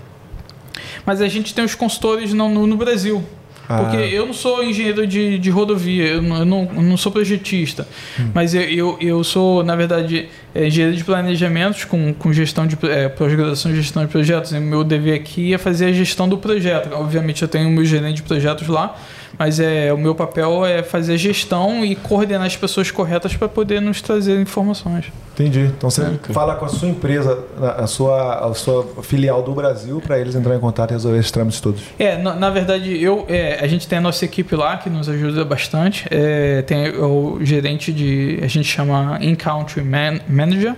[1.05, 3.23] Mas a gente tem os consultores no, no, no Brasil.
[3.67, 4.07] Porque Ah.
[4.07, 7.87] eu não sou engenheiro de, de rodovia, eu não, eu não, sou projetista.
[8.33, 12.77] Mas eu, eu, eu sou, na verdade, é, engenheiro de planejamentos com, com gestão de
[12.83, 14.51] é, pós-graduação em gestão de projetos.
[14.51, 16.93] E o meu dever aqui é fazer a gestão do projeto.
[16.93, 18.95] Obviamente eu tenho o meu gerente de projetos lá,
[19.37, 23.47] mas é, o meu papel é fazer a gestão e coordenar as pessoas corretas para
[23.47, 25.05] poder nos trazer informações.
[25.33, 25.61] Entendi.
[25.77, 26.33] Então você É.
[26.33, 30.33] fala com a sua empresa, a a sua, a sua filial do Brasil, para eles
[30.35, 31.81] entrarem em contato e resolver esses trâmites todos.
[31.99, 35.09] É, na, na verdade, eu, é, a gente tem a nossa equipe lá que nos
[35.09, 36.05] ajuda bastante.
[36.09, 38.39] É, tem o gerente de.
[38.41, 40.75] A gente chama In-Country Man- Manager.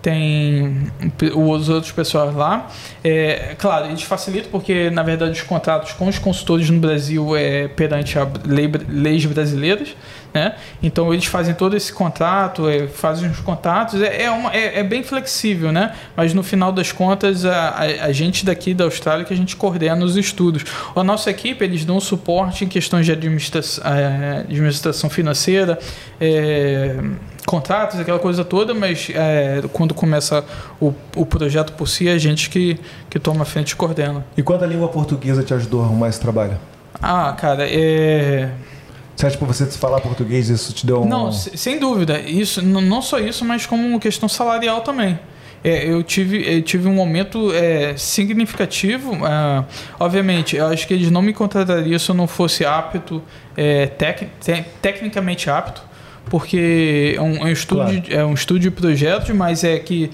[0.00, 0.90] Tem
[1.34, 2.68] os outros pessoal lá.
[3.02, 7.66] É, claro, eles facilitam porque, na verdade, os contratos com os consultores no Brasil é
[7.68, 9.96] perante a lei, leis brasileiras.
[10.32, 10.54] Né?
[10.82, 14.82] Então eles fazem todo esse contrato, é, fazem os contatos, é, é, uma- é- é
[14.84, 15.94] bem flexível, né?
[16.14, 19.56] Mas no final das contas, a, a- a gente daqui da Austrália que a gente
[19.56, 20.64] coordena os estudos.
[20.94, 25.78] A nossa equipe, eles dão suporte em questões de administra eh, administração financeira,
[26.20, 26.94] eh,
[27.48, 30.44] contratos, aquela coisa toda, mas eh, quando começa
[30.78, 34.24] o, o projeto por si, é a gente que, que toma a frente e coordena.
[34.36, 36.58] E quanto a língua portuguesa te ajudou a arrumar esse trabalho?
[37.00, 38.50] Ah, cara, é.
[39.16, 41.08] Você acha que você falar português isso te deu um...
[41.08, 42.20] Não, se- sem dúvida.
[42.20, 45.18] Isso, não só isso, mas como uma questão salarial também.
[45.64, 49.18] É, eu, tive, eu tive um momento é, significativo.
[49.24, 49.64] ah,
[49.98, 53.20] obviamente, eu acho que eles não me contratariam se eu não fosse apto,
[53.56, 55.82] é, tec, te- tecnicamente apto,
[56.30, 58.00] porque é um, é um estudo, Claro.
[58.00, 60.10] de- é um estudo de projetos, mas é que.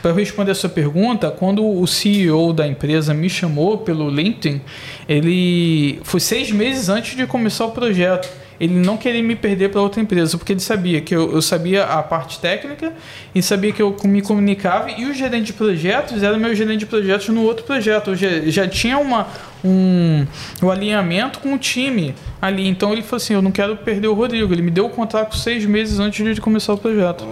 [0.00, 4.60] para eu responder a sua pergunta, quando o CEO da empresa me chamou pelo LinkedIn,
[5.08, 8.28] ele foi seis meses antes de começar o projeto.
[8.62, 11.82] Ele não queria me perder para outra empresa, porque ele sabia que eu, eu sabia
[11.82, 12.92] a parte técnica
[13.34, 14.88] e sabia que eu me comunicava.
[14.88, 18.10] E o gerente de projetos era meu gerente de projetos no outro projeto.
[18.10, 19.26] Eu já, já tinha uma,
[19.64, 20.24] um,
[20.62, 22.68] um alinhamento com o time ali.
[22.68, 24.52] Então ele falou assim: Eu não quero perder o Rodrigo.
[24.54, 27.24] Ele me deu o contrato seis meses antes de começar o projeto.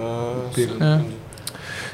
[0.81, 1.01] É.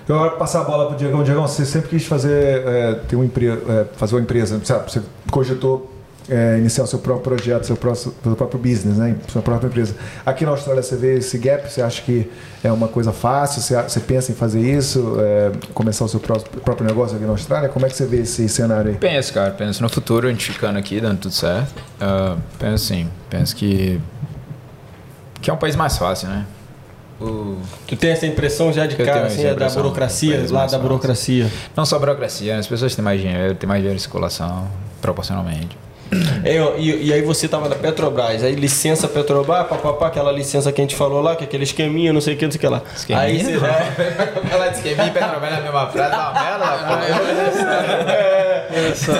[0.08, 1.22] Eu vou passar a bola pro Diegão.
[1.22, 4.90] Diegão, você sempre quis fazer, é, ter uma empresa, fazer uma empresa, sabe?
[4.90, 5.94] Você cogitou
[6.28, 9.14] é, iniciar o seu próprio projeto, seu próprio, seu próprio business, né?
[9.28, 9.94] Sua própria empresa.
[10.24, 11.70] Aqui na Austrália você vê esse gap?
[11.70, 12.28] Você acha que
[12.64, 13.62] é uma coisa fácil?
[13.62, 15.16] Você, você pensa em fazer isso?
[15.20, 17.68] é, começar o seu próprio, próprio negócio aqui na Austrália?
[17.68, 18.96] Como é que você vê esse cenário aí?
[18.96, 21.82] Penso, cara, penso no futuro, a gente ficando aqui, dando tudo certo.
[22.00, 24.00] Ah, penso sim, penso que.
[25.40, 26.44] que é um país mais fácil, né?
[27.20, 30.60] O- Tu tem essa impressão já de Eu cara, assim, é da burocracia, lá da
[30.62, 30.78] fácil.
[30.80, 31.50] burocracia.
[31.76, 34.68] não só burocracia, as pessoas têm mais dinheiro, têm mais dinheiro em circulação,
[35.00, 35.78] proporcionalmente.
[36.44, 40.80] É, e, e aí você tava na Petrobras, aí licença Petrobras, papapá, aquela licença que
[40.80, 42.60] a gente falou lá, que é aquele esqueminha, não sei o que, não sei o
[42.60, 42.82] que lá.
[43.18, 43.58] Aí você, é,
[44.52, 46.64] Ela mim e Petrobras na mesma frase, é uma merda.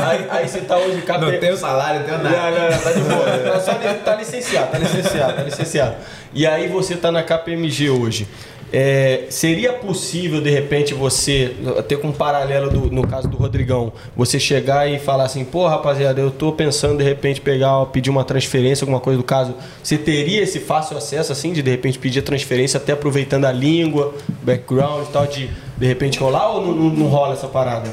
[0.09, 1.21] aí, aí você tá hoje cap...
[1.21, 2.51] Não tenho salário, não Não, nada.
[2.51, 3.39] não, não, tá de boa.
[3.39, 3.73] Tá, só,
[4.05, 5.95] tá licenciado, tá licenciado, tá licenciado.
[6.33, 8.29] E aí você tá na KPMG hoje.
[8.73, 13.93] É, seria possível, de repente, você, até com um paralelo do- no caso do Rodrigão,
[14.17, 18.25] você chegar e falar assim, pô, rapaziada, eu tô pensando de repente pegar, pedir uma
[18.25, 19.55] transferência, alguma coisa do caso.
[19.83, 23.53] Você teria esse fácil acesso, assim, de de repente pedir a transferência, até aproveitando a
[23.53, 24.13] língua,
[24.43, 25.49] background e tal, de
[25.79, 27.89] de repente rolar ou não, não- não rola essa parada?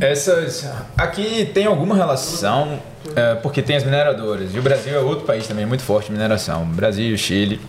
[0.00, 0.68] Essas.
[0.96, 2.78] Aqui tem alguma relação,
[3.16, 4.54] é, porque tem as mineradoras.
[4.54, 6.64] E o Brasil é outro país também muito forte em mineração.
[6.64, 7.60] Brasil, Chile.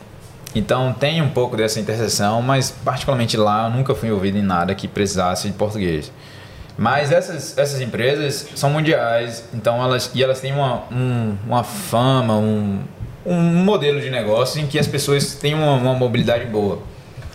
[0.56, 4.74] Então tem um pouco dessa interseção, mas particularmente lá eu nunca fui envolvido em nada
[4.74, 6.12] que precisasse de português.
[6.78, 12.36] Mas essas, essas empresas são mundiais, então elas e elas têm uma, um, uma fama,
[12.36, 12.80] um,
[13.26, 16.80] um modelo de negócio em que as pessoas têm uma, uma mobilidade boa.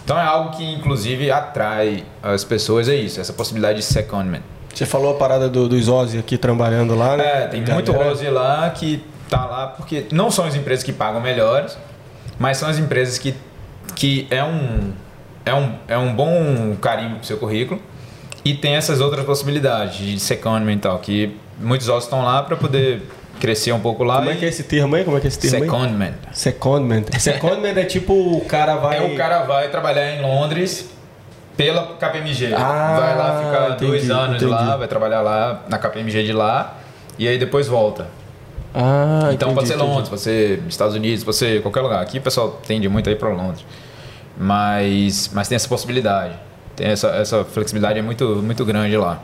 [0.05, 4.43] Então é algo que inclusive atrai as pessoas é isso, essa possibilidade de secondment.
[4.75, 7.45] Você falou a parada do, dos Ozzy aqui trabalhando lá, né?
[7.45, 11.21] É, tem muito Ozzy lá que tá lá porque não são as empresas que pagam
[11.21, 11.77] melhores,
[12.41, 13.35] mas são as empresas que,
[13.95, 14.93] que é, um,
[15.45, 17.81] é, um, é um bom carimbo pro seu currículo
[18.43, 22.57] e tem essas outras possibilidades de secondment e tal, que muitos Ozzy estão lá para
[22.57, 23.03] poder
[23.39, 24.17] crescer um pouco lá.
[24.17, 25.05] Como é que é esse termo aí?
[25.05, 25.71] Como é que é esse termo aí?
[25.71, 26.15] Secondment.
[26.33, 27.05] Secondment.
[27.19, 28.97] Secondment é tipo o cara vai.
[28.97, 30.89] É o cara vai trabalhar em Londres
[31.59, 32.55] pela KPMG.
[32.55, 34.51] Ah, vai lá ficar entendi, dois anos entendi.
[34.51, 36.79] lá, vai trabalhar lá na KPMG de lá
[37.19, 38.07] e aí depois volta.
[38.75, 39.91] Ah, Então entendi, pode ser entendi.
[39.91, 42.03] Londres, pode ser Estados Unidos, pode ser qualquer lugar.
[42.03, 43.65] Aqui o pessoal tende muito a ir para Londres.
[44.39, 46.35] Mas, mas tem essa possibilidade.
[46.77, 49.21] Tem essa, essa flexibilidade é muito, muito grande lá.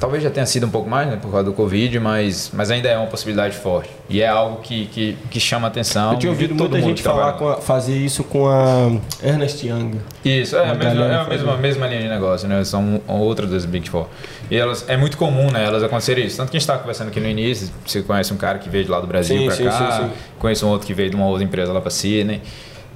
[0.00, 2.88] Talvez já tenha sido um pouco mais, né, por causa do Covid, mas, mas ainda
[2.88, 3.90] é uma possibilidade forte.
[4.08, 6.12] E é algo que, que, que chama atenção.
[6.14, 8.90] Eu tinha ouvido muita gente falar a- fazer isso com a
[9.22, 10.00] Ernest Young.
[10.24, 12.64] Isso, é, a mesma, é a mesma, mesma linha de negócio, né?
[12.64, 14.06] São outras das Big Four.
[14.50, 15.64] E elas, é muito comum, né?
[15.66, 16.38] Elas acontecerem isso.
[16.38, 18.84] Tanto que a gente estava conversando aqui no início, você conhece um cara que veio
[18.84, 20.10] de lá do Brasil para cá, sim, sim.
[20.38, 22.40] conhece um outro que veio de uma outra empresa lá para Sydney.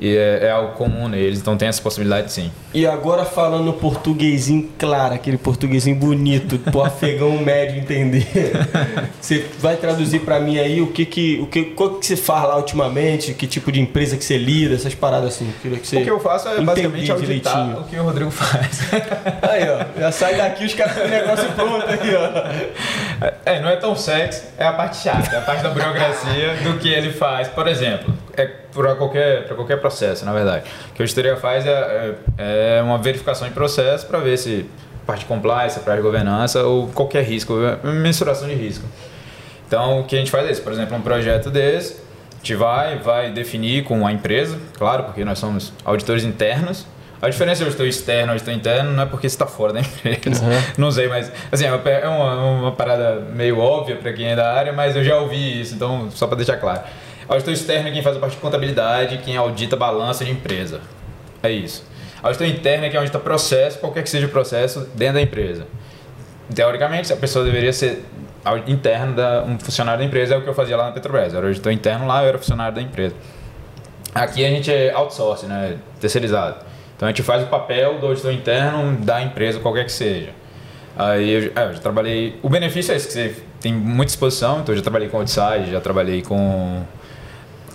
[0.05, 2.53] E é, é algo comum neles, então tem essa possibilidade sim.
[2.75, 8.27] E agora falando portuguesinho claro, aquele portuguesinho bonito, pro afegão médio entender.
[9.19, 12.47] Você vai traduzir pra mim aí o que que o que qual que você faz
[12.47, 15.51] lá ultimamente, que tipo de empresa que você lida, essas paradas assim.
[15.63, 17.81] Que você O que eu faço é basicamente auditar direitinho.
[17.81, 18.81] o que o Rodrigo faz.
[19.41, 23.27] Aí, ó, já sai daqui os caras com o negócio pronto aí, ó.
[23.47, 26.79] É, não é tão sexy, é a parte chata, é a parte da burocracia do
[26.79, 27.49] que ele faz.
[27.49, 30.65] Por exemplo, é para qualquer, pra qualquer processo, na verdade.
[30.91, 34.67] O que a auditoria faz é, é, é uma verificação de processo para ver se
[35.07, 38.85] parte de compliance, parte de governança ou qualquer risco, mensuração de risco.
[39.67, 40.63] Então, o que a gente faz é isso.
[40.63, 41.95] Por exemplo, um projeto desse,
[42.33, 46.87] a gente vai, vai definir com a empresa, claro, porque nós somos auditores internos.
[47.23, 49.81] A diferença de auditor externo e auditor interno não é porque você está fora da
[50.05, 50.45] empresa.
[50.77, 54.37] Não sei, mas assim, é uma, é uma, uma parada meio óbvia para quem é
[54.37, 56.83] da área, mas eu já ouvi isso, então só para deixar claro.
[57.29, 60.81] Auditor externo é quem faz a parte de contabilidade, quem audita balança de empresa.
[61.43, 61.85] É isso.
[62.23, 65.67] Auditor interno é quem audita processo, qualquer que seja o processo, dentro da empresa.
[66.55, 68.05] Teoricamente, a pessoa deveria ser
[68.67, 71.33] interno, da, um funcionário da empresa, é o que eu fazia lá na Petrobras.
[71.33, 73.15] Eu era auditor interno lá, eu era funcionário da empresa.
[74.15, 75.79] Aqui a gente é outsourcing, né?
[76.01, 76.57] terceirizado.
[76.97, 80.31] Então a gente faz o papel do auditor interno da empresa, qualquer que seja.
[80.97, 82.39] Aí eu, é, eu já trabalhei.
[82.43, 85.71] O benefício é esse, que você tem muita exposição, então eu já trabalhei com Outside,
[85.73, 86.85] já trabalhei com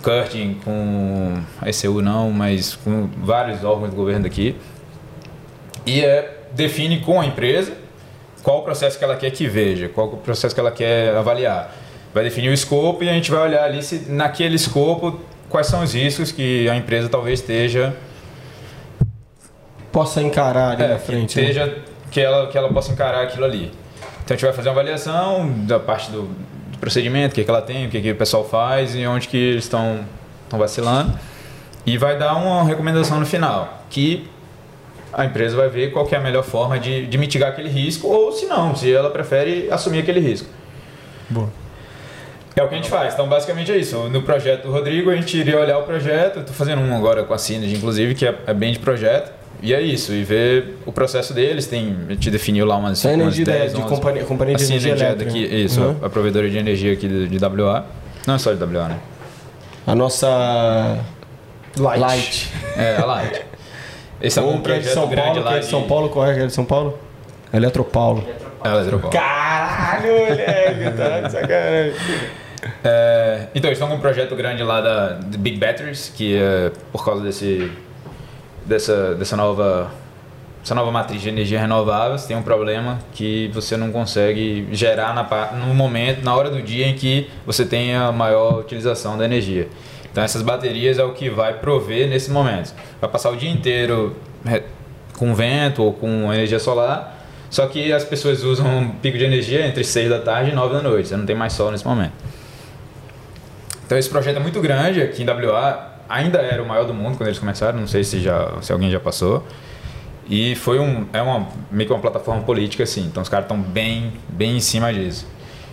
[0.02, 4.56] Curtin, com ECU não, mas com vários órgãos do governo daqui.
[5.86, 7.72] E é, define com a empresa
[8.42, 11.74] qual o processo que ela quer que veja, qual o processo que ela quer avaliar.
[12.12, 15.82] Vai definir o escopo e a gente vai olhar ali se naquele escopo quais são
[15.82, 17.94] os riscos que a empresa talvez esteja
[19.92, 21.34] Possa encarar ali é, na frente.
[21.34, 21.50] que, né?
[21.50, 21.78] esteja,
[22.10, 23.72] que, ela, que ela possa encarar aquilo ali.
[24.24, 26.30] Então a gente vai fazer uma avaliação da parte do
[26.80, 29.36] procedimento, o que, que ela tem, o que, que o pessoal faz e onde que
[29.36, 30.00] eles estão
[30.50, 31.18] vacilando.
[31.86, 34.28] E vai dar uma recomendação no final, que
[35.12, 38.08] a empresa vai ver qual que é a melhor forma de, de mitigar aquele risco,
[38.08, 40.48] ou se não, se ela prefere assumir aquele risco.
[41.28, 41.50] Boa.
[42.56, 43.14] É o que a gente faz.
[43.14, 43.96] Então, basicamente é isso.
[44.08, 46.40] No projeto do Rodrigo, a gente iria olhar o projeto.
[46.40, 49.32] Estou fazendo um agora com a Synergy, inclusive, que é, é bem de projeto.
[49.62, 50.12] E é isso.
[50.12, 51.66] E ver o processo deles.
[51.66, 53.88] Tem, a gente definiu lá umas, Essa umas energia da- 10, de 11.
[53.88, 55.24] companhia, companhia de a energia é elétrica.
[55.26, 55.96] daqui, isso, Uhum.
[56.02, 57.84] a provedora de energia aqui de, de WA.
[58.26, 58.98] Não é só de WA, né?
[59.86, 60.98] A nossa
[61.76, 62.00] Light.
[62.00, 62.50] Light.
[62.76, 63.42] É, a Light.
[64.22, 65.82] Esse é Ou um que é de projeto São grande Paulo, lá é de São
[65.86, 66.98] Paulo, qual é é de São Paulo?
[67.52, 68.24] Eletropaulo.
[68.62, 69.10] É, Eletropaulo.
[69.16, 71.94] Caralho, moleque, tá de sacanagem.
[72.84, 77.02] É, então, eles estão com um projeto grande lá da Big Batteries, que é por
[77.04, 77.70] causa desse,
[78.70, 79.90] dessa, dessa nova
[80.62, 85.14] essa nova matriz de energia renovável, você tem um problema que você não consegue gerar
[85.14, 85.22] na,
[85.52, 89.68] no momento, na hora do dia em que você tem a maior utilização da energia.
[90.12, 92.74] Então essas baterias é o que vai prover nesse momento.
[93.00, 94.14] Vai passar o dia inteiro
[95.16, 97.18] com vento ou com energia solar,
[97.48, 100.74] só que as pessoas usam um pico de energia entre 6 da tarde e 9
[100.74, 102.12] da noite, você não tem mais sol nesse momento.
[103.86, 107.16] Então esse projeto é muito grande aqui em WA, ainda era o maior do mundo
[107.16, 109.46] quando eles começaram, não sei se, já, se alguém já passou.
[110.28, 113.60] E foi um, é uma, meio que uma plataforma política assim, então os caras estão
[113.60, 115.26] bem, bem em cima disso.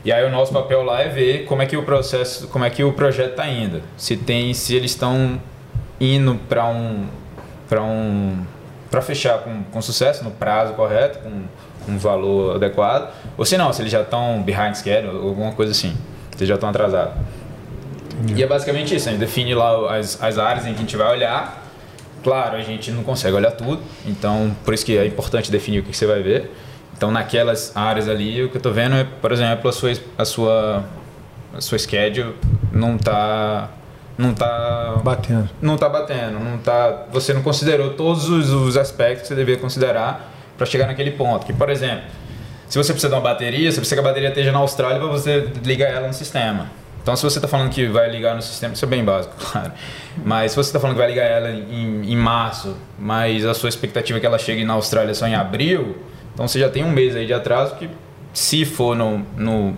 [0.05, 2.69] E aí o nosso papel lá é ver como é que o processo, como é
[2.69, 3.81] que o projeto está indo.
[3.97, 5.41] Se tem, se eles estão
[5.99, 7.07] indo para um
[7.67, 8.45] para um
[8.89, 13.73] para fechar com, com sucesso, no prazo correto, com um valor adequado, ou se não,
[13.73, 15.95] se eles já estão behind schedule, alguma coisa assim,
[16.37, 17.13] se já estão atrasados.
[18.35, 20.97] E é basicamente isso, a gente define lá as, as áreas em que a gente
[20.97, 21.63] vai olhar.
[22.23, 25.83] Claro, a gente não consegue olhar tudo, então por isso que é importante definir o
[25.83, 26.51] que, que você vai ver.
[26.95, 30.25] Então naquelas áreas ali, o que eu estou vendo é, por exemplo, a sua, a
[30.25, 30.83] sua,
[31.53, 32.33] a sua schedule
[32.73, 33.69] não está
[34.17, 35.49] não tá Batendo.
[35.61, 39.61] não tá batendo, não tá, você não considerou todos os, os aspectos que você deveria
[39.61, 41.45] considerar para chegar naquele ponto.
[41.45, 42.03] Que, por exemplo,
[42.67, 45.07] se você precisa de uma bateria, você precisa que a bateria esteja na Austrália para
[45.07, 46.67] você ligar ela no sistema.
[47.07, 49.71] Então, se você está falando que vai ligar no sistema, isso é bem básico, claro.
[50.25, 53.69] Mas se você está falando que vai ligar ela em, em março, mas a sua
[53.69, 55.95] expectativa é que ela chegue na Austrália só em abril,
[56.33, 57.89] então você já tem um mês aí de atraso que,
[58.33, 59.73] se for no, no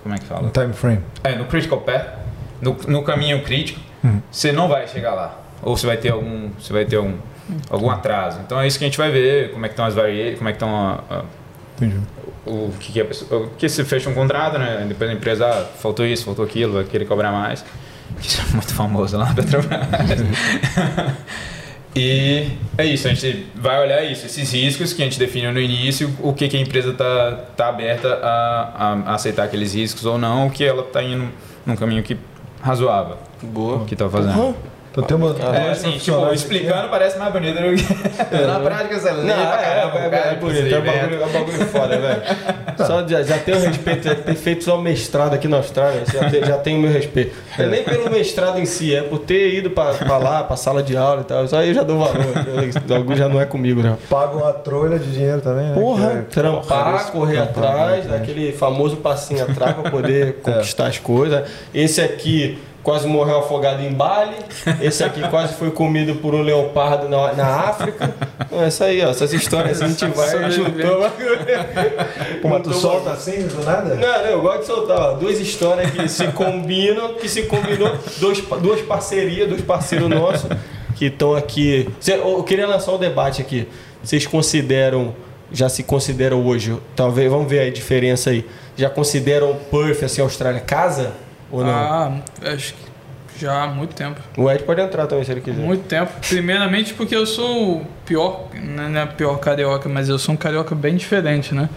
[0.00, 0.46] como é que fala?
[0.46, 1.00] Um time frame.
[1.24, 2.06] É, no critical path,
[2.60, 3.80] no, no caminho crítico,
[4.30, 5.40] você não vai chegar lá.
[5.60, 7.14] Ou você vai ter algum, você vai ter algum,
[7.68, 8.38] algum atraso.
[8.46, 10.48] Então é isso que a gente vai ver, como é que estão as variações, como
[10.48, 11.24] é que estão a- a-
[11.76, 11.98] Entendi.
[12.46, 14.84] O que, que a pessoa, o que se fecha um contrato, né?
[14.88, 17.64] Depois a empresa, ah, faltou isso, faltou aquilo, vai querer cobrar mais.
[18.20, 19.86] Isso é muito famoso lá na Petrobras.
[21.94, 25.60] e é isso, a gente vai olhar isso, esses riscos que a gente definiu no
[25.60, 30.18] início, o que, que a empresa está tá aberta a, a aceitar aqueles riscos ou
[30.18, 31.28] não, o que ela está indo
[31.64, 32.16] num caminho que
[32.60, 33.84] razoável Boa.
[33.84, 34.54] que tá fazendo.
[34.92, 35.34] Então tem uma.
[35.56, 38.46] É, assim, tipo, explicando parece mais bonito do que.
[38.46, 41.22] Na prática você lê Não, é, caramba, é, é, cara, é bonito, é um bagulho,
[41.22, 42.22] é um bagulho foda, velho.
[42.86, 46.40] Só já, já tenho respeito, já ter feito só mestrado aqui na Austrália, já, te-
[46.44, 47.34] já tenho meu respeito.
[47.58, 50.82] É nem pelo mestrado em si, é por ter ido pra, pra lá, pra sala
[50.82, 51.46] de aula e tal.
[51.46, 52.14] Só aí eu já dou valor.
[52.84, 53.96] O bagulho já não é comigo, não.
[54.10, 55.74] Paga uma trolha de dinheiro também, né?
[55.74, 61.48] Porra, é- trampar, correr atrás, daquele famoso passinho atrás pra poder conquistar as coisas.
[61.74, 64.36] Esse aqui quase morreu afogado em Bali.
[64.80, 68.12] Esse aqui quase foi comido por um leopardo na, na África.
[68.46, 71.10] Então, essa aí, ó, essas histórias a gente vai juntou.
[72.40, 73.94] Pô, mas tu solta assim, do nada?
[73.94, 77.96] Não, não, eu gosto de soltar ó, duas histórias que se combinam, que se combinou,
[78.18, 80.50] dois, duas parcerias, dois parceiros nossos
[80.96, 81.88] que estão aqui.
[82.00, 83.68] Cê- Eu queria lançar um debate aqui.
[84.02, 85.14] Vocês consideram,
[85.52, 88.44] já se consideram hoje, talvez, vamos ver a diferença aí.
[88.76, 91.12] Já consideram Perth, assim, Austrália, casa?
[91.52, 91.70] Ou não?
[91.70, 92.12] Ah,
[92.54, 94.20] acho que já há muito tempo.
[94.36, 95.60] O Ed pode entrar também se ele quiser.
[95.60, 96.10] Muito tempo.
[96.28, 100.74] Primeiramente porque eu sou o pior, não é pior carioca, mas eu sou um carioca
[100.74, 101.68] bem diferente, né?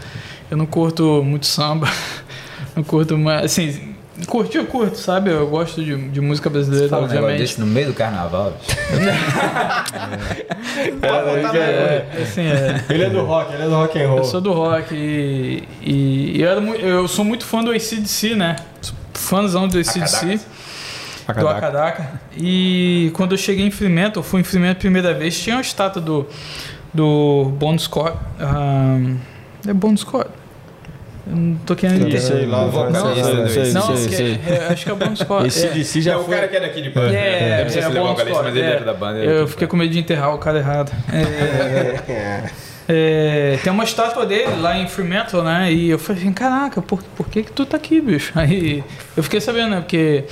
[0.50, 1.88] Eu não curto muito samba,
[2.76, 3.96] não curto mais, assim,
[4.28, 5.32] curtir eu curto, sabe?
[5.32, 7.48] Eu gosto de, de música brasileira, Fala um negócio obviamente.
[7.48, 8.54] desse no meio do carnaval.
[8.60, 8.78] bicho.
[11.04, 14.18] É, assim, é, Ele é do rock, ele é do rock and roll.
[14.20, 18.56] eu sou do rock e, e eu, era eu sou muito fã do ACDC, né?
[19.18, 20.40] Fãzão do ACDC.
[21.40, 22.22] do Akadaka.
[22.38, 25.62] E quando eu cheguei em Fremantle, eu fui em Fremantle a primeira vez, tinha uma
[25.62, 26.28] estátua do,
[26.94, 28.18] do Bon Scott.
[28.40, 29.18] ahn,
[29.68, 30.30] é Bon Scott?
[31.28, 32.38] Eu não tô querendo dizer.
[32.38, 32.72] Sei lá, O
[33.50, 35.48] sei, Não, sei, é, acho que é Bon Scott.
[35.48, 35.70] Esse é.
[35.72, 36.36] DC já é o foi.
[36.36, 37.14] cara que é daqui de Perth.
[37.14, 38.70] É, é é Bon vocalista, Scott, mas ele é.
[38.70, 39.18] era da banda.
[39.20, 40.92] Eu fiquei com medo de enterrar o cara errado.
[41.12, 42.50] É, é,
[43.64, 45.72] tem uma estátua dele lá em Fremantle, né?
[45.74, 48.32] E eu falei assim, caraca, por, por que que tu tá aqui, bicho?
[48.38, 48.84] Aí
[49.18, 49.82] eu fiquei sabendo, né?
[49.82, 50.24] Porque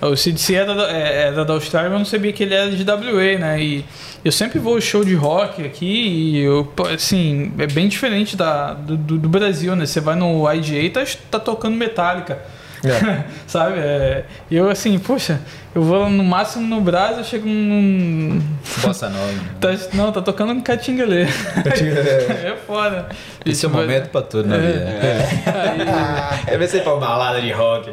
[0.00, 2.70] o CDC era da, é, era da Austrália, mas eu não sabia que ele era
[2.70, 3.62] de WA, né?
[3.62, 3.84] E
[4.24, 8.96] eu sempre vou show de rock aqui e eu, assim, é bem diferente da, do-
[8.96, 9.86] do Brasil, né?
[9.86, 12.38] Você vai no IGA e tá, tá tocando Metallica.
[13.46, 13.78] Sabe?
[13.78, 15.40] É, E eu assim, poxa,
[15.74, 18.42] eu vou no máximo no Brasil, eu chego num.
[18.82, 19.32] Bossa nova.
[19.62, 21.22] Tá, não, tá tocando um catingalê.
[21.26, 23.08] é foda.
[23.46, 24.60] Esse é o Tipo, momento pra tudo na É.
[24.60, 24.84] vida.
[26.46, 27.90] aí- É ver se pra balada de rock.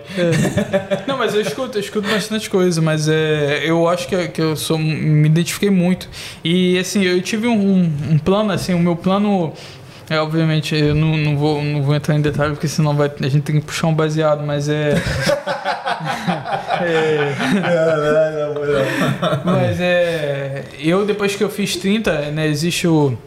[1.08, 4.56] Não, mas eu escuto, eu escuto bastante coisa, mas é, eu acho que, que eu
[4.56, 6.10] sou, me identifiquei muito.
[6.44, 9.54] E assim, eu tive um, um plano, assim, o meu plano.
[10.10, 13.28] É, obviamente, eu não, não, vou, não vou entrar em detalhe, porque senão vai, a
[13.28, 14.96] gente tem que puxar um baseado, mas é.
[16.82, 17.36] é
[19.46, 20.64] mas é.
[20.80, 23.18] Eu, depois que eu fiz 30, né, existe o.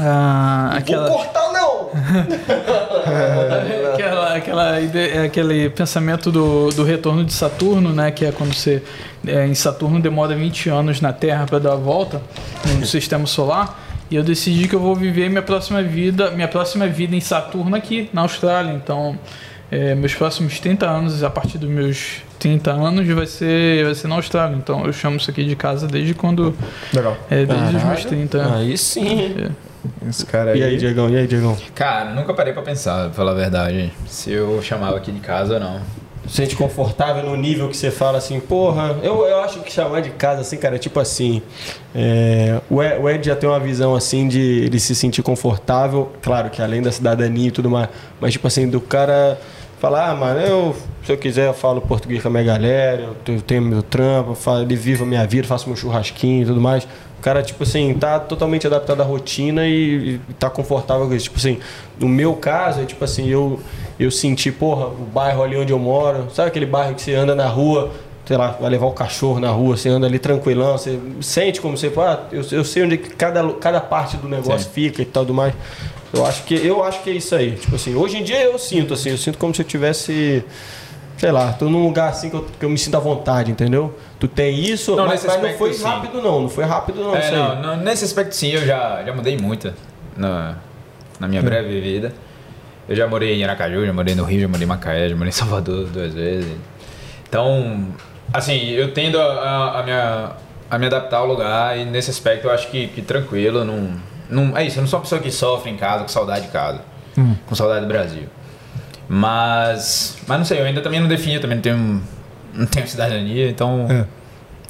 [0.00, 1.08] ah, aquela.
[1.08, 1.88] Vou cortar não!
[3.94, 8.10] aquela, aquela ide- aquele pensamento do, do retorno de Saturno, né?
[8.10, 8.82] Que é quando você
[9.26, 12.20] é, em Saturno demora 20 anos na Terra para dar a volta
[12.78, 13.87] no sistema solar.
[14.10, 17.76] E eu decidi que eu vou viver minha próxima vida, minha próxima vida em Saturno
[17.76, 18.72] aqui na Austrália.
[18.72, 19.18] Então,
[19.70, 24.08] é, meus próximos 30 anos, a partir dos meus 30 anos, vai ser, vai ser
[24.08, 24.56] na Austrália.
[24.56, 26.54] Então, eu chamo isso aqui de casa desde quando.
[26.92, 27.16] Legal.
[27.28, 28.08] É, desde os meus Caralho.
[28.08, 28.54] 30.
[28.56, 29.34] Aí sim.
[30.08, 30.60] Esse cara aí.
[30.60, 31.10] E aí, Diegão?
[31.10, 31.56] E aí, Diegão?
[31.74, 35.54] Cara, nunca parei pra pensar, pra falar a verdade, se eu chamava aqui de casa
[35.54, 35.80] ou não.
[36.28, 40.10] Sente confortável no nível que você fala assim, porra, eu, eu acho que chamar de
[40.10, 41.42] casa assim, cara, é tipo assim,
[41.94, 46.12] é, o, Ed, o Ed já tem uma visão assim de ele se sentir confortável,
[46.22, 47.88] claro que além da cidadania e tudo mais,
[48.20, 49.38] mas tipo assim, do cara
[49.80, 53.14] falar, ah, mano, eu, se eu quiser eu falo português com a minha galera, eu
[53.24, 56.42] tenho- eu tenho meu trampo, eu falo, ele vivo a minha vida, faço meu churrasquinho
[56.42, 56.84] e tudo mais.
[57.18, 61.24] O cara, tipo assim, tá totalmente adaptado à rotina e, e tá confortável com isso.
[61.24, 61.58] Tipo assim,
[61.98, 63.58] no meu caso, é tipo assim, eu,
[63.98, 67.34] eu senti, porra, o bairro ali onde eu moro, sabe aquele bairro que você anda
[67.34, 67.90] na rua,
[68.24, 71.76] sei lá, vai levar o cachorro na rua, você anda ali tranquilão, você sente como
[71.76, 74.70] você, ah, eu, eu sei onde é cada, cada parte do negócio Sim.
[74.72, 75.54] fica e tal do mais.
[76.12, 77.52] Eu acho que eu acho que é isso aí.
[77.56, 80.44] Tipo assim, hoje em dia eu sinto assim, eu sinto como se eu tivesse
[81.18, 83.98] sei lá, tô num lugar assim que eu, que eu me sinto à vontade, entendeu?
[84.20, 85.82] Tu tem isso, Não, mas, mas não foi sim.
[85.82, 89.12] rápido não, não foi rápido não, É, não, não, nesse aspecto sim, eu já, já
[89.12, 89.72] mudei muito
[90.16, 90.56] na,
[91.18, 92.12] na minha breve vida.
[92.88, 95.28] Eu já morei em Aracaju, já morei no Rio, já morei em Macaé, já morei
[95.28, 96.50] em Salvador duas vezes.
[97.28, 97.86] Então,
[98.32, 100.32] assim, eu tendo a, a, a minha,
[100.70, 103.64] a me adaptar ao lugar e nesse aspecto eu acho que, que tranquilo.
[103.64, 103.90] Não,
[104.30, 106.52] não, é isso, eu não sou uma pessoa que sofre em casa com saudade de
[106.52, 106.80] casa,
[107.46, 108.24] com saudade do Brasil.
[109.08, 112.02] Mas, mas não sei, eu ainda também não defino, também não tenho,
[112.54, 114.04] não tenho cidadania, então É.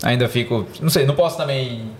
[0.08, 0.66] ainda fico.
[0.80, 1.90] Não sei, não posso também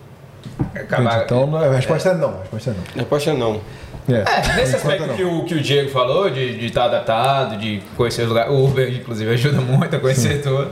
[0.75, 1.25] acabar.
[1.25, 2.31] Então, não- a resposta é não.
[2.37, 2.83] A resposta é não.
[2.95, 3.61] A resposta é não.
[4.09, 4.13] É,
[4.53, 5.17] É, nesse aspecto não.
[5.17, 8.51] que o, que o Diego falou, de estar adaptado, de conhecer os lugares.
[8.53, 10.71] O Uber, inclusive, ajuda muito a conhecer tudo.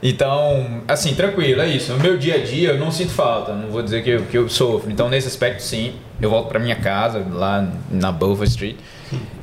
[0.00, 1.92] Então, assim, tranquilo, é isso.
[1.92, 4.38] No meu dia a dia eu não sinto falta, não vou dizer que eu, que
[4.38, 4.92] eu sofro.
[4.92, 8.76] Então, nesse aspecto, sim, eu volto pra minha casa, lá na Beaufort Street,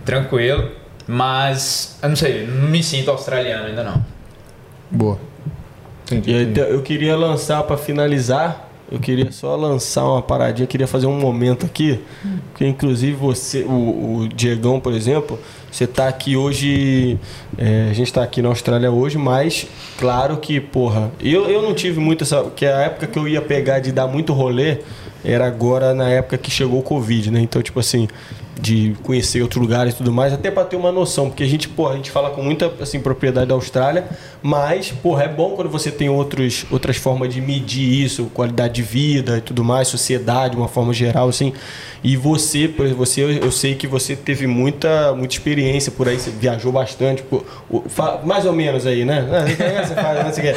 [0.03, 0.71] tranquilo.
[1.07, 4.03] Mas, eu não sei, não me sinto australiano ainda não.
[4.89, 5.19] Boa.
[6.05, 6.31] Entendi.
[6.31, 6.59] E aí, entendi.
[6.59, 11.19] eu queria lançar pra finalizar, eu queria só lançar uma paradinha, eu queria fazer um
[11.19, 11.99] momento aqui,
[12.55, 15.39] que inclusive você, o, o Diegão, por exemplo,
[15.71, 17.19] você tá aqui hoje,
[17.57, 19.67] é, a gente tá aqui na Austrália hoje, mas
[19.99, 23.41] claro que, porra, eu, eu não tive muito essa, que a época que eu ia
[23.41, 24.77] pegar de dar muito rolê
[25.25, 27.39] era agora na época que chegou o Covid, né?
[27.41, 28.07] Então, tipo assim,
[28.59, 31.67] de conhecer outros lugares e tudo mais, até para ter uma noção, porque a gente,
[31.67, 34.05] pô, a gente fala com muita assim propriedade da Austrália,
[34.41, 38.81] mas, porra, é bom quando você tem outros, outras formas de medir isso, qualidade de
[38.81, 41.51] vida e tudo mais, sociedade, de uma forma geral, assim.
[42.03, 46.07] E você, por exemplo, você, eu, eu sei que você teve muita, muita experiência por
[46.07, 47.23] aí, você viajou bastante,
[47.69, 49.25] o- fa- mais ou menos aí, né?
[49.59, 50.31] É, Você faz, né?
[50.31, 50.55] Você quer-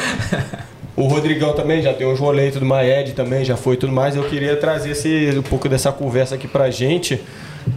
[1.01, 4.15] o Rodrigão também já tem uns rolês tudo mais, Ed também já foi tudo mais.
[4.15, 7.21] Eu queria trazer esse, um pouco dessa conversa aqui pra gente,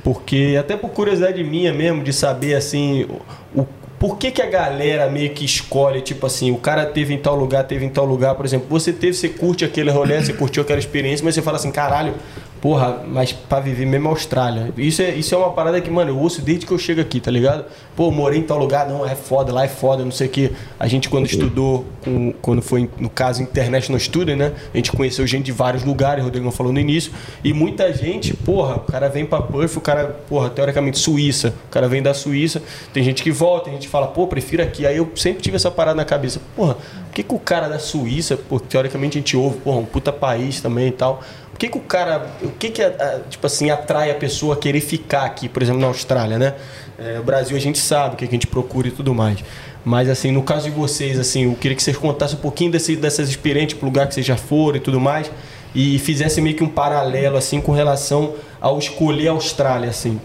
[0.03, 3.07] porque até por curiosidade minha mesmo, de saber assim,
[3.55, 3.65] o-
[3.99, 7.37] por que, que a galera meio que escolhe, tipo assim, o cara teve em tal
[7.37, 10.61] lugar, teve em tal lugar, por exemplo, você teve, você curte aquele rolê, você curtiu
[10.65, 12.15] aquela experiência, mas você fala assim, caralho,
[12.63, 14.73] porra, mas pra viver mesmo a Austrália.
[14.79, 17.19] Isso é, isso é uma parada que, mano, eu ouço desde que eu chego aqui,
[17.19, 17.65] tá ligado?
[17.97, 20.53] Pô, morei em tal lugar, não, é foda, lá é foda, não sei o que.
[20.79, 24.53] A gente quando estudou, com, quando foi, no caso, International Student, né?
[24.73, 28.33] A gente conheceu gente de vários lugares, o Rodrigo falou no início, e muita gente,
[28.33, 32.15] porra, o cara vem pra Perth, o cara, porra, teoricamente Suíça, o cara vem da
[32.15, 34.87] Suíça, tem gente que volta, tem gente que fala, pô, prefiro aqui.
[34.87, 37.81] Aí eu sempre tive essa parada na cabeça, porra, por que, que o cara da
[37.81, 41.21] Suíça, pô, teoricamente a gente ouve, porra, um puta país também e tal.
[41.63, 44.57] Que, que o cara, o que que, a- a- tipo assim, atrai a pessoa a
[44.57, 46.55] querer ficar aqui, por exemplo, na Austrália, né?
[46.99, 49.39] É, o Brasil a gente sabe o que, a gente procura e tudo mais.
[49.85, 52.97] Mas assim, no caso de vocês, assim, eu queria que vocês contassem um pouquinho desse,
[52.97, 55.31] dessas experiências, pro lugar que vocês já foram e tudo mais,
[55.73, 60.21] e fizessem meio que um paralelo, assim, com relação ao escolher a Austrália, assim.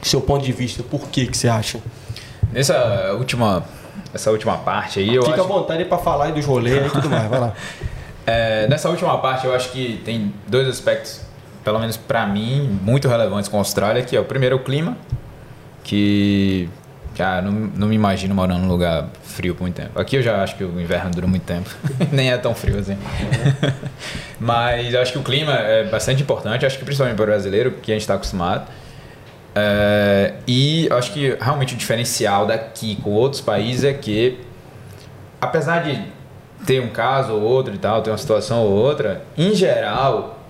[0.00, 1.80] Seu ponto de vista, por que que você acha?
[2.50, 3.62] Nessa última,
[4.14, 5.44] essa última parte aí, eu Fica acho...
[5.44, 7.52] à vontade para falar aí dos rolês e tudo mais, vai lá.
[8.26, 11.20] É, nessa última parte, eu acho que tem dois aspectos,
[11.62, 14.96] pelo menos pra mim, muito relevantes com a Austrália, que é o primeiro o clima,
[15.84, 16.68] que
[17.16, 19.98] cara, não, não me imagino morando num lugar frio por muito tempo.
[19.98, 21.70] Aqui eu já acho que o inverno dura muito tempo,
[22.12, 22.98] nem é tão frio assim.
[24.38, 27.72] Mas eu acho que o clima é bastante importante, acho que principalmente para o brasileiro,
[27.82, 28.66] que a gente está acostumado.
[29.54, 34.38] É, e acho que realmente o diferencial daqui com outros países é que,
[35.40, 36.15] apesar de
[36.66, 40.40] ter um caso ou outro e tal, ter uma situação ou outra, em geral,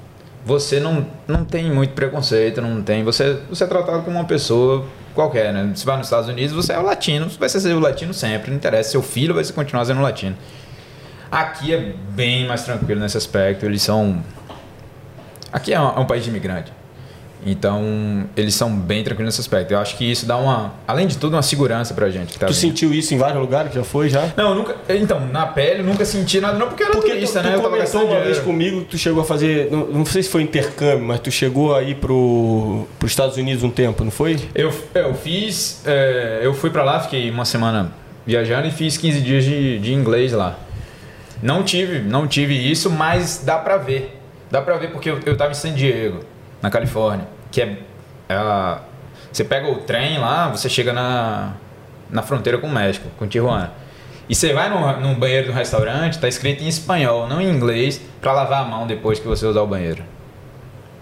[0.45, 3.05] você não, não tem muito preconceito, não tem.
[3.05, 5.73] Você, você é tratado como uma pessoa qualquer, né?
[5.75, 8.51] Se vai nos Estados Unidos, você é o latino, você vai ser o latino sempre,
[8.51, 8.91] não interessa.
[8.91, 10.36] Seu filho vai continuar sendo latino.
[11.31, 14.23] Aqui é bem mais tranquilo nesse aspecto, eles são.
[15.53, 16.73] Aqui é um, é um país de imigrante.
[17.45, 19.73] Então, eles são bem tranquilos nesse aspecto.
[19.73, 22.33] Eu acho que isso dá uma, além de tudo, uma segurança pra gente.
[22.33, 23.73] Que tá Tu sentiu isso em vários lugares?
[23.73, 24.33] Já foi, já?
[24.37, 24.77] Não, nunca.
[24.89, 27.55] Então, na pele, nunca senti nada, não porque era Porque tu, turista, tu né?
[27.55, 30.29] Eu tava comentou uma vez comigo que tu chegou a fazer, não, não sei se
[30.29, 34.37] foi intercâmbio, mas tu chegou aí pro, pros Estados Unidos um tempo, não foi?
[34.55, 35.83] Eu, eu fiz.
[35.87, 37.93] é, eu fui pra lá, fiquei uma semana
[38.27, 40.59] viajando e fiz 15 dias de, de inglês lá.
[41.43, 44.19] Não tive, não tive isso, mas dá pra ver.
[44.51, 46.21] Dá pra ver porque eu, eu tava em San Diego,
[46.67, 47.78] na Califórnia, que é,
[48.28, 48.81] é a-
[49.33, 51.53] você pega o trem lá, você chega na,
[52.11, 53.70] na fronteira com o México, com Tijuana.
[54.28, 58.01] E você vai no, no banheiro do restaurante, tá escrito em espanhol, não em inglês,
[58.20, 60.03] pra lavar a mão depois que você usar o banheiro.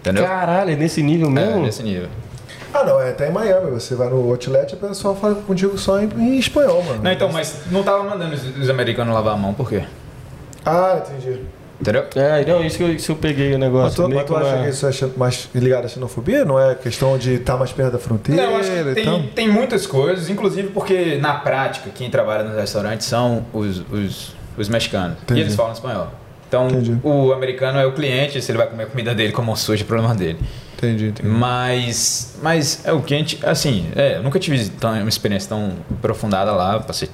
[0.01, 0.27] Entendeu?
[0.27, 1.63] Caralho, é nesse nível É, mesmo?
[1.63, 2.09] nesse nível.
[2.75, 3.71] Ah, não, é até em Miami.
[3.71, 7.03] Você vai no outlet e o pessoal fala contigo só em, em espanhol, mano.
[7.03, 9.85] Não, então, mas não tava mandando os, os americanos lavar a mão, por quê?
[10.67, 11.41] Ah, entendi.
[11.81, 12.05] Entendeu?
[12.15, 14.03] É, não, isso que eu, isso eu peguei o negócio.
[14.03, 16.45] Mas tu, mas tu acha uma- que isso é mais ligado à xenofobia?
[16.45, 19.23] Não é questão de estar mais perto da fronteira Não, acho que e tem, tal?
[19.35, 24.69] tem muitas coisas, inclusive porque na prática quem trabalha nos restaurantes são os, os, os
[24.69, 25.17] mexicanos.
[25.23, 25.41] Entendi.
[25.41, 26.09] E eles falam espanhol.
[26.49, 26.97] Então Entendi.
[27.03, 29.87] o americano é o cliente, se ele vai comer a comida dele como suja, é
[29.87, 30.39] problema dele.
[30.77, 31.29] Entendi, entendi.
[31.29, 33.39] Mas, mas é o que a gente.
[33.45, 37.09] Assim, é, eu nunca tive tão, uma experiência tão aprofundada lá, passei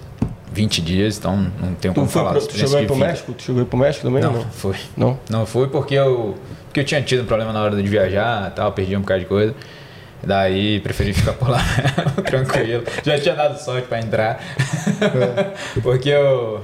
[0.61, 2.33] 20 dias, então não tenho Tu, como falar.
[2.33, 2.97] pro, tu chegou aí pro.
[2.97, 3.33] México?
[3.33, 4.23] Tu chegou aí pro México também?
[4.23, 4.43] Não, Não.
[4.51, 4.77] foi.
[4.97, 5.19] Não?
[5.31, 6.35] Não foi porque eu,
[6.67, 9.21] porque eu tinha tido um problema na hora de viajar e tal, perdi um bocado
[9.21, 9.55] de coisa.
[10.23, 11.61] Daí preferi ficar por lá
[12.27, 12.85] tranquilo.
[13.03, 14.39] Já tinha dado sorte pra entrar.
[15.83, 16.61] porque eu,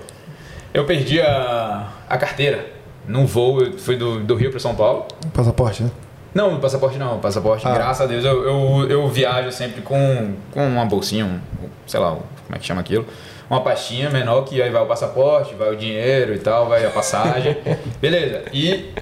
[0.74, 2.66] eu perdi a, a carteira
[3.08, 5.06] num voo, eu fui do, do Rio para São Paulo.
[5.32, 5.90] Passaporte, né?
[6.34, 7.72] Não, passaporte não, passaporte, Ah.
[7.72, 11.38] graças a Deus, eu, eu, eu viajo sempre com, com uma bolsinha, um,
[11.86, 13.06] sei lá, como é que chama aquilo?
[13.48, 16.90] Uma pastinha menor que aí vai o passaporte, vai o dinheiro e tal, vai a
[16.90, 17.56] passagem.
[18.00, 18.42] Beleza.
[18.52, 18.92] E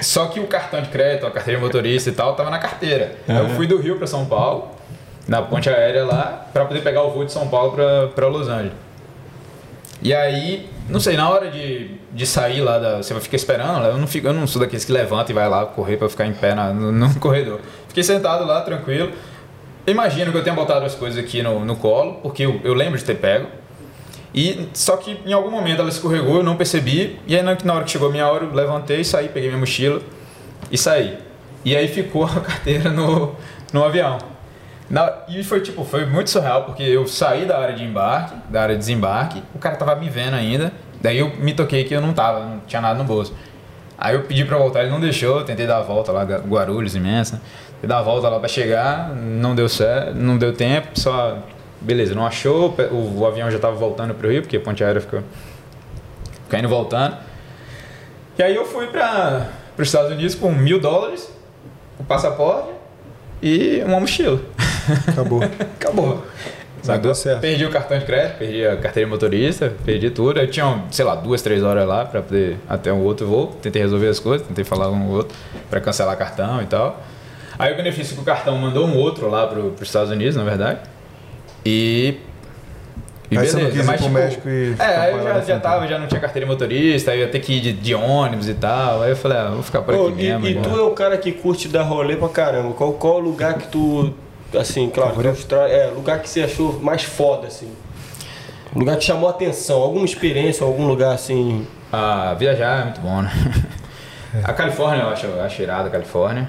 [0.00, 3.16] só que o cartão de crédito, a carteira de motorista e tal, tava na carteira.
[3.26, 4.68] Aí Eu fui do Rio para São Paulo,
[5.26, 7.76] na ponte aérea lá, para poder pegar o voo de São Paulo
[8.14, 8.72] para Los Angeles.
[10.00, 13.84] E aí, não sei, na hora de, de sair lá, da, você vai ficar esperando,
[13.84, 16.24] eu não, fico, eu não sou daqueles que levanta e vai lá correr pra ficar
[16.24, 17.58] em pé na- no, no corredor.
[17.88, 19.10] Fiquei sentado lá, tranquilo.
[19.88, 22.96] Imagino que eu tenha botado as coisas aqui no, no colo, porque eu, eu lembro
[22.96, 23.48] de ter pego.
[24.38, 27.18] E só que em algum momento ela escorregou, eu não percebi.
[27.26, 30.00] E aí na, hora que chegou a minha hora, eu levantei, saí, peguei minha mochila
[30.70, 31.18] e saí.
[31.64, 33.34] E aí ficou a carteira no,
[33.72, 34.16] no avião.
[34.88, 38.62] Na- e foi tipo, foi muito surreal, porque eu saí da área de embarque, da
[38.62, 42.00] área de desembarque, o cara tava me vendo ainda, daí eu me toquei que eu
[42.00, 43.34] não tava, não tinha nada no bolso.
[43.98, 46.94] Aí eu pedi pra voltar, ele não deixou, eu tentei dar a volta lá, Guarulhos
[46.94, 47.42] imensa,
[47.74, 51.38] tentei dar a volta lá pra chegar, não deu certo, não deu tempo, só.
[51.80, 55.00] Beleza, não achou, o, o avião já tava voltando pro Rio, porque a ponte aérea
[55.00, 55.22] ficou
[56.48, 57.16] caindo e voltando.
[58.38, 61.30] E aí eu fui para os Estados Unidos com mil dólares,
[61.98, 62.70] o passaporte
[63.42, 64.40] e uma mochila.
[65.06, 65.40] Acabou.
[65.80, 66.24] Acabou.
[67.02, 67.40] Deu certo.
[67.40, 70.40] Perdi o cartão de crédito, perdi a carteira de motorista, perdi tudo.
[70.40, 73.48] Eu tinha, sei lá, duas, três horas lá para poder até um outro voo.
[73.60, 75.36] Tentei resolver as coisas, tentei falar um com o outro
[75.68, 77.02] para cancelar cartão e tal.
[77.58, 80.44] Aí o benefício que o cartão mandou um outro lá para os Estados Unidos, na
[80.44, 80.78] verdade.
[81.64, 82.18] E.
[83.30, 85.22] E Aí você não beleza, quis ir mas pro tipo, México e É, aí eu
[85.22, 87.60] já, já tava, já não tinha carteira de motorista, aí eu ia ter que ir
[87.60, 89.02] de, de ônibus e tal.
[89.02, 90.46] Aí eu falei, ah, vou ficar por aqui Ô, e, mesmo.
[90.46, 90.70] e agora.
[90.70, 92.72] tu é um cara que curte dar rolê pra caramba.
[92.72, 94.14] Qual, qual o lugar que tu.
[94.58, 95.14] Assim, claro,
[95.68, 97.70] é, lugar que você achou mais foda, assim?
[98.74, 101.66] Lugar que chamou a atenção, alguma experiência, algum lugar assim.
[101.92, 103.30] Ah, viajar é muito bom, né?
[104.44, 106.48] A Califórnia, eu acho, eu acho irado a Califórnia.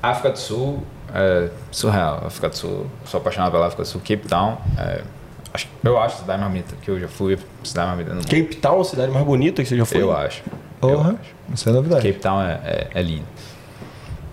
[0.00, 0.82] África do Sul,
[1.14, 2.22] é surreal.
[2.26, 4.00] África do Sul, sou apaixonado pela África do Sul.
[4.00, 5.02] Cape Town, é,
[5.52, 8.14] acho, eu acho a cidade mais bonita, que eu já fui, a cidade mais bonita
[8.14, 8.30] no mundo.
[8.30, 10.02] Cape Town, a cidade mais bonita que você já foi?
[10.02, 10.42] Eu acho.
[10.82, 11.54] Eu Porra, acho.
[11.54, 12.06] isso é novidade.
[12.06, 13.26] Cape Town é, é, é lindo.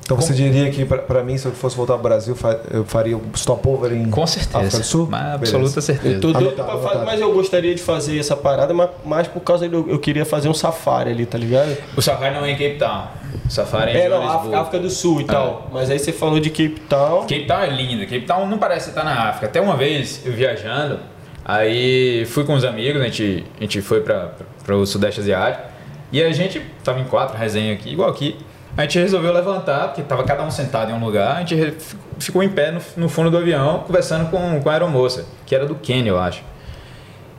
[0.08, 2.34] Então você diria que pra, pra mim, se eu fosse voltar ao Brasil,
[2.72, 4.80] eu faria um stopover em Com África certeza.
[4.80, 5.08] do Sul?
[5.12, 6.16] Mas absoluta certeza.
[6.16, 9.28] Eu tô doido Anotado, pra fazer, mas eu gostaria de fazer essa parada, mas mais
[9.28, 9.86] por causa do.
[9.90, 11.76] Eu queria fazer um safari ali, tá ligado?
[11.98, 13.08] O safari não é em Cape Town.
[13.50, 14.28] Safari é É, não.
[14.28, 15.70] África, África do Sul e tal.
[15.72, 17.22] Mas aí você falou de Cape Town.
[17.22, 18.06] Cape Town é linda.
[18.06, 19.48] Cape Town não parece estar na África.
[19.48, 21.00] Até uma vez eu viajando,
[21.44, 25.64] aí fui com os amigos, a gente, a gente foi para o Sudeste Asiático
[26.12, 28.38] e a gente tava em quatro resenha aqui, igual aqui.
[28.76, 31.76] A gente resolveu levantar, porque tava cada um sentado em um lugar, a gente
[32.20, 35.66] ficou em pé no, no fundo do avião conversando com, com a aeromoça, que era
[35.66, 36.44] do Quênia, eu acho.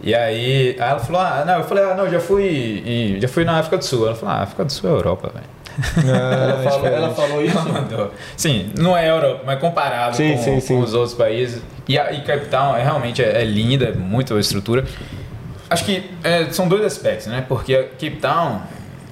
[0.02, 3.44] E aí, aí ela falou: Ah, não, eu falei: Ah, não, já fui, já fui
[3.44, 4.06] na África do Sul.
[4.06, 5.46] Ela falou: Ah, África do Sul é Europa, velho.
[5.96, 7.56] Ela falou, ela falou isso.
[7.58, 8.10] Ela mandou.
[8.36, 10.74] Sim, não é Europa, mas comparado Sim, com, sim, sim.
[10.76, 11.62] com os outros países.
[11.86, 14.84] E, a, e Cape Town é, realmente é, é linda, é muito a estrutura.
[15.70, 17.44] Acho que é, são dois aspectos, né?
[17.48, 18.60] Porque a Cape Town,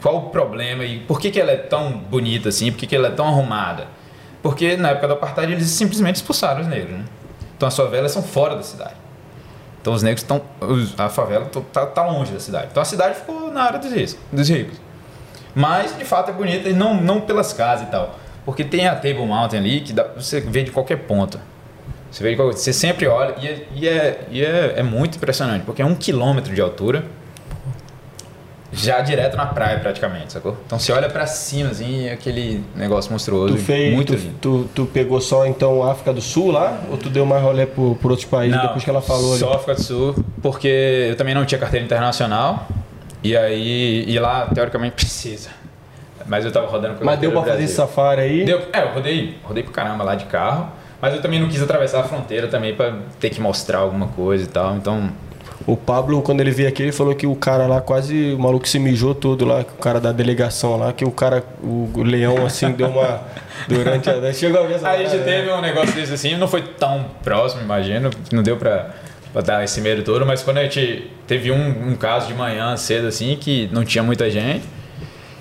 [0.03, 2.71] qual o problema e por que, que ela é tão bonita assim?
[2.73, 3.87] Por que, que ela é tão arrumada?
[4.43, 7.05] Porque na época do apartheid eles simplesmente expulsaram os negros, né?
[7.57, 8.95] Então as favelas são fora da cidade.
[9.81, 10.43] Então os negros estão.
[10.99, 12.69] A favela to- tá, tá longe da cidade.
[12.71, 14.17] Então a cidade ficou na área dos ricos.
[14.33, 14.81] Dos ricos.
[15.57, 18.19] Mas de fato é bonita e não, não pelas casas e tal.
[18.45, 21.41] Porque tem a Table Mountain ali que dá, você vê de qualquer ponta.
[22.11, 25.17] Você vê qualquer coisa, você sempre olha e, é, e, é, e é, é muito
[25.17, 27.05] impressionante, porque é um quilômetro de altura,
[28.71, 30.59] já direto na praia praticamente, sacou?
[30.67, 34.35] Então você olha pra cima, assim, aquele negócio monstruoso, Tu, fez, muito tu, lindo.
[34.41, 36.81] tu, tu pegou só então a África do Sul lá?
[36.91, 39.41] Ou tu deu mais rolê por, por outros países Não, depois que ela falou ali?
[39.41, 40.69] Só África do Sul, porque
[41.11, 42.69] eu também não tinha carteira internacional.
[43.27, 45.51] E aí, e lá teoricamente precisa.
[46.27, 48.45] Mas eu tava rodando Mas deu pra fazer esse safari aí?
[48.45, 50.71] Deu, é, eu rodei, rodei pro caramba lá de carro.
[51.01, 54.45] Mas eu também não quis atravessar a fronteira também pra ter que mostrar alguma coisa
[54.45, 54.77] e tal.
[54.77, 55.11] Então,
[55.67, 58.33] O Pablo, quando ele veio aqui, ele falou que o cara lá quase.
[58.35, 61.43] O maluco se mijou todo lá, que o cara da delegação lá, que o cara,
[61.61, 63.23] o, leão assim, deu uma.
[63.67, 64.33] Durante a.
[64.33, 65.25] Chegou a ver essa a gente né?
[65.25, 68.91] teve um negócio desse assim, não foi tão próximo, imagino, não deu pra
[69.43, 73.07] dar esse medo todo, mas quando a gente teve um, um caso de manhã cedo
[73.07, 74.65] assim, que não tinha muita gente,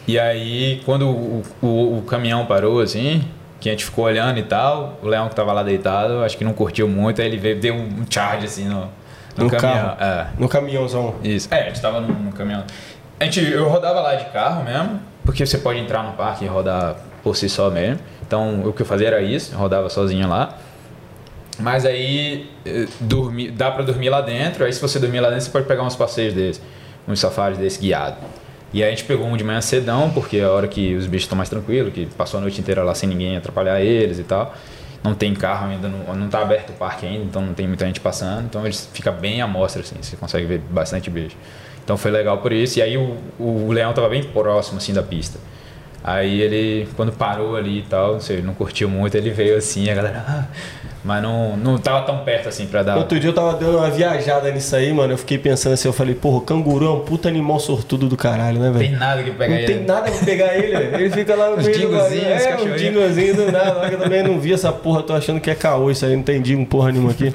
[0.07, 3.24] e aí quando o, o, o caminhão parou assim,
[3.59, 6.43] que a gente ficou olhando e tal, o leão que tava lá deitado, acho que
[6.43, 8.90] não curtiu muito, aí ele veio, deu um charge assim no,
[9.38, 9.95] no, No caminhão.
[9.95, 9.98] carro.
[9.99, 10.27] É.
[10.38, 11.15] No caminhãozão.
[11.24, 11.48] Isso.
[11.51, 12.64] É, a gente tava no, caminhão.
[13.19, 16.48] A gente, eu rodava lá de carro mesmo, porque você pode entrar no parque e
[16.48, 17.99] rodar por si só mesmo.
[18.27, 20.56] Então, o que eu fazia era isso, rodava sozinho lá.
[21.59, 25.45] Mas aí, eh, dormi, dá pra dormir lá dentro, aí se você dormir lá dentro,
[25.45, 26.61] você pode pegar uns passeios desses,
[27.08, 28.17] uns safaris desse guiado.
[28.74, 31.06] E aí a gente pegou um de manhã cedão, porque é a hora que os
[31.08, 34.24] bichos estão mais tranquilos, que passou a noite inteira lá sem ninguém atrapalhar eles e
[34.24, 34.53] tal.
[35.01, 37.85] Não tem carro ainda, não, não tá aberto o parque ainda, então não tem muita
[37.85, 38.45] gente passando.
[38.45, 41.38] Então eles fica bem à mostra, assim, você consegue ver bastante bicho.
[41.85, 42.80] Então foi legal por isso.
[42.80, 45.40] E aí o, o leão tava bem próximo, assim, da pista.
[46.03, 49.90] Aí ele, quando parou ali e tal, não sei, não curtiu muito, ele veio assim,
[49.90, 50.25] a galera...
[50.27, 50.45] "Ah",
[51.06, 52.98] mas não, não tava tão perto assim pra dar...
[52.98, 55.14] Outro dia eu tava dando uma viajada nisso aí, mano.
[55.14, 58.17] Eu fiquei pensando assim, eu falei, porra, o canguru é um puta animal sortudo do
[58.17, 59.00] caralho, né, Não tem velho?
[59.00, 59.67] nada que pegar Não ele.
[59.74, 60.95] tem nada pra pegar ele, velho.
[60.95, 63.74] ele fica lá no meio do dingozinhos, É, um dingozinho do nada.
[63.74, 66.14] lá que Eu também não vi essa porra, tô achando que é caô isso aí,
[66.14, 67.32] não entendi um porra nenhuma aqui.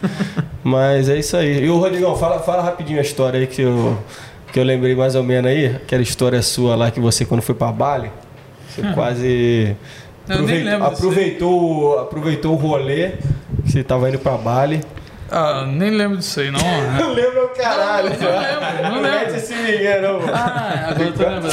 [0.64, 1.64] Mas é isso aí.
[1.64, 3.96] E o Rodrigão, fala, fala rapidinho a história aí que eu,
[4.52, 5.66] que eu lembrei mais ou menos aí.
[5.66, 8.10] Aquela história sua lá que você, quando foi pra Bali,
[8.68, 9.76] você quase.
[10.28, 13.10] Eu nem aproveitou- lembro aproveitou, aproveitou o rolê,
[13.64, 14.80] que você tava indo pra Bali.
[15.32, 16.58] Ah, nem lembro disso aí, não.
[16.98, 18.10] Não lembro o caralho.
[18.10, 19.20] Não, não lembro, não lembro.
[19.20, 20.20] mete esse ninguém, não.
[20.34, 21.50] Ah, agora eu tô lembrando.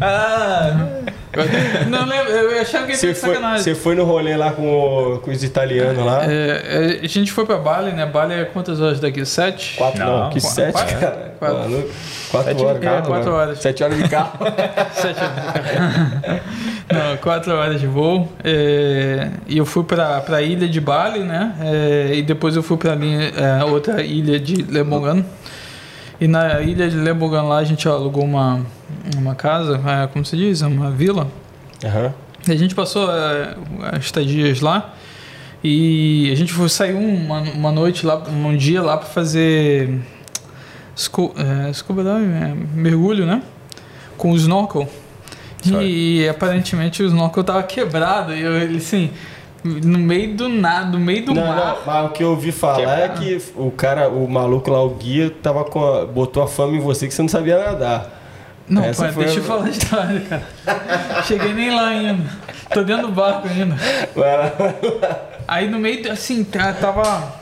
[0.00, 0.76] Ah,
[1.88, 3.62] Não lembro, eu achava que ele foi, sacanagem.
[3.62, 6.24] você foi no rolê lá com, o- com os italianos lá?
[6.24, 8.04] É, é, a gente foi pra Bali, né?
[8.04, 9.24] Bali é quantas horas daqui?
[9.24, 9.76] Sete?
[9.76, 11.34] Quatro, não, Não, que quatro, sete, quatro, cara.
[11.38, 11.56] quatro.
[11.70, 11.84] Mano,
[12.32, 13.02] quatro Sete- horas, é, cara.
[13.02, 13.42] quatro mano.
[13.42, 13.58] horas.
[13.60, 14.32] Sete horas de carro.
[14.92, 16.40] Sete horas.
[16.92, 18.28] Não, quatro horas de voo.
[18.42, 21.54] É, e eu fui pra, pra ilha de Bali, né?
[21.60, 25.24] É, e depois eu fui linha- é, outra ilha de Lembogan.
[26.20, 28.60] E na ilha de Lembogan lá a gente alugou uma,
[29.16, 30.60] uma casa, é, como se diz?
[30.62, 31.28] Uma vila.
[31.84, 32.12] Aham.
[32.48, 34.94] E a gente passou as estadias lá.
[35.62, 40.00] E a gente foi, saiu uma, uma noite lá, um dia lá pra fazer
[40.96, 41.34] scu,
[41.74, 43.42] scuba diving, é, mergulho, né?
[44.16, 44.88] Com o snorkel.
[45.64, 48.34] E, aparentemente o snorkel tava quebrado.
[48.34, 49.10] E eu, ele assim,
[49.64, 51.56] no meio do nada, no meio do Não, mar.
[51.56, 54.90] não, mas o que eu ouvi falar é que o cara, o maluco lá, o
[54.90, 58.18] guia, tava com a- botou a fama em você que você não sabia nadar.
[58.68, 60.42] Não, Essa pai, deixa a- eu falar a história, cara.
[61.26, 62.24] Cheguei nem lá ainda.
[62.72, 63.74] Tô dentro do barco ainda.
[64.14, 64.52] Vai lá.
[65.48, 67.40] Aí no meio, do- assim, tava.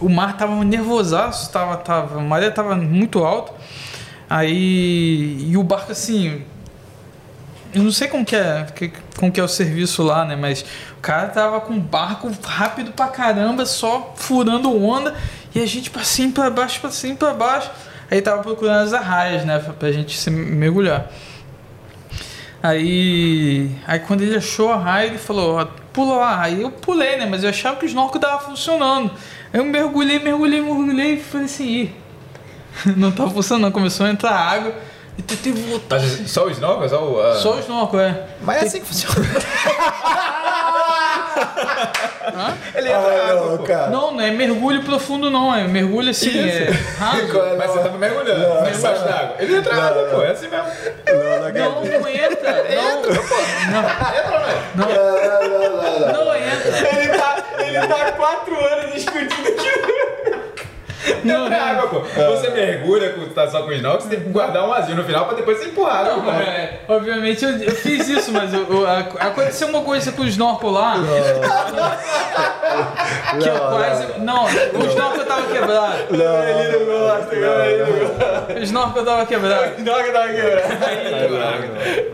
[0.00, 3.52] O mar tava nervosaço, tava, tava, a maré tava muito alta.
[4.28, 5.46] Aí.
[5.48, 6.42] E o barco, assim.
[7.74, 8.66] Eu não sei como que é,
[9.16, 10.36] como que é o serviço lá, né?
[10.36, 10.64] Mas
[10.96, 15.12] o cara tava com o barco rápido pra caramba, só furando onda.
[15.52, 17.68] E a gente pra cima, pra baixo, pra cima, pra baixo.
[18.08, 19.58] Aí tava procurando as arraias, né?
[19.58, 21.10] Pra, gente se mergulhar.
[22.62, 26.42] Aí, aí quando ele achou a raia, ele falou, ó, pula lá.
[26.42, 27.26] Aí eu pulei, né?
[27.26, 29.10] Mas eu achava que o snorkel tava funcionando.
[29.52, 31.94] Aí eu mergulhei, mergulhei, mergulhei e falei assim, Ih,
[32.96, 33.72] não tá funcionando.
[33.72, 34.72] Começou a entrar água
[35.16, 36.00] e voltar.
[36.00, 36.88] mas só o snorkel?
[36.88, 37.20] Só o...
[37.22, 38.24] ah, Só o snorkel, é.
[38.40, 39.14] Mas é assim que funciona.
[42.74, 43.64] Ele entra na água, pô.
[43.64, 43.90] cara.
[43.90, 47.28] Não, não é mergulho profundo não, é mergulho assim, é raso.
[47.56, 49.36] Mas você tava mergulhando, não, embaixo d'água.
[49.38, 50.66] Ele entra na água, pô, é assim mesmo.
[51.54, 52.64] Não, não entra.
[54.74, 56.98] Não, não, não entra.
[56.98, 59.93] Ele tá, ele tá há quatro anos discutindo aquilo.
[61.24, 62.00] Não, Entra água, pô.
[62.00, 65.04] Você mergulha, com, tá só com o snorkel, você tem que guardar um vazio no
[65.04, 66.04] final pra depois você empurrar.
[66.04, 66.30] Não, pô.
[66.30, 70.26] é, obviamente eu, eu fiz isso, mas eu- eu- a- aconteceu uma coisa com o
[70.26, 70.94] snorkel lá.
[73.40, 74.06] que eu quase.
[74.20, 75.94] Não, o snorkel tava quebrado.
[76.10, 77.66] Ele não gosta, cara.
[77.66, 78.52] Ele não gosta.
[78.54, 79.82] O snorkel tava quebrado.
[79.82, 80.78] Droga da guerra.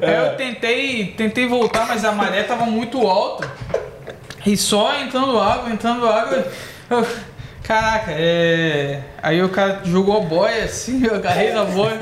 [0.02, 3.48] Aí eu tentei, tentei voltar, mas a maré tava muito alta.
[4.46, 6.44] E só entrando água, entrando água.
[6.90, 7.06] eu-
[7.74, 9.00] caraca, é.
[9.22, 11.98] Aí o cara jogou a boia assim, eu agarrei na boia.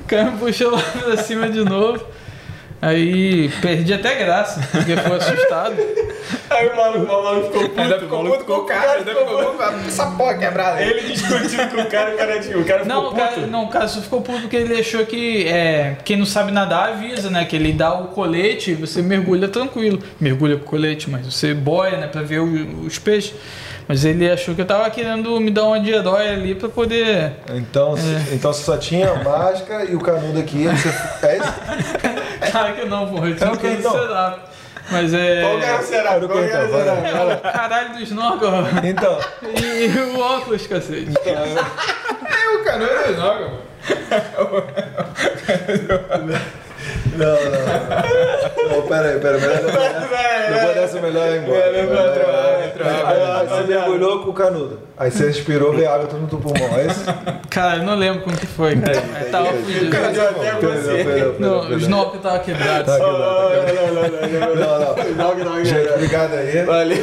[0.00, 2.02] O cara me puxou lá pra cima de novo.
[2.80, 5.76] Aí perdi até graça, porque foi assustado.
[6.50, 7.80] Aí o maluco, o maluco ficou puto.
[7.80, 10.82] Ainda ficou o maluco puto com o cara, ainda ficou puto com essa porra quebrada.
[10.82, 13.16] Ele discutindo com o cara, o cara, o cara ficou Não, o puto.
[13.16, 16.50] cara, não, o cara só ficou puto porque ele achou que é, quem não sabe
[16.50, 17.44] nadar avisa, né?
[17.44, 20.00] Que ele dá o colete e você mergulha tranquilo.
[20.18, 22.08] Mergulha com o colete, mas você boia, né?
[22.08, 23.32] Pra ver o- os peixes.
[23.88, 27.32] Mas ele achou que eu tava querendo me dar uma de herói ali pra poder.
[27.50, 27.94] Então,
[28.32, 30.66] então você só tinha a máscara e o canudo aqui.
[30.66, 30.88] Você,
[31.26, 31.52] é isso?
[32.50, 33.28] Claro que não, porra.
[33.28, 33.92] Eu tinha É o que, que então?
[34.90, 35.42] Mas é.
[35.42, 36.10] Qual que era o será?
[36.18, 37.22] Qual que era o será?
[37.22, 37.36] lá.
[37.36, 38.50] Caralho do snorkel
[38.84, 41.12] Então, e o óculos, cacete.
[42.52, 43.62] O cano é do Snorkel, mano.
[47.16, 48.68] Não, não.
[48.68, 49.40] Não, não pera aí, pera aí.
[49.40, 51.58] Melhor, não Depois dessa, melhor ir embora.
[51.58, 51.80] É.
[53.04, 54.80] Aí, você mergulhou com o canudo.
[54.96, 56.78] Aí você respirou, veio água tudo no teu pulmão.
[56.78, 57.04] É isso?
[57.50, 58.74] Cara, eu não lembro como que foi.
[58.74, 58.82] Não,
[61.04, 61.76] perdeu.
[61.76, 62.84] o snorkel tava quebrado.
[62.84, 63.72] Tá Não, aqui,
[65.16, 66.64] não, não, não, Gente, obrigado aí.
[66.64, 67.02] Valeu.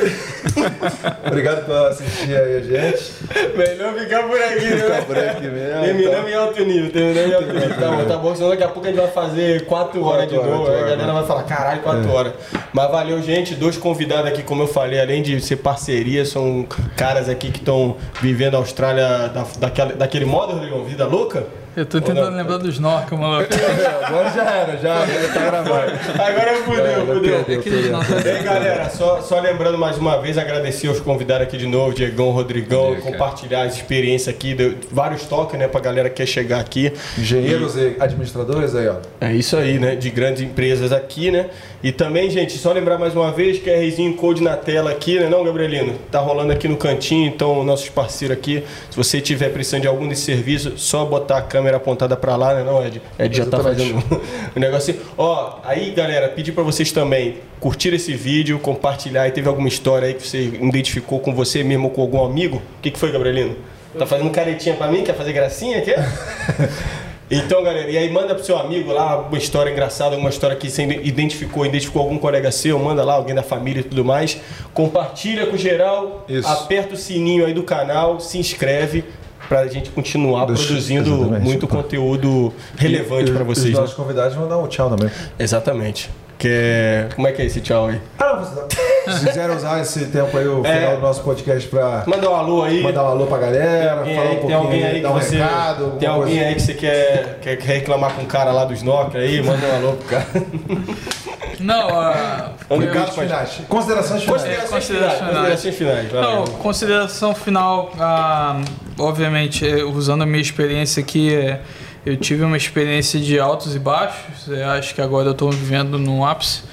[1.25, 3.13] Obrigado por assistir aí a gente.
[3.55, 5.01] Melhor ficar por aqui, Ficar né?
[5.05, 5.81] por aqui mesmo.
[5.83, 6.29] Terminamos tá?
[6.29, 7.69] em alto nível, terminamos em alto nível.
[7.69, 10.35] Tá bom, tá bom, senão daqui a pouco a gente vai fazer 4 horas de
[10.35, 10.71] Quatro horas, novo.
[10.71, 12.33] Aí a quatro galera vai falar, caralho, 4 horas.
[12.73, 13.55] Mas valeu, gente.
[13.55, 16.67] Dois convidados aqui, como eu falei, além de ser parceria, são
[16.97, 20.83] caras aqui que estão vivendo a Austrália da, daquela, daquele modo, Rodrigão?
[20.83, 21.45] Vida louca?
[21.75, 23.49] Eu tô tentando lembrar do snorkel, maluco.
[23.79, 25.91] É, Agora já era, já, já tá gravado.
[26.13, 28.23] Agora fudeu, fudeu.
[28.23, 32.31] Bem, galera, só, só lembrando mais uma vez, agradecer aos convidados aqui de novo, Diegão,
[32.31, 36.91] Rodrigão, compartilhar as experiências aqui, de, vários toques, né, pra galera que quer chegar aqui.
[37.17, 38.95] Engenheiros e administradores aí, ó.
[39.21, 39.95] É isso aí, né?
[39.95, 41.49] De grandes empresas aqui, né?
[41.83, 45.29] E também, gente, só lembrar mais uma vez, QRzinho Code na tela aqui, né?
[45.29, 45.93] Não, Gabrielino?
[46.11, 50.07] Tá rolando aqui no cantinho, então nossos parceiros aqui, se você tiver precisando de algum
[50.07, 52.63] desse serviço, só botar a câmera apontada pra lá, né?
[52.63, 53.01] Não, Ed?
[53.17, 54.01] Ed já tá fazendo
[54.55, 54.95] o negócio.
[55.17, 59.27] Ó, aí, galera, pedir pra vocês também curtir esse vídeo, compartilhar.
[59.27, 62.57] E teve alguma história aí que você identificou com você mesmo ou com algum amigo?
[62.57, 63.55] O que, que foi, Gabrielino?
[63.97, 65.03] Tá fazendo caretinha pra mim?
[65.03, 65.93] Quer fazer gracinha aqui?
[67.31, 70.67] Então, galera, e aí manda pro seu amigo lá uma história engraçada, uma história que
[70.67, 74.39] você identificou, identificou algum colega seu, manda lá, alguém da família e tudo mais.
[74.73, 76.47] Compartilha com geral, Isso.
[76.47, 79.03] aperta o sininho aí do canal, se inscreve
[79.49, 81.43] pra gente continuar Deixa- produzindo exatamente.
[81.43, 83.65] muito conteúdo relevante pra e vocês.
[83.69, 83.79] Os né?
[83.81, 85.09] nossos convidados vão dar um tchau também.
[85.37, 86.09] Exatamente.
[86.37, 87.09] Que é...
[87.15, 87.99] Como é que é esse tchau aí?
[88.17, 88.79] Ah, não, você
[89.19, 90.73] Se quiser usar esse tempo aí, o É.
[90.77, 92.81] final do nosso podcast pra Manda um alô aí.
[92.83, 95.13] mandar um alô pra galera, falar aí- um tem pouquinho, alguém aí que dar um
[95.15, 96.47] você, recado, tem alguém coisa.
[96.49, 99.65] aí que você quer, quer, quer reclamar com o cara lá do snorkel aí, manda
[99.67, 100.27] um alô pro cara.
[101.59, 102.51] Não, a.
[102.69, 103.61] Recados finais.
[103.67, 104.25] Considerações finais.
[104.41, 105.19] Considerações considerações finais.
[105.19, 106.13] Considerações finais.
[106.13, 108.61] Não, consideração final, ah,
[108.99, 111.61] obviamente, é, usando a minha experiência aqui, é,
[112.05, 114.49] eu tive uma experiência de altos e baixos.
[114.51, 116.63] é, acho que agora eu estou vivendo no ápice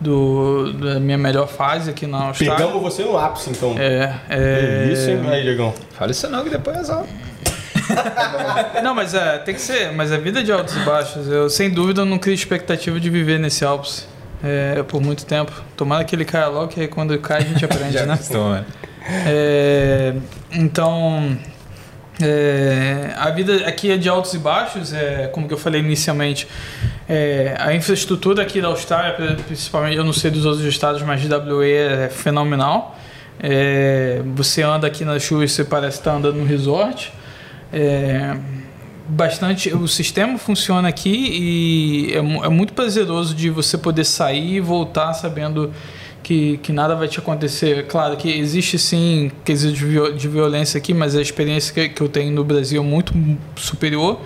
[0.00, 2.66] do, da minha melhor fase aqui na Austrália.
[2.66, 3.74] Pegamos você no ápice, então.
[3.78, 5.20] É, é, Isso, hein?
[5.28, 5.72] Aí, Diegão.
[5.92, 7.04] Fala isso não, que depois é só.
[8.82, 9.92] Não, mas é, tem que ser.
[9.92, 11.28] Mas a vida é de altos e baixos.
[11.28, 14.06] Eu, sem dúvida, não crio expectativa de viver nesse ápice
[14.42, 15.52] é, por muito tempo.
[15.76, 18.14] Tomara que ele caia logo, que aí quando cai a gente aprende, né?
[18.14, 18.66] acostuma.
[19.24, 20.14] É,
[20.52, 21.38] então,
[22.20, 26.48] é, a vida aqui é de altos e baixos, é, como que eu falei inicialmente.
[27.08, 29.14] É, a infraestrutura aqui da Austrália,
[29.46, 32.98] principalmente, eu não sei dos outros estados, mas de WA é fenomenal.
[33.38, 37.12] É, você anda aqui nas chuvas, você parece estar andando no resort.
[37.72, 38.36] É,
[39.08, 44.60] bastante o sistema funciona aqui e é, é muito prazeroso de você poder sair e
[44.60, 45.72] voltar sabendo
[46.26, 47.86] que, que nada vai te acontecer.
[47.86, 52.00] Claro que existe sim quesito de, viol- de violência aqui, mas a experiência que, que
[52.00, 53.14] eu tenho no Brasil é muito
[53.54, 54.18] superior.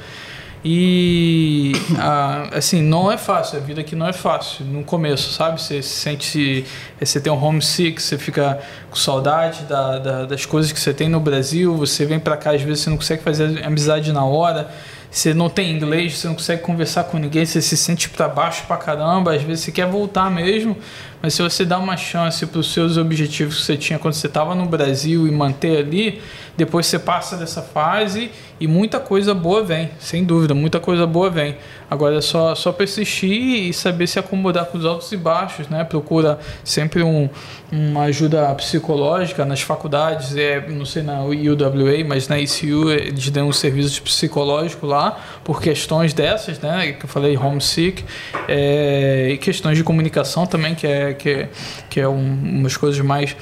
[0.64, 5.60] E ah, assim, não é fácil, a vida aqui não é fácil no começo, sabe?
[5.60, 6.64] Você se sente,
[6.98, 8.58] você tem um homesick, você fica
[8.90, 12.52] com saudade da, da- das coisas que você tem no Brasil, você vem pra cá,
[12.52, 14.70] às vezes você não consegue fazer amizade na hora,
[15.10, 18.64] você não tem inglês, você não consegue conversar com ninguém, você se sente pra baixo
[18.66, 20.76] pra caramba, às vezes você quer voltar mesmo,
[21.22, 24.26] mas se você dá uma chance para os seus objetivos que você tinha quando você
[24.26, 26.22] estava no Brasil e manter ali,
[26.56, 31.30] depois você passa dessa fase e muita coisa boa vem, sem dúvida, muita coisa boa
[31.30, 31.56] vem.
[31.90, 35.82] Agora é só, só persistir e saber se acomodar com os altos e baixos, né?
[35.82, 37.30] Procura sempre um,
[37.72, 43.48] uma ajuda psicológica nas faculdades, é, não sei na UWA, mas na ICU eles dão
[43.48, 46.92] um serviço psicológico lá por questões dessas, né?
[46.92, 48.04] Que eu falei homesick,
[48.46, 51.48] é, e questões de comunicação também, que é, que é,
[51.88, 53.36] que é um, umas coisas mais.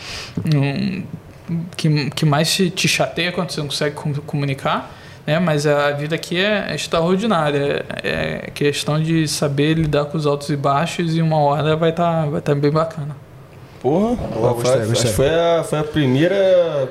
[0.55, 1.03] Um,
[1.77, 4.95] que, que mais te, te chateia quando você não consegue com- comunicar.
[5.27, 5.39] Né?
[5.39, 7.85] Mas a vida aqui é extraordinária.
[8.03, 11.91] É é questão de saber lidar com os altos e baixos e uma hora vai
[11.91, 13.17] estar vai tá bem bacana.
[13.81, 15.13] Porra, foi, gostei, gostei.
[15.13, 16.89] foi a, foi a primeira,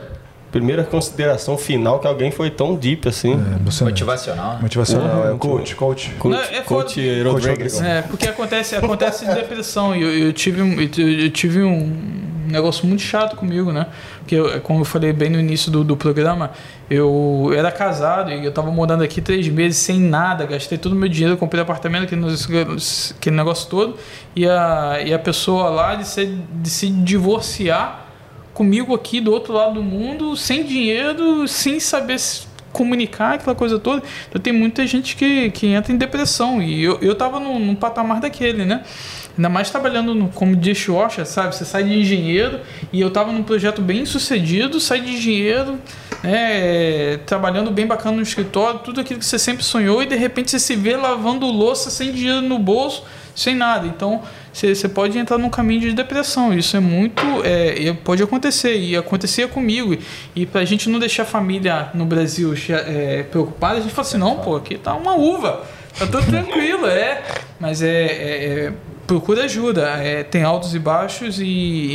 [0.58, 3.34] primeira consideração final que alguém foi tão deep assim.
[3.34, 3.84] É.
[3.84, 4.53] Motivacional.
[4.53, 4.60] né?
[4.61, 6.10] Motivacional, Porra, é muito- coach, coach.
[6.18, 7.82] Coach, Não, é coach foda- Rodrigues.
[7.82, 9.95] É, porque acontece, acontece depressão.
[9.95, 13.88] E eu, eu tive, um- eu, eu tive um negócio muito chato comigo, né?
[14.19, 16.52] Porque, eu, como eu falei bem no início do, do programa,
[16.90, 20.95] eu era casado e eu tava morando aqui três meses sem nada, gastei todo o
[20.95, 23.98] meu dinheiro, comprei apartamento, aquele, negócio- aquele negócio todo,
[24.36, 28.07] e a, e a pessoa lá de se, de se divorciar
[28.58, 32.19] comigo aqui do outro lado do mundo, sem dinheiro, sem saber
[32.74, 34.02] comunicar, aquela coisa toda.
[34.27, 36.60] Então tem muita gente que, que entra em depressão.
[36.60, 38.82] E eu, eu tava num, num patamar daquele, né?
[39.38, 41.56] Ainda mais trabalhando no, como dishwasher, sabe?
[41.56, 42.60] Você sai de engenheiro
[42.92, 45.77] e eu tava num projeto bem sucedido, sai de engenheiro,
[46.24, 47.18] né?
[47.27, 50.58] trabalhando bem bacana no escritório, tudo aquilo que você sempre sonhou e de repente você
[50.58, 53.03] se vê lavando louça sem dinheiro no bolso,
[53.36, 53.86] sem nada.
[53.86, 54.24] Então
[54.58, 56.53] você, pode entrar num caminho de depressão.
[56.53, 57.22] Isso é muito.
[57.44, 58.76] É, e pode acontecer.
[58.77, 59.95] E acontecia comigo.
[60.36, 64.18] E pra gente não deixar a família no Brasil é, preocupada, a gente fala assim:
[64.18, 65.64] não, pô, aqui tá uma uva.
[65.98, 67.22] Tá tudo tranquilo, é.
[67.60, 68.06] Mas é.
[68.06, 68.74] é- é-
[69.08, 69.84] procura ajuda.
[70.03, 71.45] É, tem altos e baixos e,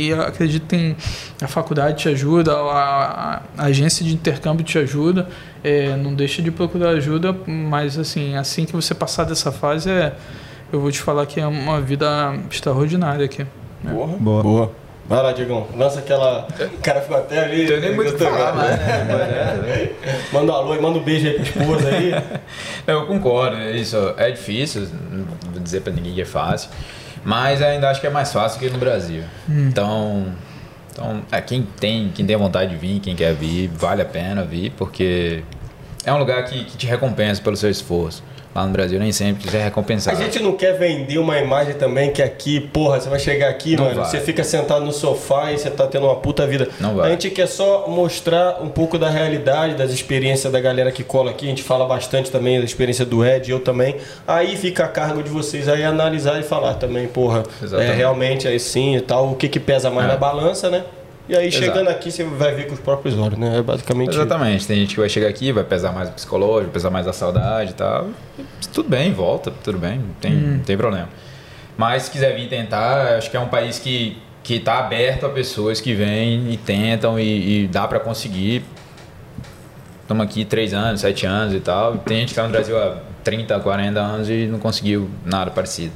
[0.07, 0.95] e acredito que tem
[1.39, 5.27] a faculdade te ajuda, a, a- a agência de intercâmbio te ajuda.
[5.63, 10.13] É, não deixa de procurar ajuda, mas assim, assim que você passar dessa fase, é,
[10.73, 13.45] eu vou te falar que é uma vida extraordinária aqui.
[13.83, 14.17] Porra.
[14.17, 14.43] Boa.
[14.43, 14.71] Boa.
[15.05, 15.67] Vai lá, Diegão.
[15.75, 16.47] Lança aquela.
[16.47, 17.67] O cara ficou até ali.
[17.67, 19.91] Tem nem muito o que falar mais, né?
[20.31, 22.11] Manda um alô e manda um beijo aí pra esposa aí.
[22.87, 26.69] Não, Eu concordo, é isso é difícil, não vou dizer pra ninguém que é fácil,
[27.23, 29.23] mas ainda acho que é mais fácil que no Brasil.
[29.47, 30.25] Então,
[30.91, 34.43] então é, quem tem, quem tem vontade de vir, quem quer vir, vale a pena
[34.43, 35.43] vir, porque
[36.05, 38.23] é um lugar que, que te recompensa pelo seu esforço.
[38.55, 40.15] Lá no Brasil nem sempre é A recompensado.
[40.17, 43.85] gente não quer vender uma imagem também que aqui, porra, você vai chegar aqui, Não
[43.85, 44.05] mano, vai.
[44.09, 46.67] você fica sentado no sofá e você tá tendo uma puta vida.
[46.79, 47.07] Não vai.
[47.07, 51.31] A gente quer só mostrar um pouco da realidade, das experiências da galera que cola
[51.31, 51.45] aqui.
[51.47, 53.95] A gente fala bastante também da experiência do Ed, eu também.
[54.27, 57.95] Aí fica a cargo de vocês aí analisar e falar também, porra, é Exatamente.
[57.95, 60.11] realmente aí sim e tal, o que que pesa mais É.
[60.11, 60.83] na balança, né?
[61.27, 61.63] E aí Exato.
[61.63, 63.57] chegando aqui você vai ver com os próprios olhos, né?
[63.57, 64.19] É basicamente isso.
[64.19, 67.13] Exatamente, tem gente que vai chegar aqui, vai pesar mais o psicológico, pesar mais a
[67.13, 68.09] saudade e tal.
[68.73, 71.07] Tudo bem, volta, tudo bem, não tem, não tem problema.
[71.77, 75.29] Mas se quiser vir tentar, acho que é um país que, que tá aberto a
[75.29, 78.63] pessoas que vêm e tentam e, e dá para conseguir.
[80.01, 81.97] Estamos aqui três anos, sete anos e tal.
[81.99, 85.93] Tem gente que está no Brasil há 30, 40 anos e não conseguiu nada parecido.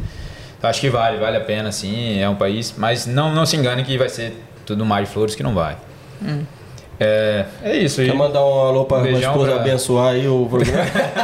[0.57, 3.57] Então acho que vale, vale a pena sim, é um país, mas não, não se
[3.57, 4.33] engane que vai ser
[4.67, 5.75] tudo mar de flores que não vai.
[6.99, 8.03] É, é isso.
[8.03, 10.83] Quer mandar um alô pra, pra Beijão esposa pra- abenciar aí o programa?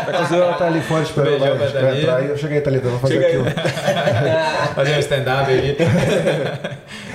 [0.10, 2.00] Inclusive ela tá ali fora esperando Beijão lá, pra pra Thalita.
[2.02, 2.30] entrar aí.
[2.30, 3.46] Eu cheguei, Thalita, vou fazer aquilo.
[4.76, 5.78] fazer um stand-up aí.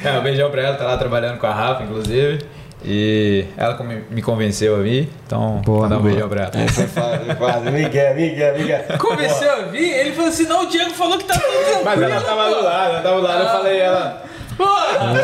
[0.05, 2.41] é, um beijão pra ela, tá lá trabalhando com a Rafa, inclusive.
[2.85, 3.77] E ela
[4.11, 6.51] me convenceu a vir, então Boa, vou dar um beijão pra ela.
[6.55, 7.71] É, foi fácil, quase.
[7.73, 8.85] Miguel, Miguel, Miguel.
[8.99, 9.91] Convenceu a vir?
[9.93, 11.85] Ele falou assim: não, o Diego falou que tá tudo tranquilo.
[11.85, 14.23] Mas ela tava do lado, ela tava do lado, eu falei ela.
[14.59, 15.15] Porra!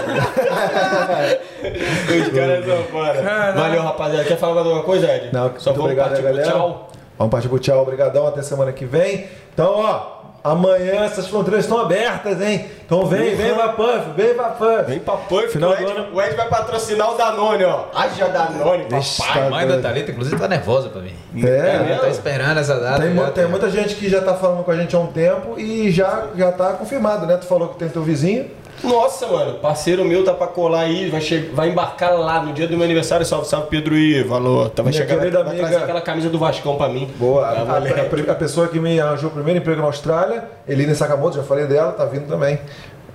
[2.20, 3.52] Os caras são fora.
[3.54, 4.24] Valeu, rapaziada.
[4.24, 5.30] Quer falar mais alguma coisa, Ed?
[5.32, 6.50] Não, Só muito vamos obrigado, partir pro galera.
[6.50, 6.90] tchau.
[7.18, 9.26] Vamos partir pro tchau, obrigadão, até semana que vem.
[9.52, 12.66] Então, ó, amanhã essas fronteiras estão abertas, hein?
[12.84, 14.82] Então vem, vem pra Puff, vem pra Puff.
[14.86, 16.06] Vem pra Puff, Final o, Ed, ano.
[16.12, 17.84] o Ed vai patrocinar o Danone, ó.
[17.94, 19.40] Haja Danone, Vixe, papai.
[19.42, 19.78] tá A mãe da.
[19.80, 21.14] Thalita, inclusive, tá nervosa pra mim.
[21.36, 22.00] É, mesmo?
[22.00, 23.00] Tá esperando essa data.
[23.02, 25.58] Tem, já tem muita gente que já tá falando com a gente há um tempo
[25.58, 27.36] e já, já tá confirmado, né?
[27.36, 28.50] Tu falou que tem teu vizinho.
[28.84, 32.66] Nossa, mano, parceiro meu tá pra colar aí, vai, che- vai embarcar lá no dia
[32.68, 33.24] do meu aniversário.
[33.24, 34.22] Salve, salve, Pedro I.
[34.24, 34.70] Valor.
[34.70, 37.10] Tá, vai Minha chegar, vai, vai amiga- trazer aquela camisa do Vascão pra mim.
[37.16, 37.46] Boa.
[37.48, 37.94] A, valeu.
[37.96, 41.66] a- a pessoa que me arranjou o primeiro emprego na Austrália, Eline Sakamoto, já falei
[41.66, 42.58] dela, tá vindo também.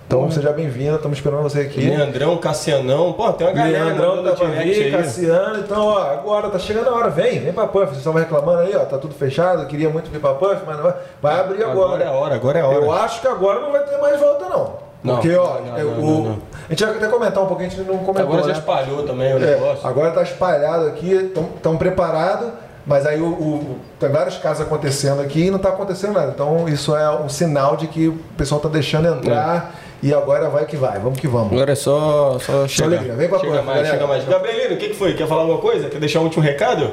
[0.08, 1.82] Então seja bem-vinda, estamos esperando você aqui.
[1.82, 3.14] Leandrão, Cassianão.
[3.14, 4.98] Pô, tem uma galera Leandrão tá.
[4.98, 8.62] Cassiano, então ó, agora tá chegando a hora, vem, vem pra Puff, vocês estavam reclamando
[8.62, 11.64] aí, ó, tá tudo fechado, queria muito vir pra Puff, mas não vai, vai abrir
[11.64, 11.86] agora.
[11.94, 12.76] Agora é a hora, agora é a hora.
[12.86, 14.89] Eu acho que agora não vai ter mais volta não.
[15.04, 16.38] Não, Porque, ó, não, é, não, o- não, não.
[16.68, 18.54] a gente vai até comentar um pouquinho, a gente não comentou, Agora já né?
[18.60, 19.88] espalhou também o É, negócio.
[19.88, 21.14] agora tá espalhado aqui,
[21.56, 22.50] estão preparados,
[22.86, 26.32] mas aí o, o- tem vários casos acontecendo aqui e não tá acontecendo nada.
[26.36, 30.66] Então isso é um sinal de que o pessoal tá deixando entrar e agora vai
[30.66, 31.54] que vai, vamos que vamos.
[31.54, 32.88] Agora é só, só chegar.
[32.90, 33.14] alegria.
[33.16, 33.94] Vem pra chega Puff, mais, galera.
[33.94, 34.26] chega mais.
[34.26, 35.14] Gabrielino, o que, que foi?
[35.14, 35.88] Quer falar alguma coisa?
[35.90, 36.92] Quer deixar um último recado?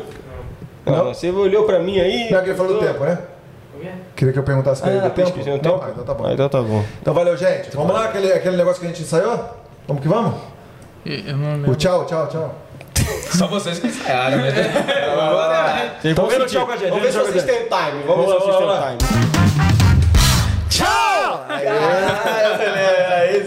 [0.84, 2.30] Não, você olhou pra mim aí.
[2.30, 3.18] Não, que ele falou do tempo, né?
[4.16, 5.10] Queria que eu perguntasse pra ele Ah, Não?
[5.10, 5.80] tempo?
[5.82, 6.26] Ah, então tá bom.
[6.26, 6.84] Ah, então tá bom.
[7.02, 7.76] Então valeu, gente.
[7.76, 9.44] Vamos lá, aquele, aquele negócio que a gente ensaiou?
[9.86, 10.34] Vamos que vamos?
[11.04, 11.72] Eu não lembro.
[11.72, 12.54] O tchau, tchau, tchau.
[13.30, 14.50] Só vocês que ensaiaram, né?
[16.02, 18.02] Vendo o tchau com a gente, Vamos ver se vocês têm time.
[18.06, 18.98] Vamos ver se vocês têm time.
[20.70, 21.44] Tchau!
[21.48, 23.40] Aí, aí, aí, aí,